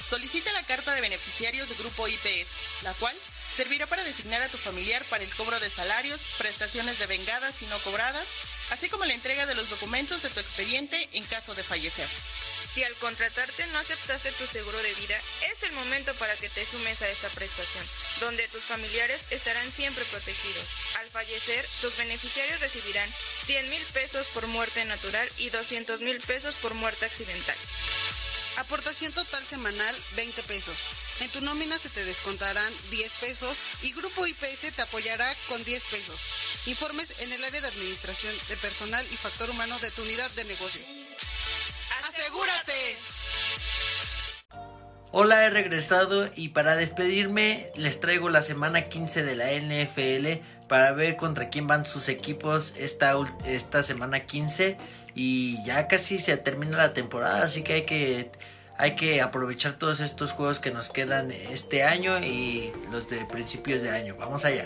Solicita 0.09 0.51
la 0.53 0.63
carta 0.63 0.95
de 0.95 1.03
beneficiarios 1.03 1.69
de 1.69 1.75
Grupo 1.75 2.09
IPS, 2.09 2.83
la 2.83 2.95
cual 2.95 3.15
servirá 3.55 3.87
para 3.87 4.05
designar 4.05 4.41
a 4.41 4.49
tu 4.49 4.57
familiar 4.57 5.05
para 5.05 5.23
el 5.23 5.35
cobro 5.35 5.61
de 5.61 5.69
salarios, 5.69 6.23
prestaciones 6.39 6.99
de 6.99 7.07
vengadas 7.07 7.61
y 7.61 7.67
no 7.67 7.79
cobradas, 7.81 8.27
así 8.71 8.89
como 8.89 9.05
la 9.05 9.15
entrega 9.15 9.47
de 9.47 9.55
los 9.55 9.71
documentos 9.71 10.23
de 10.23 10.31
tu 10.31 10.41
expediente 10.41 11.09
en 11.13 11.25
caso 11.25 11.55
de 11.55 11.63
fallecer. 11.63 12.09
Si 12.73 12.85
al 12.85 12.95
contratarte 12.97 13.67
no 13.69 13.79
aceptaste 13.79 14.31
tu 14.33 14.47
seguro 14.47 14.79
de 14.79 14.95
vida, 14.95 15.19
es 15.51 15.63
el 15.65 15.73
momento 15.73 16.15
para 16.15 16.37
que 16.37 16.49
te 16.49 16.65
sumes 16.65 17.03
a 17.03 17.09
esta 17.09 17.29
prestación, 17.31 17.85
donde 18.21 18.47
tus 18.49 18.63
familiares 18.63 19.21
estarán 19.31 19.73
siempre 19.73 20.05
protegidos. 20.05 20.67
Al 21.01 21.09
fallecer, 21.11 21.67
tus 21.81 21.97
beneficiarios 21.97 22.61
recibirán 22.61 23.09
100 23.47 23.71
mil 23.71 23.83
pesos 23.93 24.29
por 24.29 24.47
muerte 24.47 24.85
natural 24.85 25.29
y 25.39 25.51
200 25.51 26.01
mil 26.03 26.21
pesos 26.21 26.55
por 26.57 26.75
muerte 26.75 27.07
accidental. 27.07 27.57
Aportación 28.59 29.13
total 29.13 29.45
semanal 29.47 29.95
20 30.17 30.43
pesos. 30.43 30.89
En 31.21 31.31
tu 31.31 31.41
nómina 31.41 31.79
se 31.79 31.89
te 31.89 32.05
descontarán 32.05 32.73
10 32.91 33.13
pesos 33.21 33.63
y 33.83 33.93
Grupo 33.93 34.27
IPS 34.27 34.73
te 34.75 34.83
apoyará 34.83 35.27
con 35.49 35.63
10 35.65 35.85
pesos. 35.87 36.31
Informes 36.67 37.21
en 37.21 37.33
el 37.33 37.45
área 37.45 37.61
de 37.61 37.69
administración 37.69 38.35
de 38.49 38.57
personal 38.57 39.05
y 39.11 39.17
factor 39.17 39.51
humano 39.51 39.79
de 39.79 39.91
tu 39.91 40.03
unidad 40.03 40.31
de 40.33 40.45
negocio. 40.45 40.83
¡Asegúrate! 42.09 42.97
Hola, 45.13 45.45
he 45.45 45.51
regresado 45.51 46.31
y 46.37 46.51
para 46.51 46.77
despedirme 46.77 47.73
les 47.75 47.99
traigo 47.99 48.31
la 48.31 48.43
semana 48.43 48.89
15 48.89 49.25
de 49.25 49.35
la 49.35 49.51
NFL 49.51 50.43
para 50.71 50.93
ver 50.93 51.17
contra 51.17 51.49
quién 51.49 51.67
van 51.67 51.85
sus 51.85 52.09
equipos 52.09 52.75
esta, 52.79 53.17
esta 53.45 53.83
semana 53.83 54.21
15 54.21 54.77
y 55.17 55.61
ya 55.65 55.89
casi 55.89 56.21
se 56.21 56.37
termina 56.37 56.77
la 56.77 56.93
temporada, 56.93 57.43
así 57.43 57.65
que 57.65 57.73
hay 57.73 57.83
que 57.83 58.31
hay 58.79 58.95
que 58.95 59.21
aprovechar 59.21 59.73
todos 59.73 59.99
estos 59.99 60.31
juegos 60.31 60.61
que 60.61 60.71
nos 60.71 60.89
quedan 60.89 61.33
este 61.33 61.83
año 61.83 62.21
y 62.21 62.73
los 62.93 63.11
de 63.11 63.25
principios 63.27 63.83
de 63.83 63.91
año. 63.91 64.15
Vamos 64.17 64.45
allá. 64.45 64.65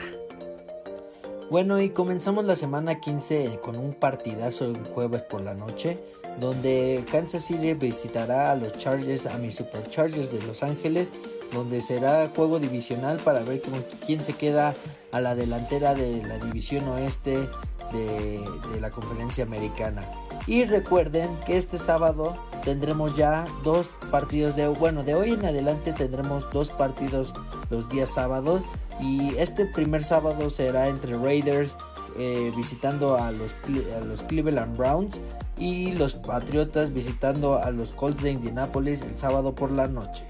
Bueno, 1.50 1.80
y 1.80 1.88
comenzamos 1.88 2.44
la 2.44 2.54
semana 2.54 3.00
15 3.00 3.58
con 3.62 3.76
un 3.76 3.94
partidazo 3.94 4.66
el 4.66 4.76
jueves 4.84 5.22
por 5.22 5.40
la 5.40 5.54
noche 5.54 5.98
donde 6.38 7.04
Kansas 7.10 7.44
City 7.44 7.74
visitará 7.74 8.50
a 8.50 8.56
los 8.56 8.76
Chargers, 8.78 9.26
a 9.26 9.38
mis 9.38 9.54
Superchargers 9.54 10.32
de 10.32 10.46
Los 10.46 10.62
Ángeles, 10.62 11.12
donde 11.52 11.80
será 11.80 12.30
juego 12.34 12.58
divisional 12.58 13.18
para 13.18 13.40
ver 13.40 13.62
quién 14.06 14.24
se 14.24 14.32
queda 14.32 14.74
a 15.12 15.20
la 15.20 15.34
delantera 15.34 15.94
de 15.94 16.22
la 16.24 16.38
división 16.38 16.88
oeste 16.88 17.48
de, 17.92 18.40
de 18.72 18.80
la 18.80 18.90
conferencia 18.90 19.44
americana. 19.44 20.02
Y 20.46 20.64
recuerden 20.64 21.30
que 21.46 21.56
este 21.56 21.78
sábado 21.78 22.34
tendremos 22.64 23.16
ya 23.16 23.46
dos 23.62 23.86
partidos 24.10 24.56
de, 24.56 24.68
bueno, 24.68 25.04
de 25.04 25.14
hoy 25.14 25.32
en 25.32 25.44
adelante 25.44 25.92
tendremos 25.92 26.50
dos 26.52 26.70
partidos 26.70 27.32
los 27.70 27.88
días 27.88 28.10
sábados 28.10 28.62
y 29.00 29.36
este 29.38 29.66
primer 29.66 30.04
sábado 30.04 30.50
será 30.50 30.88
entre 30.88 31.16
Raiders 31.16 31.72
eh, 32.16 32.52
visitando 32.56 33.16
a 33.16 33.32
los, 33.32 33.54
a 33.96 34.04
los 34.04 34.22
Cleveland 34.22 34.76
Browns 34.76 35.16
y 35.58 35.92
los 35.92 36.14
Patriotas 36.14 36.92
visitando 36.92 37.58
a 37.58 37.70
los 37.70 37.90
Colts 37.90 38.22
de 38.22 38.32
Indianapolis 38.32 39.02
el 39.02 39.16
sábado 39.16 39.54
por 39.54 39.70
la 39.70 39.88
noche. 39.88 40.24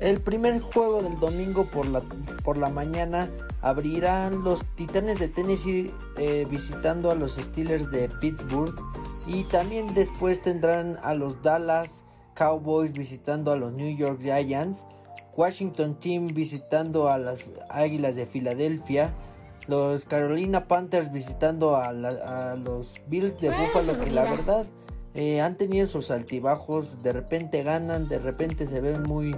El 0.00 0.20
primer 0.20 0.60
juego 0.60 1.02
del 1.02 1.18
domingo 1.18 1.64
por 1.64 1.86
la, 1.86 2.02
por 2.44 2.56
la 2.56 2.68
mañana 2.68 3.30
abrirán 3.62 4.44
los 4.44 4.64
Titanes 4.76 5.18
de 5.18 5.28
Tennessee 5.28 5.92
eh, 6.18 6.46
visitando 6.50 7.10
a 7.10 7.14
los 7.14 7.36
Steelers 7.36 7.90
de 7.90 8.08
Pittsburgh 8.20 8.74
y 9.26 9.44
también 9.44 9.94
después 9.94 10.42
tendrán 10.42 10.98
a 11.02 11.14
los 11.14 11.42
Dallas 11.42 12.04
Cowboys 12.34 12.92
visitando 12.92 13.52
a 13.52 13.56
los 13.56 13.72
New 13.72 13.96
York 13.96 14.20
Giants, 14.20 14.84
Washington 15.36 15.98
Team 15.98 16.26
visitando 16.26 17.08
a 17.08 17.18
las 17.18 17.44
Águilas 17.70 18.16
de 18.16 18.26
Filadelfia, 18.26 19.14
los 19.66 20.04
Carolina 20.04 20.66
Panthers 20.66 21.12
visitando 21.12 21.76
a, 21.76 21.92
los 21.92 22.94
Bills 23.08 23.40
de 23.40 23.50
Buffalo 23.50 23.98
que 24.04 24.10
la 24.10 24.22
verdad 24.22 24.66
eh, 25.14 25.40
han 25.40 25.56
tenido 25.56 25.86
sus 25.86 26.10
altibajos, 26.10 27.02
de 27.02 27.12
repente 27.12 27.62
ganan, 27.62 28.08
de 28.08 28.18
repente 28.18 28.66
se 28.66 28.80
ven 28.80 29.02
muy 29.02 29.34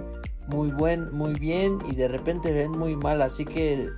muy 0.47 0.69
buen, 0.71 1.13
muy 1.15 1.33
bien 1.33 1.77
y 1.87 1.95
de 1.95 2.07
repente 2.07 2.49
se 2.49 2.55
ven 2.55 2.71
muy 2.71 2.95
mal, 2.95 3.21
así 3.21 3.45
que 3.45 3.89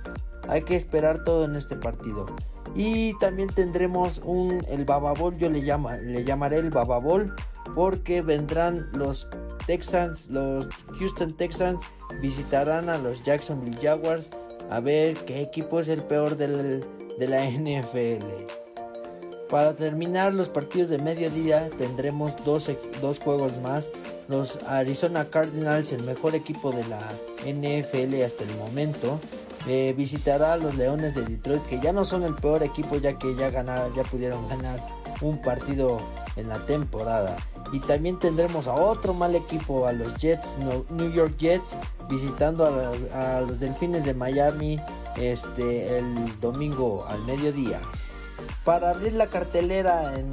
hay 0.48 0.62
que 0.62 0.76
esperar 0.76 1.24
todo 1.24 1.44
en 1.44 1.56
este 1.56 1.76
partido. 1.76 2.26
Y 2.74 3.18
también 3.18 3.48
tendremos 3.48 4.20
un 4.24 4.60
el 4.68 4.84
Bababol, 4.84 5.36
yo 5.38 5.48
le 5.48 5.62
llama, 5.62 5.96
le 5.96 6.24
llamaré 6.24 6.58
el 6.58 6.70
Bababol 6.70 7.34
porque 7.74 8.22
vendrán 8.22 8.88
los 8.92 9.28
Texans, 9.66 10.28
los 10.28 10.68
Houston 10.98 11.32
Texans 11.32 11.82
visitarán 12.20 12.88
a 12.88 12.98
los 12.98 13.22
Jacksonville 13.24 13.78
Jaguars 13.80 14.30
a 14.70 14.80
ver 14.80 15.14
qué 15.24 15.42
equipo 15.42 15.80
es 15.80 15.88
el 15.88 16.02
peor 16.02 16.36
de 16.36 16.48
la 17.18 17.44
NFL. 17.50 18.24
Para 19.50 19.74
terminar 19.74 20.32
los 20.32 20.48
partidos 20.48 20.88
de 20.88 20.98
mediodía 20.98 21.68
tendremos 21.76 22.32
dos, 22.44 22.70
dos, 23.00 23.18
juegos 23.18 23.58
más. 23.60 23.90
Los 24.28 24.62
Arizona 24.68 25.24
Cardinals, 25.24 25.92
el 25.92 26.04
mejor 26.04 26.36
equipo 26.36 26.70
de 26.70 26.84
la 26.84 27.00
NFL 27.44 28.22
hasta 28.22 28.44
el 28.44 28.56
momento, 28.58 29.18
eh, 29.66 29.92
visitará 29.96 30.52
a 30.52 30.56
los 30.56 30.76
Leones 30.76 31.16
de 31.16 31.22
Detroit, 31.22 31.66
que 31.66 31.80
ya 31.80 31.92
no 31.92 32.04
son 32.04 32.22
el 32.22 32.36
peor 32.36 32.62
equipo 32.62 32.96
ya 32.96 33.18
que 33.18 33.34
ya, 33.34 33.50
ganaron, 33.50 33.92
ya 33.92 34.04
pudieron 34.04 34.48
ganar 34.48 34.78
un 35.20 35.40
partido 35.42 35.98
en 36.36 36.48
la 36.48 36.64
temporada. 36.66 37.36
Y 37.72 37.80
también 37.80 38.18
tendremos 38.18 38.66
a 38.66 38.74
otro 38.74 39.14
mal 39.14 39.34
equipo, 39.36 39.86
a 39.86 39.92
los 39.92 40.16
Jets, 40.18 40.56
New 40.90 41.12
York 41.12 41.36
Jets, 41.38 41.74
visitando 42.08 42.66
a, 42.66 43.40
los 43.40 43.60
Delfines 43.60 44.04
de 44.04 44.14
Miami 44.14 44.78
este, 45.16 45.98
el 45.98 46.40
domingo 46.40 47.06
al 47.08 47.22
mediodía. 47.24 47.80
Para 48.64 48.90
abrir 48.90 49.12
la 49.12 49.28
cartelera 49.28 50.18
en 50.18 50.30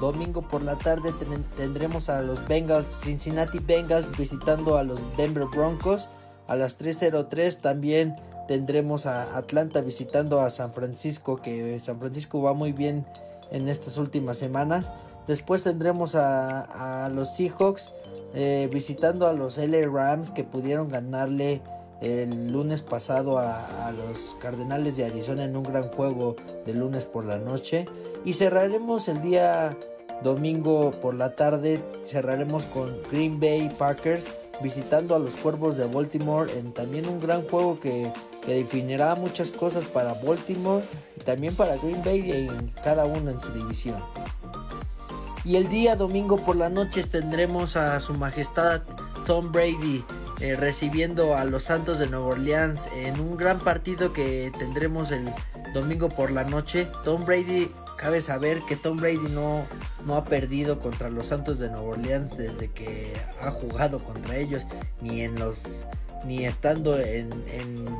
domingo 0.00 0.42
por 0.42 0.62
la 0.62 0.76
tarde 0.76 1.12
tendremos 1.56 2.08
a 2.08 2.22
los 2.22 2.46
Bengals, 2.46 3.00
Cincinnati 3.02 3.58
Bengals 3.58 4.16
visitando 4.16 4.76
a 4.78 4.82
los 4.82 5.00
Denver 5.16 5.44
Broncos. 5.46 6.08
A 6.46 6.56
las 6.56 6.78
3.03 6.80 7.60
también 7.60 8.16
tendremos 8.46 9.06
a 9.06 9.36
Atlanta 9.36 9.80
visitando 9.80 10.40
a 10.40 10.50
San 10.50 10.72
Francisco, 10.72 11.36
que 11.36 11.78
San 11.80 11.98
Francisco 11.98 12.40
va 12.40 12.54
muy 12.54 12.72
bien 12.72 13.04
en 13.50 13.68
estas 13.68 13.98
últimas 13.98 14.38
semanas. 14.38 14.88
Después 15.28 15.62
tendremos 15.62 16.14
a, 16.14 17.10
los 17.14 17.36
Seahawks 17.36 17.92
eh, 18.34 18.68
visitando 18.72 19.26
a 19.26 19.34
los 19.34 19.58
LA 19.58 19.86
Rams 19.86 20.30
que 20.30 20.42
pudieron 20.42 20.88
ganarle 20.88 21.60
el 22.00 22.50
lunes 22.50 22.80
pasado 22.80 23.38
a, 23.38 23.92
los 23.92 24.36
Cardenales 24.40 24.96
de 24.96 25.04
Arizona 25.04 25.44
en 25.44 25.54
un 25.54 25.64
gran 25.64 25.88
juego 25.90 26.34
de 26.64 26.72
lunes 26.72 27.04
por 27.04 27.26
la 27.26 27.38
noche. 27.38 27.84
Y 28.24 28.32
cerraremos 28.32 29.08
el 29.08 29.20
día 29.20 29.76
domingo 30.22 30.92
por 30.92 31.14
la 31.14 31.34
tarde, 31.34 31.82
cerraremos 32.06 32.64
con 32.64 32.96
Green 33.10 33.38
Bay 33.38 33.68
Packers 33.78 34.26
visitando 34.62 35.14
a 35.14 35.18
los 35.18 35.36
Cuervos 35.36 35.76
de 35.76 35.86
Baltimore 35.86 36.50
en 36.58 36.72
también 36.72 37.06
un 37.06 37.20
gran 37.20 37.42
juego 37.42 37.78
que, 37.78 38.10
que 38.44 38.54
definirá 38.54 39.14
muchas 39.14 39.52
cosas 39.52 39.84
para 39.84 40.14
Baltimore 40.14 40.82
y 41.16 41.20
también 41.20 41.54
para 41.54 41.76
Green 41.76 42.02
Bay 42.02 42.32
en 42.32 42.72
cada 42.82 43.04
uno 43.04 43.30
en 43.30 43.40
su 43.40 43.52
división. 43.52 43.96
Y 45.48 45.56
el 45.56 45.70
día 45.70 45.96
domingo 45.96 46.36
por 46.36 46.56
la 46.56 46.68
noche 46.68 47.04
tendremos 47.04 47.76
a 47.76 47.98
su 48.00 48.12
majestad 48.12 48.82
Tom 49.24 49.50
Brady 49.50 50.04
eh, 50.40 50.56
recibiendo 50.56 51.36
a 51.36 51.44
los 51.46 51.62
Santos 51.62 51.98
de 51.98 52.06
Nueva 52.06 52.26
Orleans 52.26 52.82
en 52.94 53.18
un 53.18 53.34
gran 53.38 53.58
partido 53.58 54.12
que 54.12 54.52
tendremos 54.58 55.10
el 55.10 55.26
domingo 55.72 56.10
por 56.10 56.32
la 56.32 56.44
noche. 56.44 56.86
Tom 57.02 57.24
Brady, 57.24 57.70
cabe 57.98 58.20
saber 58.20 58.62
que 58.62 58.76
Tom 58.76 58.96
Brady 58.96 59.28
no, 59.30 59.66
no 60.06 60.16
ha 60.16 60.24
perdido 60.24 60.78
contra 60.78 61.10
los 61.10 61.26
Santos 61.26 61.58
de 61.58 61.68
Nueva 61.68 61.88
Orleans 61.88 62.36
desde 62.36 62.68
que 62.68 63.12
ha 63.42 63.50
jugado 63.50 63.98
contra 63.98 64.36
ellos, 64.36 64.64
ni 65.00 65.22
en 65.22 65.38
los 65.38 65.62
ni 66.24 66.44
estando 66.44 66.98
en, 66.98 67.30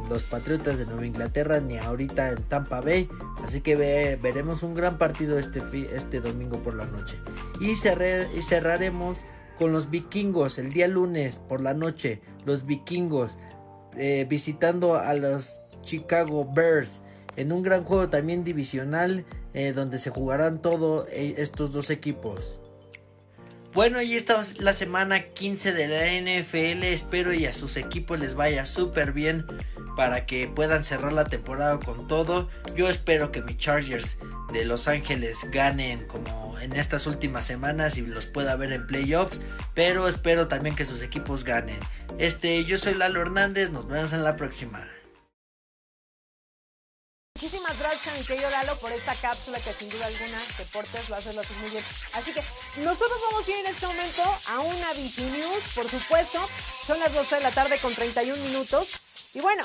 los 0.08 0.24
Patriotas 0.24 0.76
de 0.76 0.86
Nueva 0.86 1.06
Inglaterra, 1.06 1.60
ni 1.60 1.78
ahorita 1.78 2.30
en 2.30 2.42
Tampa 2.44 2.80
Bay. 2.80 3.08
Así 3.44 3.60
que 3.60 3.76
veremos 4.20 4.62
un 4.62 4.74
gran 4.74 4.98
partido 4.98 5.38
este, 5.38 5.62
este 5.94 6.20
domingo 6.20 6.58
por 6.58 6.74
la 6.74 6.86
noche. 6.86 7.16
Y, 7.60 7.70
y 7.70 8.42
cerraremos 8.42 9.18
con 9.58 9.72
los 9.72 9.90
vikingos 9.90 10.58
el 10.58 10.72
día 10.72 10.88
lunes 10.88 11.40
por 11.48 11.60
la 11.60 11.74
noche. 11.74 12.20
Los 12.44 12.66
vikingos 12.66 13.36
eh, 13.96 14.26
visitando 14.28 14.96
a 14.96 15.14
los 15.14 15.60
Chicago 15.82 16.50
Bears 16.52 17.00
en 17.36 17.52
un 17.52 17.62
gran 17.62 17.84
juego 17.84 18.08
también 18.08 18.44
divisional 18.44 19.24
eh, 19.54 19.72
donde 19.72 19.98
se 19.98 20.10
jugarán 20.10 20.60
todos 20.60 21.06
eh, 21.10 21.34
estos 21.38 21.72
dos 21.72 21.90
equipos. 21.90 22.58
Bueno, 23.74 24.00
y 24.00 24.14
esta 24.14 24.40
es 24.40 24.60
la 24.60 24.72
semana 24.72 25.28
15 25.28 25.72
de 25.72 25.86
la 25.88 26.06
NFL. 26.06 26.84
Espero 26.84 27.34
y 27.34 27.46
a 27.46 27.52
sus 27.52 27.76
equipos 27.76 28.18
les 28.18 28.34
vaya 28.34 28.64
súper 28.66 29.12
bien 29.12 29.46
para 29.94 30.26
que 30.26 30.48
puedan 30.48 30.84
cerrar 30.84 31.12
la 31.12 31.24
temporada 31.24 31.78
con 31.78 32.08
todo. 32.08 32.48
Yo 32.74 32.88
espero 32.88 33.30
que 33.30 33.42
mis 33.42 33.58
Chargers 33.58 34.18
de 34.52 34.64
Los 34.64 34.88
Ángeles 34.88 35.46
ganen 35.52 36.06
como 36.06 36.58
en 36.58 36.74
estas 36.74 37.06
últimas 37.06 37.44
semanas 37.44 37.98
y 37.98 38.02
los 38.02 38.26
pueda 38.26 38.56
ver 38.56 38.72
en 38.72 38.86
playoffs. 38.86 39.40
Pero 39.74 40.08
espero 40.08 40.48
también 40.48 40.74
que 40.74 40.84
sus 40.84 41.02
equipos 41.02 41.44
ganen. 41.44 41.78
Este, 42.18 42.64
yo 42.64 42.78
soy 42.78 42.94
Lalo 42.94 43.20
Hernández. 43.20 43.70
Nos 43.70 43.86
vemos 43.86 44.12
en 44.12 44.24
la 44.24 44.36
próxima. 44.36 44.88
Muchísimas 47.40 47.78
gracias, 47.78 48.18
mi 48.18 48.24
querido 48.24 48.50
Lalo, 48.50 48.74
por 48.78 48.90
esta 48.90 49.14
cápsula 49.14 49.60
que 49.60 49.72
sin 49.72 49.88
duda 49.90 50.06
alguna 50.06 50.42
Deportes 50.58 51.08
lo 51.08 51.14
haces, 51.14 51.36
lo 51.36 51.42
haces 51.42 51.56
muy 51.58 51.70
bien. 51.70 51.84
Así 52.14 52.32
que 52.32 52.42
nosotros 52.82 53.16
vamos 53.30 53.46
a 53.46 53.50
ir 53.52 53.56
en 53.58 53.66
este 53.66 53.86
momento 53.86 54.24
a 54.48 54.58
una 54.58 54.90
VP 54.90 55.22
News, 55.22 55.62
por 55.72 55.88
supuesto. 55.88 56.40
Son 56.84 56.98
las 56.98 57.14
12 57.14 57.36
de 57.36 57.42
la 57.42 57.52
tarde 57.52 57.78
con 57.78 57.94
31 57.94 58.42
minutos. 58.42 58.88
Y 59.34 59.40
bueno, 59.40 59.62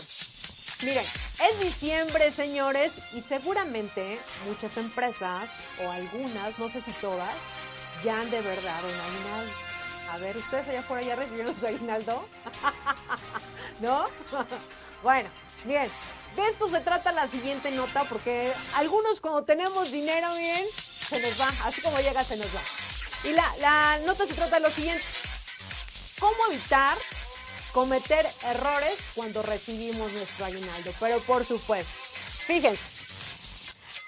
miren, 0.84 1.04
es 1.50 1.60
diciembre, 1.62 2.32
señores, 2.32 2.94
y 3.12 3.22
seguramente 3.22 4.20
muchas 4.46 4.78
empresas, 4.78 5.50
o 5.84 5.90
algunas, 5.90 6.60
no 6.60 6.70
sé 6.70 6.80
si 6.80 6.92
todas, 7.02 7.34
ya 8.06 8.20
han 8.20 8.30
de 8.30 8.40
verdad 8.42 8.84
un 8.84 9.00
aguinaldo. 9.00 9.54
A 10.12 10.18
ver, 10.20 10.38
¿ustedes 10.38 10.68
allá 10.68 10.88
por 10.88 11.00
allá 11.00 11.16
recibieron 11.16 11.58
su 11.58 11.66
aguinaldo? 11.66 12.30
¿No? 13.80 14.10
bueno, 15.02 15.28
bien, 15.66 15.90
de 16.36 16.48
esto 16.50 16.68
se 16.68 16.80
trata 16.80 17.12
la 17.12 17.28
siguiente 17.28 17.72
nota, 17.72 18.04
porque 18.06 18.54
algunos 18.76 19.20
cuando 19.20 19.44
tenemos 19.44 19.92
dinero 19.92 20.28
bien, 20.36 20.66
se 20.74 21.22
nos 21.22 21.40
va, 21.40 21.52
así 21.66 21.82
como 21.82 22.00
llega, 22.00 22.24
se 22.24 22.38
nos 22.38 22.48
va. 22.48 22.62
Y 23.24 23.34
la, 23.34 24.00
nota 24.06 24.26
se 24.26 24.34
trata 24.34 24.58
de 24.58 24.62
lo 24.62 24.72
siguiente. 24.72 25.04
¿Cómo 26.20 26.36
evitar 26.50 26.98
cometer 27.74 28.26
errores 28.46 28.98
cuando 29.16 29.42
recibimos 29.42 30.12
nuestro 30.14 30.46
aguinaldo. 30.46 30.92
Pero 31.00 31.20
por 31.22 31.46
supuesto, 31.46 31.92
fíjense, 32.46 32.84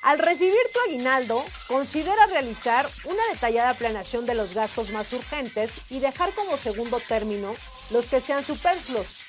al 0.04 0.20
recibir 0.20 0.54
tu 0.72 0.80
aguinaldo, 0.88 1.44
considera 1.68 2.28
realizar 2.28 2.88
una 3.06 3.24
detallada 3.34 3.74
planeación 3.74 4.26
de 4.26 4.36
los 4.36 4.54
gastos 4.54 4.92
más 4.92 5.12
urgentes 5.12 5.72
y 5.90 6.00
dejar 6.00 6.34
como 6.36 6.58
segundo 6.58 7.00
término 7.00 7.54
los 7.90 8.06
que 8.06 8.22
sean 8.22 8.46
superfluos. 8.46 9.25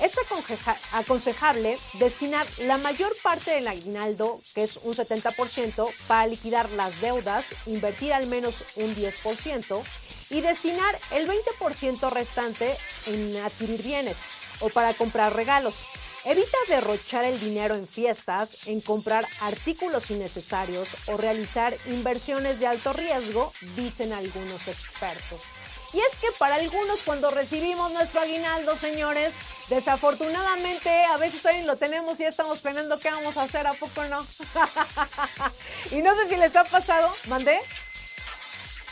Es 0.00 0.12
aconsejable 0.92 1.76
destinar 1.94 2.46
la 2.58 2.78
mayor 2.78 3.12
parte 3.22 3.50
del 3.50 3.66
aguinaldo, 3.66 4.40
que 4.54 4.62
es 4.62 4.76
un 4.76 4.94
70%, 4.94 5.92
para 6.06 6.28
liquidar 6.28 6.70
las 6.70 7.00
deudas, 7.00 7.44
invertir 7.66 8.12
al 8.12 8.28
menos 8.28 8.54
un 8.76 8.94
10% 8.94 9.82
y 10.30 10.40
destinar 10.40 10.98
el 11.10 11.28
20% 11.28 12.10
restante 12.10 12.76
en 13.06 13.36
adquirir 13.38 13.82
bienes 13.82 14.18
o 14.60 14.68
para 14.68 14.94
comprar 14.94 15.34
regalos. 15.34 15.76
Evita 16.24 16.58
derrochar 16.68 17.24
el 17.24 17.38
dinero 17.40 17.74
en 17.74 17.88
fiestas, 17.88 18.68
en 18.68 18.80
comprar 18.80 19.24
artículos 19.40 20.10
innecesarios 20.10 20.88
o 21.06 21.16
realizar 21.16 21.74
inversiones 21.86 22.60
de 22.60 22.66
alto 22.66 22.92
riesgo, 22.92 23.52
dicen 23.76 24.12
algunos 24.12 24.68
expertos. 24.68 25.42
Y 25.94 25.98
es 26.00 26.18
que 26.20 26.30
para 26.38 26.56
algunos 26.56 27.02
cuando 27.02 27.30
recibimos 27.30 27.92
nuestro 27.92 28.20
aguinaldo, 28.20 28.76
señores, 28.76 29.34
desafortunadamente 29.68 30.90
a 31.04 31.16
veces 31.16 31.44
ahí 31.46 31.62
lo 31.64 31.76
tenemos 31.76 32.18
y 32.18 32.22
ya 32.22 32.28
estamos 32.28 32.60
planeando 32.60 32.98
qué 32.98 33.10
vamos 33.10 33.36
a 33.36 33.42
hacer, 33.42 33.66
¿a 33.66 33.74
poco 33.74 34.04
no? 34.04 34.18
y 35.90 36.02
no 36.02 36.14
sé 36.16 36.28
si 36.28 36.36
les 36.36 36.56
ha 36.56 36.64
pasado, 36.64 37.10
mandé, 37.26 37.58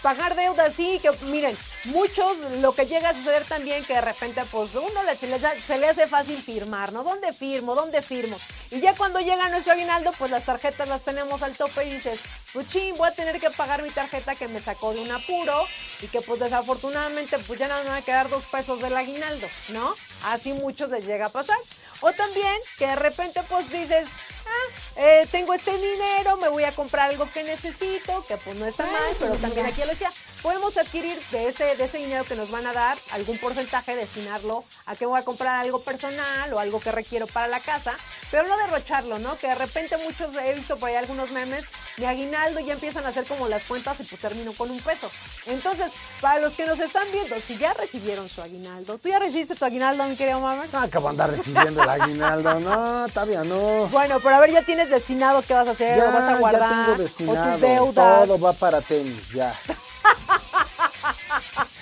pagar 0.02 0.36
deudas, 0.36 0.74
sí, 0.74 0.98
que 1.00 1.10
miren, 1.26 1.56
muchos 1.86 2.36
lo 2.60 2.74
que 2.74 2.86
llega 2.86 3.10
a 3.10 3.14
suceder 3.14 3.44
también 3.44 3.84
que 3.84 3.94
de 3.94 4.00
repente 4.00 4.42
pues 4.50 4.74
uno 4.74 5.00
se, 5.18 5.26
le, 5.26 5.38
se 5.60 5.78
le 5.78 5.88
hace 5.88 6.06
fácil 6.06 6.40
firmar, 6.42 6.92
¿no? 6.92 7.04
¿Dónde 7.04 7.32
firmo? 7.32 7.74
¿Dónde 7.74 8.02
firmo? 8.02 8.38
Y 8.70 8.80
ya 8.80 8.94
cuando 8.94 9.20
llega 9.20 9.48
nuestro 9.48 9.72
aguinaldo 9.72 10.12
pues 10.18 10.30
las 10.30 10.44
tarjetas 10.44 10.88
las 10.88 11.02
tenemos 11.02 11.42
al 11.42 11.56
tope 11.56 11.84
y 11.84 11.94
dices, 11.94 12.20
pues 12.52 12.66
voy 12.96 13.08
a 13.08 13.14
tener 13.14 13.40
que 13.40 13.50
pagar 13.50 13.82
mi 13.82 13.90
tarjeta 13.90 14.34
que 14.34 14.48
me 14.48 14.60
sacó 14.60 14.94
de 14.94 15.00
un 15.00 15.10
apuro 15.10 15.66
y 16.02 16.08
que 16.08 16.20
pues 16.20 16.40
desafortunadamente 16.40 17.38
pues 17.40 17.58
ya 17.58 17.68
no 17.68 17.82
me 17.84 17.90
va 17.90 17.96
a 17.96 18.02
quedar 18.02 18.28
dos 18.28 18.44
pesos 18.44 18.80
del 18.80 18.96
aguinaldo, 18.96 19.46
¿no? 19.70 19.94
Así 20.24 20.52
muchos 20.52 20.90
les 20.90 21.06
llega 21.06 21.26
a 21.26 21.30
pasar. 21.30 21.58
O 22.00 22.12
también 22.12 22.54
que 22.78 22.86
de 22.86 22.96
repente 22.96 23.40
pues 23.48 23.70
dices, 23.70 24.08
ah, 24.46 25.00
eh, 25.00 25.28
tengo 25.30 25.54
este 25.54 25.72
dinero, 25.76 26.36
me 26.36 26.48
voy 26.48 26.64
a 26.64 26.72
comprar 26.72 27.10
algo 27.10 27.30
que 27.32 27.42
necesito, 27.42 28.24
que 28.26 28.36
pues 28.36 28.56
no 28.56 28.66
está 28.66 28.84
mal, 28.84 29.14
pero 29.18 29.34
también 29.36 29.66
aquí 29.66 29.80
lo 29.80 29.88
decía, 29.88 30.12
podemos 30.42 30.76
adquirir 30.76 31.18
de 31.30 31.48
ese, 31.48 31.76
de 31.76 31.84
ese 31.84 31.98
dinero 31.98 32.24
que 32.24 32.36
nos 32.36 32.50
van 32.50 32.66
a 32.66 32.72
dar 32.72 32.96
algún 33.12 33.38
porcentaje, 33.38 33.96
destinarlo 33.96 34.64
a 34.86 34.94
que 34.94 35.06
voy 35.06 35.18
a 35.18 35.24
comprar 35.24 35.56
algo 35.56 35.80
personal 35.80 36.52
o 36.52 36.58
algo 36.58 36.80
que 36.80 36.92
requiero 36.92 37.26
para 37.26 37.48
la 37.48 37.60
casa, 37.60 37.94
pero 38.30 38.46
no 38.46 38.56
derrocharlo, 38.56 39.18
¿no? 39.18 39.36
Que 39.38 39.48
de 39.48 39.54
repente 39.54 39.96
muchos 39.98 40.34
he 40.36 40.54
visto 40.54 40.76
por 40.76 40.88
ahí 40.88 40.96
algunos 40.96 41.30
memes 41.30 41.64
de 41.96 42.06
aguinaldo 42.06 42.60
y 42.60 42.66
ya 42.66 42.74
empiezan 42.74 43.04
a 43.04 43.08
hacer 43.08 43.24
como 43.24 43.48
las 43.48 43.64
cuentas 43.64 44.00
y 44.00 44.04
pues 44.04 44.20
termino 44.20 44.52
con 44.52 44.70
un 44.70 44.80
peso. 44.80 45.10
Entonces, 45.46 45.92
para 46.20 46.40
los 46.40 46.54
que 46.54 46.66
nos 46.66 46.78
están 46.80 47.06
viendo, 47.12 47.36
si 47.40 47.56
ya 47.56 47.72
recibieron 47.74 48.28
su 48.28 48.42
aguinaldo, 48.42 48.98
¿tú 48.98 49.08
ya 49.08 49.18
recibiste 49.18 49.54
tu 49.54 49.64
aguinaldo, 49.64 50.04
mi 50.04 50.16
querido 50.16 50.40
mamá? 50.40 50.64
No, 50.72 50.80
acabo 50.80 51.06
de 51.06 51.10
andar 51.10 51.30
recibiendo 51.30 51.82
el 51.82 51.88
aguinaldo, 51.88 52.60
no, 52.60 53.08
todavía 53.08 53.44
no. 53.44 53.86
Bueno, 53.88 54.20
pero 54.20 54.36
a 54.36 54.40
ver, 54.40 54.52
ya 54.52 54.62
tienes 54.62 54.90
destinado 54.90 55.42
qué 55.42 55.54
vas 55.54 55.68
a 55.68 55.70
hacer, 55.72 55.96
ya, 55.96 56.06
lo 56.06 56.12
vas 56.12 56.28
a 56.28 56.36
guardar, 56.38 56.70
ya 56.70 56.84
tengo 56.84 56.98
destinado, 57.02 57.48
o 57.48 57.52
tus 57.52 57.60
deudas. 57.60 58.26
Todo 58.26 58.40
va 58.40 58.52
para 58.52 58.80
tenis, 58.80 59.30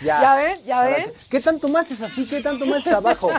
ya. 0.01 0.21
Ya. 0.21 0.35
ven? 0.37 0.65
¿Ya 0.67 0.83
ven? 0.83 1.13
¿Qué 1.31 1.41
tanto 1.41 1.69
más 1.69 1.91
es 1.91 2.01
así? 2.03 2.27
¿Qué 2.27 2.41
tanto 2.41 2.67
más 2.67 2.87
es 2.87 2.93
abajo? 2.93 3.31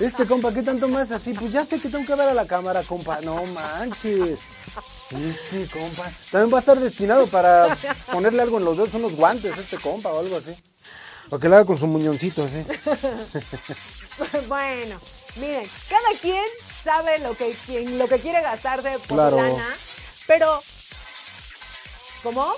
Este 0.00 0.26
compa, 0.26 0.52
¿qué 0.52 0.62
tanto 0.62 0.88
más 0.88 1.06
es 1.10 1.16
así? 1.16 1.32
Pues 1.32 1.52
ya 1.52 1.64
sé 1.64 1.80
que 1.80 1.88
tengo 1.88 2.04
que 2.04 2.14
ver 2.14 2.28
a 2.28 2.34
la 2.34 2.46
cámara, 2.46 2.82
compa. 2.82 3.20
No 3.20 3.42
manches. 3.46 4.38
Este 5.10 5.66
compa. 5.72 6.10
También 6.30 6.52
va 6.52 6.58
a 6.58 6.60
estar 6.60 6.78
destinado 6.78 7.26
para 7.26 7.76
ponerle 8.12 8.42
algo 8.42 8.58
en 8.58 8.64
los 8.64 8.76
dedos, 8.76 8.94
unos 8.94 9.16
guantes, 9.16 9.56
este 9.58 9.78
compa 9.78 10.10
o 10.10 10.20
algo 10.20 10.36
así. 10.36 10.54
Para 11.28 11.40
que 11.40 11.48
le 11.48 11.56
haga 11.56 11.64
con 11.64 11.78
su 11.78 11.86
muñoncito, 11.86 12.46
¿sí? 12.48 12.64
bueno, 14.48 14.98
miren, 15.36 15.68
cada 15.88 16.18
quien 16.20 16.44
sabe 16.82 17.18
lo 17.20 17.36
que, 17.36 17.56
lo 17.96 18.08
que 18.08 18.18
quiere 18.20 18.42
gastarse 18.42 18.98
por 19.06 19.16
Claro. 19.16 19.36
lana, 19.36 19.68
pero 20.26 20.60
¿cómo? 22.24 22.52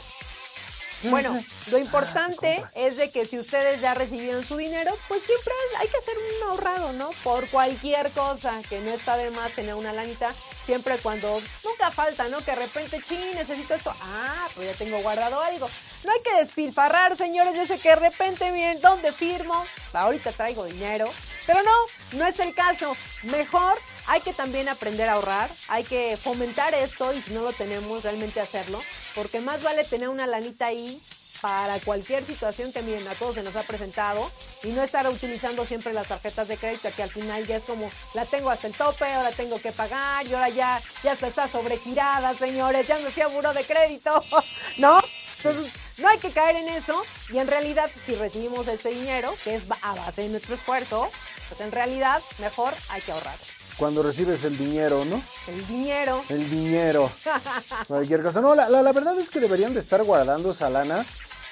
Bueno, 1.04 1.38
lo 1.70 1.78
importante 1.78 2.64
es 2.74 2.96
de 2.96 3.10
que 3.10 3.26
si 3.26 3.38
ustedes 3.38 3.80
ya 3.80 3.94
recibieron 3.94 4.44
su 4.44 4.56
dinero, 4.56 4.96
pues 5.08 5.22
siempre 5.22 5.52
hay 5.78 5.88
que 5.88 5.96
hacer 5.96 6.14
un 6.16 6.48
ahorrado, 6.48 6.92
¿no? 6.92 7.10
Por 7.24 7.48
cualquier 7.48 8.10
cosa, 8.12 8.60
que 8.68 8.80
no 8.80 8.90
está 8.90 9.16
de 9.16 9.30
más 9.30 9.52
tener 9.52 9.74
una 9.74 9.92
lanita, 9.92 10.28
siempre 10.64 10.96
cuando 10.98 11.40
nunca 11.64 11.90
falta, 11.90 12.28
¿no? 12.28 12.38
Que 12.38 12.52
de 12.52 12.56
repente, 12.56 13.02
ching, 13.06 13.34
necesito 13.34 13.74
esto. 13.74 13.94
Ah, 14.00 14.48
pues 14.54 14.70
ya 14.70 14.76
tengo 14.76 14.98
guardado 14.98 15.40
algo. 15.40 15.68
No 16.04 16.12
hay 16.12 16.22
que 16.22 16.36
despilfarrar, 16.36 17.16
señores. 17.16 17.56
Yo 17.56 17.66
sé 17.66 17.78
que 17.78 17.90
de 17.90 17.96
repente, 17.96 18.50
miren, 18.52 18.80
¿dónde 18.80 19.12
firmo? 19.12 19.64
Ahorita 19.92 20.32
traigo 20.32 20.64
dinero. 20.64 21.10
Pero 21.46 21.62
no, 21.62 22.18
no 22.18 22.26
es 22.26 22.38
el 22.38 22.54
caso. 22.54 22.96
Mejor 23.24 23.76
hay 24.06 24.20
que 24.20 24.32
también 24.32 24.68
aprender 24.68 25.08
a 25.08 25.14
ahorrar, 25.14 25.50
hay 25.68 25.84
que 25.84 26.16
fomentar 26.16 26.74
esto 26.74 27.12
y 27.12 27.22
si 27.22 27.32
no 27.32 27.42
lo 27.42 27.52
tenemos, 27.52 28.02
realmente 28.02 28.40
hacerlo, 28.40 28.80
porque 29.14 29.40
más 29.40 29.62
vale 29.62 29.84
tener 29.84 30.08
una 30.08 30.26
lanita 30.26 30.66
ahí 30.66 31.00
para 31.42 31.80
cualquier 31.80 32.24
situación 32.24 32.72
que 32.72 32.82
miren, 32.82 33.06
a 33.08 33.14
todos 33.14 33.34
se 33.34 33.42
nos 33.42 33.56
ha 33.56 33.64
presentado 33.64 34.30
y 34.62 34.68
no 34.68 34.82
estar 34.82 35.08
utilizando 35.08 35.66
siempre 35.66 35.92
las 35.92 36.06
tarjetas 36.06 36.46
de 36.46 36.56
crédito 36.56 36.88
que 36.94 37.02
al 37.02 37.10
final 37.10 37.44
ya 37.46 37.56
es 37.56 37.64
como 37.64 37.90
la 38.14 38.24
tengo 38.24 38.48
hasta 38.48 38.68
el 38.68 38.74
tope, 38.74 39.04
ahora 39.12 39.32
tengo 39.32 39.60
que 39.60 39.72
pagar 39.72 40.24
y 40.24 40.34
ahora 40.34 40.48
ya, 40.50 40.80
ya 41.02 41.12
hasta 41.12 41.26
está 41.26 41.48
sobregirada, 41.48 42.34
señores, 42.34 42.86
ya 42.86 42.96
me 43.00 43.10
fui 43.10 43.22
a 43.22 43.26
buro 43.26 43.52
de 43.52 43.64
crédito, 43.64 44.24
¿no? 44.78 45.02
Entonces, 45.38 45.72
no 45.98 46.08
hay 46.08 46.18
que 46.18 46.30
caer 46.30 46.54
en 46.54 46.68
eso 46.68 47.02
y 47.30 47.38
en 47.38 47.48
realidad 47.48 47.90
si 48.06 48.14
recibimos 48.14 48.68
ese 48.68 48.90
dinero, 48.90 49.34
que 49.42 49.56
es 49.56 49.64
a 49.82 49.94
base 49.96 50.22
de 50.22 50.28
nuestro 50.28 50.54
esfuerzo, 50.54 51.10
pues 51.48 51.60
en 51.60 51.72
realidad 51.72 52.22
mejor 52.38 52.72
hay 52.88 53.02
que 53.02 53.10
ahorrar. 53.10 53.36
Cuando 53.76 54.02
recibes 54.02 54.44
el 54.44 54.56
dinero, 54.56 55.04
¿no? 55.04 55.22
El 55.48 55.66
dinero. 55.66 56.22
El 56.28 56.48
dinero. 56.50 57.10
Cualquier 57.88 58.22
cosa. 58.22 58.40
No, 58.40 58.54
la, 58.54 58.68
la, 58.68 58.82
la 58.82 58.92
verdad 58.92 59.18
es 59.18 59.30
que 59.30 59.40
deberían 59.40 59.74
de 59.74 59.80
estar 59.80 60.02
guardando 60.04 60.52
esa 60.52 60.70
lana. 60.70 61.04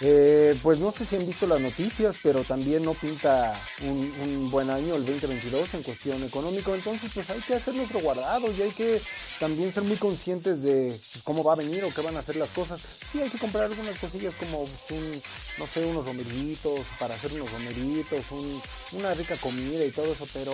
Eh, 0.02 0.58
pues 0.62 0.78
no 0.78 0.90
sé 0.92 1.04
si 1.04 1.16
han 1.16 1.26
visto 1.26 1.46
las 1.46 1.60
noticias, 1.60 2.16
pero 2.22 2.42
también 2.42 2.82
no 2.84 2.94
pinta 2.94 3.52
un, 3.82 4.50
buen 4.50 4.70
año 4.70 4.96
el 4.96 5.04
2022 5.04 5.74
en 5.74 5.82
cuestión 5.82 6.22
económica. 6.24 6.74
Entonces, 6.74 7.10
pues 7.12 7.28
hay 7.28 7.40
que 7.40 7.54
hacer 7.54 7.74
nuestro 7.74 8.00
guardado 8.00 8.50
y 8.50 8.62
hay 8.62 8.70
que 8.70 9.00
también 9.38 9.72
ser 9.72 9.82
muy 9.82 9.96
conscientes 9.96 10.62
de 10.62 10.88
pues, 11.12 11.22
cómo 11.22 11.44
va 11.44 11.52
a 11.52 11.56
venir 11.56 11.84
o 11.84 11.92
qué 11.92 12.00
van 12.00 12.16
a 12.16 12.20
hacer 12.20 12.36
las 12.36 12.48
cosas. 12.50 12.80
Sí, 13.12 13.20
hay 13.20 13.28
que 13.28 13.38
comprar 13.38 13.64
algunas 13.64 13.98
cosillas 13.98 14.34
como 14.36 14.60
un, 14.60 15.22
no 15.58 15.66
sé, 15.66 15.84
unos 15.84 16.06
romeritos 16.06 16.80
para 16.98 17.14
hacer 17.14 17.34
unos 17.34 17.52
romeritos, 17.52 18.30
un, 18.30 18.62
una 18.92 19.12
rica 19.12 19.36
comida 19.36 19.84
y 19.84 19.90
todo 19.90 20.10
eso, 20.10 20.26
pero 20.32 20.52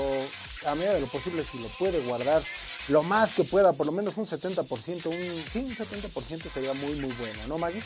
a 0.66 0.74
medida 0.74 0.94
de 0.94 1.00
lo 1.02 1.06
posible, 1.06 1.44
si 1.44 1.58
lo 1.58 1.68
puede 1.78 2.00
guardar 2.00 2.42
lo 2.88 3.02
más 3.04 3.34
que 3.34 3.44
pueda, 3.44 3.72
por 3.72 3.86
lo 3.86 3.92
menos 3.92 4.16
un 4.16 4.26
70%, 4.26 5.06
un, 5.06 5.44
sí, 5.52 5.58
un 5.58 5.76
70% 5.76 6.50
sería 6.50 6.72
muy, 6.74 6.94
muy 6.96 7.12
bueno, 7.12 7.46
¿no, 7.46 7.58
Maggie? 7.58 7.82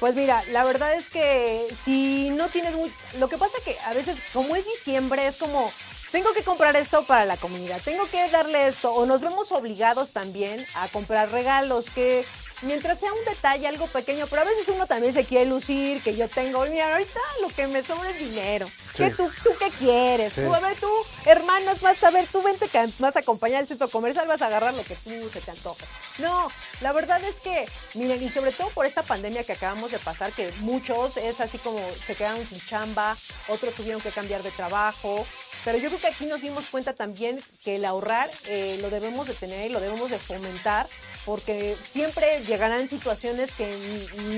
Pues 0.00 0.14
mira, 0.14 0.42
la 0.50 0.64
verdad 0.64 0.94
es 0.94 1.10
que 1.10 1.68
si 1.84 2.30
no 2.30 2.48
tienes 2.48 2.74
muy... 2.74 2.90
Lo 3.18 3.28
que 3.28 3.36
pasa 3.36 3.58
que 3.62 3.78
a 3.80 3.92
veces, 3.92 4.18
como 4.32 4.56
es 4.56 4.64
diciembre, 4.64 5.26
es 5.26 5.36
como, 5.36 5.70
tengo 6.10 6.32
que 6.32 6.42
comprar 6.42 6.74
esto 6.74 7.04
para 7.04 7.26
la 7.26 7.36
comunidad, 7.36 7.82
tengo 7.84 8.08
que 8.08 8.26
darle 8.30 8.66
esto, 8.68 8.94
o 8.94 9.04
nos 9.04 9.20
vemos 9.20 9.52
obligados 9.52 10.12
también 10.12 10.58
a 10.76 10.88
comprar 10.88 11.30
regalos 11.30 11.90
que 11.90 12.24
mientras 12.62 13.00
sea 13.00 13.12
un 13.12 13.24
detalle, 13.24 13.66
algo 13.66 13.86
pequeño, 13.86 14.26
pero 14.28 14.42
a 14.42 14.44
veces 14.44 14.68
uno 14.68 14.86
también 14.86 15.12
se 15.12 15.24
quiere 15.24 15.46
lucir, 15.46 16.02
que 16.02 16.16
yo 16.16 16.28
tengo, 16.28 16.64
mira, 16.66 16.92
ahorita 16.92 17.20
lo 17.42 17.48
que 17.48 17.66
me 17.66 17.82
sobra 17.82 18.10
es 18.10 18.18
dinero. 18.18 18.66
Sí. 18.68 19.04
¿Qué 19.04 19.10
tú, 19.10 19.30
tú 19.42 19.50
qué 19.58 19.70
quieres? 19.70 20.32
Sí. 20.32 20.42
Tú, 20.42 20.54
a 20.54 20.60
ver, 20.60 20.76
tú, 20.78 20.90
hermanos, 21.26 21.80
vas 21.80 22.02
a 22.02 22.10
ver, 22.10 22.26
tú 22.26 22.42
vente 22.42 22.66
vas 22.98 23.16
a 23.16 23.20
acompañar 23.20 23.60
al 23.60 23.68
centro 23.68 23.88
comercial, 23.88 24.26
vas 24.28 24.42
a 24.42 24.46
agarrar 24.46 24.74
lo 24.74 24.82
que 24.82 24.96
tú 24.96 25.10
se 25.32 25.40
te 25.40 25.50
antoje. 25.50 25.84
No, 26.18 26.50
la 26.80 26.92
verdad 26.92 27.22
es 27.24 27.40
que, 27.40 27.66
miren, 27.94 28.22
y 28.22 28.30
sobre 28.30 28.52
todo 28.52 28.68
por 28.70 28.86
esta 28.86 29.02
pandemia 29.02 29.44
que 29.44 29.52
acabamos 29.52 29.90
de 29.90 29.98
pasar, 29.98 30.32
que 30.32 30.52
muchos 30.60 31.16
es 31.16 31.40
así 31.40 31.58
como 31.58 31.80
se 32.06 32.14
quedaron 32.14 32.46
sin 32.46 32.60
chamba, 32.60 33.16
otros 33.48 33.74
tuvieron 33.74 34.00
que 34.00 34.10
cambiar 34.10 34.42
de 34.42 34.50
trabajo, 34.50 35.26
pero 35.64 35.78
yo 35.78 35.88
creo 35.88 36.00
que 36.00 36.06
aquí 36.08 36.26
nos 36.26 36.40
dimos 36.40 36.66
cuenta 36.70 36.94
también 36.94 37.40
que 37.62 37.76
el 37.76 37.84
ahorrar 37.84 38.28
eh, 38.48 38.78
lo 38.80 38.90
debemos 38.90 39.26
de 39.26 39.34
tener 39.34 39.70
y 39.70 39.72
lo 39.72 39.80
debemos 39.80 40.10
de 40.10 40.18
fomentar 40.18 40.86
porque 41.24 41.76
siempre 41.84 42.42
llegarán 42.44 42.88
situaciones 42.88 43.54
que 43.54 43.70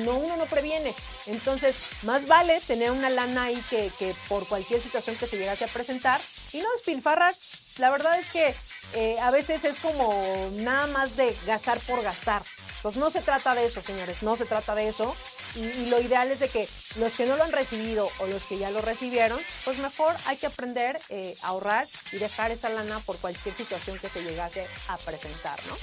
no, 0.04 0.16
uno 0.16 0.36
no 0.36 0.46
previene. 0.46 0.94
Entonces, 1.26 1.76
más 2.02 2.26
vale 2.26 2.60
tener 2.60 2.90
una 2.90 3.10
lana 3.10 3.44
ahí 3.44 3.62
que, 3.70 3.90
por 4.28 4.46
cualquier 4.46 4.82
situación 4.82 5.16
que 5.16 5.26
se 5.26 5.38
llegase 5.38 5.64
a 5.64 5.68
presentar 5.68 6.20
y 6.52 6.58
no 6.58 6.70
despilfarrar. 6.72 7.34
La 7.78 7.90
verdad 7.90 8.18
es 8.18 8.30
que 8.30 8.54
eh, 8.94 9.16
a 9.20 9.30
veces 9.30 9.64
es 9.64 9.78
como 9.78 10.50
nada 10.56 10.86
más 10.88 11.16
de 11.16 11.34
gastar 11.46 11.78
por 11.80 12.02
gastar. 12.02 12.42
Entonces 12.76 13.00
no 13.00 13.10
se 13.10 13.20
trata 13.20 13.54
de 13.54 13.64
eso, 13.64 13.80
señores, 13.80 14.22
no 14.22 14.36
se 14.36 14.44
trata 14.44 14.74
de 14.74 14.88
eso. 14.88 15.14
Y, 15.54 15.60
y, 15.60 15.86
lo 15.90 16.00
ideal 16.00 16.30
es 16.30 16.40
de 16.40 16.48
que 16.48 16.66
los 16.96 17.12
que 17.12 17.26
no 17.26 17.36
lo 17.36 17.44
han 17.44 17.52
recibido 17.52 18.08
o 18.20 18.26
los 18.26 18.44
que 18.44 18.56
ya 18.56 18.70
lo 18.70 18.80
recibieron, 18.80 19.38
pues 19.64 19.78
mejor 19.78 20.14
hay 20.26 20.38
que 20.38 20.46
aprender 20.46 20.98
eh, 21.10 21.34
a 21.42 21.48
ahorrar 21.48 21.86
y 22.12 22.16
dejar 22.16 22.50
esa 22.50 22.70
lana 22.70 22.98
por 23.00 23.18
cualquier 23.18 23.54
situación 23.54 23.98
que 23.98 24.08
se 24.08 24.22
llegase 24.22 24.66
a 24.88 24.96
presentar, 24.96 25.58
¿no? 25.68 25.76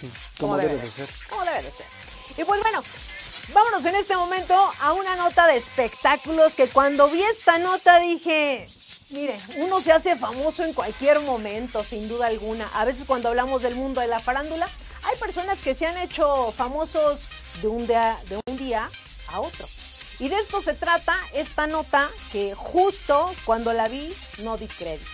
Sí, 0.00 0.10
como 0.38 0.56
debe 0.56 0.76
de 0.76 0.86
ser. 0.90 1.08
Como 1.28 1.44
debe 1.44 1.62
de 1.62 1.70
ser. 1.70 1.86
Y 2.38 2.44
pues 2.44 2.62
bueno, 2.62 2.82
vámonos 3.52 3.84
en 3.84 3.94
este 3.94 4.16
momento 4.16 4.54
a 4.80 4.92
una 4.94 5.16
nota 5.16 5.46
de 5.46 5.56
espectáculos 5.56 6.54
que 6.54 6.68
cuando 6.68 7.08
vi 7.08 7.22
esta 7.22 7.58
nota 7.58 7.98
dije, 7.98 8.66
Mire, 9.10 9.38
uno 9.58 9.80
se 9.80 9.92
hace 9.92 10.16
famoso 10.16 10.64
en 10.64 10.72
cualquier 10.72 11.20
momento, 11.20 11.84
sin 11.84 12.08
duda 12.08 12.26
alguna. 12.26 12.68
A 12.74 12.84
veces 12.84 13.04
cuando 13.06 13.28
hablamos 13.28 13.62
del 13.62 13.76
mundo 13.76 14.00
de 14.00 14.08
la 14.08 14.18
farándula, 14.18 14.68
hay 15.04 15.16
personas 15.18 15.60
que 15.60 15.74
se 15.74 15.86
han 15.86 15.98
hecho 15.98 16.52
famosos 16.56 17.28
de 17.62 17.68
un 17.68 17.86
día, 17.86 18.18
de 18.28 18.40
un 18.46 18.56
día 18.56 18.90
a 19.28 19.40
otro. 19.40 19.66
Y 20.18 20.28
de 20.28 20.36
esto 20.38 20.60
se 20.60 20.74
trata 20.74 21.16
esta 21.34 21.66
nota 21.66 22.08
que 22.30 22.54
justo 22.54 23.32
cuando 23.44 23.72
la 23.72 23.88
vi 23.88 24.14
no 24.42 24.56
di 24.56 24.66
crédito. 24.68 25.10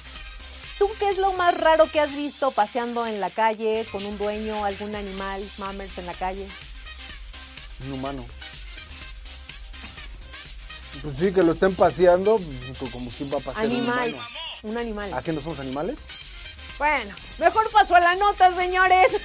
¿Tú 0.78 0.88
qué 0.98 1.10
es 1.10 1.18
lo 1.18 1.32
más 1.34 1.56
raro 1.58 1.90
que 1.90 2.00
has 2.00 2.10
visto 2.14 2.50
paseando 2.52 3.06
en 3.06 3.20
la 3.20 3.30
calle 3.30 3.86
con 3.92 4.04
un 4.04 4.16
dueño, 4.18 4.64
algún 4.64 4.94
animal, 4.94 5.42
mammers 5.58 5.96
en 5.98 6.06
la 6.06 6.14
calle? 6.14 6.48
Un 7.86 7.92
humano. 7.92 8.26
Pues 11.02 11.16
sí, 11.18 11.32
que 11.32 11.42
lo 11.42 11.52
estén 11.52 11.74
paseando, 11.74 12.36
pues, 12.78 12.90
como 12.92 13.10
quién 13.10 13.32
va 13.32 13.38
a 13.38 13.40
pasear 13.40 13.64
Animal, 13.66 14.08
un 14.08 14.14
humano. 14.14 14.28
un 14.64 14.76
animal. 14.78 15.14
¿A 15.14 15.22
qué 15.22 15.32
no 15.32 15.40
somos 15.40 15.60
animales? 15.60 15.98
Bueno, 16.80 17.14
mejor 17.36 17.70
paso 17.70 17.94
a 17.94 18.00
la 18.00 18.14
nota, 18.16 18.50
señores. 18.52 19.20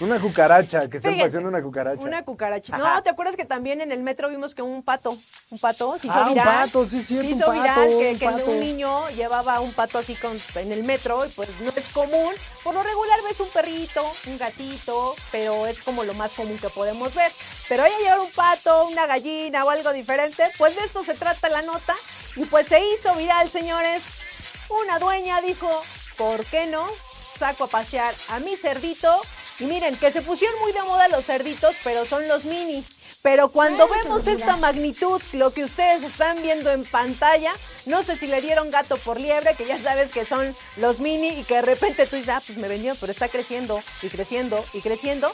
Una 0.00 0.18
cucaracha, 0.18 0.88
que 0.90 0.96
estén 0.96 1.12
Fíjense, 1.12 1.28
paseando 1.28 1.48
una 1.50 1.62
cucaracha. 1.62 2.02
Una 2.04 2.24
cucaracha. 2.24 2.76
No, 2.76 3.00
¿te 3.04 3.10
acuerdas 3.10 3.36
que 3.36 3.44
también 3.44 3.80
en 3.80 3.92
el 3.92 4.02
metro 4.02 4.28
vimos 4.28 4.56
que 4.56 4.62
un 4.62 4.82
pato, 4.82 5.16
un 5.50 5.58
pato 5.60 5.96
se 6.00 6.08
hizo 6.08 6.16
Ah, 6.16 6.22
un 6.26 6.34
viral? 6.34 6.46
pato, 6.66 6.88
sí, 6.88 7.00
cierto, 7.04 7.28
Se 7.28 7.32
un 7.34 7.38
hizo 7.38 7.46
pato, 7.46 7.60
viral 7.62 7.88
que, 7.90 8.10
un 8.10 8.18
que 8.18 8.24
pato. 8.26 8.50
un 8.50 8.58
niño 8.58 9.08
llevaba 9.10 9.60
un 9.60 9.72
pato 9.72 9.98
así 9.98 10.16
con, 10.16 10.36
en 10.56 10.72
el 10.72 10.82
metro 10.82 11.24
y 11.24 11.28
pues 11.28 11.48
no 11.60 11.70
es 11.76 11.88
común. 11.90 12.34
Por 12.64 12.74
lo 12.74 12.82
regular 12.82 13.20
ves 13.28 13.38
un 13.38 13.48
perrito, 13.50 14.02
un 14.26 14.38
gatito, 14.38 15.14
pero 15.30 15.68
es 15.68 15.80
como 15.80 16.02
lo 16.02 16.14
más 16.14 16.32
común 16.32 16.58
que 16.58 16.70
podemos 16.70 17.14
ver. 17.14 17.30
Pero 17.68 17.84
ella 17.84 17.98
llevar 18.00 18.18
un 18.18 18.32
pato, 18.32 18.88
una 18.88 19.06
gallina 19.06 19.64
o 19.64 19.70
algo 19.70 19.92
diferente, 19.92 20.42
pues 20.58 20.74
de 20.74 20.82
esto 20.82 21.04
se 21.04 21.14
trata 21.14 21.48
la 21.50 21.62
nota. 21.62 21.94
Y 22.34 22.46
pues 22.46 22.66
se 22.66 22.80
hizo 22.84 23.14
viral, 23.14 23.48
señores. 23.48 24.02
Una 24.80 24.98
dueña 24.98 25.40
dijo, 25.42 25.68
¿por 26.16 26.44
qué 26.46 26.66
no? 26.66 26.86
Saco 27.38 27.64
a 27.64 27.68
pasear 27.68 28.14
a 28.28 28.38
mi 28.38 28.56
cerdito. 28.56 29.20
Y 29.58 29.64
miren, 29.64 29.96
que 29.96 30.10
se 30.10 30.22
pusieron 30.22 30.58
muy 30.60 30.72
de 30.72 30.82
moda 30.82 31.08
los 31.08 31.26
cerditos, 31.26 31.76
pero 31.84 32.04
son 32.04 32.26
los 32.26 32.44
mini. 32.44 32.84
Pero 33.22 33.50
cuando 33.50 33.86
vemos 33.86 34.26
esta 34.26 34.56
magnitud, 34.56 35.22
lo 35.32 35.52
que 35.52 35.62
ustedes 35.62 36.02
están 36.02 36.42
viendo 36.42 36.72
en 36.72 36.84
pantalla, 36.84 37.52
no 37.86 38.02
sé 38.02 38.16
si 38.16 38.26
le 38.26 38.40
dieron 38.40 38.70
gato 38.70 38.96
por 38.96 39.20
liebre, 39.20 39.54
que 39.54 39.64
ya 39.64 39.78
sabes 39.78 40.10
que 40.10 40.24
son 40.24 40.56
los 40.78 40.98
mini 40.98 41.28
y 41.28 41.44
que 41.44 41.56
de 41.56 41.62
repente 41.62 42.06
tú 42.06 42.16
dices, 42.16 42.30
ah, 42.30 42.42
pues 42.44 42.58
me 42.58 42.66
vendió, 42.66 42.94
pero 42.96 43.12
está 43.12 43.28
creciendo 43.28 43.80
y 44.02 44.08
creciendo 44.08 44.64
y 44.72 44.80
creciendo. 44.80 45.30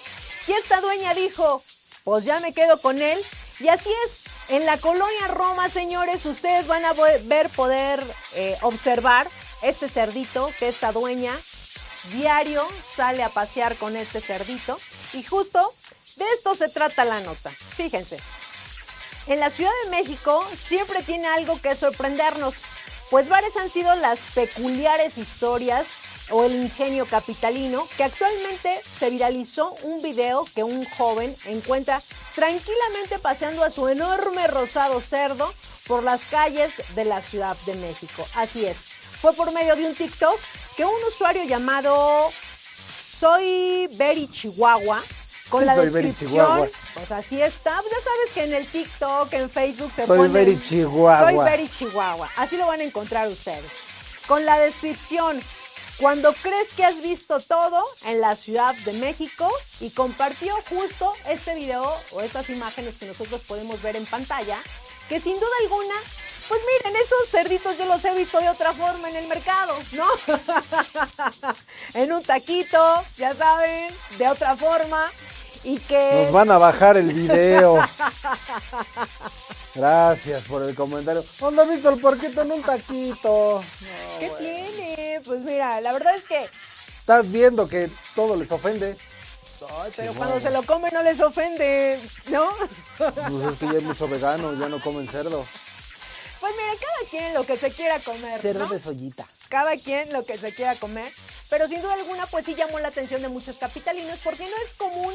Y 0.47 0.53
esta 0.53 0.83
dueña 0.83 1.15
dijo, 1.15 1.63
pues 2.05 2.25
ya 2.25 2.41
me 2.41 2.53
quedo 2.53 2.79
con 2.79 3.01
él. 3.01 3.19
Y 3.61 3.69
así 3.69 3.91
es, 4.07 4.25
en 4.49 4.65
la 4.67 4.79
colonia 4.79 5.29
Roma, 5.29 5.69
señores, 5.69 6.25
ustedes 6.27 6.67
van 6.67 6.85
a 6.85 6.93
ver, 6.93 7.51
poder 7.51 8.03
eh, 8.35 8.57
observar 8.63 9.29
este 9.63 9.89
cerdito 9.89 10.51
que 10.59 10.69
esta 10.69 10.93
dueña 10.93 11.33
diario 12.13 12.67
sale 12.89 13.23
a 13.23 13.29
pasear 13.29 13.77
con 13.77 13.97
este 13.97 14.21
cerdito. 14.21 14.79
Y 15.13 15.23
justo 15.23 15.75
de 16.17 16.25
esto 16.35 16.55
se 16.55 16.69
trata 16.69 17.05
la 17.05 17.21
nota. 17.21 17.51
Fíjense, 17.51 18.19
en 19.27 19.41
la 19.41 19.51
Ciudad 19.51 19.73
de 19.85 19.91
México 19.91 20.47
siempre 20.57 21.03
tiene 21.03 21.27
algo 21.27 21.61
que 21.61 21.75
sorprendernos, 21.75 22.55
pues 23.11 23.29
varias 23.29 23.57
han 23.57 23.71
sido 23.71 23.95
las 23.97 24.21
peculiares 24.35 25.19
historias 25.19 25.87
o 26.31 26.45
el 26.45 26.55
ingenio 26.55 27.07
capitalino 27.07 27.87
que 27.97 28.05
actualmente 28.05 28.81
se 28.99 29.11
viralizó 29.11 29.75
un 29.83 30.03
video 30.03 30.45
que 30.55 30.65
un 30.65 30.85
joven 30.85 31.35
encuentra 31.47 32.01
tranquilamente 32.35 33.19
paseando 33.19 33.65
a 33.65 33.71
su 33.71 33.89
enorme 33.89 34.47
rosado 34.47 35.01
cerdo 35.01 35.53
por 35.87 36.03
las 36.03 36.21
calles 36.31 36.73
de 36.95 37.05
la 37.05 37.23
Ciudad 37.23 37.57
de 37.67 37.75
México. 37.75 38.27
Así 38.35 38.67
es, 38.67 38.77
fue 39.21 39.33
por 39.33 39.53
medio 39.53 39.75
de 39.75 39.87
un 39.87 39.95
TikTok 39.95 40.39
que 40.77 40.85
un 40.85 41.05
usuario 41.09 41.45
llamado 41.45 42.31
Soy 43.19 43.89
Berry 43.97 44.29
Chihuahua 44.29 45.03
con 45.49 45.65
la 45.65 45.75
Soy 45.75 45.89
descripción, 45.89 46.71
pues 46.95 47.11
así 47.11 47.41
está, 47.41 47.81
pues 47.81 47.93
ya 47.93 48.05
sabes 48.05 48.33
que 48.35 48.45
en 48.45 48.55
el 48.55 48.67
TikTok, 48.67 49.33
en 49.33 49.51
Facebook 49.51 49.91
se 49.95 50.07
Soy 50.07 50.19
pone 50.19 50.29
Berry 50.31 50.63
Chihuahua. 50.63 51.21
Soy 51.21 51.37
Berry 51.39 51.71
Chihuahua, 51.71 52.31
así 52.37 52.57
lo 52.57 52.67
van 52.67 52.81
a 52.81 52.85
encontrar 52.85 53.29
ustedes. 53.29 53.71
Con 54.27 54.45
la 54.45 54.59
descripción, 54.59 55.43
cuando 55.99 56.33
crees 56.33 56.73
que 56.75 56.85
has 56.85 57.03
visto 57.03 57.41
todo 57.41 57.85
en 58.07 58.21
la 58.21 58.37
Ciudad 58.37 58.75
de 58.85 58.93
México 58.95 59.51
y 59.81 59.91
compartió 59.91 60.55
justo 60.69 61.13
este 61.29 61.55
video 61.55 61.93
o 62.13 62.21
estas 62.21 62.49
imágenes 62.51 62.99
que 62.99 63.07
nosotros 63.07 63.43
podemos 63.43 63.83
ver 63.83 63.97
en 63.97 64.07
pantalla, 64.07 64.59
que 65.09 65.21
sin 65.21 65.35
duda 65.35 65.51
alguna, 65.63 65.95
pues 66.49 66.61
miren, 66.67 67.01
esos 67.01 67.29
cerditos 67.29 67.77
yo 67.79 67.87
los 67.87 68.05
he 68.05 68.15
visto 68.15 68.39
de 68.39 68.49
otra 68.49 68.73
forma 68.73 69.11
en 69.11 69.17
el 69.17 69.27
mercado, 69.27 69.77
¿no? 69.93 70.07
en 71.95 72.13
un 72.13 72.23
taquito, 72.23 73.05
ya 73.17 73.35
saben, 73.35 73.95
de 74.19 74.29
otra 74.29 74.57
forma. 74.57 75.11
Y 75.65 75.79
que... 75.79 76.23
Nos 76.25 76.33
van 76.33 76.51
a 76.51 76.59
bajar 76.59 76.97
el 76.97 77.13
video. 77.13 77.79
Gracias 79.75 80.45
por 80.45 80.63
el 80.63 80.75
comentario. 80.75 81.25
¿Dónde 81.39 81.63
has 81.63 81.69
visto 81.69 81.91
el 81.91 82.01
porquito 82.01 82.43
en 82.43 82.53
un 82.53 82.63
taquito? 82.63 83.63
¿Qué 84.19 84.31
tiene? 84.39 85.21
Pues 85.25 85.43
mira, 85.43 85.81
la 85.81 85.93
verdad 85.93 86.17
es 86.17 86.25
que 86.25 86.49
Estás 87.01 87.31
viendo 87.31 87.67
que 87.69 87.91
todo 88.15 88.37
les 88.37 88.51
ofende. 88.53 88.97
pero 89.97 90.13
cuando 90.15 90.41
se 90.41 90.51
lo 90.51 90.63
come 90.65 90.91
no 90.91 91.03
les 91.03 91.19
ofende, 91.21 91.99
¿no? 92.27 92.51
Pues 92.99 93.53
es 93.53 93.59
que 93.59 93.67
ya 93.67 93.73
hay 93.73 93.81
mucho 93.81 94.07
vegano, 94.09 94.53
ya 94.59 94.69
no 94.69 94.81
comen 94.83 95.09
cerdo. 95.09 95.47
Pues 96.41 96.53
mira, 96.57 96.73
cada 96.81 97.11
quien 97.11 97.35
lo 97.35 97.45
que 97.45 97.57
se 97.57 97.71
quiera 97.73 97.99
comer, 98.01 98.41
Cerdo 98.41 98.67
¿no? 98.67 98.69
de 98.75 98.79
soyita. 98.79 99.27
Cada 99.49 99.77
quien 99.77 100.13
lo 100.13 100.25
que 100.25 100.39
se 100.39 100.55
quiera 100.55 100.75
comer, 100.77 101.11
pero 101.49 101.69
sin 101.69 101.81
duda 101.81 101.95
alguna 101.95 102.27
pues 102.27 102.45
sí 102.45 102.55
llamó 102.55 102.79
la 102.79 102.89
atención 102.89 103.23
de 103.23 103.29
muchos 103.29 103.57
capitalinos 103.57 104.19
porque 104.23 104.45
no 104.45 104.57
es 104.63 104.75
común, 104.75 105.15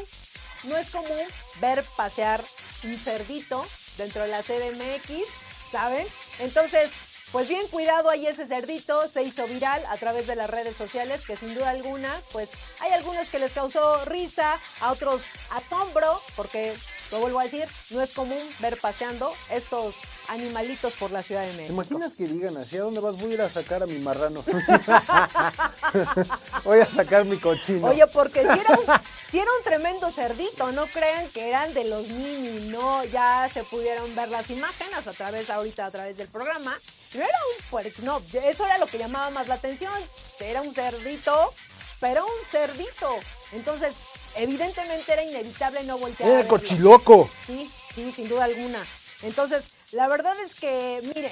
no 0.64 0.77
es 0.77 0.89
común 0.89 1.27
ver 1.61 1.84
pasear 1.95 2.43
un 2.84 2.97
cerdito 2.97 3.65
dentro 3.97 4.23
de 4.23 4.30
la 4.30 4.41
CDMX, 4.41 5.27
¿saben? 5.72 6.07
Entonces, 6.39 6.91
pues 7.31 7.47
bien 7.47 7.68
cuidado 7.69 8.10
ahí 8.10 8.27
ese 8.27 8.45
cerdito, 8.45 9.07
se 9.07 9.23
hizo 9.23 9.47
viral 9.47 9.84
a 9.89 9.97
través 9.97 10.27
de 10.27 10.35
las 10.35 10.49
redes 10.49 10.77
sociales, 10.77 11.26
que 11.26 11.35
sin 11.35 11.55
duda 11.55 11.72
alguna, 11.72 12.22
pues 12.31 12.49
hay 12.80 12.91
algunos 12.91 13.30
que 13.30 13.39
les 13.39 13.53
causó 13.53 14.05
risa, 14.05 14.60
a 14.81 14.91
otros 14.91 15.23
asombro, 15.49 16.22
porque 16.35 16.73
lo 17.14 17.19
vuelvo 17.19 17.40
a 17.40 17.44
decir, 17.44 17.68
no 17.91 18.02
es 18.02 18.11
común 18.11 18.40
ver 18.60 18.80
paseando 18.80 19.31
estos 19.52 19.94
animalitos 20.30 20.94
por 20.94 21.11
la 21.11 21.22
Ciudad 21.22 21.44
de 21.44 21.52
¿Te 21.52 21.57
México. 21.57 21.73
imaginas 21.73 22.14
que 22.14 22.26
digan 22.26 22.57
así? 22.57 22.77
¿A 22.77 22.81
dónde 22.81 23.02
vas? 23.02 23.22
Voy 23.22 23.31
a 23.31 23.34
ir 23.35 23.41
a 23.44 23.49
sacar 23.49 23.84
a 23.84 23.85
mi 23.85 23.99
marrano. 23.99 24.44
Voy 26.64 26.80
a 26.80 26.85
sacar 26.85 27.26
mi 27.26 27.38
cochino. 27.38 27.88
Oye, 27.88 28.07
porque 28.07 28.41
si 28.41 28.60
era, 28.60 28.72
un, 28.72 28.85
si 29.30 29.38
era 29.38 29.52
un 29.60 29.64
tremendo 29.64 30.11
cerdito, 30.11 30.72
no 30.72 30.88
crean 30.88 31.27
que 31.30 31.49
eran 31.49 31.72
de 31.76 31.84
los 31.85 32.07
mini, 32.07 32.69
no, 32.69 33.03
ya 33.06 33.48
se 33.53 33.64
pudieron 33.64 34.15
ver 34.15 34.30
las 34.30 34.49
imágenes 34.49 35.06
a 35.06 35.14
través, 35.14 35.52
ahorita 35.52 35.85
a 35.85 35.91
través 35.91 36.18
del 36.18 36.30
programa. 36.30 36.76
No 37.14 37.22
era 37.22 37.38
un 37.60 37.65
puerco, 37.69 38.02
no, 38.02 38.22
eso 38.44 38.65
era 38.65 38.80
lo 38.80 38.88
que 38.88 38.98
llamaba 38.98 39.30
más 39.30 39.48
la 39.48 39.56
atención. 39.56 39.94
Era 40.40 40.61
un 40.61 40.73
cerdito, 40.73 41.53
pero 41.99 42.26
un 42.26 42.45
cerdito. 42.49 43.19
Entonces, 43.52 43.98
evidentemente 44.35 45.11
era 45.14 45.23
inevitable 45.23 45.84
no 45.84 45.97
voltear. 45.97 46.30
a 46.30 46.31
¡Eh, 46.31 46.35
verlo. 46.38 46.49
cochiloco! 46.49 47.30
Sí, 47.45 47.69
sí, 47.95 48.11
sin 48.15 48.27
duda 48.30 48.45
alguna. 48.45 48.84
Entonces, 49.22 49.65
la 49.91 50.07
verdad 50.07 50.35
es 50.43 50.55
que, 50.55 50.99
miren, 51.15 51.31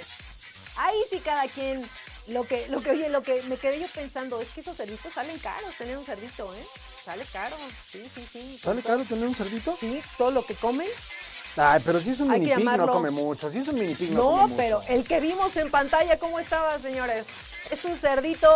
ahí 0.78 0.95
sí 1.10 1.19
cada 1.19 1.48
quien, 1.48 1.88
lo 2.28 2.44
que, 2.45 2.68
lo 2.68 2.82
que, 2.82 2.91
oye, 2.91 3.10
lo 3.10 3.22
que 3.23 3.41
me 3.44 3.57
quedé 3.57 3.80
yo 3.80 3.88
pensando 3.88 4.40
es 4.41 4.48
que 4.49 4.61
esos 4.61 4.78
cerditos 4.78 5.14
salen 5.14 5.38
caros, 5.40 5.76
tener 5.78 5.98
un 5.98 6.06
cerdito, 6.06 6.53
¿eh? 6.53 6.65
Sale 7.03 7.26
caro, 7.34 7.56
sí, 7.91 8.07
sí, 8.14 8.28
sí. 8.32 8.60
¿Sale 8.64 8.82
caro 8.84 9.03
tener 9.06 9.28
un 9.28 9.34
cerdito? 9.36 9.76
Sí, 9.80 10.02
todo 10.18 10.32
lo 10.32 10.45
que 10.45 10.53
comen. 10.56 10.88
Ay, 11.57 11.82
pero 11.86 11.99
si 11.99 12.11
es 12.11 12.19
un 12.22 12.32
Hay 12.32 12.40
que 12.45 12.56
mini 12.56 12.69
pig 12.69 12.78
no 12.78 12.88
come 12.94 13.11
mucho. 13.11 13.49
Si 13.52 13.57
es 13.57 13.68
un 13.68 13.76
mini 13.76 13.94
pig 13.95 14.11
no, 14.11 14.18
No, 14.23 14.32
come 14.32 14.44
mucho. 14.44 14.56
pero 14.57 14.82
el 14.88 15.03
que 15.06 15.19
vimos 15.19 15.57
en 15.57 15.69
pantalla, 15.69 16.18
¿cómo 16.18 16.40
estaba, 16.40 16.80
señores? 16.80 17.26
Es 17.72 17.84
un 17.84 17.98
cerdito, 17.98 18.48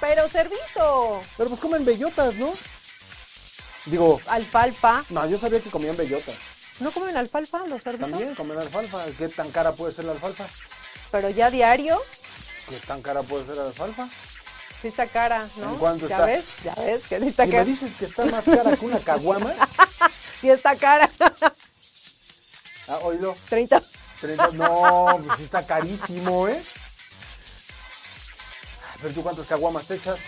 pero 0.00 0.28
cerdito. 0.28 1.20
Pero 1.36 1.48
pues 1.48 1.60
comen 1.60 1.84
bellotas, 1.84 2.34
¿no? 2.34 2.52
Digo, 3.86 4.20
Alfalfa. 4.28 5.04
no, 5.10 5.26
yo 5.28 5.38
sabía 5.38 5.60
que 5.60 5.70
comían 5.70 5.96
bellotas. 5.96 6.34
¿No 6.80 6.90
comen 6.90 7.16
alfalfa 7.16 7.58
los 7.68 7.82
cerditos? 7.82 8.10
También 8.10 8.34
comen 8.34 8.58
alfalfa. 8.58 9.04
¿Qué 9.16 9.28
tan 9.28 9.50
cara 9.52 9.72
puede 9.72 9.94
ser 9.94 10.06
la 10.06 10.12
alfalfa? 10.12 10.44
Pero 11.12 11.30
ya 11.30 11.48
diario. 11.50 12.00
¿Qué 12.68 12.76
tan 12.80 13.00
cara 13.00 13.22
puede 13.22 13.46
ser 13.46 13.56
la 13.56 13.66
alfalfa? 13.66 14.08
Sí 14.82 14.88
está 14.88 15.06
cara, 15.06 15.46
¿no? 15.56 15.72
¿En 15.74 15.78
cuánto 15.78 16.08
¿Ya 16.08 16.16
está? 16.16 16.26
ves? 16.26 16.44
¿Ya 16.64 16.74
ves? 16.74 17.02
Que 17.08 17.20
sí 17.20 17.28
está 17.28 17.44
Si 17.44 17.50
cara. 17.52 17.64
me 17.64 17.70
dices 17.70 17.92
que 17.96 18.04
está 18.06 18.24
más 18.26 18.44
cara 18.44 18.76
que 18.76 18.84
una 18.84 18.98
caguama, 18.98 19.54
Sí 20.40 20.50
está 20.50 20.74
cara. 20.76 21.08
ah, 22.88 22.98
oílo. 23.02 23.36
30. 23.48 23.80
30, 24.20 24.48
no, 24.54 25.20
pues 25.24 25.38
sí 25.38 25.44
está 25.44 25.64
carísimo, 25.64 26.48
¿eh? 26.48 26.60
Pero 29.00 29.14
tú 29.14 29.22
cuántas 29.22 29.46
caguamas 29.46 29.86
te 29.86 29.94
echas? 29.94 30.18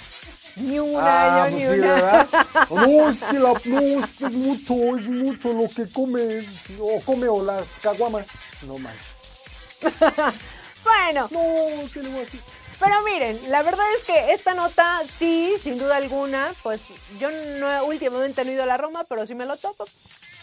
Ni 0.56 0.78
una, 0.78 1.44
Ah, 1.44 1.48
yo 1.50 1.50
pues 1.50 1.54
ni 1.54 1.60
sí, 1.74 1.80
una. 1.80 1.94
¿verdad? 1.94 2.28
No, 2.70 3.08
es 3.10 3.22
que 3.24 3.38
la, 3.38 3.52
no, 3.64 3.80
es 4.00 4.06
que 4.18 4.26
es 4.26 4.32
mucho, 4.32 4.74
es 4.96 5.08
mucho 5.08 5.52
lo 5.52 5.68
que 5.68 5.90
come, 5.92 6.42
o 6.80 7.00
come 7.02 7.28
o 7.28 7.42
la 7.44 7.62
caguama. 7.82 8.24
No 8.62 8.78
más. 8.78 8.94
Bueno. 10.84 11.28
No, 11.32 11.88
¿qué 11.92 12.00
le 12.00 12.08
voy 12.10 12.18
a 12.18 12.20
decir? 12.20 12.40
Pero 12.78 12.94
miren, 13.02 13.40
la 13.50 13.62
verdad 13.62 13.84
es 13.96 14.04
que 14.04 14.32
esta 14.32 14.54
nota, 14.54 15.02
sí, 15.12 15.54
sin 15.60 15.78
duda 15.78 15.96
alguna, 15.96 16.52
pues 16.62 16.82
yo 17.18 17.28
no 17.58 17.84
últimamente 17.86 18.44
no 18.44 18.50
he 18.50 18.54
ido 18.54 18.62
a 18.62 18.66
la 18.66 18.76
Roma, 18.76 19.04
pero 19.08 19.26
si 19.26 19.34
me 19.34 19.46
lo 19.46 19.56
topo, 19.56 19.84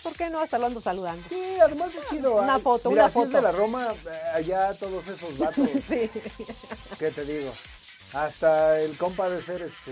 ¿por 0.01 0.13
qué 0.13 0.29
no? 0.29 0.39
Hasta 0.41 0.57
lo 0.57 0.65
ando 0.65 0.81
saludando. 0.81 1.23
Sí, 1.29 1.41
además 1.61 1.91
es 1.95 2.09
chido. 2.09 2.35
Una 2.35 2.59
foto, 2.59 2.89
Mira, 2.89 3.05
una 3.05 3.13
si 3.13 3.19
es 3.19 3.25
foto. 3.25 3.37
de 3.37 3.41
la 3.43 3.51
Roma, 3.51 3.93
eh, 4.05 4.21
allá 4.35 4.73
todos 4.73 5.07
esos 5.07 5.37
vatos. 5.37 5.69
Sí. 5.87 6.09
¿Qué 6.99 7.11
te 7.11 7.23
digo? 7.23 7.51
Hasta 8.13 8.79
el 8.79 8.95
compa 8.97 9.29
de 9.29 9.41
ser 9.41 9.61
este. 9.63 9.91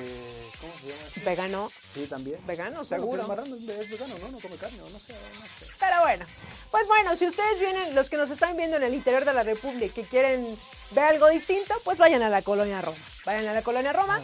¿Cómo 0.60 0.73
se 0.80 0.88
llama? 0.88 1.02
este? 1.07 1.19
Vegano. 1.22 1.72
Sí, 1.93 2.06
también. 2.07 2.39
Vegano, 2.45 2.85
seguro. 2.85 3.18
pero 3.18 3.27
Marrano 3.27 3.56
es, 3.56 3.68
es 3.68 3.89
vegano, 3.89 4.15
¿no? 4.19 4.30
No 4.30 4.39
come 4.39 4.56
carne, 4.57 4.80
o 4.81 4.89
no 4.89 4.99
sé, 4.99 5.14
no 5.14 5.45
sé. 5.60 5.65
Pero 5.80 5.99
bueno, 6.02 6.26
pues 6.69 6.88
bueno, 6.88 7.15
si 7.15 7.27
ustedes 7.27 7.60
vienen, 7.60 7.95
los 7.95 8.10
que 8.10 8.18
nos 8.18 8.30
están 8.30 8.56
viendo 8.56 8.77
en 8.77 8.84
el 8.84 8.93
interior 8.93 9.26
de 9.26 9.34
la 9.34 9.43
República 9.43 9.85
y 9.85 9.89
que 9.89 10.03
quieren 10.03 10.48
ver 10.91 11.06
algo 11.06 11.30
distinto, 11.30 11.73
pues 11.84 11.98
vayan 11.98 12.22
a 12.22 12.30
la 12.30 12.41
colonia 12.43 12.81
Roma. 12.81 12.98
Vayan 13.26 13.48
a 13.48 13.53
la 13.53 13.64
colonia 13.64 13.91
Roma. 13.91 14.22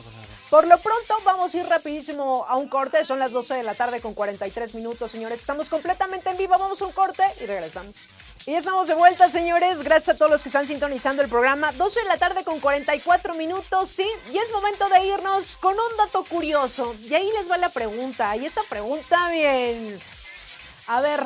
Por 0.50 0.68
lo 0.68 0.78
pronto 0.78 1.16
vamos 1.26 1.54
a 1.54 1.58
ir 1.58 1.68
rapidísimo 1.68 2.46
a 2.48 2.56
un 2.56 2.70
corte, 2.70 3.04
son 3.04 3.20
las 3.20 3.32
12 3.32 3.56
de 3.56 3.64
la 3.64 3.74
tarde 3.74 4.00
con 4.00 4.14
43 4.14 4.76
minutos, 4.76 5.12
señores. 5.12 5.42
Estamos 5.42 5.70
completamente 5.70 6.30
en 6.30 6.38
vivo, 6.38 6.56
vamos 6.58 6.82
a 6.82 6.86
un 6.86 6.92
corte 6.94 7.24
y 7.42 7.46
regresamos. 7.46 7.96
Y 8.48 8.52
ya 8.52 8.60
estamos 8.60 8.88
de 8.88 8.94
vuelta, 8.94 9.30
señores. 9.30 9.84
Gracias 9.84 10.16
a 10.16 10.18
todos 10.18 10.32
los 10.32 10.42
que 10.42 10.48
están 10.48 10.66
sintonizando 10.66 11.22
el 11.22 11.28
programa. 11.28 11.74
12 11.74 12.00
de 12.00 12.08
la 12.08 12.16
tarde 12.16 12.46
con 12.46 12.62
44 12.62 13.34
minutos, 13.34 13.90
sí. 13.90 14.10
Y 14.32 14.38
es 14.38 14.50
momento 14.54 14.88
de 14.88 15.04
irnos 15.04 15.58
con 15.58 15.74
un 15.74 15.98
dato 15.98 16.24
curioso. 16.24 16.96
Y 17.04 17.14
ahí 17.14 17.30
les 17.38 17.52
va 17.52 17.58
la 17.58 17.68
pregunta. 17.68 18.34
Y 18.38 18.46
esta 18.46 18.64
pregunta, 18.70 19.30
bien. 19.32 20.00
A 20.88 21.02
ver, 21.02 21.26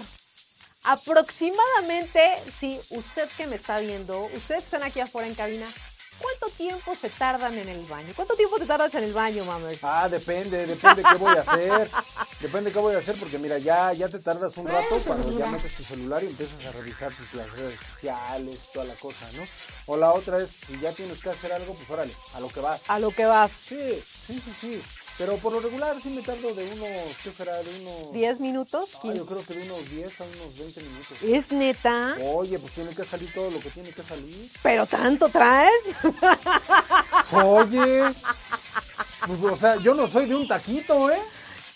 aproximadamente, 0.83 2.39
si 2.57 2.79
usted 2.89 3.29
que 3.37 3.45
me 3.45 3.55
está 3.55 3.77
viendo, 3.77 4.23
ustedes 4.33 4.63
están 4.63 4.81
aquí 4.81 4.99
afuera 4.99 5.27
en 5.27 5.35
cabina, 5.35 5.71
¿cuánto 6.21 6.55
tiempo 6.55 6.95
se 6.95 7.09
tardan 7.09 7.57
en 7.57 7.67
el 7.69 7.85
baño? 7.85 8.13
¿Cuánto 8.15 8.35
tiempo 8.35 8.57
te 8.59 8.65
tardas 8.65 8.93
en 8.95 9.03
el 9.03 9.13
baño, 9.13 9.43
mames? 9.45 9.79
Ah, 9.83 10.07
depende, 10.09 10.65
depende 10.67 11.03
qué 11.03 11.15
voy 11.15 11.35
a 11.35 11.41
hacer. 11.41 11.89
Depende 12.41 12.71
qué 12.71 12.79
voy 12.79 12.95
a 12.95 12.97
hacer, 12.97 13.15
porque 13.17 13.37
mira, 13.37 13.59
ya, 13.59 13.93
ya 13.93 14.09
te 14.09 14.17
tardas 14.17 14.57
un 14.57 14.65
rato 14.65 14.87
Pues, 14.89 15.03
cuando 15.03 15.29
ya 15.29 15.45
mira. 15.45 15.51
metes 15.51 15.75
tu 15.77 15.83
celular 15.83 16.23
y 16.23 16.27
empiezas 16.27 16.65
a 16.65 16.71
revisar 16.71 17.11
pues, 17.15 17.31
las 17.35 17.51
redes 17.51 17.79
sociales, 17.93 18.57
toda 18.73 18.85
la 18.85 18.95
cosa, 18.95 19.31
¿no? 19.33 19.43
O 19.85 19.95
la 19.95 20.11
otra 20.11 20.39
es, 20.39 20.49
si 20.65 20.79
ya 20.79 20.91
tienes 20.91 21.19
que 21.21 21.29
hacer 21.29 21.53
algo, 21.53 21.75
pues 21.75 21.87
órale, 21.91 22.13
a 22.33 22.39
lo 22.39 22.47
que 22.47 22.59
vas. 22.59 22.81
A 22.87 22.97
lo 22.97 23.11
que 23.11 23.25
vas. 23.27 23.51
Sí, 23.51 24.03
sí, 24.25 24.41
sí, 24.43 24.53
sí. 24.59 24.81
Pero 25.21 25.37
por 25.37 25.53
lo 25.53 25.59
regular 25.59 25.95
sí 26.01 26.09
me 26.09 26.23
tardo 26.23 26.51
de 26.51 26.63
unos, 26.73 27.15
¿qué 27.23 27.31
será? 27.31 27.55
De 27.61 27.69
unos... 27.81 28.11
¿10 28.11 28.39
minutos? 28.39 28.89
Ah, 28.95 28.99
15. 29.03 29.17
yo 29.19 29.25
creo 29.27 29.45
que 29.45 29.53
de 29.53 29.63
unos 29.69 29.89
10 29.91 30.19
a 30.19 30.23
unos 30.23 30.57
20 30.57 30.81
minutos. 30.81 31.17
¿Es 31.21 31.51
neta? 31.51 32.17
Oye, 32.33 32.57
pues 32.57 32.73
tiene 32.73 32.89
que 32.89 33.03
salir 33.03 33.31
todo 33.31 33.51
lo 33.51 33.59
que 33.59 33.69
tiene 33.69 33.91
que 33.91 34.01
salir. 34.01 34.51
¿Pero 34.63 34.87
tanto 34.87 35.29
traes? 35.29 35.71
Oye, 37.33 38.01
pues, 39.27 39.53
o 39.53 39.57
sea, 39.57 39.75
yo 39.75 39.93
no 39.93 40.07
soy 40.07 40.25
de 40.25 40.33
un 40.33 40.47
taquito, 40.47 41.11
¿eh? 41.11 41.21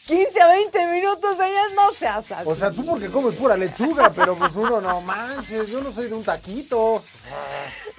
15 0.07 0.39
a 0.39 0.47
20 0.47 0.91
minutos, 0.91 1.35
señores, 1.35 1.73
no 1.75 1.91
seas 1.91 2.31
así. 2.31 2.47
O 2.47 2.55
sea, 2.55 2.69
tú 2.69 2.85
porque 2.85 3.09
comes 3.09 3.33
pura 3.35 3.57
lechuga, 3.57 4.11
pero 4.15 4.35
pues 4.35 4.55
uno 4.55 4.79
no 4.79 5.01
manches, 5.01 5.67
yo 5.69 5.81
no 5.81 5.91
soy 5.91 6.07
de 6.07 6.13
un 6.13 6.23
taquito. 6.23 7.03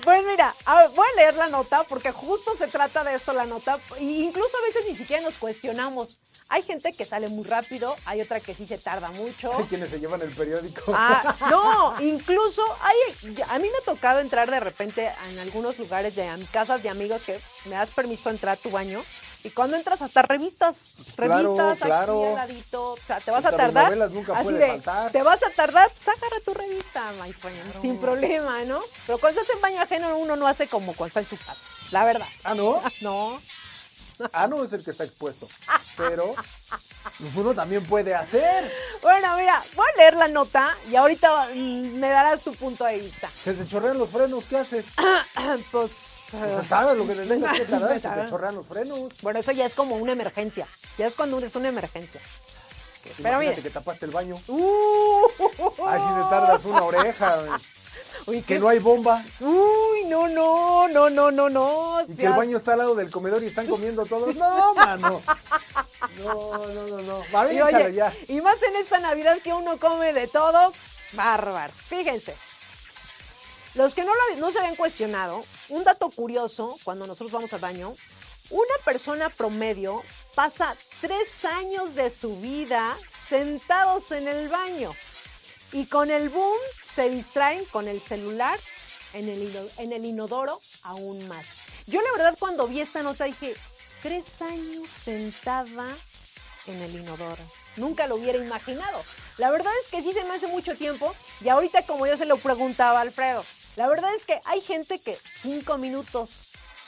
Pues 0.04 0.24
mira, 0.24 0.54
a 0.64 0.82
ver, 0.82 0.90
voy 0.90 1.06
a 1.12 1.16
leer 1.16 1.34
la 1.34 1.48
nota 1.48 1.82
porque 1.88 2.12
justo 2.12 2.54
se 2.56 2.68
trata 2.68 3.02
de 3.02 3.14
esto 3.14 3.32
la 3.32 3.44
nota. 3.44 3.78
E 3.98 4.04
incluso 4.04 4.56
a 4.56 4.66
veces 4.66 4.84
ni 4.88 4.94
siquiera 4.94 5.20
nos 5.22 5.34
cuestionamos. 5.34 6.18
Hay 6.48 6.62
gente 6.62 6.92
que 6.92 7.04
sale 7.04 7.28
muy 7.28 7.44
rápido, 7.44 7.96
hay 8.04 8.20
otra 8.20 8.38
que 8.38 8.54
sí 8.54 8.66
se 8.66 8.78
tarda 8.78 9.10
mucho. 9.10 9.52
Hay 9.58 9.64
quienes 9.64 9.90
se 9.90 9.98
llevan 9.98 10.22
el 10.22 10.30
periódico. 10.30 10.92
Ah, 10.94 11.34
no, 11.50 12.00
incluso 12.00 12.62
hay, 12.82 13.34
a 13.48 13.58
mí 13.58 13.68
me 13.68 13.78
ha 13.78 13.84
tocado 13.84 14.20
entrar 14.20 14.48
de 14.48 14.60
repente 14.60 15.10
en 15.28 15.40
algunos 15.40 15.76
lugares 15.80 16.14
de 16.14 16.28
casas 16.52 16.84
de 16.84 16.88
amigos 16.88 17.22
que 17.24 17.40
me 17.64 17.72
das 17.72 17.90
permiso 17.90 18.30
entrar 18.30 18.54
a 18.54 18.60
tu 18.60 18.70
baño 18.70 19.02
y 19.46 19.50
cuando 19.50 19.76
entras 19.76 20.02
hasta 20.02 20.22
revistas, 20.22 20.94
Claro, 21.16 21.42
revistas 21.56 21.78
claro. 21.78 22.20
aquí 22.20 22.28
al 22.28 22.34
ladito, 22.34 22.92
o 22.92 22.98
sea, 23.06 23.20
te 23.20 23.30
vas 23.30 23.44
Hasta 23.44 23.56
a 23.56 23.72
tardar. 23.72 24.10
nunca 24.10 24.38
así 24.38 24.52
de, 24.52 24.66
faltar. 24.68 25.12
te 25.12 25.22
vas 25.22 25.42
a 25.42 25.50
tardar, 25.50 25.90
pues 25.92 26.08
agarra 26.08 26.40
tu 26.44 26.52
revista, 26.54 27.12
my 27.22 27.32
friend, 27.32 27.80
sin 27.80 27.98
problema, 27.98 28.64
¿no? 28.64 28.80
Pero 29.06 29.18
cuando 29.18 29.40
estás 29.40 29.54
en 29.54 29.62
baño 29.62 29.80
ajeno 29.80 30.16
uno 30.18 30.36
no 30.36 30.46
hace 30.46 30.66
como 30.68 30.94
cuando 30.94 31.18
está 31.18 31.20
en 31.20 31.26
tu 31.38 31.44
casa, 31.44 31.62
la 31.90 32.04
verdad. 32.04 32.28
Ah, 32.44 32.54
¿no? 32.54 32.82
No. 33.00 33.40
Ah, 34.32 34.46
no 34.46 34.64
es 34.64 34.72
el 34.72 34.82
que 34.82 34.92
está 34.92 35.04
expuesto. 35.04 35.46
Pero 35.98 36.34
pues 37.18 37.36
uno 37.36 37.54
también 37.54 37.84
puede 37.84 38.14
hacer. 38.14 38.72
Bueno, 39.02 39.36
mira, 39.36 39.62
voy 39.74 39.86
a 39.94 39.98
leer 39.98 40.16
la 40.16 40.28
nota 40.28 40.74
y 40.88 40.96
ahorita 40.96 41.48
mm, 41.54 41.98
me 41.98 42.08
darás 42.08 42.40
tu 42.40 42.54
punto 42.54 42.84
de 42.86 42.98
vista. 42.98 43.28
Se 43.38 43.52
te 43.52 43.66
chorrean 43.66 43.98
los 43.98 44.08
frenos, 44.08 44.44
¿qué 44.46 44.56
haces? 44.56 44.86
pues 45.70 45.90
Pues 46.30 46.68
tarda 46.68 46.94
lo 46.94 47.06
que 47.06 47.14
le 47.14 47.26
tengas 47.26 47.58
que 47.58 47.64
tardar, 47.64 48.00
se 48.00 48.08
te 48.08 48.28
chorrean 48.28 48.54
los 48.56 48.66
frenos. 48.66 49.12
Bueno, 49.22 49.38
eso 49.40 49.52
ya 49.52 49.66
es 49.66 49.74
como 49.74 49.96
una 49.96 50.12
emergencia. 50.12 50.66
Ya 50.98 51.06
es 51.06 51.14
cuando 51.14 51.38
es 51.38 51.54
una 51.54 51.68
emergencia. 51.68 52.20
Pero 53.22 53.38
mire. 53.38 53.62
que 53.62 53.70
tapaste 53.70 54.06
el 54.06 54.10
baño. 54.10 54.36
Uh, 54.48 55.26
Ay, 55.86 56.00
si 56.00 56.06
te 56.08 56.30
tardas 56.30 56.64
una 56.64 56.82
oreja. 56.82 57.44
Uy, 58.26 58.42
Que 58.42 58.58
no 58.58 58.68
hay 58.68 58.78
bomba. 58.80 59.24
Uy, 59.40 60.04
no, 60.06 60.26
no, 60.26 60.88
no, 60.88 61.08
no, 61.10 61.30
no, 61.30 61.48
no. 61.48 62.00
Y 62.08 62.16
que 62.16 62.26
el 62.26 62.32
baño 62.32 62.56
está 62.56 62.72
al 62.72 62.78
lado 62.78 62.94
del 62.94 63.10
comedor 63.10 63.42
y 63.42 63.46
están 63.46 63.66
comiendo 63.66 64.04
todos. 64.04 64.34
No, 64.34 64.74
mano. 64.74 65.22
No, 66.24 66.66
no, 66.66 66.86
no, 66.86 67.02
no. 67.02 67.52
Y, 67.52 67.60
oye, 67.60 67.68
échale 67.68 67.92
ya. 67.94 68.12
y 68.28 68.40
más 68.40 68.62
en 68.62 68.74
esta 68.76 68.98
Navidad 68.98 69.38
que 69.42 69.52
uno 69.52 69.76
come 69.78 70.12
de 70.12 70.26
todo, 70.26 70.72
bárbaro. 71.12 71.72
Fíjense. 71.88 72.34
Los 73.76 73.94
que 73.94 74.04
no, 74.04 74.12
lo, 74.38 74.50
se 74.50 74.58
habían 74.58 74.74
cuestionado, 74.74 75.44
un 75.68 75.84
dato 75.84 76.08
curioso, 76.08 76.76
cuando 76.82 77.06
nosotros 77.06 77.30
vamos 77.30 77.52
al 77.52 77.60
baño, 77.60 77.94
una 78.48 78.74
persona 78.86 79.28
promedio 79.28 80.02
pasa 80.34 80.74
tres 81.02 81.44
años 81.44 81.94
de 81.94 82.08
su 82.08 82.40
vida 82.40 82.96
sentados 83.28 84.12
en 84.12 84.28
el 84.28 84.48
baño. 84.48 84.94
Y 85.72 85.86
con 85.86 86.10
el 86.10 86.30
boom 86.30 86.56
se 86.84 87.10
distraen 87.10 87.64
con 87.66 87.86
el 87.86 88.00
celular 88.00 88.58
en 89.12 89.28
el, 89.28 89.70
en 89.76 89.92
el 89.92 90.06
inodoro 90.06 90.58
aún 90.82 91.28
más. 91.28 91.44
Yo 91.86 92.00
la 92.00 92.12
verdad 92.12 92.36
cuando 92.38 92.66
vi 92.66 92.80
esta 92.80 93.02
nota 93.02 93.26
dije, 93.26 93.54
tres 94.00 94.40
años 94.40 94.88
sentada 95.04 95.86
en 96.66 96.80
el 96.80 96.94
inodoro. 96.94 97.42
Nunca 97.76 98.06
lo 98.06 98.16
hubiera 98.16 98.38
imaginado. 98.38 99.02
La 99.36 99.50
verdad 99.50 99.72
es 99.82 99.88
que 99.88 100.02
sí 100.02 100.14
se 100.14 100.24
me 100.24 100.34
hace 100.34 100.46
mucho 100.46 100.76
tiempo 100.76 101.14
y 101.42 101.50
ahorita 101.50 101.82
como 101.82 102.06
yo 102.06 102.16
se 102.16 102.24
lo 102.24 102.38
preguntaba 102.38 103.00
a 103.00 103.02
Alfredo, 103.02 103.44
la 103.76 103.86
verdad 103.88 104.14
es 104.14 104.24
que 104.24 104.40
hay 104.46 104.60
gente 104.60 104.98
que 104.98 105.16
cinco 105.40 105.76
minutos, 105.76 106.30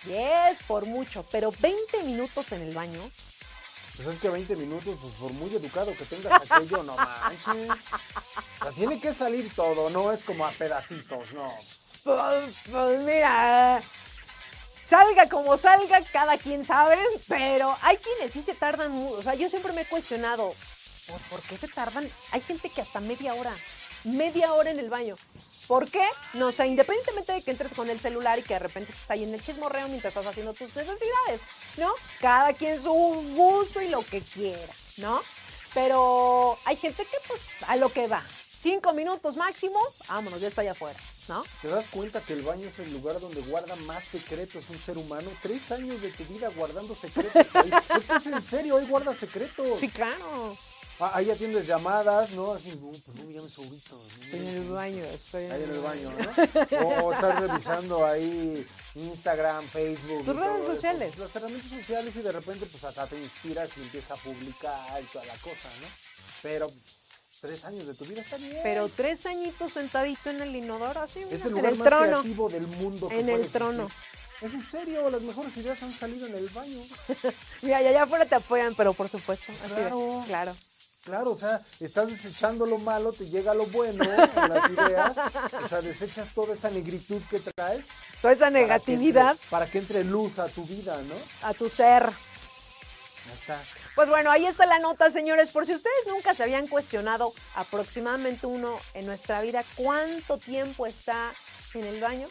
10 0.04 0.58
por 0.66 0.86
mucho, 0.86 1.24
pero 1.30 1.52
20 1.60 2.02
minutos 2.04 2.50
en 2.52 2.62
el 2.62 2.74
baño. 2.74 3.00
Pues 3.96 4.08
es 4.08 4.20
que 4.20 4.30
20 4.30 4.56
minutos, 4.56 4.96
pues 5.00 5.12
por 5.14 5.32
muy 5.32 5.54
educado 5.54 5.92
que 5.94 6.04
tengas 6.04 6.50
aquello, 6.50 6.82
no 6.84 6.96
manches. 6.96 7.70
O 8.60 8.64
sea, 8.64 8.72
tiene 8.74 9.00
que 9.00 9.12
salir 9.12 9.52
todo, 9.54 9.90
no 9.90 10.12
es 10.12 10.24
como 10.24 10.46
a 10.46 10.50
pedacitos, 10.52 11.32
no. 11.32 11.52
Pues, 12.04 12.54
pues 12.70 13.02
mira, 13.02 13.82
salga 14.88 15.28
como 15.28 15.56
salga, 15.56 16.00
cada 16.12 16.38
quien 16.38 16.64
sabe, 16.64 16.96
pero 17.26 17.76
hay 17.82 17.98
quienes 17.98 18.32
sí 18.32 18.42
se 18.42 18.54
tardan 18.54 18.92
mucho. 18.92 19.18
O 19.18 19.22
sea, 19.22 19.34
yo 19.34 19.50
siempre 19.50 19.72
me 19.72 19.82
he 19.82 19.86
cuestionado, 19.86 20.54
¿por, 21.08 21.20
por 21.22 21.42
qué 21.42 21.56
se 21.58 21.68
tardan? 21.68 22.08
Hay 22.30 22.40
gente 22.40 22.70
que 22.70 22.80
hasta 22.80 23.00
media 23.00 23.34
hora, 23.34 23.54
media 24.04 24.52
hora 24.54 24.70
en 24.70 24.78
el 24.78 24.88
baño. 24.88 25.16
¿Por 25.68 25.88
qué? 25.90 26.02
No 26.32 26.50
sé, 26.50 26.66
independientemente 26.66 27.32
de 27.34 27.42
que 27.42 27.50
entres 27.50 27.74
con 27.74 27.90
el 27.90 28.00
celular 28.00 28.38
y 28.38 28.42
que 28.42 28.54
de 28.54 28.58
repente 28.58 28.90
estés 28.90 29.10
ahí 29.10 29.22
en 29.22 29.34
el 29.34 29.44
chismorreo 29.44 29.86
mientras 29.88 30.16
estás 30.16 30.26
haciendo 30.26 30.54
tus 30.54 30.74
necesidades, 30.74 31.42
¿no? 31.76 31.92
Cada 32.20 32.54
quien 32.54 32.82
su 32.82 32.90
gusto 32.90 33.82
y 33.82 33.88
lo 33.88 34.00
que 34.00 34.22
quiera, 34.22 34.72
¿no? 34.96 35.20
Pero 35.74 36.58
hay 36.64 36.76
gente 36.76 37.04
que 37.04 37.18
pues 37.28 37.42
a 37.66 37.76
lo 37.76 37.92
que 37.92 38.08
va. 38.08 38.22
Cinco 38.60 38.92
minutos 38.94 39.36
máximo, 39.36 39.78
vámonos, 40.08 40.40
ya 40.40 40.48
está 40.48 40.62
allá 40.62 40.72
afuera, 40.72 40.98
¿no? 41.28 41.44
¿Te 41.62 41.68
das 41.68 41.84
cuenta 41.90 42.20
que 42.22 42.32
el 42.32 42.42
baño 42.42 42.66
es 42.66 42.78
el 42.80 42.92
lugar 42.94 43.20
donde 43.20 43.40
guarda 43.42 43.76
más 43.76 44.02
secretos 44.04 44.64
un 44.70 44.78
ser 44.78 44.96
humano? 44.96 45.30
Tres 45.42 45.70
años 45.70 46.00
de 46.00 46.10
tu 46.10 46.24
vida 46.24 46.48
guardando 46.56 46.96
secretos 46.96 47.46
ahí. 47.54 47.70
Es 47.96 48.04
que 48.04 48.16
es 48.16 48.26
en 48.26 48.42
serio, 48.42 48.78
ahí 48.78 48.86
guarda 48.86 49.14
secretos. 49.14 49.78
Sí, 49.78 49.88
claro. 49.88 50.56
Ah, 51.00 51.12
ahí 51.14 51.30
atiendes 51.30 51.66
llamadas, 51.66 52.32
¿no? 52.32 52.54
Así, 52.54 52.70
no, 52.70 52.90
pues 52.90 53.16
no 53.18 53.24
me 53.24 53.32
llames 53.32 53.56
ahorita. 53.56 53.90
no 53.92 54.36
en 54.36 54.48
el 54.48 54.68
baño, 54.70 55.04
estoy 55.04 55.44
en 55.44 55.52
Ahí 55.52 55.62
en 55.62 55.70
el 55.70 55.80
baño. 55.80 56.10
¿no? 56.10 56.78
O, 56.88 57.04
o 57.06 57.12
estar 57.12 57.40
revisando 57.46 58.04
ahí 58.04 58.66
Instagram, 58.96 59.64
Facebook. 59.68 60.24
Tus 60.24 60.34
redes 60.34 60.58
eso. 60.64 60.74
sociales. 60.74 61.16
Las 61.18 61.36
herramientas 61.36 61.70
sociales 61.70 62.16
y 62.16 62.20
de 62.20 62.32
repente 62.32 62.66
pues 62.66 62.82
hasta 62.82 63.06
te 63.06 63.16
inspiras 63.18 63.70
y 63.76 63.82
empiezas 63.82 64.10
a 64.12 64.16
publicar 64.16 65.00
y 65.00 65.04
toda 65.06 65.24
la 65.26 65.34
cosa, 65.34 65.68
¿no? 65.80 65.86
Pero 66.42 66.66
tres 67.40 67.64
años 67.64 67.86
de 67.86 67.94
tu 67.94 68.04
vida 68.04 68.20
está 68.20 68.36
bien. 68.36 68.58
Pero 68.64 68.88
tres 68.88 69.24
añitos 69.26 69.72
sentadito 69.74 70.30
en 70.30 70.42
el 70.42 70.56
inodoro, 70.56 71.00
así, 71.00 71.20
mira, 71.20 71.36
es 71.36 71.40
el 71.42 71.46
en 71.48 71.52
lugar 71.54 71.72
el 71.74 71.78
más 71.78 71.88
trono. 71.88 72.06
creativo 72.22 72.48
del 72.48 72.66
mundo. 72.66 73.08
En 73.12 73.28
el 73.28 73.48
trono. 73.48 73.84
existir. 73.84 74.18
Es 74.48 74.54
en 74.54 74.62
serio, 74.64 75.10
las 75.10 75.20
mejores 75.22 75.56
ideas 75.56 75.80
han 75.82 75.92
salido 75.96 76.26
en 76.26 76.34
el 76.34 76.48
baño. 76.50 76.80
Mira, 77.62 77.78
allá 77.78 78.02
afuera 78.04 78.24
te 78.24 78.36
apoyan, 78.36 78.72
pero 78.76 78.94
por 78.94 79.08
supuesto. 79.08 79.52
Así 79.64 79.74
de- 79.74 80.24
Claro. 80.26 80.56
Claro. 81.08 81.32
O 81.32 81.38
sea, 81.38 81.60
estás 81.80 82.08
desechando 82.08 82.66
lo 82.66 82.78
malo, 82.78 83.12
te 83.12 83.26
llega 83.28 83.54
lo 83.54 83.66
bueno 83.66 84.04
en 84.04 84.48
las 84.48 84.70
ideas, 84.70 85.16
o 85.64 85.68
sea, 85.68 85.80
desechas 85.80 86.28
toda 86.34 86.54
esa 86.54 86.70
negritud 86.70 87.20
que 87.30 87.40
traes. 87.40 87.84
Toda 88.22 88.32
esa 88.34 88.44
para 88.46 88.52
que 88.52 88.60
negatividad 88.62 89.30
entre- 89.32 89.46
Para 89.50 89.66
que 89.70 89.78
entre 89.78 90.04
luz 90.04 90.38
a 90.38 90.46
tu 90.48 90.64
vida, 90.64 91.00
¿no? 91.02 91.14
a 91.48 91.54
tu 91.54 91.68
ser. 91.68 92.04
Ya 93.26 93.32
está. 93.34 93.60
Pues 93.94 94.08
bueno, 94.08 94.30
ahí 94.30 94.46
está 94.46 94.64
la 94.64 94.78
nota, 94.78 95.10
señores. 95.10 95.50
Por 95.50 95.66
si 95.66 95.74
ustedes 95.74 96.06
nunca 96.06 96.32
se 96.34 96.42
habían 96.44 96.66
cuestionado 96.68 97.32
aproximadamente 97.56 98.46
uno 98.46 98.76
en 98.94 99.06
nuestra 99.06 99.40
vida 99.42 99.64
cuánto 99.76 100.38
tiempo 100.38 100.86
está 100.86 101.32
en 101.74 101.84
el 101.84 102.00
baño, 102.00 102.28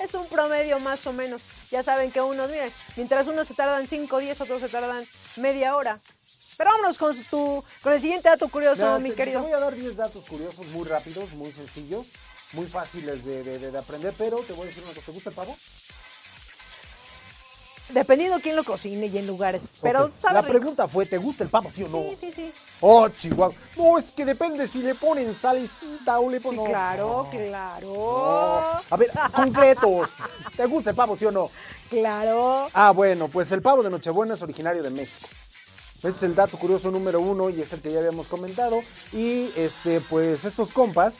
es 0.00 0.14
un 0.14 0.28
promedio 0.28 0.78
más 0.80 1.06
o 1.06 1.12
menos. 1.12 1.42
Ya 1.70 1.82
saben 1.82 2.12
que 2.12 2.20
unos, 2.20 2.50
miren, 2.50 2.70
mientras 2.96 3.26
unos 3.26 3.48
se 3.48 3.54
tardan 3.54 3.86
5 3.88 4.18
10, 4.18 4.40
otros 4.42 4.60
se 4.60 4.68
tardan 4.68 5.04
media 5.36 5.74
hora. 5.76 5.98
Pero 6.58 6.70
vámonos 6.72 6.98
con, 6.98 7.16
tu, 7.24 7.64
con 7.82 7.92
el 7.92 8.00
siguiente 8.00 8.28
dato 8.28 8.48
curioso, 8.48 8.82
Mira, 8.82 8.98
mi 8.98 9.10
te, 9.10 9.14
querido. 9.16 9.40
Te 9.40 9.46
voy 9.46 9.54
a 9.56 9.60
dar 9.60 9.74
10 9.74 9.96
datos 9.96 10.24
curiosos, 10.24 10.66
muy 10.66 10.84
rápidos, 10.86 11.32
muy 11.34 11.52
sencillos, 11.52 12.06
muy 12.52 12.66
fáciles 12.66 13.24
de, 13.24 13.44
de- 13.44 13.58
de- 13.60 13.70
de 13.70 13.78
aprender, 13.78 14.12
pero 14.18 14.38
te 14.40 14.52
voy 14.54 14.64
a 14.64 14.66
decir 14.66 14.82
una 14.82 14.92
cosa, 14.92 15.06
¿te 15.06 15.12
gusta 15.12 15.30
el 15.30 15.36
pavo? 15.36 15.56
Dependiendo 17.90 18.38
quién 18.40 18.54
lo 18.54 18.64
cocine 18.64 19.06
y 19.06 19.16
en 19.16 19.26
lugares. 19.26 19.74
Pero 19.80 20.06
Ok. 20.06 20.12
sabe 20.20 20.34
La 20.34 20.40
rico. 20.42 20.52
pregunta 20.52 20.86
fue, 20.88 21.06
¿te 21.06 21.16
gusta 21.16 21.44
el 21.44 21.48
pavo, 21.48 21.70
sí 21.74 21.84
o 21.84 21.88
no? 21.88 22.02
Sí, 22.10 22.16
sí, 22.20 22.32
sí. 22.32 22.52
Oh, 22.80 23.08
chihuahua. 23.08 23.54
No, 23.76 23.96
es 23.96 24.06
que 24.06 24.24
depende 24.26 24.66
si 24.68 24.82
le 24.82 24.94
ponen 24.94 25.34
salecita 25.34 26.18
o 26.18 26.28
le 26.28 26.38
Sí, 26.38 26.44
ponen... 26.44 26.66
claro, 26.66 27.24
No. 27.24 27.30
claro. 27.30 27.86
No. 27.88 28.80
A 28.90 28.96
ver, 28.98 29.10
concretos. 29.34 30.10
¿Te 30.56 30.66
gusta 30.66 30.90
el 30.90 30.96
pavo, 30.96 31.16
sí 31.16 31.24
o 31.24 31.30
no? 31.32 31.50
Claro. 31.88 32.68
Ah, 32.74 32.90
bueno, 32.90 33.28
pues 33.28 33.50
el 33.52 33.62
pavo 33.62 33.82
de 33.82 33.88
Nochebuena 33.90 34.34
es 34.34 34.42
originario 34.42 34.82
de 34.82 34.90
México. 34.90 35.28
Ese 35.98 36.08
es 36.08 36.22
el 36.22 36.34
dato 36.34 36.58
curioso 36.58 36.90
número 36.90 37.20
uno 37.20 37.50
y 37.50 37.60
es 37.60 37.72
el 37.72 37.80
que 37.80 37.90
ya 37.90 37.98
habíamos 37.98 38.28
comentado. 38.28 38.80
Y 39.12 39.50
este, 39.56 40.00
pues 40.00 40.44
estos 40.44 40.70
compas, 40.70 41.16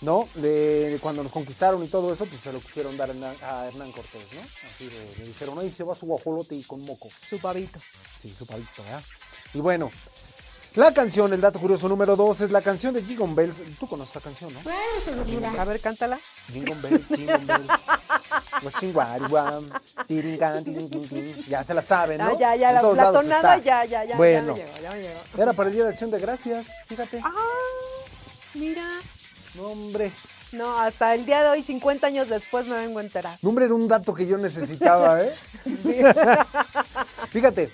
¿no? 0.00 0.28
De, 0.34 0.98
cuando 1.02 1.22
nos 1.22 1.32
conquistaron 1.32 1.82
y 1.84 1.88
todo 1.88 2.12
eso, 2.12 2.24
pues 2.24 2.40
se 2.40 2.52
lo 2.52 2.60
quisieron 2.60 2.96
dar 2.96 3.10
a 3.10 3.12
Hernán, 3.12 3.36
a 3.42 3.66
Hernán 3.68 3.92
Cortés, 3.92 4.32
¿no? 4.34 4.40
Así 4.40 4.86
de, 4.86 5.18
le 5.18 5.26
dijeron, 5.26 5.58
ahí 5.58 5.70
se 5.70 5.84
va 5.84 5.94
su 5.94 6.06
guajolote 6.06 6.54
y 6.54 6.62
con 6.62 6.82
moco. 6.84 7.08
Su 7.10 7.38
pavito. 7.38 7.78
Sí, 8.22 8.34
su 8.36 8.46
pavito, 8.46 8.82
¿verdad? 8.84 9.02
Y 9.52 9.60
bueno, 9.60 9.90
la 10.74 10.92
canción, 10.94 11.32
el 11.32 11.40
dato 11.40 11.58
curioso 11.58 11.88
número 11.88 12.16
dos, 12.16 12.40
es 12.40 12.50
la 12.50 12.62
canción 12.62 12.94
de 12.94 13.02
Jingle 13.02 13.34
Bells. 13.34 13.62
Tú 13.78 13.86
conoces 13.86 14.16
esa 14.16 14.20
canción, 14.20 14.52
¿no? 14.54 15.60
A 15.60 15.64
ver, 15.64 15.80
cántala. 15.80 16.18
Jingle 16.52 16.74
Bells, 16.76 17.06
Jingle 17.08 17.36
Bells. 17.38 17.68
Los 18.62 18.72
chinguarihuam, 18.74 19.68
tirincan, 20.06 20.64
tirin, 20.64 20.88
tin, 20.90 21.08
tin. 21.08 21.34
Ya 21.48 21.62
se 21.64 21.74
la 21.74 21.82
saben, 21.82 22.18
¿no? 22.18 22.24
Ah, 22.24 22.32
ya, 22.38 22.56
ya, 22.56 22.68
En 22.70 22.74
la, 22.76 22.80
todos 22.80 22.96
la 22.96 23.02
lados 23.04 23.22
tonada 23.22 23.56
está. 23.56 23.64
ya, 23.64 23.84
ya, 23.84 24.04
ya. 24.04 24.16
Bueno, 24.16 24.56
Ya 24.56 24.64
me 24.64 24.70
llegó, 24.70 24.82
ya 24.82 24.90
me 24.92 25.02
llegó. 25.02 25.20
era 25.42 25.52
para 25.52 25.68
el 25.68 25.74
Día 25.74 25.84
de 25.84 25.90
Acción 25.90 26.10
de 26.10 26.18
Gracias, 26.20 26.66
fíjate. 26.86 27.20
Ah, 27.24 27.32
mira. 28.54 28.84
No, 29.54 29.64
hombre. 29.64 30.10
No, 30.52 30.78
hasta 30.78 31.14
el 31.14 31.24
día 31.26 31.42
de 31.42 31.48
hoy, 31.48 31.62
50 31.62 32.06
años 32.06 32.28
después, 32.28 32.66
me 32.66 32.76
vengo 32.76 32.98
a 32.98 33.02
enterar. 33.02 33.38
No, 33.42 33.48
hombre, 33.48 33.64
era 33.66 33.74
un 33.74 33.88
dato 33.88 34.12
que 34.14 34.26
yo 34.26 34.36
necesitaba, 34.38 35.22
¿eh? 35.22 35.32
Fíjate, 37.30 37.70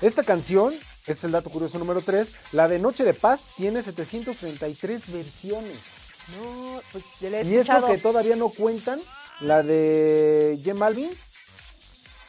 esta 0.00 0.22
canción, 0.22 0.74
este 1.06 1.12
es 1.12 1.24
el 1.24 1.32
dato 1.32 1.50
curioso 1.50 1.78
número 1.78 2.00
3, 2.00 2.32
la 2.52 2.66
de 2.66 2.78
Noche 2.78 3.04
de 3.04 3.12
Paz 3.14 3.40
tiene 3.56 3.82
733 3.82 5.12
versiones. 5.12 5.78
No, 6.36 6.80
pues 6.92 7.04
ya 7.20 7.28
le 7.30 7.40
he 7.40 7.44
Y 7.44 7.48
eso 7.56 7.60
escuchado. 7.60 7.86
que 7.88 7.98
todavía 7.98 8.36
no 8.36 8.48
cuentan 8.48 9.00
la 9.40 9.62
de 9.62 10.58
J 10.64 10.74
Malvin 10.74 11.10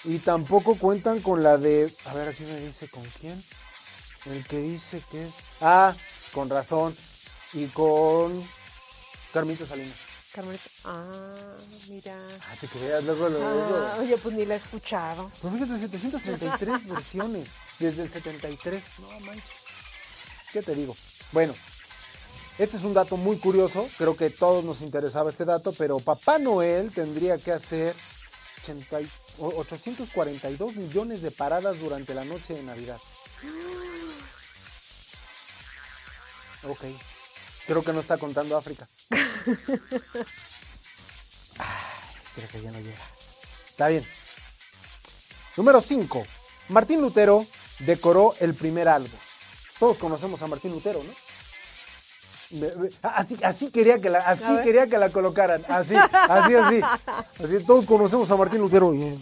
y 0.03 0.17
tampoco 0.19 0.75
cuentan 0.77 1.21
con 1.21 1.41
la 1.41 1.57
de, 1.57 1.89
a 2.05 2.13
ver, 2.13 2.27
aquí 2.29 2.43
me 2.43 2.59
dice 2.59 2.89
con 2.89 3.03
quién. 3.21 3.41
El 4.25 4.45
que 4.45 4.57
dice 4.59 5.01
que 5.09 5.23
es, 5.23 5.31
ah, 5.61 5.95
con 6.33 6.49
razón 6.49 6.95
y 7.53 7.67
con 7.67 8.43
Carmita 9.31 9.65
Salinas. 9.65 9.97
Carmelita. 10.35 10.69
Ah, 10.83 11.55
mira. 11.87 12.13
Ah, 12.41 12.55
te 12.59 12.67
creas, 12.67 13.01
luego 13.05 13.29
lo. 13.29 13.39
Ah, 13.41 13.95
oye, 14.01 14.17
pues 14.17 14.35
ni 14.35 14.45
la 14.45 14.55
he 14.55 14.57
escuchado. 14.57 15.31
Pero 15.41 15.53
fíjate, 15.53 15.79
733 15.79 16.87
versiones 16.89 17.47
desde 17.79 18.03
el 18.03 18.11
73. 18.11 18.83
No 18.99 19.19
manches. 19.21 19.43
¿Qué 20.51 20.61
te 20.61 20.75
digo? 20.75 20.93
Bueno, 21.31 21.55
este 22.57 22.75
es 22.75 22.83
un 22.83 22.93
dato 22.93 23.15
muy 23.15 23.37
curioso. 23.37 23.87
Creo 23.97 24.17
que 24.17 24.25
a 24.25 24.29
todos 24.29 24.65
nos 24.65 24.81
interesaba 24.81 25.29
este 25.29 25.45
dato, 25.45 25.71
pero 25.77 26.01
Papá 26.01 26.37
Noel 26.37 26.91
tendría 26.91 27.37
que 27.37 27.53
hacer 27.53 27.95
80 28.61 29.01
y- 29.01 29.09
o- 29.39 29.53
842 29.59 30.75
millones 30.75 31.21
de 31.21 31.31
paradas 31.31 31.79
durante 31.79 32.13
la 32.13 32.25
noche 32.25 32.55
de 32.55 32.63
Navidad. 32.63 32.99
Ok. 36.67 36.83
Creo 37.67 37.83
que 37.83 37.93
no 37.93 37.99
está 37.99 38.17
contando 38.17 38.55
África. 38.57 38.87
Ay, 39.09 39.17
creo 42.35 42.49
que 42.49 42.61
ya 42.61 42.71
no 42.71 42.79
llega. 42.79 42.97
Está 43.67 43.87
bien. 43.87 44.05
Número 45.57 45.81
5. 45.81 46.23
Martín 46.69 47.01
Lutero 47.01 47.45
decoró 47.79 48.35
el 48.39 48.53
primer 48.53 48.87
álbum. 48.87 49.11
Todos 49.79 49.97
conocemos 49.97 50.41
a 50.41 50.47
Martín 50.47 50.71
Lutero, 50.71 51.03
¿no? 51.03 51.11
Así, 53.01 53.37
así 53.43 53.71
quería 53.71 53.99
que 53.99 54.09
la, 54.09 54.19
así 54.19 54.45
quería 54.63 54.87
que 54.87 54.97
la 54.97 55.09
colocaran. 55.09 55.65
Así, 55.67 55.95
así, 55.95 56.55
así. 56.55 56.81
Así, 57.43 57.65
todos 57.65 57.85
conocemos 57.85 58.29
a 58.31 58.35
Martín 58.37 58.61
Lutero. 58.61 58.93
Y, 58.93 59.01
eh, 59.03 59.19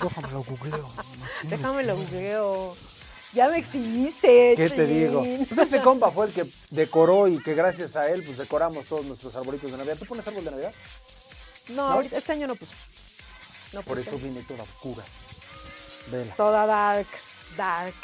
déjame 0.00 0.32
lo 0.32 0.42
googleo. 0.42 0.88
Martín 0.88 1.50
Déjame 1.50 1.82
lo 1.84 1.94
Lutero. 1.96 2.10
googleo. 2.10 2.97
Ya 3.34 3.48
me 3.48 3.58
exhibiste. 3.58 4.54
¿Qué 4.56 4.70
te 4.70 4.86
digo? 4.86 5.22
Pues 5.48 5.68
ese 5.68 5.82
compa 5.82 6.10
fue 6.10 6.26
el 6.26 6.32
que 6.32 6.46
decoró 6.70 7.28
y 7.28 7.42
que 7.42 7.54
gracias 7.54 7.94
a 7.96 8.08
él 8.10 8.22
pues 8.24 8.38
decoramos 8.38 8.86
todos 8.86 9.04
nuestros 9.04 9.36
arbolitos 9.36 9.70
de 9.70 9.76
Navidad. 9.76 9.96
¿Tú 9.98 10.06
pones 10.06 10.26
árbol 10.26 10.44
de 10.44 10.50
Navidad? 10.50 10.72
No, 11.68 11.74
¿No? 11.88 11.92
ahorita 11.94 12.16
este 12.16 12.32
año 12.32 12.46
no 12.46 12.54
puse. 12.56 12.74
No 13.74 13.82
Por 13.82 13.98
puse. 13.98 14.08
eso 14.08 14.18
vine 14.18 14.42
toda 14.42 14.62
oscura. 14.62 15.04
Vela. 16.10 16.34
Toda 16.36 16.64
dark, 16.64 17.06
dark. 17.56 17.94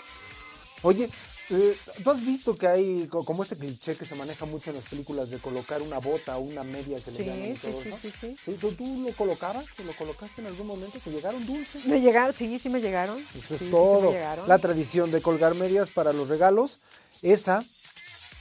Oye, 0.82 1.08
eh, 1.50 1.76
¿tú 2.02 2.10
has 2.10 2.24
visto 2.24 2.56
que 2.56 2.66
hay 2.66 3.06
co- 3.08 3.24
como 3.24 3.42
este 3.42 3.56
cliché 3.56 3.96
que 3.96 4.04
se 4.04 4.14
maneja 4.14 4.46
mucho 4.46 4.70
en 4.70 4.76
las 4.76 4.84
películas 4.86 5.30
de 5.30 5.38
colocar 5.38 5.82
una 5.82 5.98
bota 5.98 6.36
o 6.36 6.40
una 6.40 6.64
media 6.64 6.98
que 7.00 7.10
le 7.10 7.18
Sí, 7.18 7.24
llaman 7.24 7.50
y 7.50 7.54
sí, 7.54 7.58
todo 7.62 7.82
sí, 7.82 7.88
eso? 7.90 7.98
sí, 8.02 8.12
sí. 8.20 8.36
Sí, 8.44 8.52
¿tú, 8.60 8.72
tú 8.72 9.04
lo 9.06 9.12
colocabas? 9.14 9.64
¿Te 9.76 9.84
lo 9.84 9.92
colocaste 9.92 10.40
en 10.40 10.46
algún 10.46 10.66
momento? 10.66 10.98
¿Te 11.02 11.10
llegaron 11.10 11.44
dulces? 11.46 11.84
Me 11.84 12.00
llegaron, 12.00 12.34
sí, 12.34 12.58
sí 12.58 12.68
me 12.68 12.80
llegaron. 12.80 13.18
Eso 13.38 13.54
es 13.54 13.60
sí, 13.60 13.68
todo. 13.70 14.14
La 14.46 14.58
tradición 14.58 15.10
de 15.10 15.20
colgar 15.20 15.54
medias 15.54 15.90
para 15.90 16.12
los 16.12 16.28
regalos, 16.28 16.78
esa 17.22 17.62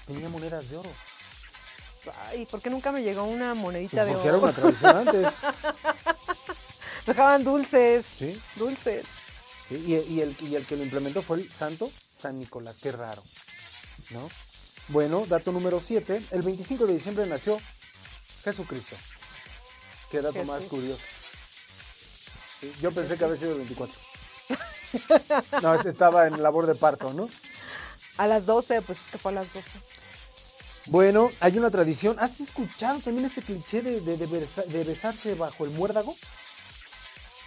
tenía 0.07 0.29
monedas 0.29 0.69
de 0.69 0.77
oro. 0.77 0.89
Ay, 2.27 2.45
¿por 2.45 2.61
qué 2.61 2.69
nunca 2.69 2.91
me 2.91 3.01
llegó 3.01 3.23
una 3.23 3.53
monedita 3.53 4.03
Pues 4.03 4.07
de 4.07 4.13
porque 4.15 4.27
oro? 4.27 4.37
era 4.37 4.43
una 4.45 4.53
tradición 4.53 4.95
antes. 4.97 5.33
Dejaban 7.05 7.43
dulces. 7.43 8.05
Sí. 8.05 8.39
Dulces. 8.55 9.05
Sí, 9.69 9.75
Y, 10.07 10.13
y 10.13 10.21
el, 10.21 10.35
y 10.41 10.55
el 10.55 10.65
que 10.65 10.75
lo 10.77 10.83
implementó 10.83 11.21
fue 11.21 11.37
el 11.37 11.49
santo 11.49 11.89
San 12.23 12.39
Nicolás. 12.39 12.77
Qué 12.81 12.91
raro. 12.91 13.21
¿No? 14.11 14.29
Bueno, 14.87 15.25
dato 15.27 15.51
número 15.51 15.81
7. 15.83 16.21
El 16.31 16.41
25 16.41 16.85
de 16.87 16.93
diciembre 16.93 17.25
nació 17.25 17.59
Jesucristo. 18.43 18.95
Qué 20.09 20.21
dato 20.21 20.41
más 20.45 20.63
curioso. 20.63 21.01
Sí, 22.61 22.71
Yo 22.81 22.91
pensé 22.93 23.17
que 23.17 23.25
había 23.25 23.37
sido 23.37 23.51
el 23.51 23.57
24. 23.59 23.95
No, 25.61 25.73
este 25.75 25.89
estaba 25.89 26.27
en 26.27 26.41
labor 26.41 26.65
de 26.65 26.75
parto, 26.75 27.11
¿no? 27.13 27.27
A 28.17 28.27
las 28.27 28.45
12, 28.45 28.81
pues 28.83 28.99
es 29.01 29.07
que 29.11 29.17
fue 29.17 29.31
a 29.31 29.35
las 29.35 29.51
12. 29.53 29.69
Bueno, 30.85 31.29
hay 31.41 31.57
una 31.57 31.71
tradición. 31.71 32.15
¿Has 32.19 32.39
escuchado 32.39 32.99
también 32.99 33.25
este 33.25 33.41
cliché 33.41 33.81
de, 33.81 33.99
de- 34.01 34.17
de 34.17 34.27
besa- 34.27 34.65
de 34.65 34.83
besarse 34.83 35.33
bajo 35.35 35.65
el 35.65 35.71
muérdago? 35.71 36.15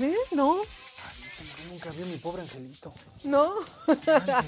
¿Eh? 0.00 0.14
No, 0.32 0.60
Nunca 1.70 1.90
vio 1.90 2.06
mi 2.06 2.16
pobre 2.16 2.42
angelito. 2.42 2.92
no. 3.24 3.52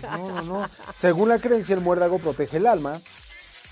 No, 0.02 0.28
no, 0.28 0.42
no. 0.42 0.70
Según 0.98 1.28
la 1.28 1.38
creencia, 1.38 1.74
el 1.74 1.80
muérdago 1.80 2.18
protege 2.18 2.56
el 2.58 2.66
alma, 2.66 2.98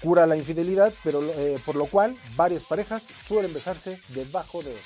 cura 0.02 0.26
la 0.26 0.36
infidelidad, 0.36 0.93
pero 1.02 1.22
eh, 1.22 1.59
por 1.64 1.76
lo 1.76 1.86
cual 1.86 2.16
varias 2.36 2.62
parejas 2.64 3.02
suelen 3.26 3.52
besarse 3.55 4.01
debajo 4.09 4.62
de 4.62 4.72
él. 4.72 4.80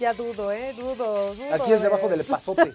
Ya 0.00 0.14
dudo, 0.14 0.52
¿eh? 0.52 0.72
Dudo, 0.76 1.34
dudo. 1.34 1.54
Aquí 1.54 1.72
es 1.72 1.78
de- 1.80 1.88
debajo 1.88 2.08
del 2.08 2.22
pasote. 2.24 2.72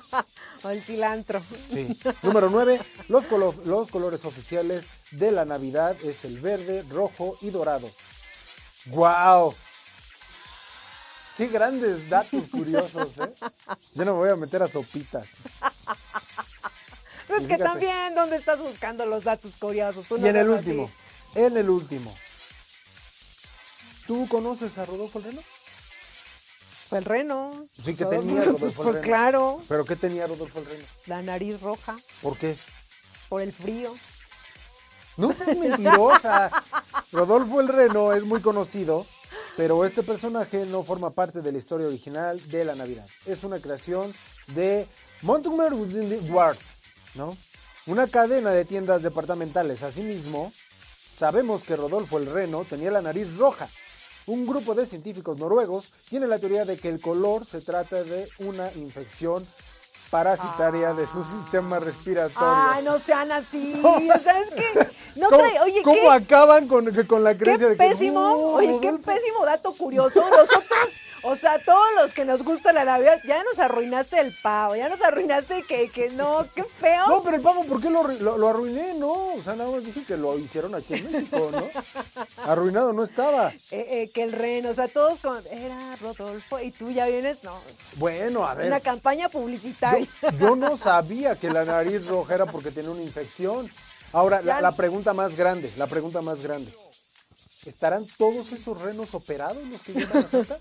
o 0.62 0.70
el 0.70 0.80
cilantro. 0.80 1.42
Sí. 1.72 1.98
Número 2.22 2.48
9. 2.50 2.80
Los, 3.08 3.24
colo- 3.24 3.54
los 3.64 3.90
colores 3.90 4.24
oficiales 4.24 4.84
de 5.10 5.32
la 5.32 5.44
Navidad 5.44 5.96
es 6.04 6.24
el 6.24 6.40
verde, 6.40 6.84
rojo 6.88 7.36
y 7.40 7.50
dorado. 7.50 7.88
¡Guau! 8.86 9.54
Qué 11.36 11.46
grandes 11.48 12.08
datos 12.10 12.44
curiosos, 12.50 13.08
¿eh? 13.18 13.32
Yo 13.94 14.04
no 14.04 14.12
me 14.12 14.18
voy 14.18 14.30
a 14.30 14.36
meter 14.36 14.62
a 14.62 14.68
sopitas. 14.68 15.26
Pues 17.26 17.44
Y 17.44 17.46
que 17.46 17.56
también, 17.56 18.14
¿dónde 18.14 18.36
estás 18.36 18.58
buscando 18.60 19.06
los 19.06 19.24
datos 19.24 19.56
curiosos? 19.56 20.06
Tú 20.06 20.18
no 20.18 20.26
Y 20.26 20.28
en 20.28 20.36
el 20.36 20.46
así. 20.52 20.58
último, 20.58 20.90
en 21.34 21.56
el 21.56 21.70
último. 21.70 22.14
¿Tú 24.06 24.28
conoces 24.28 24.76
a 24.78 24.84
Rodolfo 24.84 25.18
el 25.20 25.24
Reno? 25.26 25.42
Pues 26.90 26.98
el 27.00 27.04
reno. 27.06 27.66
Sí 27.82 27.94
que 27.94 28.04
Todo- 28.04 28.10
tenía 28.20 28.44
Rodolfo 28.44 28.66
el 28.66 28.72
Pues 28.76 28.94
Reno. 28.96 29.00
claro, 29.00 29.62
¿Pero 29.68 29.84
qué 29.86 29.96
tenía 29.96 30.26
Rodolfo 30.26 30.58
el 30.58 30.66
Reno? 30.66 30.84
la 31.06 31.22
nariz 31.22 31.60
roja 31.62 31.96
¿Por 32.20 32.36
qué? 32.36 32.58
por 33.30 33.40
el 33.40 33.52
frío. 33.52 33.94
No 35.16 35.32
seas 35.32 35.56
mentirosa. 35.56 36.50
Rodolfo 37.12 37.60
el 37.62 37.68
Reno 37.68 38.12
es 38.12 38.24
muy 38.24 38.42
conocido, 38.42 39.06
pero 39.56 39.84
este 39.84 40.02
personaje 40.02 40.64
no 40.66 40.82
forma 40.82 41.10
parte 41.10 41.42
de 41.42 41.52
la 41.52 41.58
historia 41.58 41.86
original 41.86 42.40
de 42.50 42.64
la 42.64 42.74
Navidad. 42.74 43.06
Es 43.26 43.44
una 43.44 43.58
creación 43.58 44.12
de 44.48 44.86
Montgomery 45.22 46.30
Ward, 46.30 46.56
¿no? 47.14 47.36
Una 47.86 48.06
cadena 48.06 48.52
de 48.52 48.64
tiendas 48.64 49.02
departamentales. 49.02 49.82
Asimismo, 49.82 50.52
sabemos 51.16 51.64
que 51.64 51.76
Rodolfo 51.76 52.18
el 52.18 52.26
Reno 52.26 52.64
tenía 52.64 52.90
la 52.90 53.02
nariz 53.02 53.36
roja. 53.36 53.68
Un 54.26 54.46
grupo 54.46 54.74
de 54.74 54.86
científicos 54.86 55.38
noruegos 55.38 55.92
tiene 56.08 56.28
la 56.28 56.38
teoría 56.38 56.64
de 56.64 56.78
que 56.78 56.88
el 56.88 57.00
color 57.00 57.44
se 57.44 57.60
trata 57.60 58.04
de 58.04 58.28
una 58.38 58.72
infección 58.74 59.44
parasitaria 60.12 60.92
de 60.92 61.06
su 61.06 61.24
sistema 61.24 61.80
respiratorio. 61.80 62.52
Ay, 62.54 62.84
no 62.84 62.98
sean 62.98 63.32
así. 63.32 63.80
O 63.82 64.20
sea, 64.20 64.38
es 64.40 64.50
que 64.50 64.88
no 65.16 65.28
¿Cómo, 65.30 65.38
trae, 65.42 65.60
oye, 65.60 65.82
cómo 65.82 66.00
qué, 66.02 66.08
acaban 66.10 66.68
con, 66.68 66.84
con 67.06 67.24
la 67.24 67.34
creencia 67.36 67.66
qué 67.68 67.74
de 67.74 67.78
que 67.78 67.88
pésimo, 67.88 68.20
"No, 68.20 68.36
oye, 68.54 68.78
qué 68.80 68.90
Rodolfo"? 68.90 69.10
pésimo 69.12 69.44
dato 69.46 69.72
curioso. 69.74 70.20
Nosotros, 70.20 71.00
o 71.22 71.34
sea, 71.36 71.58
todos 71.64 71.86
los 71.96 72.12
que 72.12 72.24
nos 72.24 72.42
gusta 72.42 72.72
la 72.72 72.84
Navidad, 72.84 73.18
ya 73.26 73.42
nos 73.44 73.58
arruinaste 73.58 74.20
el 74.20 74.34
pavo, 74.42 74.76
ya 74.76 74.88
nos 74.90 75.00
arruinaste 75.00 75.62
que, 75.62 75.88
que 75.88 76.10
no, 76.10 76.46
qué 76.54 76.64
feo. 76.64 77.06
No, 77.08 77.22
pero 77.22 77.36
el 77.36 77.42
pavo, 77.42 77.64
¿por 77.64 77.80
qué 77.80 77.88
lo, 77.90 78.06
lo- 78.06 78.36
lo 78.38 78.48
arruiné? 78.48 78.94
No, 78.94 79.34
o 79.34 79.40
sea, 79.42 79.54
nada 79.56 79.70
más 79.70 79.84
dije 79.84 80.04
que 80.04 80.16
lo 80.16 80.38
hicieron 80.38 80.74
aquí 80.74 80.94
en 80.94 81.10
México, 81.10 81.48
¿no? 81.52 81.62
Arruinado 82.50 82.92
no 82.92 83.02
estaba. 83.04 83.48
Eh, 83.50 83.56
eh, 83.70 84.10
que 84.14 84.22
el 84.22 84.32
reno, 84.32 84.70
o 84.70 84.74
sea, 84.74 84.88
todos 84.88 85.18
con, 85.20 85.38
era 85.50 85.96
Rodolfo 86.00 86.58
y 86.60 86.70
tú 86.70 86.90
ya 86.90 87.06
vienes, 87.06 87.42
no, 87.44 87.54
Bueno, 87.96 88.46
a 88.46 88.54
ver. 88.54 88.66
una 88.66 88.80
campaña 88.80 89.28
publicitaria. 89.28 90.00
Yo, 90.00 90.01
yo 90.38 90.56
no 90.56 90.76
sabía 90.76 91.36
que 91.36 91.50
la 91.50 91.64
nariz 91.64 92.06
roja 92.06 92.34
era 92.34 92.46
porque 92.46 92.70
tenía 92.70 92.90
una 92.90 93.02
infección. 93.02 93.70
Ahora, 94.12 94.42
la, 94.42 94.60
la 94.60 94.72
pregunta 94.72 95.14
más 95.14 95.36
grande, 95.36 95.72
la 95.76 95.86
pregunta 95.86 96.20
más 96.20 96.42
grande. 96.42 96.72
¿Estarán 97.64 98.04
todos 98.18 98.52
esos 98.52 98.80
renos 98.80 99.14
operados 99.14 99.64
los 99.68 99.80
que 99.82 99.92
llevan 99.94 100.24
a 100.24 100.28
Santa? 100.28 100.58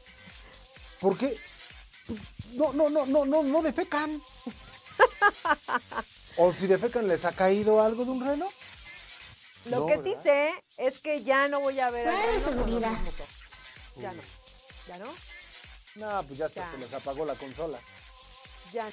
¿Por 0.99 1.17
qué? 1.17 1.37
No, 2.53 2.71
no, 2.73 2.89
no, 2.89 3.05
no, 3.05 3.25
no, 3.25 3.43
no 3.43 3.61
defecan. 3.61 4.21
O 6.37 6.53
si 6.53 6.67
defecan, 6.67 7.07
¿les 7.07 7.25
ha 7.25 7.31
caído 7.31 7.81
algo 7.81 8.05
de 8.05 8.11
un 8.11 8.25
reno? 8.25 8.47
Lo 9.65 9.79
No, 9.81 9.85
que 9.87 9.97
sí 10.01 10.13
sé 10.21 10.49
es 10.77 10.99
que 10.99 11.23
ya 11.23 11.47
no 11.47 11.59
voy 11.59 11.79
a 11.79 11.89
ver 11.89 12.03
Claro, 12.07 12.65
reno. 12.65 12.79
Ya 13.97 14.13
no, 14.13 14.21
ya 14.87 14.97
no, 14.97 15.07
No, 15.95 16.23
pues 16.27 16.39
ya 16.39 16.45
hasta 16.45 16.61
Ya. 16.65 16.71
se 16.71 16.77
les 16.77 16.93
apagó 16.93 17.25
la 17.25 17.35
consola. 17.35 17.79
ya. 18.73 18.87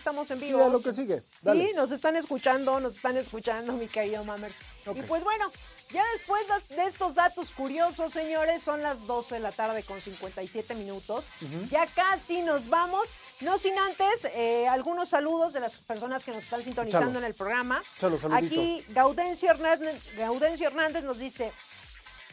Estamos 0.00 0.30
en 0.30 0.40
vivo. 0.40 0.64
a 0.64 0.68
lo 0.70 0.80
que 0.80 0.94
sigue. 0.94 1.22
Dale. 1.42 1.68
Sí, 1.68 1.74
nos 1.74 1.92
están 1.92 2.16
escuchando, 2.16 2.80
nos 2.80 2.96
están 2.96 3.18
escuchando, 3.18 3.74
mi 3.74 3.86
querido 3.86 4.24
Mammers. 4.24 4.54
Y 4.94 5.02
pues 5.02 5.22
bueno, 5.22 5.52
ya 5.92 6.02
después 6.14 6.42
de 6.70 6.84
estos 6.84 7.14
datos 7.14 7.52
curiosos, 7.52 8.10
señores, 8.10 8.62
son 8.62 8.80
las 8.80 9.06
12 9.06 9.34
de 9.34 9.40
la 9.42 9.52
tarde 9.52 9.82
con 9.82 10.00
57 10.00 10.74
minutos. 10.74 11.26
Ujú. 11.42 11.68
Ya 11.70 11.86
casi 11.86 12.40
nos 12.40 12.70
vamos. 12.70 13.10
No 13.42 13.58
sin 13.58 13.78
antes, 13.78 14.24
eh, 14.34 14.66
algunos 14.68 15.10
saludos 15.10 15.52
de 15.52 15.60
las 15.60 15.76
personas 15.76 16.24
que 16.24 16.32
nos 16.32 16.44
están 16.44 16.64
sintonizando 16.64 17.18
en 17.18 17.26
el 17.26 17.34
programa. 17.34 17.82
Saludito. 17.98 18.34
Aquí 18.34 18.82
Gaudencio 18.88 19.50
Hernández, 19.50 20.02
Gaudencio 20.16 20.66
Hernández 20.66 21.04
nos 21.04 21.18
dice, 21.18 21.52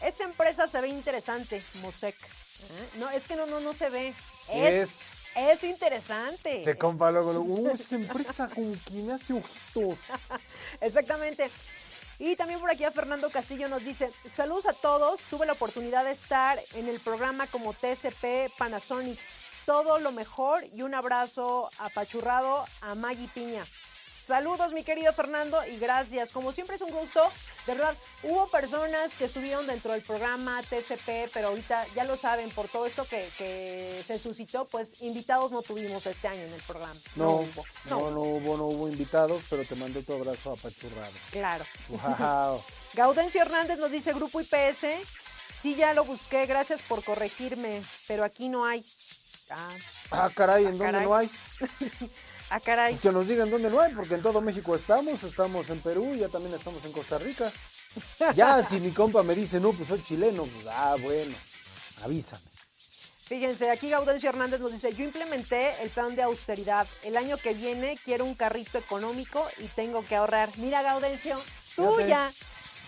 esa 0.02 0.24
empresa 0.24 0.68
se 0.68 0.80
ve 0.80 0.88
interesante, 0.88 1.62
Mosec. 1.82 2.16
¿Eh? 2.16 2.90
No, 2.96 3.10
es 3.10 3.26
que 3.26 3.36
no, 3.36 3.46
no, 3.46 3.60
no 3.60 3.74
se 3.74 3.90
ve. 3.90 4.14
Es, 4.52 5.00
es 5.38 5.64
interesante. 5.64 6.62
Te 6.64 6.78
compa 6.78 7.12
luego, 7.12 7.32
luego, 7.34 7.46
"Uh, 7.54 7.70
esa 7.70 7.96
empresa 7.96 8.50
que 8.54 8.62
me 8.94 9.14
hace 9.14 9.34
ojitos. 9.34 10.00
Exactamente. 10.82 11.50
Y 12.20 12.36
también 12.36 12.60
por 12.60 12.72
aquí 12.72 12.84
a 12.84 12.92
Fernando 12.92 13.30
Castillo 13.30 13.68
nos 13.68 13.84
dice, 13.84 14.12
saludos 14.28 14.66
a 14.66 14.74
todos, 14.74 15.22
tuve 15.30 15.46
la 15.46 15.54
oportunidad 15.54 16.04
de 16.04 16.12
estar 16.12 16.60
en 16.74 16.88
el 16.90 17.00
programa 17.00 17.46
como 17.48 17.74
TSP 17.74 18.50
Panasonic. 18.58 19.20
Todo 19.68 20.00
lo 20.00 20.12
mejor 20.12 20.64
y 20.74 20.82
un 20.82 20.96
abrazo 20.96 21.70
apachurrado 21.78 22.66
a 22.82 22.96
Maggie 22.96 23.28
Piña. 23.34 23.64
Saludos 24.28 24.74
mi 24.74 24.84
querido 24.84 25.14
Fernando 25.14 25.66
y 25.66 25.78
gracias. 25.80 26.34
Como 26.34 26.52
siempre 26.52 26.76
es 26.76 26.82
un 26.82 26.92
gusto. 26.92 27.24
De 27.66 27.76
verdad, 27.76 27.96
hubo 28.24 28.50
personas 28.50 29.14
que 29.14 29.24
estuvieron 29.24 29.66
dentro 29.68 29.94
del 29.94 30.02
programa 30.02 30.62
TCP, 30.64 31.32
pero 31.34 31.48
ahorita 31.48 31.86
ya 31.96 32.04
lo 32.04 32.18
saben, 32.18 32.50
por 32.50 32.68
todo 32.68 32.86
esto 32.88 33.06
que, 33.06 33.26
que 33.38 34.04
se 34.06 34.20
suscitó, 34.20 34.66
pues 34.66 35.02
invitados 35.02 35.52
no 35.54 35.62
tuvimos 35.62 36.06
este 36.06 36.28
año 36.28 36.42
en 36.42 36.52
el 36.54 36.62
programa. 36.64 37.00
No, 37.16 37.36
hubo. 37.36 37.66
no, 37.86 38.12
no 38.12 38.20
hubo, 38.22 38.58
no 38.58 38.66
hubo 38.66 38.90
invitados, 38.90 39.44
pero 39.50 39.64
te 39.64 39.76
mandé 39.76 40.04
tu 40.04 40.12
abrazo 40.14 40.52
apachurrado. 40.52 41.14
Claro. 41.32 41.64
Wow. 41.88 42.62
Gaudencio 42.96 43.42
Hernández 43.42 43.80
nos 43.80 43.92
dice 43.92 44.12
Grupo 44.14 44.42
IPS. 44.42 44.88
Sí, 45.62 45.76
ya 45.76 45.94
lo 45.94 46.04
busqué, 46.04 46.46
gracias 46.48 46.82
por 46.82 47.02
corregirme, 47.02 47.82
pero 48.10 48.26
aquí 48.26 48.50
no 48.50 48.66
hay. 48.66 48.86
Ah, 49.50 49.70
Ah, 50.12 50.30
caray, 50.36 50.64
¿en 50.66 50.68
Ah, 50.68 50.72
dónde 50.72 50.86
caray. 50.86 51.06
no 51.06 51.16
hay? 51.16 51.32
ah, 52.50 52.60
caray. 52.60 52.94
Pues 52.94 53.02
que 53.02 53.12
nos 53.12 53.28
digan 53.28 53.50
dónde 53.50 53.70
no 53.70 53.80
hay, 53.80 53.94
porque 53.94 54.16
en 54.16 54.22
todo 54.22 54.42
México 54.42 54.76
estamos, 54.76 55.24
estamos 55.24 55.70
en 55.70 55.80
Perú, 55.82 56.16
ya 56.16 56.30
también 56.30 56.54
estamos 56.56 56.84
en 56.86 56.92
Costa 56.92 57.18
Rica. 57.18 57.52
Ya, 58.36 58.64
si 58.68 58.80
mi 58.80 58.92
compa 58.92 59.24
me 59.24 59.34
dice, 59.34 59.60
no, 59.60 59.72
pues 59.74 59.88
soy 59.90 60.04
chileno, 60.04 60.44
pues, 60.46 60.68
ah, 60.70 60.96
bueno, 61.02 61.36
avísame. 62.04 62.44
Fíjense, 63.26 63.70
aquí 63.70 63.90
Gaudencio 63.90 64.30
Hernández 64.30 64.62
nos 64.62 64.72
dice, 64.72 64.94
yo 64.94 65.04
implementé 65.04 65.82
el 65.84 65.90
plan 65.90 66.16
de 66.16 66.22
austeridad. 66.22 66.88
El 67.04 67.18
año 67.18 67.38
que 67.38 67.54
viene 67.54 67.98
quiero 68.06 68.24
un 68.24 68.36
carrito 68.36 68.78
económico 68.78 69.46
y 69.58 69.66
tengo 69.68 70.06
que 70.06 70.16
ahorrar. 70.16 70.50
Mira, 70.58 70.82
Gaudencio, 70.82 71.38
tú 71.76 72.00
ya, 72.08 72.32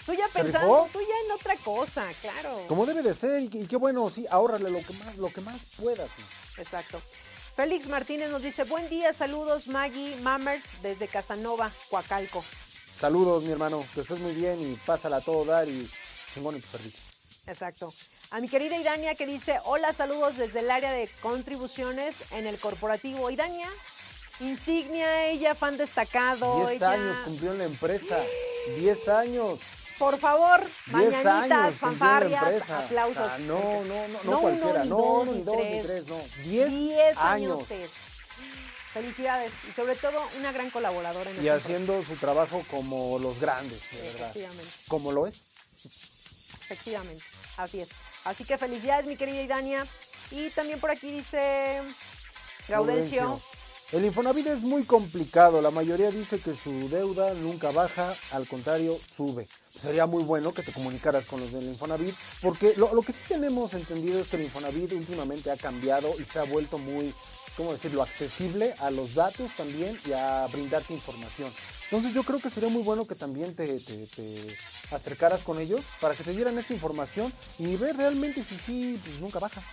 tú 0.05 0.13
ya 0.13 0.27
¿Se 0.27 0.41
pensando, 0.43 0.87
tú 0.93 0.99
ya 1.01 1.25
en 1.25 1.31
otra 1.33 1.55
cosa, 1.57 2.05
claro. 2.21 2.63
Como 2.69 2.85
debe 2.85 3.01
de 3.01 3.13
ser, 3.13 3.41
y, 3.41 3.49
qué- 3.49 3.75
bueno, 3.75 4.09
sí, 4.09 4.25
ahórrale 4.31 4.69
lo 4.69 4.79
que 4.79 4.93
más, 4.93 5.17
lo 5.17 5.29
que 5.29 5.41
más 5.41 5.59
puedas. 5.75 6.09
Exacto. 6.57 7.01
Félix 7.59 7.89
Martínez 7.89 8.29
nos 8.29 8.41
dice, 8.41 8.63
buen 8.63 8.87
día, 8.87 9.11
saludos 9.11 9.67
Maggie 9.67 10.15
Mammers 10.21 10.63
desde 10.81 11.09
Casanova, 11.09 11.69
Coacalco. 11.89 12.41
Saludos, 12.97 13.43
mi 13.43 13.51
hermano, 13.51 13.85
que 13.93 13.99
estés 13.99 14.17
muy 14.21 14.31
bien 14.31 14.61
y 14.61 14.75
pásala 14.85 15.17
a 15.17 15.21
todo 15.21 15.43
dar 15.43 15.67
y 15.67 15.91
chingón 16.33 16.55
en 16.55 16.61
tu 16.61 16.69
servicio. 16.69 17.01
Exacto. 17.47 17.91
A 18.31 18.39
mi 18.39 18.47
querida 18.47 18.77
Idania 18.77 19.13
que 19.15 19.25
dice, 19.25 19.59
hola, 19.65 19.91
saludos 19.91 20.37
desde 20.37 20.61
el 20.61 20.71
área 20.71 20.93
de 20.93 21.09
contribuciones 21.21 22.15
en 22.31 22.47
el 22.47 22.57
corporativo. 22.61 23.29
Idania, 23.29 23.67
insignia, 24.39 25.25
ella, 25.27 25.53
fan 25.53 25.75
destacado. 25.75 26.65
Diez 26.65 26.77
ella- 26.81 26.91
años 26.91 27.17
cumplió 27.25 27.51
en 27.51 27.57
la 27.57 27.65
empresa, 27.65 28.19
diez 28.77 29.09
años. 29.09 29.59
Por 29.99 30.17
favor, 30.17 30.61
mañanitas, 30.87 31.25
años 31.51 31.75
fanfarrias, 31.75 32.69
aplausos. 32.69 33.17
Ah, 33.29 33.37
no, 33.39 33.83
no, 33.83 34.07
no, 34.07 34.23
no 34.23 34.31
uno, 34.31 34.39
cualquiera, 34.39 34.83
ni 34.83 34.89
no, 34.89 34.95
dos, 34.95 35.25
no, 35.25 35.31
ni 35.33 35.37
ni 35.39 35.43
dos, 35.43 35.55
ni 35.57 35.61
tres. 35.63 35.85
tres, 35.85 36.07
no. 36.07 36.17
Diez, 36.43 36.69
Diez 36.69 37.17
años. 37.17 37.51
añotes. 37.53 37.89
Felicidades 38.93 39.51
y 39.69 39.71
sobre 39.73 39.95
todo 39.95 40.17
una 40.39 40.51
gran 40.51 40.69
colaboradora 40.71 41.29
en 41.29 41.43
Y 41.43 41.49
haciendo 41.49 42.03
su 42.03 42.15
trabajo 42.15 42.63
como 42.71 43.19
los 43.19 43.39
grandes, 43.39 43.79
de 43.91 44.01
verdad. 44.01 44.29
Efectivamente, 44.29 44.71
Como 44.87 45.11
lo 45.11 45.27
es. 45.27 45.43
efectivamente, 46.63 47.23
así 47.57 47.81
es. 47.81 47.89
Así 48.23 48.45
que 48.45 48.57
felicidades 48.57 49.05
mi 49.05 49.15
querida 49.17 49.41
Idania. 49.41 49.85
Y 50.31 50.49
también 50.51 50.79
por 50.79 50.91
aquí 50.91 51.11
dice 51.11 51.81
Gaudencio. 52.67 53.21
Gaudencio. 53.21 53.41
El 53.91 54.05
Infonavit 54.05 54.47
es 54.47 54.61
muy 54.61 54.83
complicado. 54.83 55.61
La 55.61 55.71
mayoría 55.71 56.09
dice 56.11 56.39
que 56.39 56.53
su 56.53 56.89
deuda 56.89 57.33
nunca 57.33 57.71
baja, 57.71 58.13
al 58.31 58.47
contrario, 58.47 58.97
sube. 59.15 59.47
Sería 59.71 60.05
muy 60.05 60.23
bueno 60.23 60.51
que 60.51 60.63
te 60.63 60.73
comunicaras 60.73 61.25
con 61.25 61.39
los 61.39 61.51
del 61.51 61.63
Infonavit, 61.65 62.15
porque 62.41 62.73
lo, 62.75 63.01
que 63.01 63.13
sí 63.13 63.21
tenemos 63.27 63.73
entendido 63.73 64.19
es 64.19 64.27
que 64.27 64.37
el 64.37 64.43
Infonavit 64.43 64.91
últimamente 64.93 65.51
ha 65.51 65.57
cambiado 65.57 66.13
y 66.19 66.25
se 66.25 66.39
ha 66.39 66.43
vuelto 66.43 66.77
muy, 66.77 67.13
¿cómo 67.55 67.71
decirlo?, 67.71 68.01
accesible 68.01 68.73
a 68.79 68.89
los 68.91 69.15
datos 69.15 69.51
también 69.55 69.97
y 70.05 70.11
a 70.11 70.47
brindarte 70.51 70.93
información. 70.93 71.51
Entonces 71.85 72.13
yo 72.13 72.23
creo 72.23 72.39
que 72.39 72.49
sería 72.49 72.69
muy 72.69 72.83
bueno 72.83 73.05
que 73.05 73.15
también 73.15 73.55
te, 73.55 73.79
te, 73.79 74.07
te 74.07 74.57
acercaras 74.91 75.43
con 75.43 75.59
ellos 75.59 75.81
para 76.01 76.15
que 76.15 76.23
te 76.23 76.31
dieran 76.31 76.57
esta 76.57 76.73
información 76.73 77.31
y 77.57 77.75
ver 77.75 77.95
realmente 77.95 78.43
si 78.43 78.57
sí, 78.57 79.01
pues 79.03 79.19
nunca 79.21 79.39
baja. 79.39 79.63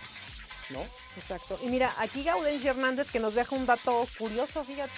¿No? 0.69 0.81
Exacto. 1.15 1.57
Y 1.63 1.67
mira, 1.67 1.93
aquí 1.97 2.23
Gaudencio 2.23 2.71
Hernández 2.71 3.09
que 3.09 3.19
nos 3.19 3.35
deja 3.35 3.55
un 3.55 3.65
dato 3.65 4.05
curioso, 4.17 4.63
fíjate. 4.63 4.91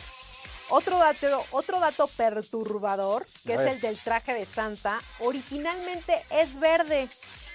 Otro 0.70 1.00
dato, 1.00 1.44
otro 1.52 1.80
dato 1.80 2.08
perturbador, 2.08 3.26
que 3.46 3.54
es 3.56 3.60
el 3.62 3.82
del 3.82 3.98
traje 3.98 4.34
de 4.34 4.46
Santa, 4.46 5.02
originalmente 5.20 6.24
es 6.30 6.60
verde, 6.60 7.10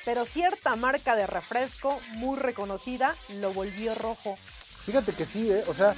pero 0.05 0.27
cierta 0.27 0.74
marca 0.77 1.15
de 1.15 1.27
refresco 1.27 2.01
muy 2.15 2.36
reconocida 2.39 3.16
lo 3.41 3.53
volvió 3.53 3.95
rojo. 3.95 4.36
Fíjate 4.85 5.12
que 5.12 5.24
sí, 5.24 5.51
¿eh? 5.51 5.65
O 5.69 5.74
sea, 5.74 5.95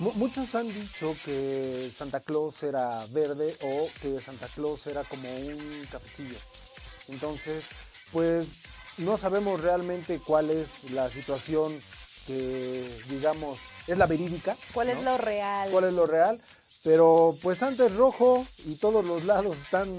mu- 0.00 0.12
muchos 0.14 0.54
han 0.56 0.66
dicho 0.72 1.14
que 1.24 1.90
Santa 1.96 2.20
Claus 2.20 2.62
era 2.64 3.00
verde 3.10 3.56
o 3.62 3.88
que 4.02 4.20
Santa 4.20 4.48
Claus 4.54 4.86
era 4.88 5.04
como 5.04 5.32
un 5.34 5.86
cafecillo. 5.90 6.36
Entonces, 7.08 7.64
pues 8.12 8.48
no 8.98 9.16
sabemos 9.16 9.60
realmente 9.60 10.20
cuál 10.20 10.50
es 10.50 10.90
la 10.90 11.08
situación 11.08 11.80
que, 12.26 12.84
digamos, 13.08 13.58
es 13.86 13.98
la 13.98 14.06
verídica. 14.06 14.56
¿Cuál 14.72 14.90
es 14.90 15.02
lo 15.02 15.16
real? 15.18 15.70
cuál 15.70 15.84
es 15.84 15.94
lo 15.94 16.06
real. 16.06 16.40
Pero 16.82 17.36
pues 17.42 17.62
antes 17.62 17.92
rojo 17.94 18.46
y 18.64 18.76
todos 18.76 19.04
los 19.04 19.24
lados 19.24 19.56
están 19.56 19.98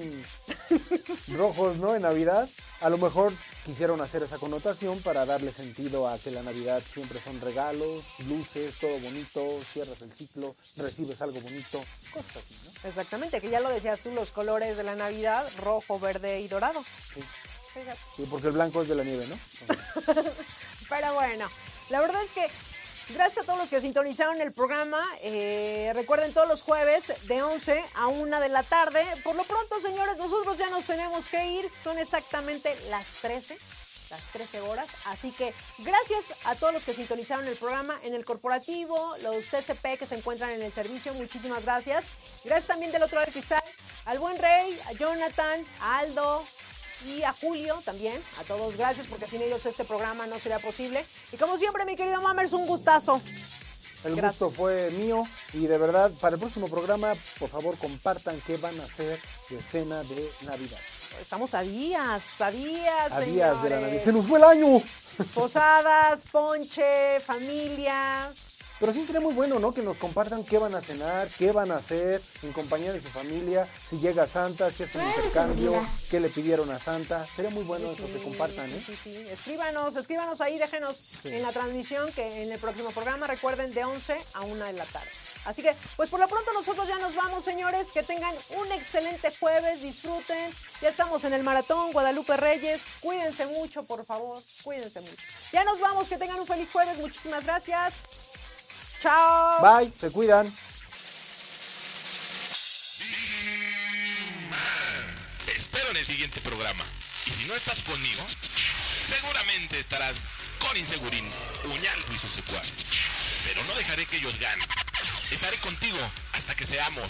rojos, 1.35 1.77
¿no? 1.77 1.95
En 1.95 2.03
Navidad. 2.03 2.47
A 2.80 2.89
lo 2.89 2.97
mejor 2.97 3.34
quisieron 3.65 3.99
hacer 3.99 4.23
esa 4.23 4.38
connotación 4.38 5.01
para 5.01 5.26
darle 5.26 5.51
sentido 5.51 6.07
a 6.07 6.18
que 6.18 6.31
la 6.31 6.43
Navidad 6.43 6.81
siempre 6.89 7.19
son 7.19 7.41
regalos, 7.41 8.05
luces, 8.27 8.76
todo 8.80 8.97
bonito, 8.99 9.59
cierras 9.73 10.01
el 10.01 10.14
ciclo, 10.14 10.55
recibes 10.77 11.22
algo 11.22 11.41
bonito, 11.41 11.84
cosas 12.14 12.38
así, 12.38 12.55
¿no? 12.64 12.89
Exactamente, 12.89 13.41
que 13.41 13.49
ya 13.49 13.59
lo 13.59 13.69
decías 13.69 13.99
tú, 13.99 14.11
los 14.11 14.30
colores 14.30 14.77
de 14.77 14.84
la 14.84 14.95
Navidad, 14.95 15.45
rojo, 15.57 15.99
verde 15.99 16.39
y 16.39 16.47
dorado. 16.47 16.81
Sí. 17.14 17.22
Sí, 18.15 18.26
porque 18.30 18.47
el 18.47 18.53
blanco 18.53 18.81
es 18.81 18.89
de 18.89 18.95
la 18.95 19.03
nieve, 19.03 19.27
¿no? 19.27 19.38
Pero 20.89 21.14
bueno, 21.14 21.47
la 21.89 21.99
verdad 21.99 22.23
es 22.23 22.31
que 22.31 22.47
gracias 23.09 23.43
a 23.43 23.45
todos 23.45 23.59
los 23.59 23.69
que 23.69 23.81
sintonizaron 23.81 24.39
el 24.41 24.51
programa. 24.51 25.03
eh, 25.21 25.91
recuerden 25.93 26.34
todos 26.34 26.47
los 26.47 26.61
jueves 26.61 27.03
de 27.27 27.41
11 27.41 27.84
a 27.95 28.07
1 28.07 28.39
de 28.39 28.49
la 28.49 28.63
tarde. 28.63 29.03
Por 29.23 29.35
lo 29.35 29.43
pronto, 29.43 29.79
señores, 29.79 30.17
nosotros 30.17 30.57
ya 30.57 30.69
nos 30.69 30.85
tenemos 30.85 31.29
que 31.29 31.45
ir. 31.45 31.69
Son 31.69 31.97
exactamente 31.97 32.75
las 32.89 33.05
13. 33.21 33.57
Las 34.09 34.21
13 34.31 34.61
horas. 34.61 34.89
Así 35.05 35.31
que 35.31 35.53
gracias 35.79 36.23
a 36.45 36.55
todos 36.55 36.73
los 36.73 36.84
que 36.84 36.93
sintonizaron 36.93 37.45
el 37.47 37.57
programa 37.57 37.99
en 38.03 38.13
el 38.13 38.23
corporativo, 38.23 39.15
los 39.21 39.45
TCP 39.47 39.99
que 39.99 40.05
se 40.05 40.15
encuentran 40.15 40.51
en 40.51 40.61
el 40.61 40.71
servicio. 40.71 41.13
Muchísimas 41.15 41.63
gracias. 41.65 42.05
Gracias 42.45 42.67
también 42.67 42.91
del 42.91 43.03
otro 43.03 43.15
lado 43.15 43.25
del 43.25 43.34
cristal 43.34 43.63
al 44.07 44.19
buen 44.19 44.38
Rey, 44.38 44.79
a 44.88 44.93
Jonathan, 44.93 45.65
a 45.81 45.99
Aldo, 45.99 46.45
y 47.06 47.24
a 47.24 47.34
Julio 47.34 47.82
también, 47.86 48.22
a 48.40 48.44
todos 48.44 48.76
gracias 48.78 49.07
porque 49.07 49.28
sin 49.28 49.41
ellos 49.41 49.65
este 49.65 49.84
programa 49.86 50.28
no 50.28 50.40
sería 50.40 50.60
posible. 50.60 51.06
Y 51.32 51.38
como 51.38 51.57
siempre, 51.57 51.86
mi 51.86 51.95
querido 51.95 52.22
Mammers, 52.22 52.53
un 52.53 52.65
gustazo. 52.65 53.22
El 54.03 54.15
Gracias. 54.15 54.40
gusto 54.40 54.56
fue 54.56 54.91
mío 54.91 55.24
y 55.53 55.65
de 55.65 55.78
verdad, 55.78 56.11
para 56.22 56.36
el 56.36 56.40
próximo 56.40 56.68
programa, 56.69 57.14
por 57.40 57.49
favor, 57.49 57.76
compartan 57.78 58.40
qué 58.45 58.56
van 58.57 58.80
a 58.80 58.84
hacer 58.84 59.19
de 59.49 59.61
cena 59.61 60.03
de 60.03 60.32
Navidad. 60.45 60.78
Estamos 61.19 61.53
a 61.56 61.61
días, 61.61 62.22
a 62.40 62.52
días, 62.52 63.11
A 63.11 63.19
días 63.22 63.64
de 63.64 63.69
la. 63.72 63.80
Navidad. 63.82 64.03
¡Se 64.03 64.14
nos 64.14 64.28
fue 64.28 64.38
el 64.38 64.44
año! 64.45 64.82
Posadas, 65.34 66.26
ponche, 66.32 67.19
familia. 67.22 68.32
Pero 68.79 68.93
sí 68.93 69.03
sería 69.05 69.21
muy 69.21 69.33
bueno, 69.33 69.57
¿no? 69.59 69.73
Que 69.73 69.81
nos 69.81 69.97
compartan 69.97 70.43
qué 70.43 70.57
van 70.59 70.75
a 70.75 70.81
cenar, 70.81 71.27
qué 71.39 71.51
van 71.51 71.71
a 71.71 71.77
hacer 71.77 72.21
en 72.43 72.53
compañía 72.53 72.93
de 72.93 73.01
su 73.01 73.07
familia, 73.07 73.67
si 73.87 73.97
llega 73.97 74.27
Santa, 74.27 74.69
si 74.69 74.83
hacen 74.83 75.05
intercambio, 75.07 75.83
qué 76.11 76.19
le 76.19 76.29
pidieron 76.29 76.69
a 76.71 76.77
Santa. 76.79 77.25
Sería 77.25 77.49
muy 77.51 77.63
bueno 77.63 77.87
Sí, 77.89 77.95
eso 78.03 78.05
que 78.13 78.19
sí, 78.19 78.23
compartan, 78.23 78.67
sí, 78.69 78.75
¿eh? 78.75 78.83
sí, 78.85 78.97
sí. 79.03 79.15
Escríbanos, 79.31 79.95
escríbanos 79.95 80.41
ahí, 80.41 80.57
déjenos 80.59 80.97
Sí. 81.23 81.29
en 81.29 81.41
la 81.41 81.51
transmisión 81.51 82.11
que 82.13 82.43
en 82.43 82.51
el 82.51 82.59
próximo 82.59 82.91
programa, 82.91 83.25
recuerden, 83.27 83.73
de 83.73 83.83
11 83.83 84.15
a 84.35 84.41
1 84.41 84.65
de 84.65 84.73
la 84.73 84.85
tarde. 84.85 85.09
Así 85.45 85.61
que, 85.61 85.73
pues 85.95 86.09
por 86.09 86.19
lo 86.19 86.27
pronto 86.27 86.51
nosotros 86.51 86.87
ya 86.89 86.97
nos 86.99 87.15
vamos, 87.15 87.43
señores. 87.45 87.91
Que 87.93 88.03
tengan 88.03 88.35
un 88.59 88.69
excelente 88.73 89.33
jueves, 89.39 89.81
disfruten. 89.81 90.51
Ya 90.81 90.89
estamos 90.89 91.23
en 91.23 91.31
el 91.33 91.41
maratón 91.41 91.93
Guadalupe 91.93 92.35
Reyes. 92.35 92.81
Cuídense 92.99 93.45
mucho, 93.45 93.83
por 93.85 94.05
favor. 94.05 94.41
Cuídense 94.63 94.99
mucho. 94.99 95.15
Ya 95.53 95.63
nos 95.63 95.79
vamos, 95.79 96.09
que 96.09 96.17
tengan 96.17 96.37
un 96.39 96.45
feliz 96.47 96.69
jueves. 96.69 96.97
Muchísimas 96.97 97.45
gracias. 97.45 97.93
Chao. 99.07 99.61
Bye, 99.61 99.93
se 99.97 100.11
cuidan. 100.11 100.53
Te 105.45 105.55
espero 105.55 105.91
en 105.91 105.95
el 105.95 106.05
siguiente 106.05 106.41
programa. 106.41 106.84
Y 107.25 107.31
si 107.31 107.45
no 107.45 107.55
estás 107.55 107.84
conmigo, 107.84 108.21
seguramente 109.01 109.79
estarás 109.79 110.17
con 110.59 110.75
Insegurín, 110.75 111.23
Uñalco 111.71 112.13
y 112.13 112.17
sus 112.17 112.31
secuaces. 112.31 112.85
Pero 113.45 113.63
no 113.63 113.75
dejaré 113.75 114.05
que 114.05 114.17
ellos 114.17 114.38
ganen. 114.41 114.67
Estaré 115.31 115.55
contigo 115.59 115.99
hasta 116.34 116.53
que 116.53 116.67
seamos 116.67 117.09